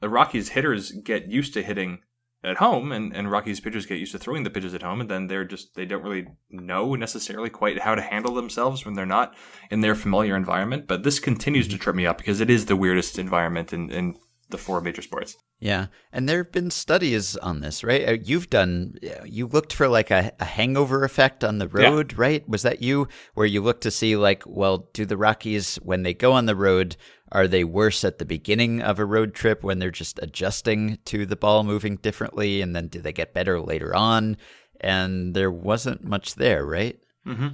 the 0.00 0.08
Rockies 0.08 0.50
hitters 0.50 0.92
get 0.92 1.28
used 1.28 1.52
to 1.54 1.62
hitting 1.62 1.98
at 2.44 2.58
home 2.58 2.92
and, 2.92 3.14
and 3.16 3.30
Rockies 3.30 3.58
pitchers 3.58 3.86
get 3.86 3.98
used 3.98 4.12
to 4.12 4.18
throwing 4.18 4.44
the 4.44 4.50
pitches 4.50 4.72
at 4.72 4.82
home 4.82 5.00
and 5.00 5.10
then 5.10 5.26
they're 5.26 5.44
just 5.44 5.74
they 5.74 5.84
don't 5.84 6.04
really 6.04 6.28
know 6.50 6.94
necessarily 6.94 7.50
quite 7.50 7.80
how 7.80 7.96
to 7.96 8.00
handle 8.00 8.32
themselves 8.32 8.84
when 8.84 8.94
they're 8.94 9.04
not 9.04 9.34
in 9.72 9.80
their 9.80 9.96
familiar 9.96 10.36
environment. 10.36 10.86
But 10.86 11.02
this 11.02 11.18
continues 11.18 11.66
to 11.66 11.74
mm-hmm. 11.74 11.82
trip 11.82 11.96
me 11.96 12.06
up 12.06 12.18
because 12.18 12.40
it 12.40 12.50
is 12.50 12.66
the 12.66 12.76
weirdest 12.76 13.18
environment 13.18 13.72
in, 13.72 13.90
in 13.90 14.14
the 14.50 14.58
four 14.58 14.80
major 14.80 15.02
sports. 15.02 15.36
Yeah, 15.60 15.86
and 16.12 16.28
there 16.28 16.38
have 16.38 16.52
been 16.52 16.70
studies 16.70 17.36
on 17.36 17.60
this, 17.60 17.82
right? 17.82 18.08
Uh, 18.08 18.16
you've 18.22 18.48
done, 18.48 18.94
you 19.24 19.46
looked 19.46 19.72
for 19.72 19.88
like 19.88 20.10
a, 20.10 20.32
a 20.38 20.44
hangover 20.44 21.04
effect 21.04 21.42
on 21.42 21.58
the 21.58 21.68
road, 21.68 22.12
yeah. 22.12 22.18
right? 22.20 22.48
Was 22.48 22.62
that 22.62 22.80
you 22.80 23.08
where 23.34 23.46
you 23.46 23.60
looked 23.60 23.82
to 23.82 23.90
see 23.90 24.16
like, 24.16 24.42
well, 24.46 24.88
do 24.92 25.04
the 25.04 25.16
Rockies 25.16 25.76
when 25.76 26.02
they 26.02 26.14
go 26.14 26.32
on 26.32 26.46
the 26.46 26.56
road, 26.56 26.96
are 27.32 27.48
they 27.48 27.64
worse 27.64 28.04
at 28.04 28.18
the 28.18 28.24
beginning 28.24 28.80
of 28.80 28.98
a 28.98 29.04
road 29.04 29.34
trip 29.34 29.62
when 29.62 29.78
they're 29.78 29.90
just 29.90 30.18
adjusting 30.22 30.98
to 31.06 31.26
the 31.26 31.36
ball 31.36 31.64
moving 31.64 31.96
differently, 31.96 32.62
and 32.62 32.74
then 32.74 32.88
do 32.88 33.00
they 33.00 33.12
get 33.12 33.34
better 33.34 33.60
later 33.60 33.94
on? 33.94 34.36
And 34.80 35.34
there 35.34 35.50
wasn't 35.50 36.04
much 36.04 36.36
there, 36.36 36.64
right? 36.64 36.98
Mm-hmm. 37.26 37.48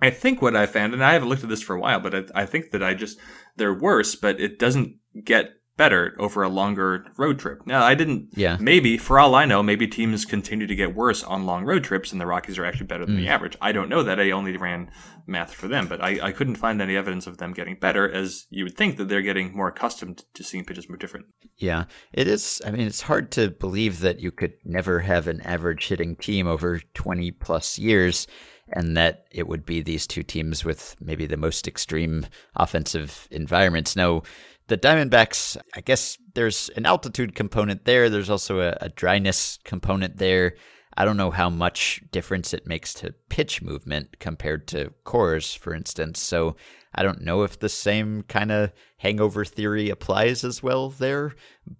I 0.00 0.10
think 0.10 0.40
what 0.40 0.54
I 0.54 0.66
found, 0.66 0.94
and 0.94 1.02
I 1.02 1.14
haven't 1.14 1.28
looked 1.28 1.42
at 1.42 1.48
this 1.48 1.62
for 1.62 1.74
a 1.74 1.80
while, 1.80 1.98
but 1.98 2.14
I, 2.14 2.42
I 2.42 2.46
think 2.46 2.70
that 2.70 2.82
I 2.82 2.94
just 2.94 3.18
they're 3.56 3.74
worse, 3.74 4.14
but 4.14 4.38
it 4.40 4.58
doesn't 4.58 4.96
get 5.24 5.50
better 5.78 6.14
over 6.18 6.42
a 6.42 6.48
longer 6.50 7.06
road 7.16 7.38
trip. 7.38 7.66
Now, 7.66 7.82
I 7.84 7.94
didn't. 7.94 8.28
Yeah. 8.36 8.58
Maybe, 8.60 8.98
for 8.98 9.18
all 9.18 9.34
I 9.34 9.46
know, 9.46 9.62
maybe 9.62 9.86
teams 9.88 10.26
continue 10.26 10.66
to 10.66 10.74
get 10.74 10.94
worse 10.94 11.22
on 11.24 11.46
long 11.46 11.64
road 11.64 11.84
trips, 11.84 12.12
and 12.12 12.20
the 12.20 12.26
Rockies 12.26 12.58
are 12.58 12.66
actually 12.66 12.88
better 12.88 13.06
than 13.06 13.16
Mm. 13.16 13.20
the 13.20 13.28
average. 13.28 13.56
I 13.62 13.72
don't 13.72 13.88
know 13.88 14.02
that. 14.02 14.20
I 14.20 14.30
only 14.32 14.54
ran 14.58 14.90
math 15.26 15.54
for 15.54 15.68
them, 15.68 15.86
but 15.88 16.02
I, 16.02 16.18
I 16.28 16.32
couldn't 16.32 16.56
find 16.56 16.82
any 16.82 16.96
evidence 16.96 17.26
of 17.26 17.38
them 17.38 17.52
getting 17.54 17.76
better, 17.76 18.10
as 18.10 18.46
you 18.50 18.64
would 18.64 18.76
think 18.76 18.96
that 18.98 19.08
they're 19.08 19.22
getting 19.22 19.56
more 19.56 19.68
accustomed 19.68 20.24
to 20.34 20.44
seeing 20.44 20.64
pitches 20.64 20.88
more 20.88 20.98
different. 20.98 21.26
Yeah, 21.56 21.84
it 22.12 22.26
is. 22.28 22.60
I 22.66 22.70
mean, 22.72 22.86
it's 22.86 23.02
hard 23.02 23.30
to 23.32 23.50
believe 23.50 24.00
that 24.00 24.20
you 24.20 24.30
could 24.30 24.54
never 24.64 25.00
have 25.00 25.28
an 25.28 25.40
average 25.42 25.88
hitting 25.88 26.16
team 26.16 26.46
over 26.46 26.80
20 26.94 27.30
plus 27.32 27.78
years 27.78 28.26
and 28.70 28.96
that 28.98 29.24
it 29.30 29.48
would 29.48 29.64
be 29.64 29.80
these 29.80 30.06
two 30.06 30.22
teams 30.22 30.62
with 30.64 30.94
maybe 31.00 31.24
the 31.26 31.36
most 31.38 31.66
extreme 31.66 32.26
offensive 32.56 33.26
environments. 33.30 33.96
Now, 33.96 34.22
the 34.68 34.78
Diamondbacks, 34.78 35.56
I 35.74 35.80
guess 35.80 36.18
there's 36.34 36.68
an 36.76 36.86
altitude 36.86 37.34
component 37.34 37.84
there. 37.84 38.08
There's 38.08 38.30
also 38.30 38.60
a, 38.60 38.76
a 38.80 38.88
dryness 38.90 39.58
component 39.64 40.18
there. 40.18 40.54
I 40.96 41.04
don't 41.04 41.16
know 41.16 41.30
how 41.30 41.48
much 41.48 42.02
difference 42.10 42.52
it 42.52 42.66
makes 42.66 42.92
to 42.94 43.14
pitch 43.28 43.62
movement 43.62 44.18
compared 44.18 44.68
to 44.68 44.92
Coors, 45.04 45.56
for 45.56 45.74
instance. 45.74 46.20
So 46.20 46.56
I 46.94 47.02
don't 47.02 47.22
know 47.22 47.44
if 47.44 47.58
the 47.58 47.68
same 47.68 48.22
kind 48.24 48.50
of 48.52 48.72
hangover 48.98 49.44
theory 49.44 49.90
applies 49.90 50.44
as 50.44 50.62
well 50.62 50.90
there, 50.90 51.34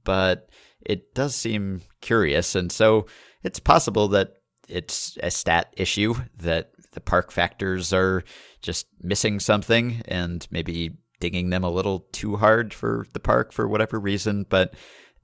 but 0.04 0.48
it 0.80 1.14
does 1.14 1.34
seem 1.34 1.82
curious. 2.00 2.54
And 2.54 2.70
so 2.70 3.06
it's 3.42 3.58
possible 3.60 4.08
that 4.08 4.34
it's 4.68 5.18
a 5.22 5.30
stat 5.30 5.74
issue 5.76 6.14
that 6.38 6.70
the 6.92 7.00
park 7.00 7.30
factors 7.32 7.92
are 7.92 8.22
just 8.62 8.86
missing 9.02 9.40
something 9.40 10.02
and 10.06 10.46
maybe 10.50 10.96
digging 11.20 11.50
them 11.50 11.64
a 11.64 11.70
little 11.70 12.06
too 12.12 12.36
hard 12.36 12.72
for 12.74 13.06
the 13.12 13.20
park 13.20 13.52
for 13.52 13.66
whatever 13.68 13.98
reason. 13.98 14.46
But 14.48 14.74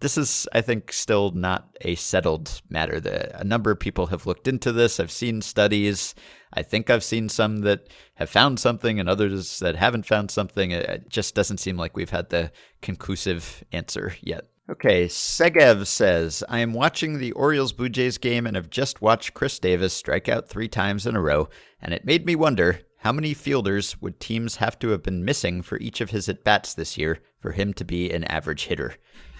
this 0.00 0.18
is, 0.18 0.46
I 0.52 0.60
think, 0.60 0.92
still 0.92 1.30
not 1.30 1.76
a 1.80 1.94
settled 1.94 2.60
matter. 2.68 3.00
The, 3.00 3.38
a 3.40 3.44
number 3.44 3.70
of 3.70 3.78
people 3.80 4.06
have 4.08 4.26
looked 4.26 4.48
into 4.48 4.72
this. 4.72 4.98
I've 5.00 5.10
seen 5.10 5.40
studies. 5.40 6.14
I 6.52 6.62
think 6.62 6.90
I've 6.90 7.04
seen 7.04 7.28
some 7.28 7.58
that 7.62 7.88
have 8.14 8.28
found 8.30 8.60
something 8.60 9.00
and 9.00 9.08
others 9.08 9.58
that 9.60 9.76
haven't 9.76 10.06
found 10.06 10.30
something. 10.30 10.70
It- 10.72 10.88
It 10.88 11.08
just 11.08 11.34
doesn't 11.34 11.58
seem 11.58 11.76
like 11.76 11.96
we've 11.96 12.10
had 12.10 12.30
the 12.30 12.52
conclusive 12.82 13.64
answer 13.72 14.14
yet. 14.20 14.44
Okay, 14.70 15.06
Segev 15.06 15.86
says, 15.86 16.42
I 16.48 16.60
am 16.60 16.72
watching 16.72 17.18
the 17.18 17.32
Orioles 17.32 17.72
Blue 17.72 17.88
Jays 17.90 18.16
game 18.18 18.46
and 18.46 18.56
have 18.56 18.70
just 18.70 19.02
watched 19.02 19.34
Chris 19.34 19.58
Davis 19.58 19.92
strike 19.92 20.26
out 20.28 20.48
three 20.48 20.68
times 20.68 21.06
in 21.06 21.16
a 21.16 21.20
row, 21.20 21.48
and 21.82 21.92
it 21.92 22.04
made 22.06 22.24
me 22.24 22.34
wonder 22.34 22.80
how 23.04 23.12
many 23.12 23.34
fielders 23.34 24.00
would 24.00 24.18
teams 24.18 24.56
have 24.56 24.78
to 24.78 24.88
have 24.88 25.02
been 25.02 25.26
missing 25.26 25.60
for 25.60 25.78
each 25.78 26.00
of 26.00 26.08
his 26.08 26.26
at 26.26 26.42
bats 26.42 26.72
this 26.72 26.96
year 26.96 27.20
for 27.38 27.52
him 27.52 27.74
to 27.74 27.84
be 27.84 28.10
an 28.10 28.24
average 28.24 28.64
hitter? 28.64 28.94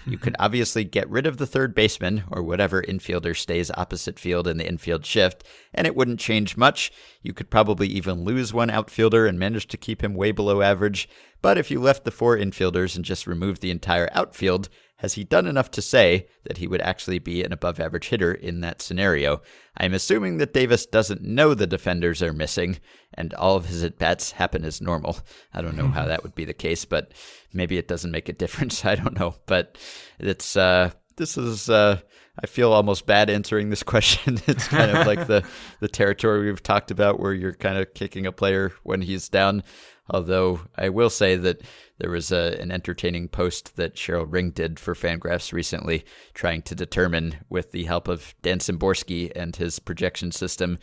You 0.05 0.19
could 0.19 0.35
obviously 0.39 0.83
get 0.83 1.09
rid 1.09 1.25
of 1.25 1.37
the 1.37 1.47
third 1.47 1.73
baseman 1.73 2.25
or 2.29 2.43
whatever 2.43 2.83
infielder 2.83 3.35
stays 3.35 3.71
opposite 3.71 4.19
field 4.19 4.47
in 4.47 4.57
the 4.57 4.67
infield 4.67 5.03
shift, 5.03 5.43
and 5.73 5.87
it 5.87 5.95
wouldn't 5.95 6.19
change 6.19 6.55
much. 6.55 6.91
You 7.23 7.33
could 7.33 7.49
probably 7.49 7.87
even 7.87 8.23
lose 8.23 8.53
one 8.53 8.69
outfielder 8.69 9.25
and 9.25 9.39
manage 9.39 9.65
to 9.69 9.77
keep 9.77 10.03
him 10.03 10.13
way 10.13 10.31
below 10.31 10.61
average. 10.61 11.09
But 11.41 11.57
if 11.57 11.71
you 11.71 11.81
left 11.81 12.03
the 12.03 12.11
four 12.11 12.37
infielders 12.37 12.95
and 12.95 13.03
just 13.03 13.25
removed 13.25 13.63
the 13.63 13.71
entire 13.71 14.09
outfield, 14.11 14.69
has 14.97 15.13
he 15.13 15.23
done 15.23 15.45
enough 15.45 15.71
to 15.71 15.81
say 15.81 16.27
that 16.45 16.57
he 16.57 16.67
would 16.67 16.81
actually 16.81 17.19
be 17.19 17.43
an 17.43 17.51
above 17.51 17.79
average 17.79 18.07
hitter 18.07 18.33
in 18.33 18.61
that 18.61 18.81
scenario? 18.81 19.41
I'm 19.77 19.93
assuming 19.93 20.37
that 20.37 20.53
Davis 20.53 20.85
doesn't 20.85 21.21
know 21.21 21.53
the 21.53 21.67
defenders 21.67 22.23
are 22.23 22.31
missing 22.31 22.79
and 23.13 23.33
all 23.33 23.57
of 23.57 23.65
his 23.65 23.83
at 23.83 23.99
bats 23.99 24.31
happen 24.31 24.63
as 24.63 24.81
normal. 24.81 25.19
I 25.53 25.61
don't 25.61 25.75
know 25.75 25.87
how 25.87 26.05
that 26.05 26.23
would 26.23 26.35
be 26.35 26.45
the 26.45 26.53
case, 26.53 26.85
but 26.85 27.11
maybe 27.51 27.77
it 27.77 27.87
doesn't 27.87 28.11
make 28.11 28.29
a 28.29 28.33
difference. 28.45 28.85
I 28.85 28.95
don't 28.95 29.19
know. 29.19 29.35
But 29.45 29.77
it's, 30.19 30.55
uh, 30.55 30.91
this 31.17 31.37
is, 31.37 31.69
uh, 31.69 31.99
I 32.41 32.47
feel 32.47 32.71
almost 32.71 33.05
bad 33.05 33.29
answering 33.29 33.69
this 33.69 33.83
question. 33.93 34.39
it's 34.47 34.67
kind 34.67 34.91
of 34.91 35.07
like 35.07 35.27
the, 35.27 35.45
the 35.79 35.87
territory 35.87 36.45
we've 36.45 36.63
talked 36.63 36.91
about 36.91 37.19
where 37.19 37.33
you're 37.33 37.53
kind 37.53 37.77
of 37.77 37.93
kicking 37.93 38.25
a 38.25 38.31
player 38.31 38.73
when 38.83 39.01
he's 39.01 39.29
down. 39.29 39.63
Although 40.09 40.61
I 40.75 40.89
will 40.89 41.09
say 41.09 41.35
that 41.35 41.61
there 41.97 42.11
was 42.11 42.31
a, 42.31 42.59
an 42.59 42.71
entertaining 42.71 43.27
post 43.27 43.75
that 43.75 43.95
Sheryl 43.95 44.31
Ring 44.31 44.51
did 44.51 44.79
for 44.79 44.93
Fangraphs 44.93 45.51
recently, 45.51 46.05
trying 46.33 46.61
to 46.63 46.75
determine, 46.75 47.37
with 47.49 47.71
the 47.71 47.85
help 47.85 48.07
of 48.07 48.35
Dan 48.41 48.59
Szymborski 48.59 49.31
and 49.35 49.55
his 49.55 49.79
projection 49.79 50.31
system, 50.31 50.77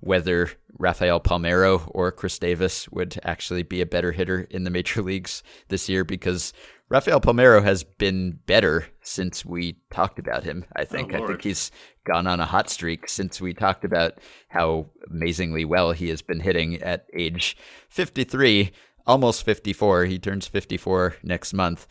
whether 0.00 0.52
Rafael 0.78 1.20
Palmeiro 1.20 1.90
or 1.92 2.12
Chris 2.12 2.38
Davis 2.38 2.88
would 2.90 3.18
actually 3.24 3.64
be 3.64 3.80
a 3.80 3.86
better 3.86 4.12
hitter 4.12 4.42
in 4.50 4.64
the 4.64 4.70
major 4.70 5.02
leagues 5.10 5.42
this 5.68 5.88
year 5.88 6.04
because 6.04 6.52
Rafael 6.90 7.20
Palmeiro 7.20 7.62
has 7.62 7.84
been 7.84 8.38
better 8.46 8.86
since 9.02 9.44
we 9.44 9.76
talked 9.90 10.18
about 10.18 10.44
him. 10.44 10.64
I 10.74 10.82
oh, 10.82 10.84
think. 10.86 11.12
I 11.12 11.26
think 11.26 11.42
he's 11.42 11.70
gone 12.04 12.26
on 12.26 12.40
a 12.40 12.46
hot 12.46 12.70
streak 12.70 13.08
since 13.08 13.40
we 13.40 13.52
talked 13.52 13.84
about 13.84 14.14
how 14.48 14.86
amazingly 15.10 15.66
well 15.66 15.92
he 15.92 16.08
has 16.08 16.22
been 16.22 16.40
hitting 16.40 16.76
at 16.76 17.06
age 17.14 17.58
53, 17.90 18.70
almost 19.06 19.44
54. 19.44 20.06
He 20.06 20.18
turns 20.18 20.46
54 20.46 21.16
next 21.22 21.52
month. 21.52 21.86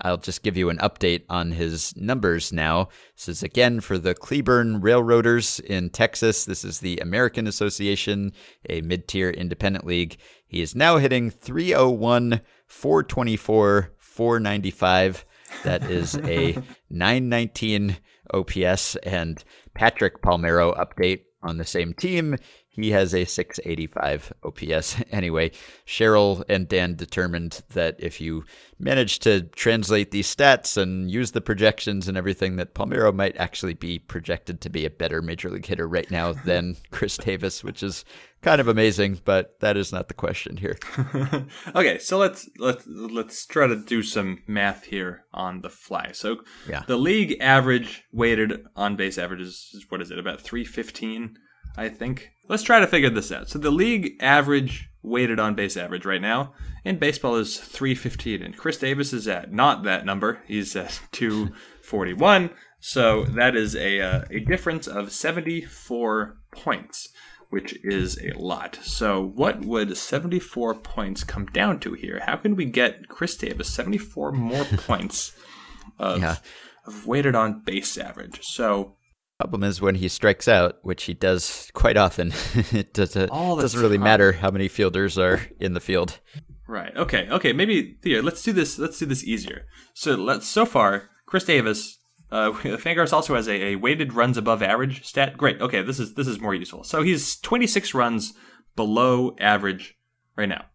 I'll 0.00 0.18
just 0.18 0.42
give 0.42 0.56
you 0.56 0.68
an 0.68 0.78
update 0.78 1.22
on 1.28 1.52
his 1.52 1.94
numbers 1.96 2.52
now. 2.52 2.88
This 3.16 3.28
is 3.28 3.42
again 3.42 3.80
for 3.80 3.98
the 3.98 4.14
Cleburne 4.14 4.80
Railroaders 4.80 5.60
in 5.60 5.90
Texas. 5.90 6.44
This 6.44 6.64
is 6.64 6.80
the 6.80 6.98
American 6.98 7.46
Association, 7.46 8.32
a 8.68 8.82
mid 8.82 9.08
tier 9.08 9.30
independent 9.30 9.86
league. 9.86 10.16
He 10.46 10.60
is 10.60 10.74
now 10.74 10.96
hitting 10.98 11.30
301, 11.30 12.40
424, 12.66 13.92
495. 14.12 15.24
That 15.64 15.90
is 15.90 16.16
a 16.18 16.52
919 16.90 17.96
OPS. 18.32 18.96
And 18.96 19.42
Patrick 19.74 20.22
Palmeiro 20.22 20.76
update 20.78 21.22
on 21.42 21.58
the 21.58 21.64
same 21.64 21.94
team. 21.94 22.36
He 22.74 22.90
has 22.92 23.14
a 23.14 23.24
685 23.24 24.32
OPS. 24.44 24.96
Anyway, 25.12 25.50
Sheryl 25.86 26.42
and 26.48 26.66
Dan 26.66 26.94
determined 26.94 27.62
that 27.74 27.96
if 27.98 28.18
you 28.20 28.44
manage 28.78 29.18
to 29.20 29.42
translate 29.42 30.10
these 30.10 30.34
stats 30.34 30.76
and 30.80 31.10
use 31.10 31.32
the 31.32 31.40
projections 31.42 32.08
and 32.08 32.16
everything, 32.16 32.56
that 32.56 32.74
Palmeiro 32.74 33.14
might 33.14 33.36
actually 33.36 33.74
be 33.74 33.98
projected 33.98 34.60
to 34.62 34.70
be 34.70 34.86
a 34.86 34.90
better 34.90 35.20
major 35.20 35.50
league 35.50 35.66
hitter 35.66 35.86
right 35.86 36.10
now 36.10 36.32
than 36.46 36.76
Chris 36.90 37.18
Davis, 37.18 37.62
which 37.62 37.82
is 37.82 38.04
kind 38.40 38.60
of 38.60 38.68
amazing, 38.68 39.20
but 39.24 39.60
that 39.60 39.76
is 39.76 39.92
not 39.92 40.08
the 40.08 40.14
question 40.14 40.56
here. 40.56 40.78
okay, 41.76 41.98
so 41.98 42.16
let's 42.18 42.48
let's 42.58 42.84
let's 42.86 43.44
try 43.46 43.66
to 43.66 43.76
do 43.76 44.02
some 44.02 44.42
math 44.46 44.84
here 44.84 45.24
on 45.32 45.60
the 45.60 45.70
fly. 45.70 46.10
So 46.12 46.38
Yeah. 46.68 46.82
the 46.86 46.96
league 46.96 47.36
average 47.40 48.04
weighted 48.12 48.64
on 48.74 48.96
base 48.96 49.18
average 49.18 49.42
is 49.42 49.84
what 49.90 50.00
is 50.00 50.10
it 50.10 50.18
about 50.18 50.40
three 50.40 50.64
fifteen, 50.64 51.36
I 51.76 51.88
think. 51.88 52.30
Let's 52.48 52.62
try 52.62 52.80
to 52.80 52.86
figure 52.86 53.10
this 53.10 53.32
out. 53.32 53.48
So 53.48 53.58
the 53.58 53.70
league 53.70 54.16
average 54.20 54.88
weighted 55.02 55.40
on 55.40 55.54
base 55.54 55.76
average 55.76 56.04
right 56.04 56.20
now 56.20 56.52
in 56.84 56.98
baseball 56.98 57.36
is 57.36 57.58
three 57.58 57.94
fifteen, 57.94 58.42
and 58.42 58.56
Chris 58.56 58.78
Davis 58.78 59.12
is 59.12 59.26
at 59.28 59.52
not 59.52 59.82
that 59.84 60.04
number. 60.04 60.40
He's 60.46 60.74
at 60.76 61.00
two 61.12 61.50
forty 61.82 62.12
one. 62.12 62.50
So 62.80 63.24
that 63.24 63.54
is 63.56 63.76
a 63.76 64.00
uh, 64.00 64.24
a 64.30 64.40
difference 64.40 64.86
of 64.86 65.12
seventy 65.12 65.60
four 65.62 66.36
points 66.52 67.08
which 67.52 67.78
is 67.84 68.18
a 68.22 68.32
lot. 68.38 68.78
So, 68.82 69.22
what 69.22 69.60
would 69.60 69.94
74 69.94 70.76
points 70.76 71.22
come 71.22 71.44
down 71.44 71.80
to 71.80 71.92
here? 71.92 72.22
How 72.24 72.36
can 72.36 72.56
we 72.56 72.64
get 72.64 73.10
Chris 73.10 73.36
Davis 73.36 73.68
74 73.68 74.32
more 74.32 74.64
points 74.64 75.36
of, 75.98 76.22
Yeah. 76.22 76.36
of 76.86 77.06
weighted 77.06 77.34
on 77.34 77.60
base 77.62 77.98
average? 77.98 78.40
So, 78.42 78.96
Problem 79.42 79.64
is 79.64 79.80
when 79.80 79.96
he 79.96 80.06
strikes 80.06 80.46
out, 80.46 80.78
which 80.82 81.02
he 81.02 81.14
does 81.14 81.68
quite 81.74 81.96
often, 81.96 82.32
it 82.72 82.94
does, 82.94 83.16
uh, 83.16 83.26
doesn't 83.26 83.80
really 83.80 83.96
time. 83.96 84.04
matter 84.04 84.30
how 84.30 84.52
many 84.52 84.68
fielders 84.68 85.18
are 85.18 85.40
in 85.58 85.74
the 85.74 85.80
field. 85.80 86.20
right. 86.68 86.96
Okay. 86.96 87.28
Okay. 87.28 87.52
Maybe 87.52 87.98
here, 88.04 88.22
let's 88.22 88.42
do 88.44 88.52
this. 88.52 88.78
Let's 88.78 89.00
do 89.00 89.06
this 89.06 89.24
easier. 89.24 89.66
So, 89.94 90.14
let's 90.14 90.46
so 90.46 90.64
far, 90.64 91.10
Chris 91.26 91.44
Davis. 91.44 91.98
Uh, 92.30 92.52
Fangraphs 92.52 93.12
also 93.12 93.34
has 93.34 93.48
a, 93.48 93.72
a 93.72 93.74
weighted 93.76 94.12
runs 94.12 94.36
above 94.36 94.62
average 94.62 95.04
stat. 95.04 95.36
Great. 95.36 95.60
Okay, 95.60 95.82
this 95.82 95.98
is 95.98 96.14
this 96.14 96.28
is 96.28 96.38
more 96.38 96.54
useful. 96.54 96.84
So 96.84 97.02
he's 97.02 97.36
26 97.40 97.92
runs 97.94 98.34
below 98.76 99.34
average 99.40 99.96
right 100.36 100.48
now. 100.48 100.66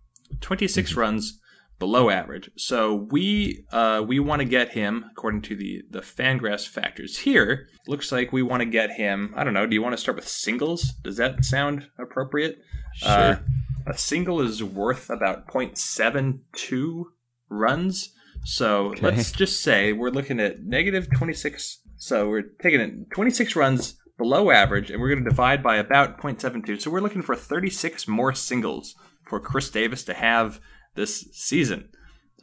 26 0.42 0.94
runs 0.96 1.40
below 1.80 2.10
average. 2.10 2.50
So 2.56 2.94
we 2.94 3.66
uh, 3.72 4.04
we 4.08 4.20
want 4.20 4.42
to 4.42 4.46
get 4.46 4.70
him 4.70 5.06
according 5.12 5.42
to 5.44 5.56
the 5.56 5.84
the 5.90 6.02
Fangraphs 6.02 6.68
factors 6.68 7.20
here. 7.20 7.68
Looks 7.88 8.12
like 8.12 8.32
we 8.32 8.44
want 8.44 8.62
to 8.62 8.66
get 8.66 8.92
him. 8.92 9.34
I 9.36 9.44
don't 9.44 9.54
know. 9.54 9.66
Do 9.66 9.76
you 9.76 9.82
want 9.82 9.94
to 9.94 10.02
start 10.02 10.18
with 10.18 10.28
singles? 10.28 10.94
Does 11.04 11.18
that 11.18 11.46
sound 11.46 11.90
appropriate? 11.98 12.60
Uh, 13.04 13.38
a 13.86 13.98
single 13.98 14.42
is 14.42 14.64
worth 14.64 15.10
about 15.10 15.48
0.72 15.48 17.04
runs. 17.50 18.14
So 18.44 18.94
let's 19.02 19.32
just 19.32 19.62
say 19.62 19.94
we're 19.94 20.10
looking 20.10 20.40
at 20.40 20.64
negative 20.64 21.10
26. 21.12 21.82
So 21.96 22.30
we're 22.30 22.50
taking 22.62 22.80
it 22.80 23.12
26 23.12 23.56
runs 23.56 23.98
below 24.18 24.52
average, 24.52 24.90
and 24.90 25.00
we're 25.00 25.10
going 25.10 25.24
to 25.24 25.30
divide 25.30 25.62
by 25.62 25.78
about 25.78 26.18
0.72. 26.18 26.82
So 26.82 26.92
we're 26.92 27.02
looking 27.02 27.22
for 27.22 27.36
36 27.36 28.08
more 28.08 28.34
singles 28.34 28.96
for 29.28 29.40
Chris 29.40 29.70
Davis 29.70 30.04
to 30.06 30.14
have 30.14 30.60
this 30.98 31.26
season. 31.32 31.88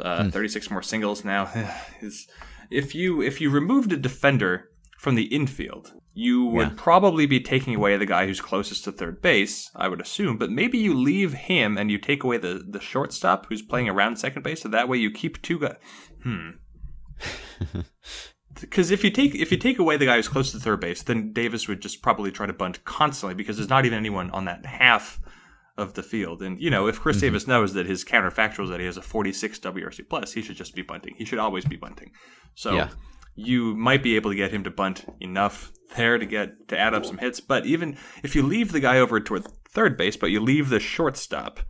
Uh, 0.01 0.31
36 0.31 0.71
more 0.71 0.83
singles 0.83 1.25
now. 1.25 1.45
If 2.71 2.95
you 2.95 3.21
if 3.21 3.41
you 3.43 3.51
removed 3.51 3.93
a 3.93 3.97
defender 3.97 4.71
from 4.99 5.15
the 5.17 5.25
infield, 5.25 5.93
you 6.15 6.45
would 6.47 6.69
Yeah. 6.71 6.75
probably 6.77 7.27
be 7.27 7.39
taking 7.39 7.75
away 7.75 7.97
the 7.99 8.07
guy 8.07 8.27
who's 8.27 8.41
closest 8.41 8.85
to 8.85 8.93
third 8.93 9.21
base, 9.21 9.71
I 9.77 9.87
would 9.89 10.01
assume. 10.01 10.39
But 10.39 10.51
maybe 10.51 10.79
you 10.79 10.95
leave 10.95 11.35
him 11.35 11.77
and 11.77 11.91
you 11.91 11.99
take 11.99 12.25
away 12.25 12.39
the, 12.39 12.65
the 12.67 12.81
shortstop 12.81 13.47
who's 13.47 13.61
playing 13.61 13.91
around 13.91 14.17
second 14.17 14.43
base, 14.43 14.63
so 14.63 14.69
that 14.71 14.89
way 14.89 14.97
you 14.97 15.11
keep 15.11 15.43
two 15.43 15.59
guys. 15.59 15.77
Hmm. 16.23 16.51
Because 18.61 18.93
if 18.93 19.03
you 19.03 19.11
take 19.11 19.35
if 19.35 19.51
you 19.51 19.59
take 19.59 19.79
away 19.81 19.97
the 19.97 20.07
guy 20.07 20.17
who's 20.17 20.29
close 20.29 20.53
to 20.53 20.59
third 20.61 20.81
base, 20.81 21.03
then 21.03 21.33
Davis 21.33 21.67
would 21.69 21.83
just 21.83 22.03
probably 22.03 22.31
try 22.31 22.47
to 22.47 22.53
bunt 22.53 22.85
constantly 22.85 23.35
because 23.35 23.57
there's 23.57 23.69
not 23.69 23.85
even 23.85 23.99
anyone 23.99 24.31
on 24.31 24.45
that 24.45 24.65
half 24.65 25.21
of 25.77 25.95
the 25.95 26.03
field. 26.03 26.43
And 26.43 26.61
you 26.61 26.71
know, 26.71 26.87
if 26.87 27.01
Chris 27.01 27.17
mm-hmm. 27.17 27.27
Davis 27.27 27.47
knows 27.47 27.75
that 27.75 27.87
his 27.87 28.05
counterfactual 28.05 28.65
is 28.65 28.71
that 28.71 28.81
he 28.81 28.87
has 28.87 28.97
a 28.97 29.03
46 29.03 29.59
WRC 29.59 30.09
plus, 30.09 30.33
he 30.33 30.43
should 30.43 30.57
just 30.57 30.75
be 30.75 30.83
bunting. 30.83 31.15
He 31.17 31.25
should 31.25 31.39
always 31.39 31.65
be 31.65 31.77
bunting. 31.77 32.13
So 32.55 32.75
Yeah. 32.75 32.89
you 33.35 33.75
might 33.75 34.03
be 34.03 34.17
able 34.17 34.31
to 34.31 34.37
get 34.37 34.53
him 34.53 34.65
to 34.65 34.71
bunt 34.71 35.05
enough 35.21 35.73
there 35.97 36.19
to 36.19 36.27
get 36.27 36.69
to 36.69 36.79
add 36.79 36.95
up 36.95 37.05
some 37.05 37.19
hits. 37.19 37.41
But 37.41 37.67
even 37.67 37.97
if 38.23 38.35
you 38.35 38.43
leave 38.43 38.73
the 38.73 38.81
guy 38.81 38.99
over 38.99 39.21
toward 39.21 39.47
third 39.69 39.97
base, 39.97 40.17
but 40.17 40.31
you 40.31 40.41
leave 40.41 40.69
the 40.69 40.81
shortstop, 40.81 41.61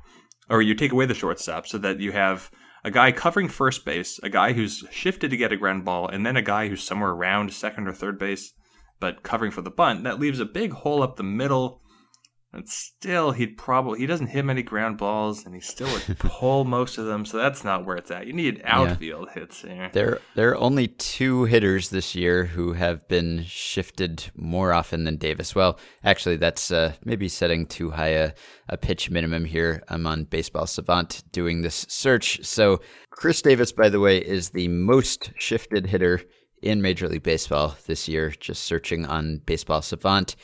or 0.49 0.61
you 0.61 0.75
take 0.75 0.93
away 0.93 1.07
the 1.07 1.15
shortstop, 1.15 1.67
so 1.67 1.79
that 1.79 2.01
you 2.01 2.13
have 2.13 2.51
a 2.85 2.91
guy 2.91 3.11
covering 3.13 3.49
first 3.49 3.85
base, 3.85 4.21
a 4.23 4.29
guy 4.29 4.53
who's 4.53 4.85
shifted 4.91 5.31
to 5.31 5.37
get 5.37 5.53
a 5.53 5.57
ground 5.57 5.85
ball, 5.85 6.07
and 6.07 6.27
then 6.27 6.37
a 6.37 6.43
guy 6.43 6.69
who's 6.69 6.83
somewhere 6.83 7.11
around 7.11 7.53
second 7.53 7.89
or 7.89 7.95
third 7.95 8.19
base, 8.19 8.53
but 9.01 9.23
covering 9.23 9.51
for 9.51 9.63
the 9.63 9.71
bunt. 9.71 10.05
That 10.05 10.21
leaves 10.21 10.41
a 10.41 10.45
big 10.45 10.73
hole 10.73 11.03
up 11.03 11.17
the 11.17 11.23
middle. 11.23 11.81
And 12.55 12.69
still, 12.69 13.33
he'd 13.33 13.57
probably 13.57 13.99
he 13.99 14.07
doesn't 14.07 14.29
hit 14.29 14.45
many 14.45 14.63
ground 14.63 14.97
balls, 14.97 15.45
and 15.45 15.55
he 15.55 15.61
still 15.61 15.91
would 15.93 16.19
pull 16.19 16.65
most 16.65 16.99
of 16.99 17.07
them. 17.07 17.25
So 17.25 17.37
that's 17.37 17.65
not 17.65 17.85
where 17.85 17.97
it's 17.97 18.11
at. 18.11 18.27
You 18.27 18.33
need 18.33 18.63
outfield 18.65 19.31
hits 19.35 19.63
here. 19.63 19.91
There, 19.93 20.21
there 20.37 20.51
are 20.51 20.57
only 20.57 20.89
two 20.89 21.45
hitters 21.45 21.89
this 21.89 22.15
year 22.15 22.45
who 22.45 22.75
have 22.75 23.09
been 23.09 23.43
shifted 23.45 24.31
more 24.37 24.73
often 24.73 25.05
than 25.05 25.17
Davis. 25.17 25.55
Well, 25.55 25.79
actually, 26.05 26.37
that's 26.37 26.71
uh, 26.71 26.93
maybe 27.05 27.29
setting 27.29 27.67
too 27.67 27.91
high 27.91 28.09
a, 28.09 28.33
a 28.69 28.77
pitch 28.77 29.11
minimum 29.11 29.45
here. 29.45 29.83
I'm 29.89 30.07
on 30.07 30.25
Baseball 30.25 30.67
Savant 30.67 31.25
doing 31.33 31.63
this 31.63 31.87
search. 31.89 32.45
So, 32.45 32.81
Chris 33.11 33.43
Davis, 33.43 33.73
by 33.73 33.89
the 33.89 34.01
way, 34.01 34.19
is 34.19 34.51
the 34.51 34.69
most 34.69 35.33
shifted 35.39 35.87
hitter 35.87 36.21
in 36.63 36.81
Major 36.81 37.09
League 37.09 37.23
Baseball 37.23 37.77
this 37.87 38.09
year. 38.09 38.31
Just 38.31 38.63
searching 38.63 39.07
on 39.07 39.41
Baseball 39.45 39.83
Savant, 39.83 40.35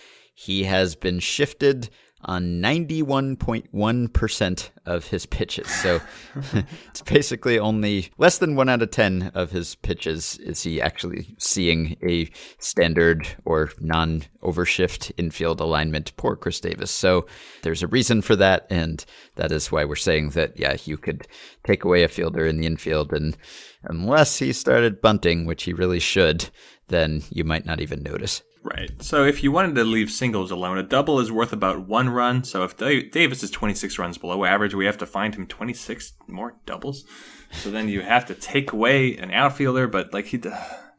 he 0.41 0.65
has 0.65 0.95
been 0.95 1.21
shifted 1.21 1.91
on 2.23 2.63
91.1% 2.63 4.71
of 4.87 5.09
his 5.09 5.27
pitches. 5.27 5.69
So 5.69 6.01
it's 6.89 7.03
basically 7.03 7.59
only 7.59 8.11
less 8.17 8.39
than 8.39 8.57
1 8.57 8.71
out 8.71 8.81
of 8.81 8.91
10 8.91 9.33
of 9.35 9.51
his 9.51 9.75
pitches 9.75 10.39
is 10.39 10.63
he 10.63 10.81
actually 10.81 11.35
seeing 11.39 11.99
a 12.03 12.31
standard 12.59 13.29
or 13.45 13.71
non 13.81 14.23
overshift 14.43 15.13
infield 15.19 15.61
alignment. 15.61 16.17
Poor 16.17 16.37
Chris 16.37 16.59
Davis. 16.59 16.91
So 16.91 17.27
there's 17.61 17.83
a 17.83 17.87
reason 17.87 18.23
for 18.23 18.35
that. 18.37 18.67
And 18.71 19.05
that 19.37 19.53
is 19.53 19.71
why 19.71 19.85
we're 19.85 19.95
saying 19.95 20.31
that, 20.31 20.59
yeah, 20.59 20.79
you 20.87 20.97
could 20.97 21.29
take 21.65 21.85
away 21.85 22.03
a 22.03 22.09
fielder 22.09 22.47
in 22.47 22.57
the 22.57 22.67
infield. 22.67 23.13
And 23.13 23.37
unless 23.85 24.39
he 24.39 24.55
started 24.55 25.03
bunting, 25.03 25.45
which 25.45 25.65
he 25.65 25.75
really 25.75 26.01
should, 26.01 26.49
then 26.89 27.25
you 27.29 27.45
might 27.45 27.67
not 27.67 27.83
even 27.83 28.03
notice. 28.03 28.41
Right. 28.63 28.91
So 29.03 29.25
if 29.25 29.43
you 29.43 29.53
wanted 29.53 29.75
to 29.77 29.85
leave 29.85 30.11
singles 30.11 30.51
alone, 30.51 30.77
a 30.77 30.83
double 30.83 31.19
is 31.19 31.33
worth 31.33 31.53
about 31.53 31.89
one 31.89 32.11
run. 32.11 32.45
So 32.45 32.63
if 32.63 32.77
Davis 32.77 33.43
is 33.43 33.51
26 33.51 33.99
runs 33.99 34.19
below 34.19 34.45
average, 34.45 34.75
we 34.75 34.85
have 34.85 34.99
to 34.99 35.07
find 35.07 35.35
him 35.35 35.47
26 35.47 36.13
more 36.29 36.57
doubles. 36.67 37.05
So 37.53 37.71
then 37.71 37.89
you 37.89 38.03
have 38.03 38.27
to 38.27 38.35
take 38.35 38.73
away 38.73 39.17
an 39.17 39.31
outfielder, 39.31 39.89
but 39.89 40.13
like 40.13 40.27
he, 40.27 40.41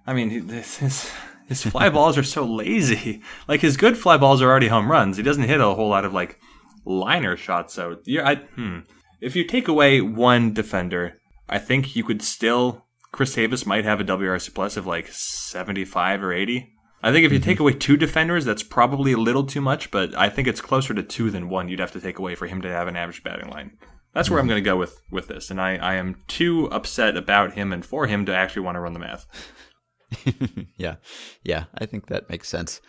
I 0.08 0.14
mean, 0.14 0.30
his 0.30 1.12
his 1.48 1.64
fly 1.64 1.90
balls 1.92 2.18
are 2.18 2.24
so 2.24 2.46
lazy. 2.46 3.22
Like 3.48 3.62
his 3.62 3.78
good 3.78 3.98
fly 3.98 4.18
balls 4.18 4.42
are 4.42 4.50
already 4.50 4.68
home 4.68 4.92
runs. 4.92 5.18
He 5.18 5.24
doesn't 5.24 5.44
hit 5.44 5.62
a 5.62 5.74
whole 5.74 5.90
lot 5.90 6.06
of 6.06 6.14
like 6.14 6.40
liner 6.84 7.38
shots. 7.38 7.74
So 7.76 8.00
yeah, 8.06 8.28
I, 8.28 8.36
hmm. 8.36 8.80
if 9.22 9.36
you 9.36 9.44
take 9.44 9.68
away 9.68 10.02
one 10.02 10.54
defender, 10.54 11.20
I 11.48 11.60
think 11.60 11.96
you 11.96 12.04
could 12.04 12.22
still. 12.22 12.86
Chris 13.12 13.36
Davis 13.36 13.66
might 13.66 13.84
have 13.84 14.00
a 14.00 14.06
WRC 14.06 14.54
plus 14.54 14.78
of 14.78 14.88
like 14.88 15.10
75 15.10 16.24
or 16.24 16.32
80. 16.32 16.74
I 17.04 17.12
think 17.12 17.26
if 17.26 17.32
you 17.32 17.40
take 17.40 17.60
away 17.60 17.74
two 17.74 17.98
defenders, 17.98 18.46
that's 18.46 18.64
probably 18.64 19.14
a 19.14 19.18
little 19.18 19.44
too 19.44 19.62
much, 19.62 19.90
but 19.90 20.16
I 20.16 20.30
think 20.30 20.48
it's 20.48 20.62
closer 20.62 20.94
to 20.94 21.02
two 21.02 21.32
than 21.32 21.50
one 21.50 21.68
you'd 21.68 21.80
have 21.80 21.92
to 21.94 22.02
take 22.02 22.20
away 22.20 22.36
for 22.36 22.48
him 22.48 22.62
to 22.62 22.70
have 22.70 22.88
an 22.88 22.96
average 22.96 23.24
batting 23.24 23.50
line. 23.50 23.78
That's 24.14 24.30
where 24.30 24.40
I'm 24.40 24.48
going 24.48 24.62
to 24.62 24.70
go 24.70 24.78
with, 24.78 25.02
with 25.10 25.28
this, 25.28 25.50
and 25.50 25.60
I, 25.60 25.78
I 25.78 25.96
am 25.96 26.22
too 26.28 26.66
upset 26.72 27.18
about 27.18 27.54
him 27.54 27.72
and 27.72 27.86
for 27.86 28.08
him 28.08 28.26
to 28.26 28.36
actually 28.36 28.64
want 28.64 28.76
to 28.76 28.82
run 28.82 28.94
the 28.94 29.00
math. 29.00 29.26
yeah, 30.78 30.96
yeah, 31.44 31.66
I 31.76 31.86
think 31.86 32.08
that 32.08 32.30
makes 32.30 32.50
sense. 32.50 32.82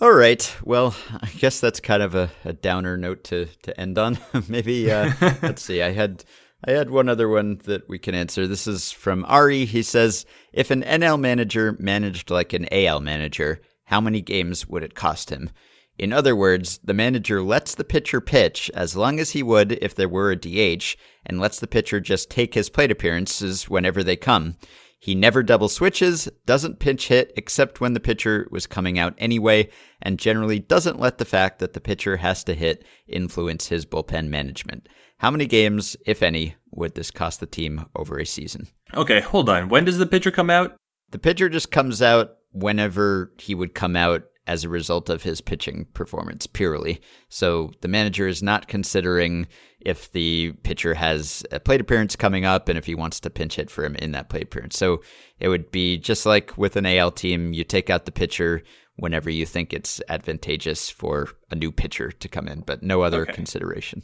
All 0.00 0.12
right, 0.12 0.56
well, 0.64 0.96
I 1.12 1.28
guess 1.38 1.60
that's 1.60 1.78
kind 1.78 2.02
of 2.02 2.16
a, 2.16 2.30
a 2.44 2.52
downer 2.52 2.96
note 2.96 3.22
to, 3.24 3.46
to 3.62 3.80
end 3.80 3.98
on. 3.98 4.18
Maybe 4.48 4.90
uh, 4.90 5.12
let's 5.42 5.62
see. 5.62 5.80
I 5.80 5.92
had 5.92 6.24
I 6.64 6.72
had 6.72 6.90
one 6.90 7.08
other 7.08 7.28
one 7.28 7.60
that 7.64 7.88
we 7.88 7.98
can 7.98 8.14
answer. 8.14 8.46
This 8.46 8.66
is 8.68 8.92
from 8.92 9.24
Ari. 9.26 9.64
He 9.64 9.82
says, 9.82 10.24
"If 10.52 10.70
an 10.70 10.84
NL 10.84 11.18
manager 11.18 11.76
managed 11.80 12.30
like 12.30 12.52
an 12.52 12.68
AL 12.70 13.00
manager, 13.00 13.60
how 13.86 14.00
many 14.00 14.20
games 14.20 14.68
would 14.68 14.84
it 14.84 14.94
cost 14.94 15.30
him?" 15.30 15.50
In 15.98 16.12
other 16.12 16.34
words, 16.34 16.78
the 16.82 16.94
manager 16.94 17.42
lets 17.42 17.74
the 17.74 17.84
pitcher 17.84 18.20
pitch 18.20 18.70
as 18.74 18.96
long 18.96 19.20
as 19.20 19.32
he 19.32 19.42
would 19.42 19.72
if 19.82 19.94
there 19.94 20.08
were 20.08 20.30
a 20.30 20.36
DH, 20.36 20.96
and 21.26 21.40
lets 21.40 21.58
the 21.58 21.66
pitcher 21.66 22.00
just 22.00 22.30
take 22.30 22.54
his 22.54 22.70
plate 22.70 22.90
appearances 22.90 23.68
whenever 23.68 24.02
they 24.02 24.16
come. 24.16 24.56
He 24.98 25.16
never 25.16 25.42
double 25.42 25.68
switches, 25.68 26.28
doesn't 26.46 26.78
pinch 26.78 27.08
hit 27.08 27.32
except 27.36 27.80
when 27.80 27.92
the 27.92 28.00
pitcher 28.00 28.46
was 28.52 28.68
coming 28.68 29.00
out 29.00 29.14
anyway, 29.18 29.68
and 30.00 30.16
generally 30.16 30.60
doesn't 30.60 31.00
let 31.00 31.18
the 31.18 31.24
fact 31.24 31.58
that 31.58 31.72
the 31.72 31.80
pitcher 31.80 32.18
has 32.18 32.44
to 32.44 32.54
hit 32.54 32.84
influence 33.08 33.66
his 33.66 33.84
bullpen 33.84 34.28
management. 34.28 34.88
How 35.22 35.30
many 35.30 35.46
games, 35.46 35.96
if 36.04 36.20
any, 36.20 36.56
would 36.72 36.96
this 36.96 37.12
cost 37.12 37.38
the 37.38 37.46
team 37.46 37.86
over 37.94 38.18
a 38.18 38.26
season? 38.26 38.66
Okay, 38.92 39.20
hold 39.20 39.48
on. 39.48 39.68
When 39.68 39.84
does 39.84 39.98
the 39.98 40.04
pitcher 40.06 40.32
come 40.32 40.50
out? 40.50 40.74
The 41.12 41.20
pitcher 41.20 41.48
just 41.48 41.70
comes 41.70 42.02
out 42.02 42.38
whenever 42.50 43.32
he 43.38 43.54
would 43.54 43.72
come 43.72 43.94
out 43.94 44.24
as 44.48 44.64
a 44.64 44.68
result 44.68 45.08
of 45.08 45.22
his 45.22 45.40
pitching 45.40 45.86
performance 45.94 46.48
purely. 46.48 47.00
So 47.28 47.70
the 47.82 47.86
manager 47.86 48.26
is 48.26 48.42
not 48.42 48.66
considering 48.66 49.46
if 49.78 50.10
the 50.10 50.54
pitcher 50.64 50.94
has 50.94 51.44
a 51.52 51.60
plate 51.60 51.80
appearance 51.80 52.16
coming 52.16 52.44
up 52.44 52.68
and 52.68 52.76
if 52.76 52.86
he 52.86 52.96
wants 52.96 53.20
to 53.20 53.30
pinch 53.30 53.54
hit 53.54 53.70
for 53.70 53.84
him 53.84 53.94
in 53.94 54.10
that 54.12 54.28
plate 54.28 54.42
appearance. 54.42 54.76
So 54.76 55.02
it 55.38 55.46
would 55.46 55.70
be 55.70 55.98
just 55.98 56.26
like 56.26 56.58
with 56.58 56.74
an 56.74 56.84
AL 56.86 57.12
team, 57.12 57.52
you 57.52 57.62
take 57.62 57.90
out 57.90 58.06
the 58.06 58.10
pitcher 58.10 58.64
whenever 58.96 59.30
you 59.30 59.46
think 59.46 59.72
it's 59.72 60.02
advantageous 60.08 60.90
for 60.90 61.28
a 61.52 61.54
new 61.54 61.70
pitcher 61.70 62.10
to 62.10 62.28
come 62.28 62.48
in, 62.48 62.62
but 62.62 62.82
no 62.82 63.02
other 63.02 63.22
Okay. 63.22 63.32
consideration. 63.34 64.02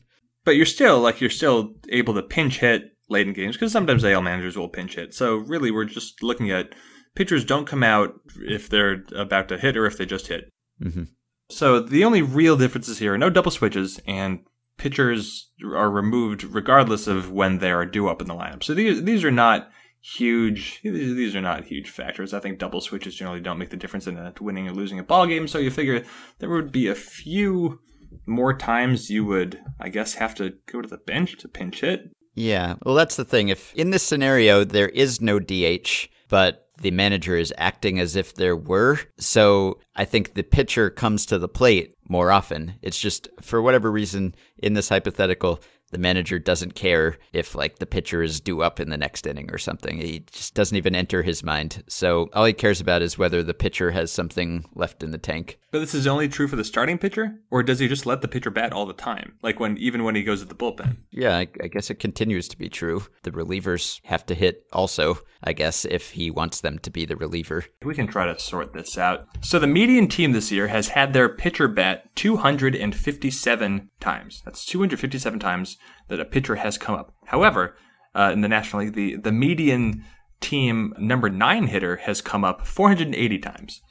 But 0.49 0.57
you're 0.57 0.65
still 0.65 1.01
like 1.01 1.21
you're 1.21 1.29
still 1.29 1.75
able 1.91 2.15
to 2.15 2.23
pinch 2.23 2.61
hit 2.61 2.97
late 3.11 3.29
in 3.29 3.35
games 3.35 3.55
because 3.55 3.71
sometimes 3.71 4.03
AL 4.03 4.23
managers 4.23 4.57
will 4.57 4.71
pinch 4.71 4.95
hit. 4.95 5.13
So 5.13 5.37
really, 5.37 5.71
we're 5.71 5.85
just 5.85 6.23
looking 6.23 6.51
at 6.51 6.75
pitchers 7.15 7.45
don't 7.45 7.67
come 7.67 7.83
out 7.83 8.15
if 8.41 8.67
they're 8.67 9.05
about 9.15 9.51
to 9.51 9.59
hit 9.59 9.77
or 9.77 9.85
if 9.85 9.99
they 9.99 10.07
just 10.07 10.29
hit. 10.29 10.49
hmm 10.83 11.03
So 11.51 11.81
the 11.81 12.03
only 12.03 12.23
real 12.23 12.57
differences 12.57 12.99
here 12.99 13.13
are 13.13 13.19
no 13.19 13.29
double 13.29 13.51
switches 13.51 14.01
and 14.07 14.39
pitchers 14.79 15.51
are 15.63 15.91
removed 15.91 16.45
regardless 16.45 17.07
of 17.07 17.31
when 17.31 17.59
they 17.59 17.71
are 17.71 17.85
due 17.85 18.09
up 18.09 18.23
in 18.23 18.27
the 18.27 18.35
lineup. 18.35 18.65
So 18.65 18.73
these 18.73 19.03
these 19.03 19.25
are 19.25 19.31
not 19.31 19.69
huge. 20.01 20.81
These 20.83 21.15
these 21.15 21.37
are 21.37 21.43
not 21.43 21.67
huge 21.67 21.91
factors. 21.91 22.33
I 22.33 22.41
think 22.41 22.59
double 22.59 22.81
switches 22.81 23.15
generally 23.15 23.41
don't 23.41 23.59
make 23.59 23.69
the 23.69 23.77
difference 23.77 24.07
in 24.07 24.17
a 24.17 24.33
winning 24.41 24.67
or 24.67 24.73
losing 24.73 24.99
a 24.99 25.03
ball 25.03 25.27
game. 25.27 25.47
So 25.47 25.59
you 25.59 25.71
figure 25.71 26.07
there 26.39 26.49
would 26.49 26.73
be 26.73 26.89
a 26.89 26.95
few 26.95 27.81
more 28.27 28.57
times 28.57 29.11
you 29.11 29.25
would, 29.25 29.61
I 29.81 29.89
guess, 29.89 30.15
have 30.15 30.35
to 30.37 30.55
go 30.71 30.81
to 30.81 30.89
the 30.89 30.99
bench 30.99 31.39
to 31.39 31.49
pinch 31.49 31.81
hit. 31.81 32.11
Yeah. 32.35 32.75
Well, 32.85 32.95
that's 32.95 33.17
the 33.17 33.25
thing. 33.25 33.49
If 33.49 33.75
in 33.75 33.91
this 33.91 34.03
scenario 34.03 34.65
there 34.65 34.89
is 34.89 35.21
no 35.21 35.39
DH, 35.41 36.09
but 36.29 36.67
the 36.81 36.91
manager 36.93 37.37
is 37.37 37.53
acting 37.59 37.99
as 37.99 38.15
if 38.15 38.35
there 38.35 38.57
were, 38.57 39.01
so 39.19 39.81
I 39.97 40.05
think 40.05 40.35
the 40.35 40.45
pitcher 40.45 40.91
comes 40.91 41.27
to 41.27 41.39
the 41.39 41.49
plate 41.49 41.95
more 42.09 42.31
often. 42.31 42.75
It's 42.83 42.99
just 42.99 43.29
for 43.41 43.61
whatever 43.61 43.91
reason 43.91 44.37
in 44.59 44.75
this 44.75 44.89
hypothetical, 44.89 45.61
the 45.91 45.99
manager 45.99 46.39
doesn't 46.39 46.75
care 46.75 47.17
if 47.33 47.55
like 47.55 47.79
the 47.79 47.87
pitcher 47.87 48.23
is 48.23 48.41
due 48.41 48.63
up 48.63 48.81
in 48.81 48.91
the 48.91 48.97
next 48.97 49.27
inning 49.27 49.51
or 49.51 49.59
something. 49.59 49.99
He 49.99 50.21
just 50.31 50.55
doesn't 50.55 50.77
even 50.77 50.95
enter 50.95 51.23
his 51.23 51.43
mind. 51.43 51.83
So 51.89 52.29
all 52.33 52.45
he 52.45 52.53
cares 52.53 52.81
about 52.81 53.03
is 53.03 53.19
whether 53.19 53.43
the 53.43 53.55
pitcher 53.55 53.93
has 53.93 54.13
something 54.13 54.65
left 54.75 55.03
in 55.03 55.11
the 55.11 55.19
tank. 55.19 55.59
But 55.71 55.81
this 55.81 55.95
is 55.95 56.07
only 56.07 56.29
true 56.29 56.49
for 56.49 56.57
the 56.57 56.65
starting 56.65 56.97
pitcher, 56.97 57.41
or 57.51 57.63
does 57.63 57.79
he 57.79 57.89
just 57.89 58.07
let 58.07 58.23
the 58.23 58.29
pitcher 58.29 58.51
bat 58.51 58.73
all 58.73 58.87
the 58.87 58.95
time, 58.95 59.35
like 59.43 59.61
when 59.61 59.77
even 59.77 60.03
when 60.03 60.15
he 60.15 60.23
goes 60.23 60.41
at 60.41 60.49
the 60.49 60.55
bullpen? 60.55 60.97
Yeah, 61.11 61.37
I, 61.37 61.47
I 61.63 61.69
guess 61.69 61.91
it 61.91 61.97
continues 61.97 62.49
to 62.49 62.59
be 62.59 62.71
true. 62.71 63.03
The 63.23 63.31
relievers 63.31 64.01
have 64.05 64.25
to 64.27 64.35
hit 64.35 64.67
also, 64.73 65.19
I 65.45 65.53
guess, 65.53 65.85
if 65.85 66.13
he 66.13 66.31
wants 66.31 66.63
them 66.63 66.79
to 66.81 66.91
be 66.91 67.05
the 67.05 67.17
reliever. 67.17 67.67
We 67.85 67.95
can 67.95 68.07
try 68.07 68.27
to 68.27 68.39
sort 68.39 68.73
this 68.73 68.97
out. 68.97 69.27
So 69.43 69.59
the 69.59 69.67
median 69.67 70.09
team 70.09 70.33
this 70.33 70.51
year 70.51 70.69
has 70.69 70.89
had 70.89 71.13
their 71.13 71.29
pitcher 71.29 71.69
bat 71.69 72.15
257 72.17 73.91
times. 74.01 74.43
That's 74.45 74.65
257 74.65 75.39
times 75.39 75.78
that 76.09 76.21
a 76.21 76.25
pitcher 76.25 76.57
has 76.57 76.79
come 76.79 76.95
up. 76.95 77.15
However, 77.27 77.77
uh, 78.15 78.31
in 78.33 78.41
the 78.41 78.49
National 78.49 78.83
League, 78.83 78.95
the 78.95 79.17
the 79.17 79.33
median 79.33 80.05
team 80.41 80.95
number 80.99 81.29
nine 81.29 81.67
hitter 81.67 81.97
has 81.97 82.21
come 82.21 82.45
up 82.45 82.67
480 82.67 83.39
times. 83.39 83.83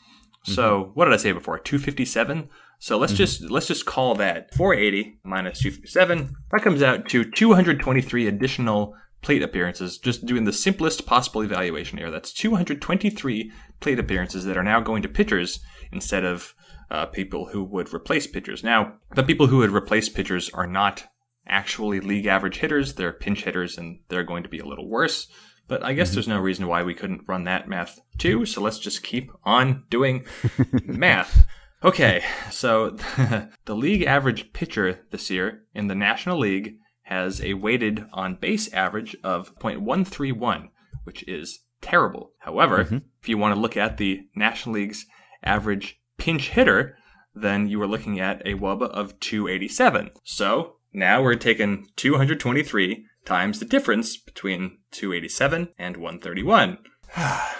So 0.43 0.91
what 0.93 1.05
did 1.05 1.13
I 1.13 1.17
say 1.17 1.33
before? 1.33 1.59
257. 1.59 2.49
So 2.79 2.97
let's 2.97 3.13
just 3.13 3.41
let's 3.41 3.67
just 3.67 3.85
call 3.85 4.15
that 4.15 4.53
480 4.55 5.19
minus 5.23 5.59
257. 5.59 6.35
That 6.51 6.61
comes 6.61 6.81
out 6.81 7.09
to 7.09 7.29
223 7.29 8.27
additional 8.27 8.95
plate 9.21 9.43
appearances. 9.43 9.97
Just 9.97 10.25
doing 10.25 10.45
the 10.45 10.53
simplest 10.53 11.05
possible 11.05 11.41
evaluation 11.41 11.97
here. 11.97 12.11
That's 12.11 12.31
223 12.31 13.51
plate 13.79 13.99
appearances 13.99 14.45
that 14.45 14.57
are 14.57 14.63
now 14.63 14.79
going 14.79 15.01
to 15.01 15.09
pitchers 15.09 15.59
instead 15.91 16.23
of 16.23 16.53
uh, 16.89 17.07
people 17.07 17.47
who 17.47 17.63
would 17.63 17.93
replace 17.93 18.27
pitchers. 18.27 18.63
Now, 18.63 18.93
the 19.15 19.23
people 19.23 19.47
who 19.47 19.57
would 19.57 19.71
replace 19.71 20.07
pitchers 20.07 20.49
are 20.51 20.67
not 20.67 21.07
actually 21.47 21.99
league 21.99 22.25
average 22.25 22.57
hitters. 22.59 22.93
They're 22.93 23.13
pinch 23.13 23.43
hitters, 23.43 23.77
and 23.77 23.99
they're 24.09 24.23
going 24.23 24.43
to 24.43 24.49
be 24.49 24.59
a 24.59 24.65
little 24.65 24.87
worse. 24.87 25.27
But 25.67 25.83
I 25.83 25.93
guess 25.93 26.09
mm-hmm. 26.09 26.15
there's 26.15 26.27
no 26.27 26.39
reason 26.39 26.67
why 26.67 26.83
we 26.83 26.93
couldn't 26.93 27.27
run 27.27 27.43
that 27.43 27.67
math 27.67 27.99
too. 28.17 28.45
So 28.45 28.61
let's 28.61 28.79
just 28.79 29.03
keep 29.03 29.31
on 29.43 29.83
doing 29.89 30.25
math. 30.83 31.45
Okay, 31.83 32.23
so 32.49 32.89
the 33.65 33.75
league 33.75 34.03
average 34.03 34.51
pitcher 34.53 35.05
this 35.11 35.29
year 35.29 35.63
in 35.73 35.87
the 35.87 35.95
National 35.95 36.39
League 36.39 36.77
has 37.03 37.41
a 37.41 37.53
weighted 37.53 38.05
on 38.11 38.35
base 38.35 38.71
average 38.73 39.15
of 39.23 39.55
0.131, 39.59 40.69
which 41.03 41.23
is 41.27 41.59
terrible. 41.81 42.31
However, 42.39 42.83
mm-hmm. 42.83 42.97
if 43.21 43.29
you 43.29 43.37
want 43.37 43.53
to 43.55 43.61
look 43.61 43.77
at 43.77 43.97
the 43.97 44.27
National 44.35 44.75
League's 44.75 45.05
average 45.43 46.01
pinch 46.17 46.49
hitter, 46.49 46.97
then 47.35 47.67
you 47.67 47.81
are 47.81 47.87
looking 47.87 48.19
at 48.19 48.41
a 48.45 48.55
WOBA 48.55 48.89
of 48.89 49.19
287. 49.19 50.09
So 50.23 50.76
now 50.97 51.21
we're 51.21 51.35
taking 51.35 51.87
223 51.95 53.05
times 53.23 53.59
the 53.59 53.65
difference 53.65 54.17
between 54.17 54.79
287 54.91 55.69
and 55.77 55.97
131. 55.97 56.79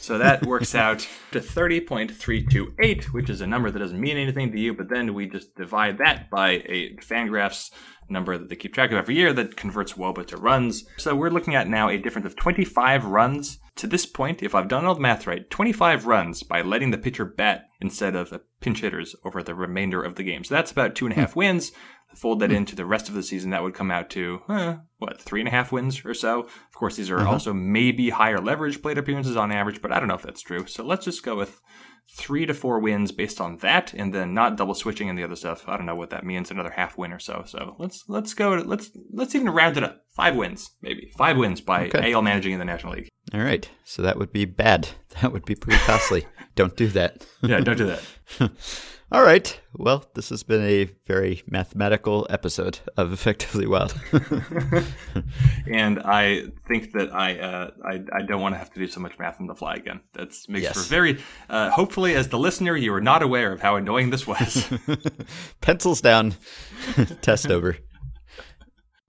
So 0.00 0.16
that 0.16 0.46
works 0.46 0.74
out 0.74 1.06
to 1.32 1.40
30.328, 1.40 3.04
which 3.12 3.28
is 3.28 3.42
a 3.42 3.46
number 3.46 3.70
that 3.70 3.78
doesn't 3.78 4.00
mean 4.00 4.16
anything 4.16 4.50
to 4.50 4.58
you, 4.58 4.72
but 4.72 4.88
then 4.88 5.12
we 5.12 5.28
just 5.28 5.54
divide 5.54 5.98
that 5.98 6.30
by 6.30 6.62
a 6.64 6.96
Fangraphs 6.96 7.70
number 8.08 8.38
that 8.38 8.48
they 8.48 8.56
keep 8.56 8.72
track 8.72 8.90
of 8.90 8.96
every 8.96 9.16
year 9.16 9.32
that 9.34 9.56
converts 9.56 9.92
WOBA 9.92 10.26
to 10.28 10.38
runs. 10.38 10.86
So 10.96 11.14
we're 11.14 11.28
looking 11.28 11.54
at 11.54 11.68
now 11.68 11.88
a 11.88 11.98
difference 11.98 12.26
of 12.26 12.36
25 12.36 13.04
runs. 13.04 13.58
To 13.76 13.86
this 13.86 14.06
point, 14.06 14.42
if 14.42 14.54
I've 14.54 14.66
done 14.66 14.86
all 14.86 14.94
the 14.94 15.00
math 15.00 15.26
right, 15.26 15.48
25 15.50 16.06
runs 16.06 16.42
by 16.42 16.62
letting 16.62 16.90
the 16.90 16.98
pitcher 16.98 17.24
bat 17.24 17.68
instead 17.80 18.16
of 18.16 18.32
pinch 18.60 18.80
hitters 18.80 19.14
over 19.24 19.42
the 19.42 19.54
remainder 19.54 20.02
of 20.02 20.16
the 20.16 20.24
game. 20.24 20.42
So 20.42 20.54
that's 20.54 20.72
about 20.72 20.94
two 20.94 21.04
and 21.04 21.12
a 21.12 21.14
hmm. 21.14 21.20
half 21.20 21.36
wins. 21.36 21.70
Fold 22.18 22.40
that 22.40 22.50
into 22.50 22.74
the 22.74 22.84
rest 22.84 23.08
of 23.08 23.14
the 23.14 23.22
season, 23.22 23.50
that 23.50 23.62
would 23.62 23.74
come 23.74 23.90
out 23.92 24.10
to 24.10 24.42
uh, 24.48 24.76
what 24.98 25.20
three 25.20 25.40
and 25.40 25.46
a 25.48 25.52
half 25.52 25.70
wins 25.70 26.04
or 26.04 26.14
so. 26.14 26.40
Of 26.40 26.72
course, 26.74 26.96
these 26.96 27.10
are 27.10 27.26
also 27.26 27.52
maybe 27.54 28.10
higher 28.10 28.40
leverage 28.40 28.82
plate 28.82 28.98
appearances 28.98 29.36
on 29.36 29.52
average, 29.52 29.80
but 29.80 29.92
I 29.92 30.00
don't 30.00 30.08
know 30.08 30.14
if 30.14 30.22
that's 30.22 30.42
true. 30.42 30.66
So 30.66 30.84
let's 30.84 31.04
just 31.04 31.22
go 31.22 31.36
with 31.36 31.60
three 32.10 32.44
to 32.46 32.54
four 32.54 32.80
wins 32.80 33.12
based 33.12 33.40
on 33.40 33.58
that, 33.58 33.94
and 33.94 34.12
then 34.12 34.34
not 34.34 34.56
double 34.56 34.74
switching 34.74 35.08
and 35.08 35.16
the 35.16 35.22
other 35.22 35.36
stuff. 35.36 35.68
I 35.68 35.76
don't 35.76 35.86
know 35.86 35.94
what 35.94 36.10
that 36.10 36.24
means. 36.24 36.50
Another 36.50 36.70
half 36.70 36.98
win 36.98 37.12
or 37.12 37.20
so. 37.20 37.44
So 37.46 37.76
let's 37.78 38.04
let's 38.08 38.34
go. 38.34 38.56
To, 38.56 38.62
let's 38.64 38.90
let's 39.12 39.34
even 39.36 39.50
round 39.50 39.76
it 39.76 39.84
up. 39.84 40.00
Five 40.16 40.34
wins, 40.34 40.70
maybe 40.82 41.12
five 41.16 41.36
wins 41.36 41.60
by 41.60 41.86
Okay. 41.86 42.12
AL 42.12 42.22
managing 42.22 42.52
in 42.52 42.58
the 42.58 42.64
National 42.64 42.94
League. 42.94 43.07
All 43.34 43.40
right. 43.40 43.68
So 43.84 44.02
that 44.02 44.18
would 44.18 44.32
be 44.32 44.44
bad. 44.44 44.88
That 45.22 45.32
would 45.32 45.44
be 45.46 45.56
pretty 45.56 45.80
costly. 45.80 46.26
Don't 46.54 46.76
do 46.76 46.86
that. 46.88 47.26
Yeah, 47.42 47.58
don't 47.58 47.76
do 47.76 47.86
that. 47.86 48.02
All 49.10 49.22
right. 49.22 49.58
Well, 49.74 50.04
this 50.14 50.28
has 50.28 50.44
been 50.44 50.62
a 50.62 50.84
very 51.08 51.42
mathematical 51.48 52.24
episode 52.30 52.78
of 52.96 53.12
Effectively 53.12 53.66
Wild. 53.66 53.94
and 55.66 55.98
I 56.00 56.44
think 56.68 56.92
that 56.92 57.12
I, 57.12 57.38
uh, 57.38 57.70
I 57.84 58.00
I 58.12 58.22
don't 58.22 58.40
want 58.40 58.54
to 58.54 58.58
have 58.58 58.70
to 58.74 58.78
do 58.80 58.86
so 58.86 59.00
much 59.00 59.18
math 59.18 59.40
on 59.40 59.46
the 59.46 59.54
fly 59.54 59.74
again. 59.74 60.00
That's 60.12 60.48
makes 60.48 60.64
Yes. 60.64 60.74
for 60.74 60.88
very. 60.88 61.18
Uh, 61.48 61.70
hopefully, 61.70 62.14
as 62.14 62.28
the 62.28 62.38
listener, 62.38 62.76
you 62.76 62.92
are 62.94 63.00
not 63.00 63.22
aware 63.22 63.52
of 63.52 63.60
how 63.60 63.76
annoying 63.76 64.10
this 64.10 64.26
was. 64.26 64.68
Pencils 65.60 66.00
down. 66.00 66.34
Test 67.22 67.50
over. 67.50 67.76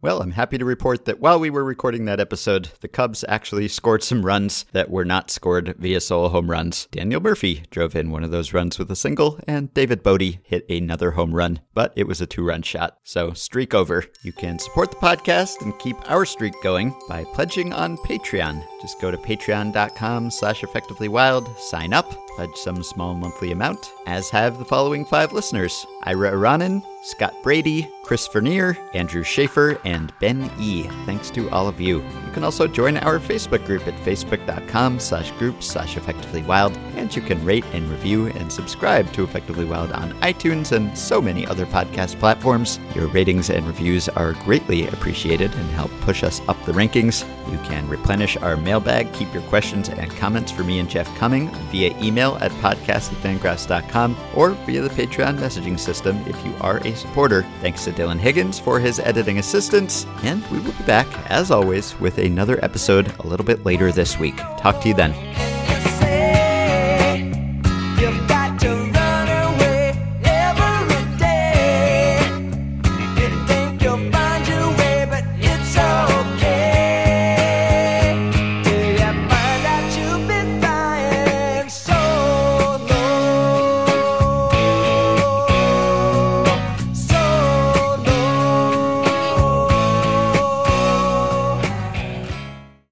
Well, 0.01 0.21
I'm 0.21 0.31
happy 0.31 0.57
to 0.57 0.63
report 0.63 1.03
that 1.05 1.19
while 1.19 1.41
we 1.41 1.49
were 1.49 1.65
recording 1.65 2.05
that 2.05 2.21
episode, 2.21 2.69
the 2.80 2.88
Cubs 2.88 3.26
actually 3.27 3.67
scored 3.67 4.01
some 4.01 4.26
runs 4.26 4.63
that 4.71 4.89
were 4.89 5.03
not 5.03 5.30
scored 5.30 5.76
via 5.77 5.99
solo 5.99 6.30
home 6.30 6.49
runs. 6.49 6.88
Daniel 6.89 7.19
Murphy 7.19 7.63
drove 7.69 7.97
in 7.97 8.09
one 8.09 8.23
of 8.23 8.31
those 8.31 8.53
runs 8.53 8.80
with 8.80 8.89
a 8.91 8.95
single, 8.95 9.41
and 9.45 9.73
David 9.73 10.01
Bote 10.01 10.38
hit 10.41 10.65
another 10.69 11.11
home 11.11 11.35
run, 11.35 11.59
but 11.73 11.91
it 11.97 12.07
was 12.07 12.21
a 12.21 12.26
two 12.26 12.45
run 12.45 12.61
shot. 12.61 12.97
So, 13.03 13.34
streak 13.34 13.73
over. 13.73 14.05
You 14.23 14.31
can 14.31 14.57
support 14.57 14.91
the 14.91 14.97
podcast 14.97 15.59
and 15.63 15.77
keep 15.80 15.97
our 16.09 16.26
streak 16.26 16.53
going 16.63 16.97
by 17.09 17.26
pledging 17.34 17.73
on 17.73 17.97
Patreon. 17.97 18.65
Just 18.81 19.01
go 19.01 19.11
to 19.11 19.17
patreon.com 19.17 20.31
slash 20.31 20.61
effectivelywild, 20.61 21.59
sign 21.59 21.91
up, 21.93 22.09
pledge 22.40 22.56
some 22.56 22.82
small 22.82 23.16
monthly 23.16 23.52
amount, 23.52 23.91
as 24.06 24.30
have 24.30 24.57
the 24.57 24.64
following 24.64 25.03
five 25.03 25.34
listeners 25.34 25.86
Ira 26.03 26.32
Iranen, 26.32 26.82
Scott 27.03 27.34
Brady, 27.44 27.90
Chris 28.03 28.28
Vernier, 28.28 28.78
Andrew 28.94 29.24
Schaefer, 29.24 29.78
and 29.84 30.14
Ben 30.20 30.49
E. 30.60 30.84
Thanks 31.06 31.30
to 31.32 31.49
all 31.49 31.68
of 31.68 31.80
you. 31.80 31.98
You 31.98 32.32
can 32.34 32.44
also 32.44 32.68
join 32.68 32.98
our 32.98 33.20
Facebook 33.20 33.66
group 33.66 33.86
at 33.88 33.94
facebook.com 34.06 34.99
slash 34.99 35.32
group 35.32 35.61
slash 35.61 35.98
effectively 35.98 36.41
wild, 36.44 36.78
and 36.95 37.14
you 37.14 37.22
can 37.22 37.44
rate 37.44 37.66
and 37.74 37.90
review 37.90 38.28
and 38.28 38.52
subscribe 38.52 39.11
to 39.14 39.24
Effectively 39.24 39.66
Wild 39.66 39.91
on 39.91 40.14
iTunes 40.22 40.72
and 40.72 40.98
so 40.98 41.22
many 41.22 41.45
other 41.45 41.66
podcast 41.66 42.20
platforms. 42.20 42.80
Your 42.95 43.07
ratings 43.07 43.49
and 43.49 43.66
reviews 43.68 44.10
are 44.10 44.34
greatly 44.45 44.88
appreciated 44.88 45.53
and 45.53 45.70
help 45.72 45.91
push 46.02 46.24
us 46.24 46.41
up 46.48 46.61
the 46.66 46.72
rankings. 46.72 47.28
You 47.52 47.57
can 47.70 47.88
replenish 47.88 48.38
our 48.38 48.57
mailbag, 48.57 49.11
keep 49.14 49.34
your 49.34 49.44
questions 49.44 49.90
and 49.90 50.10
comments 50.11 50.52
for 50.52 50.64
me 50.64 50.80
and 50.80 50.90
Jeff 50.90 51.14
coming 51.18 51.49
via 51.72 51.98
email 52.02 52.28
at 52.38 52.51
podcast@fangraphs.com 52.61 54.15
or 54.35 54.51
via 54.51 54.81
the 54.81 54.89
Patreon 54.89 55.38
messaging 55.38 55.80
system 55.80 56.18
if 56.27 56.45
you 56.45 56.53
are 56.61 56.77
a 56.77 56.95
supporter. 56.95 57.45
Thanks 57.61 57.84
to 57.85 57.91
Dylan 57.91 58.19
Higgins 58.19 58.60
for 58.60 58.80
his 58.80 58.99
editing 58.99 59.39
assistance, 59.39 60.06
and 60.23 60.45
we 60.51 60.60
will 60.60 60.72
be 60.72 60.84
back, 60.84 61.07
as 61.30 61.51
always, 61.51 61.99
with 61.99 62.18
another 62.18 62.64
episode 62.64 63.14
a 63.19 63.27
little 63.27 63.45
bit 63.45 63.65
later 63.65 63.91
this 63.91 64.18
week. 64.19 64.38
Talk 64.57 64.81
to 64.81 64.89
you 64.89 64.93
then. 64.93 65.14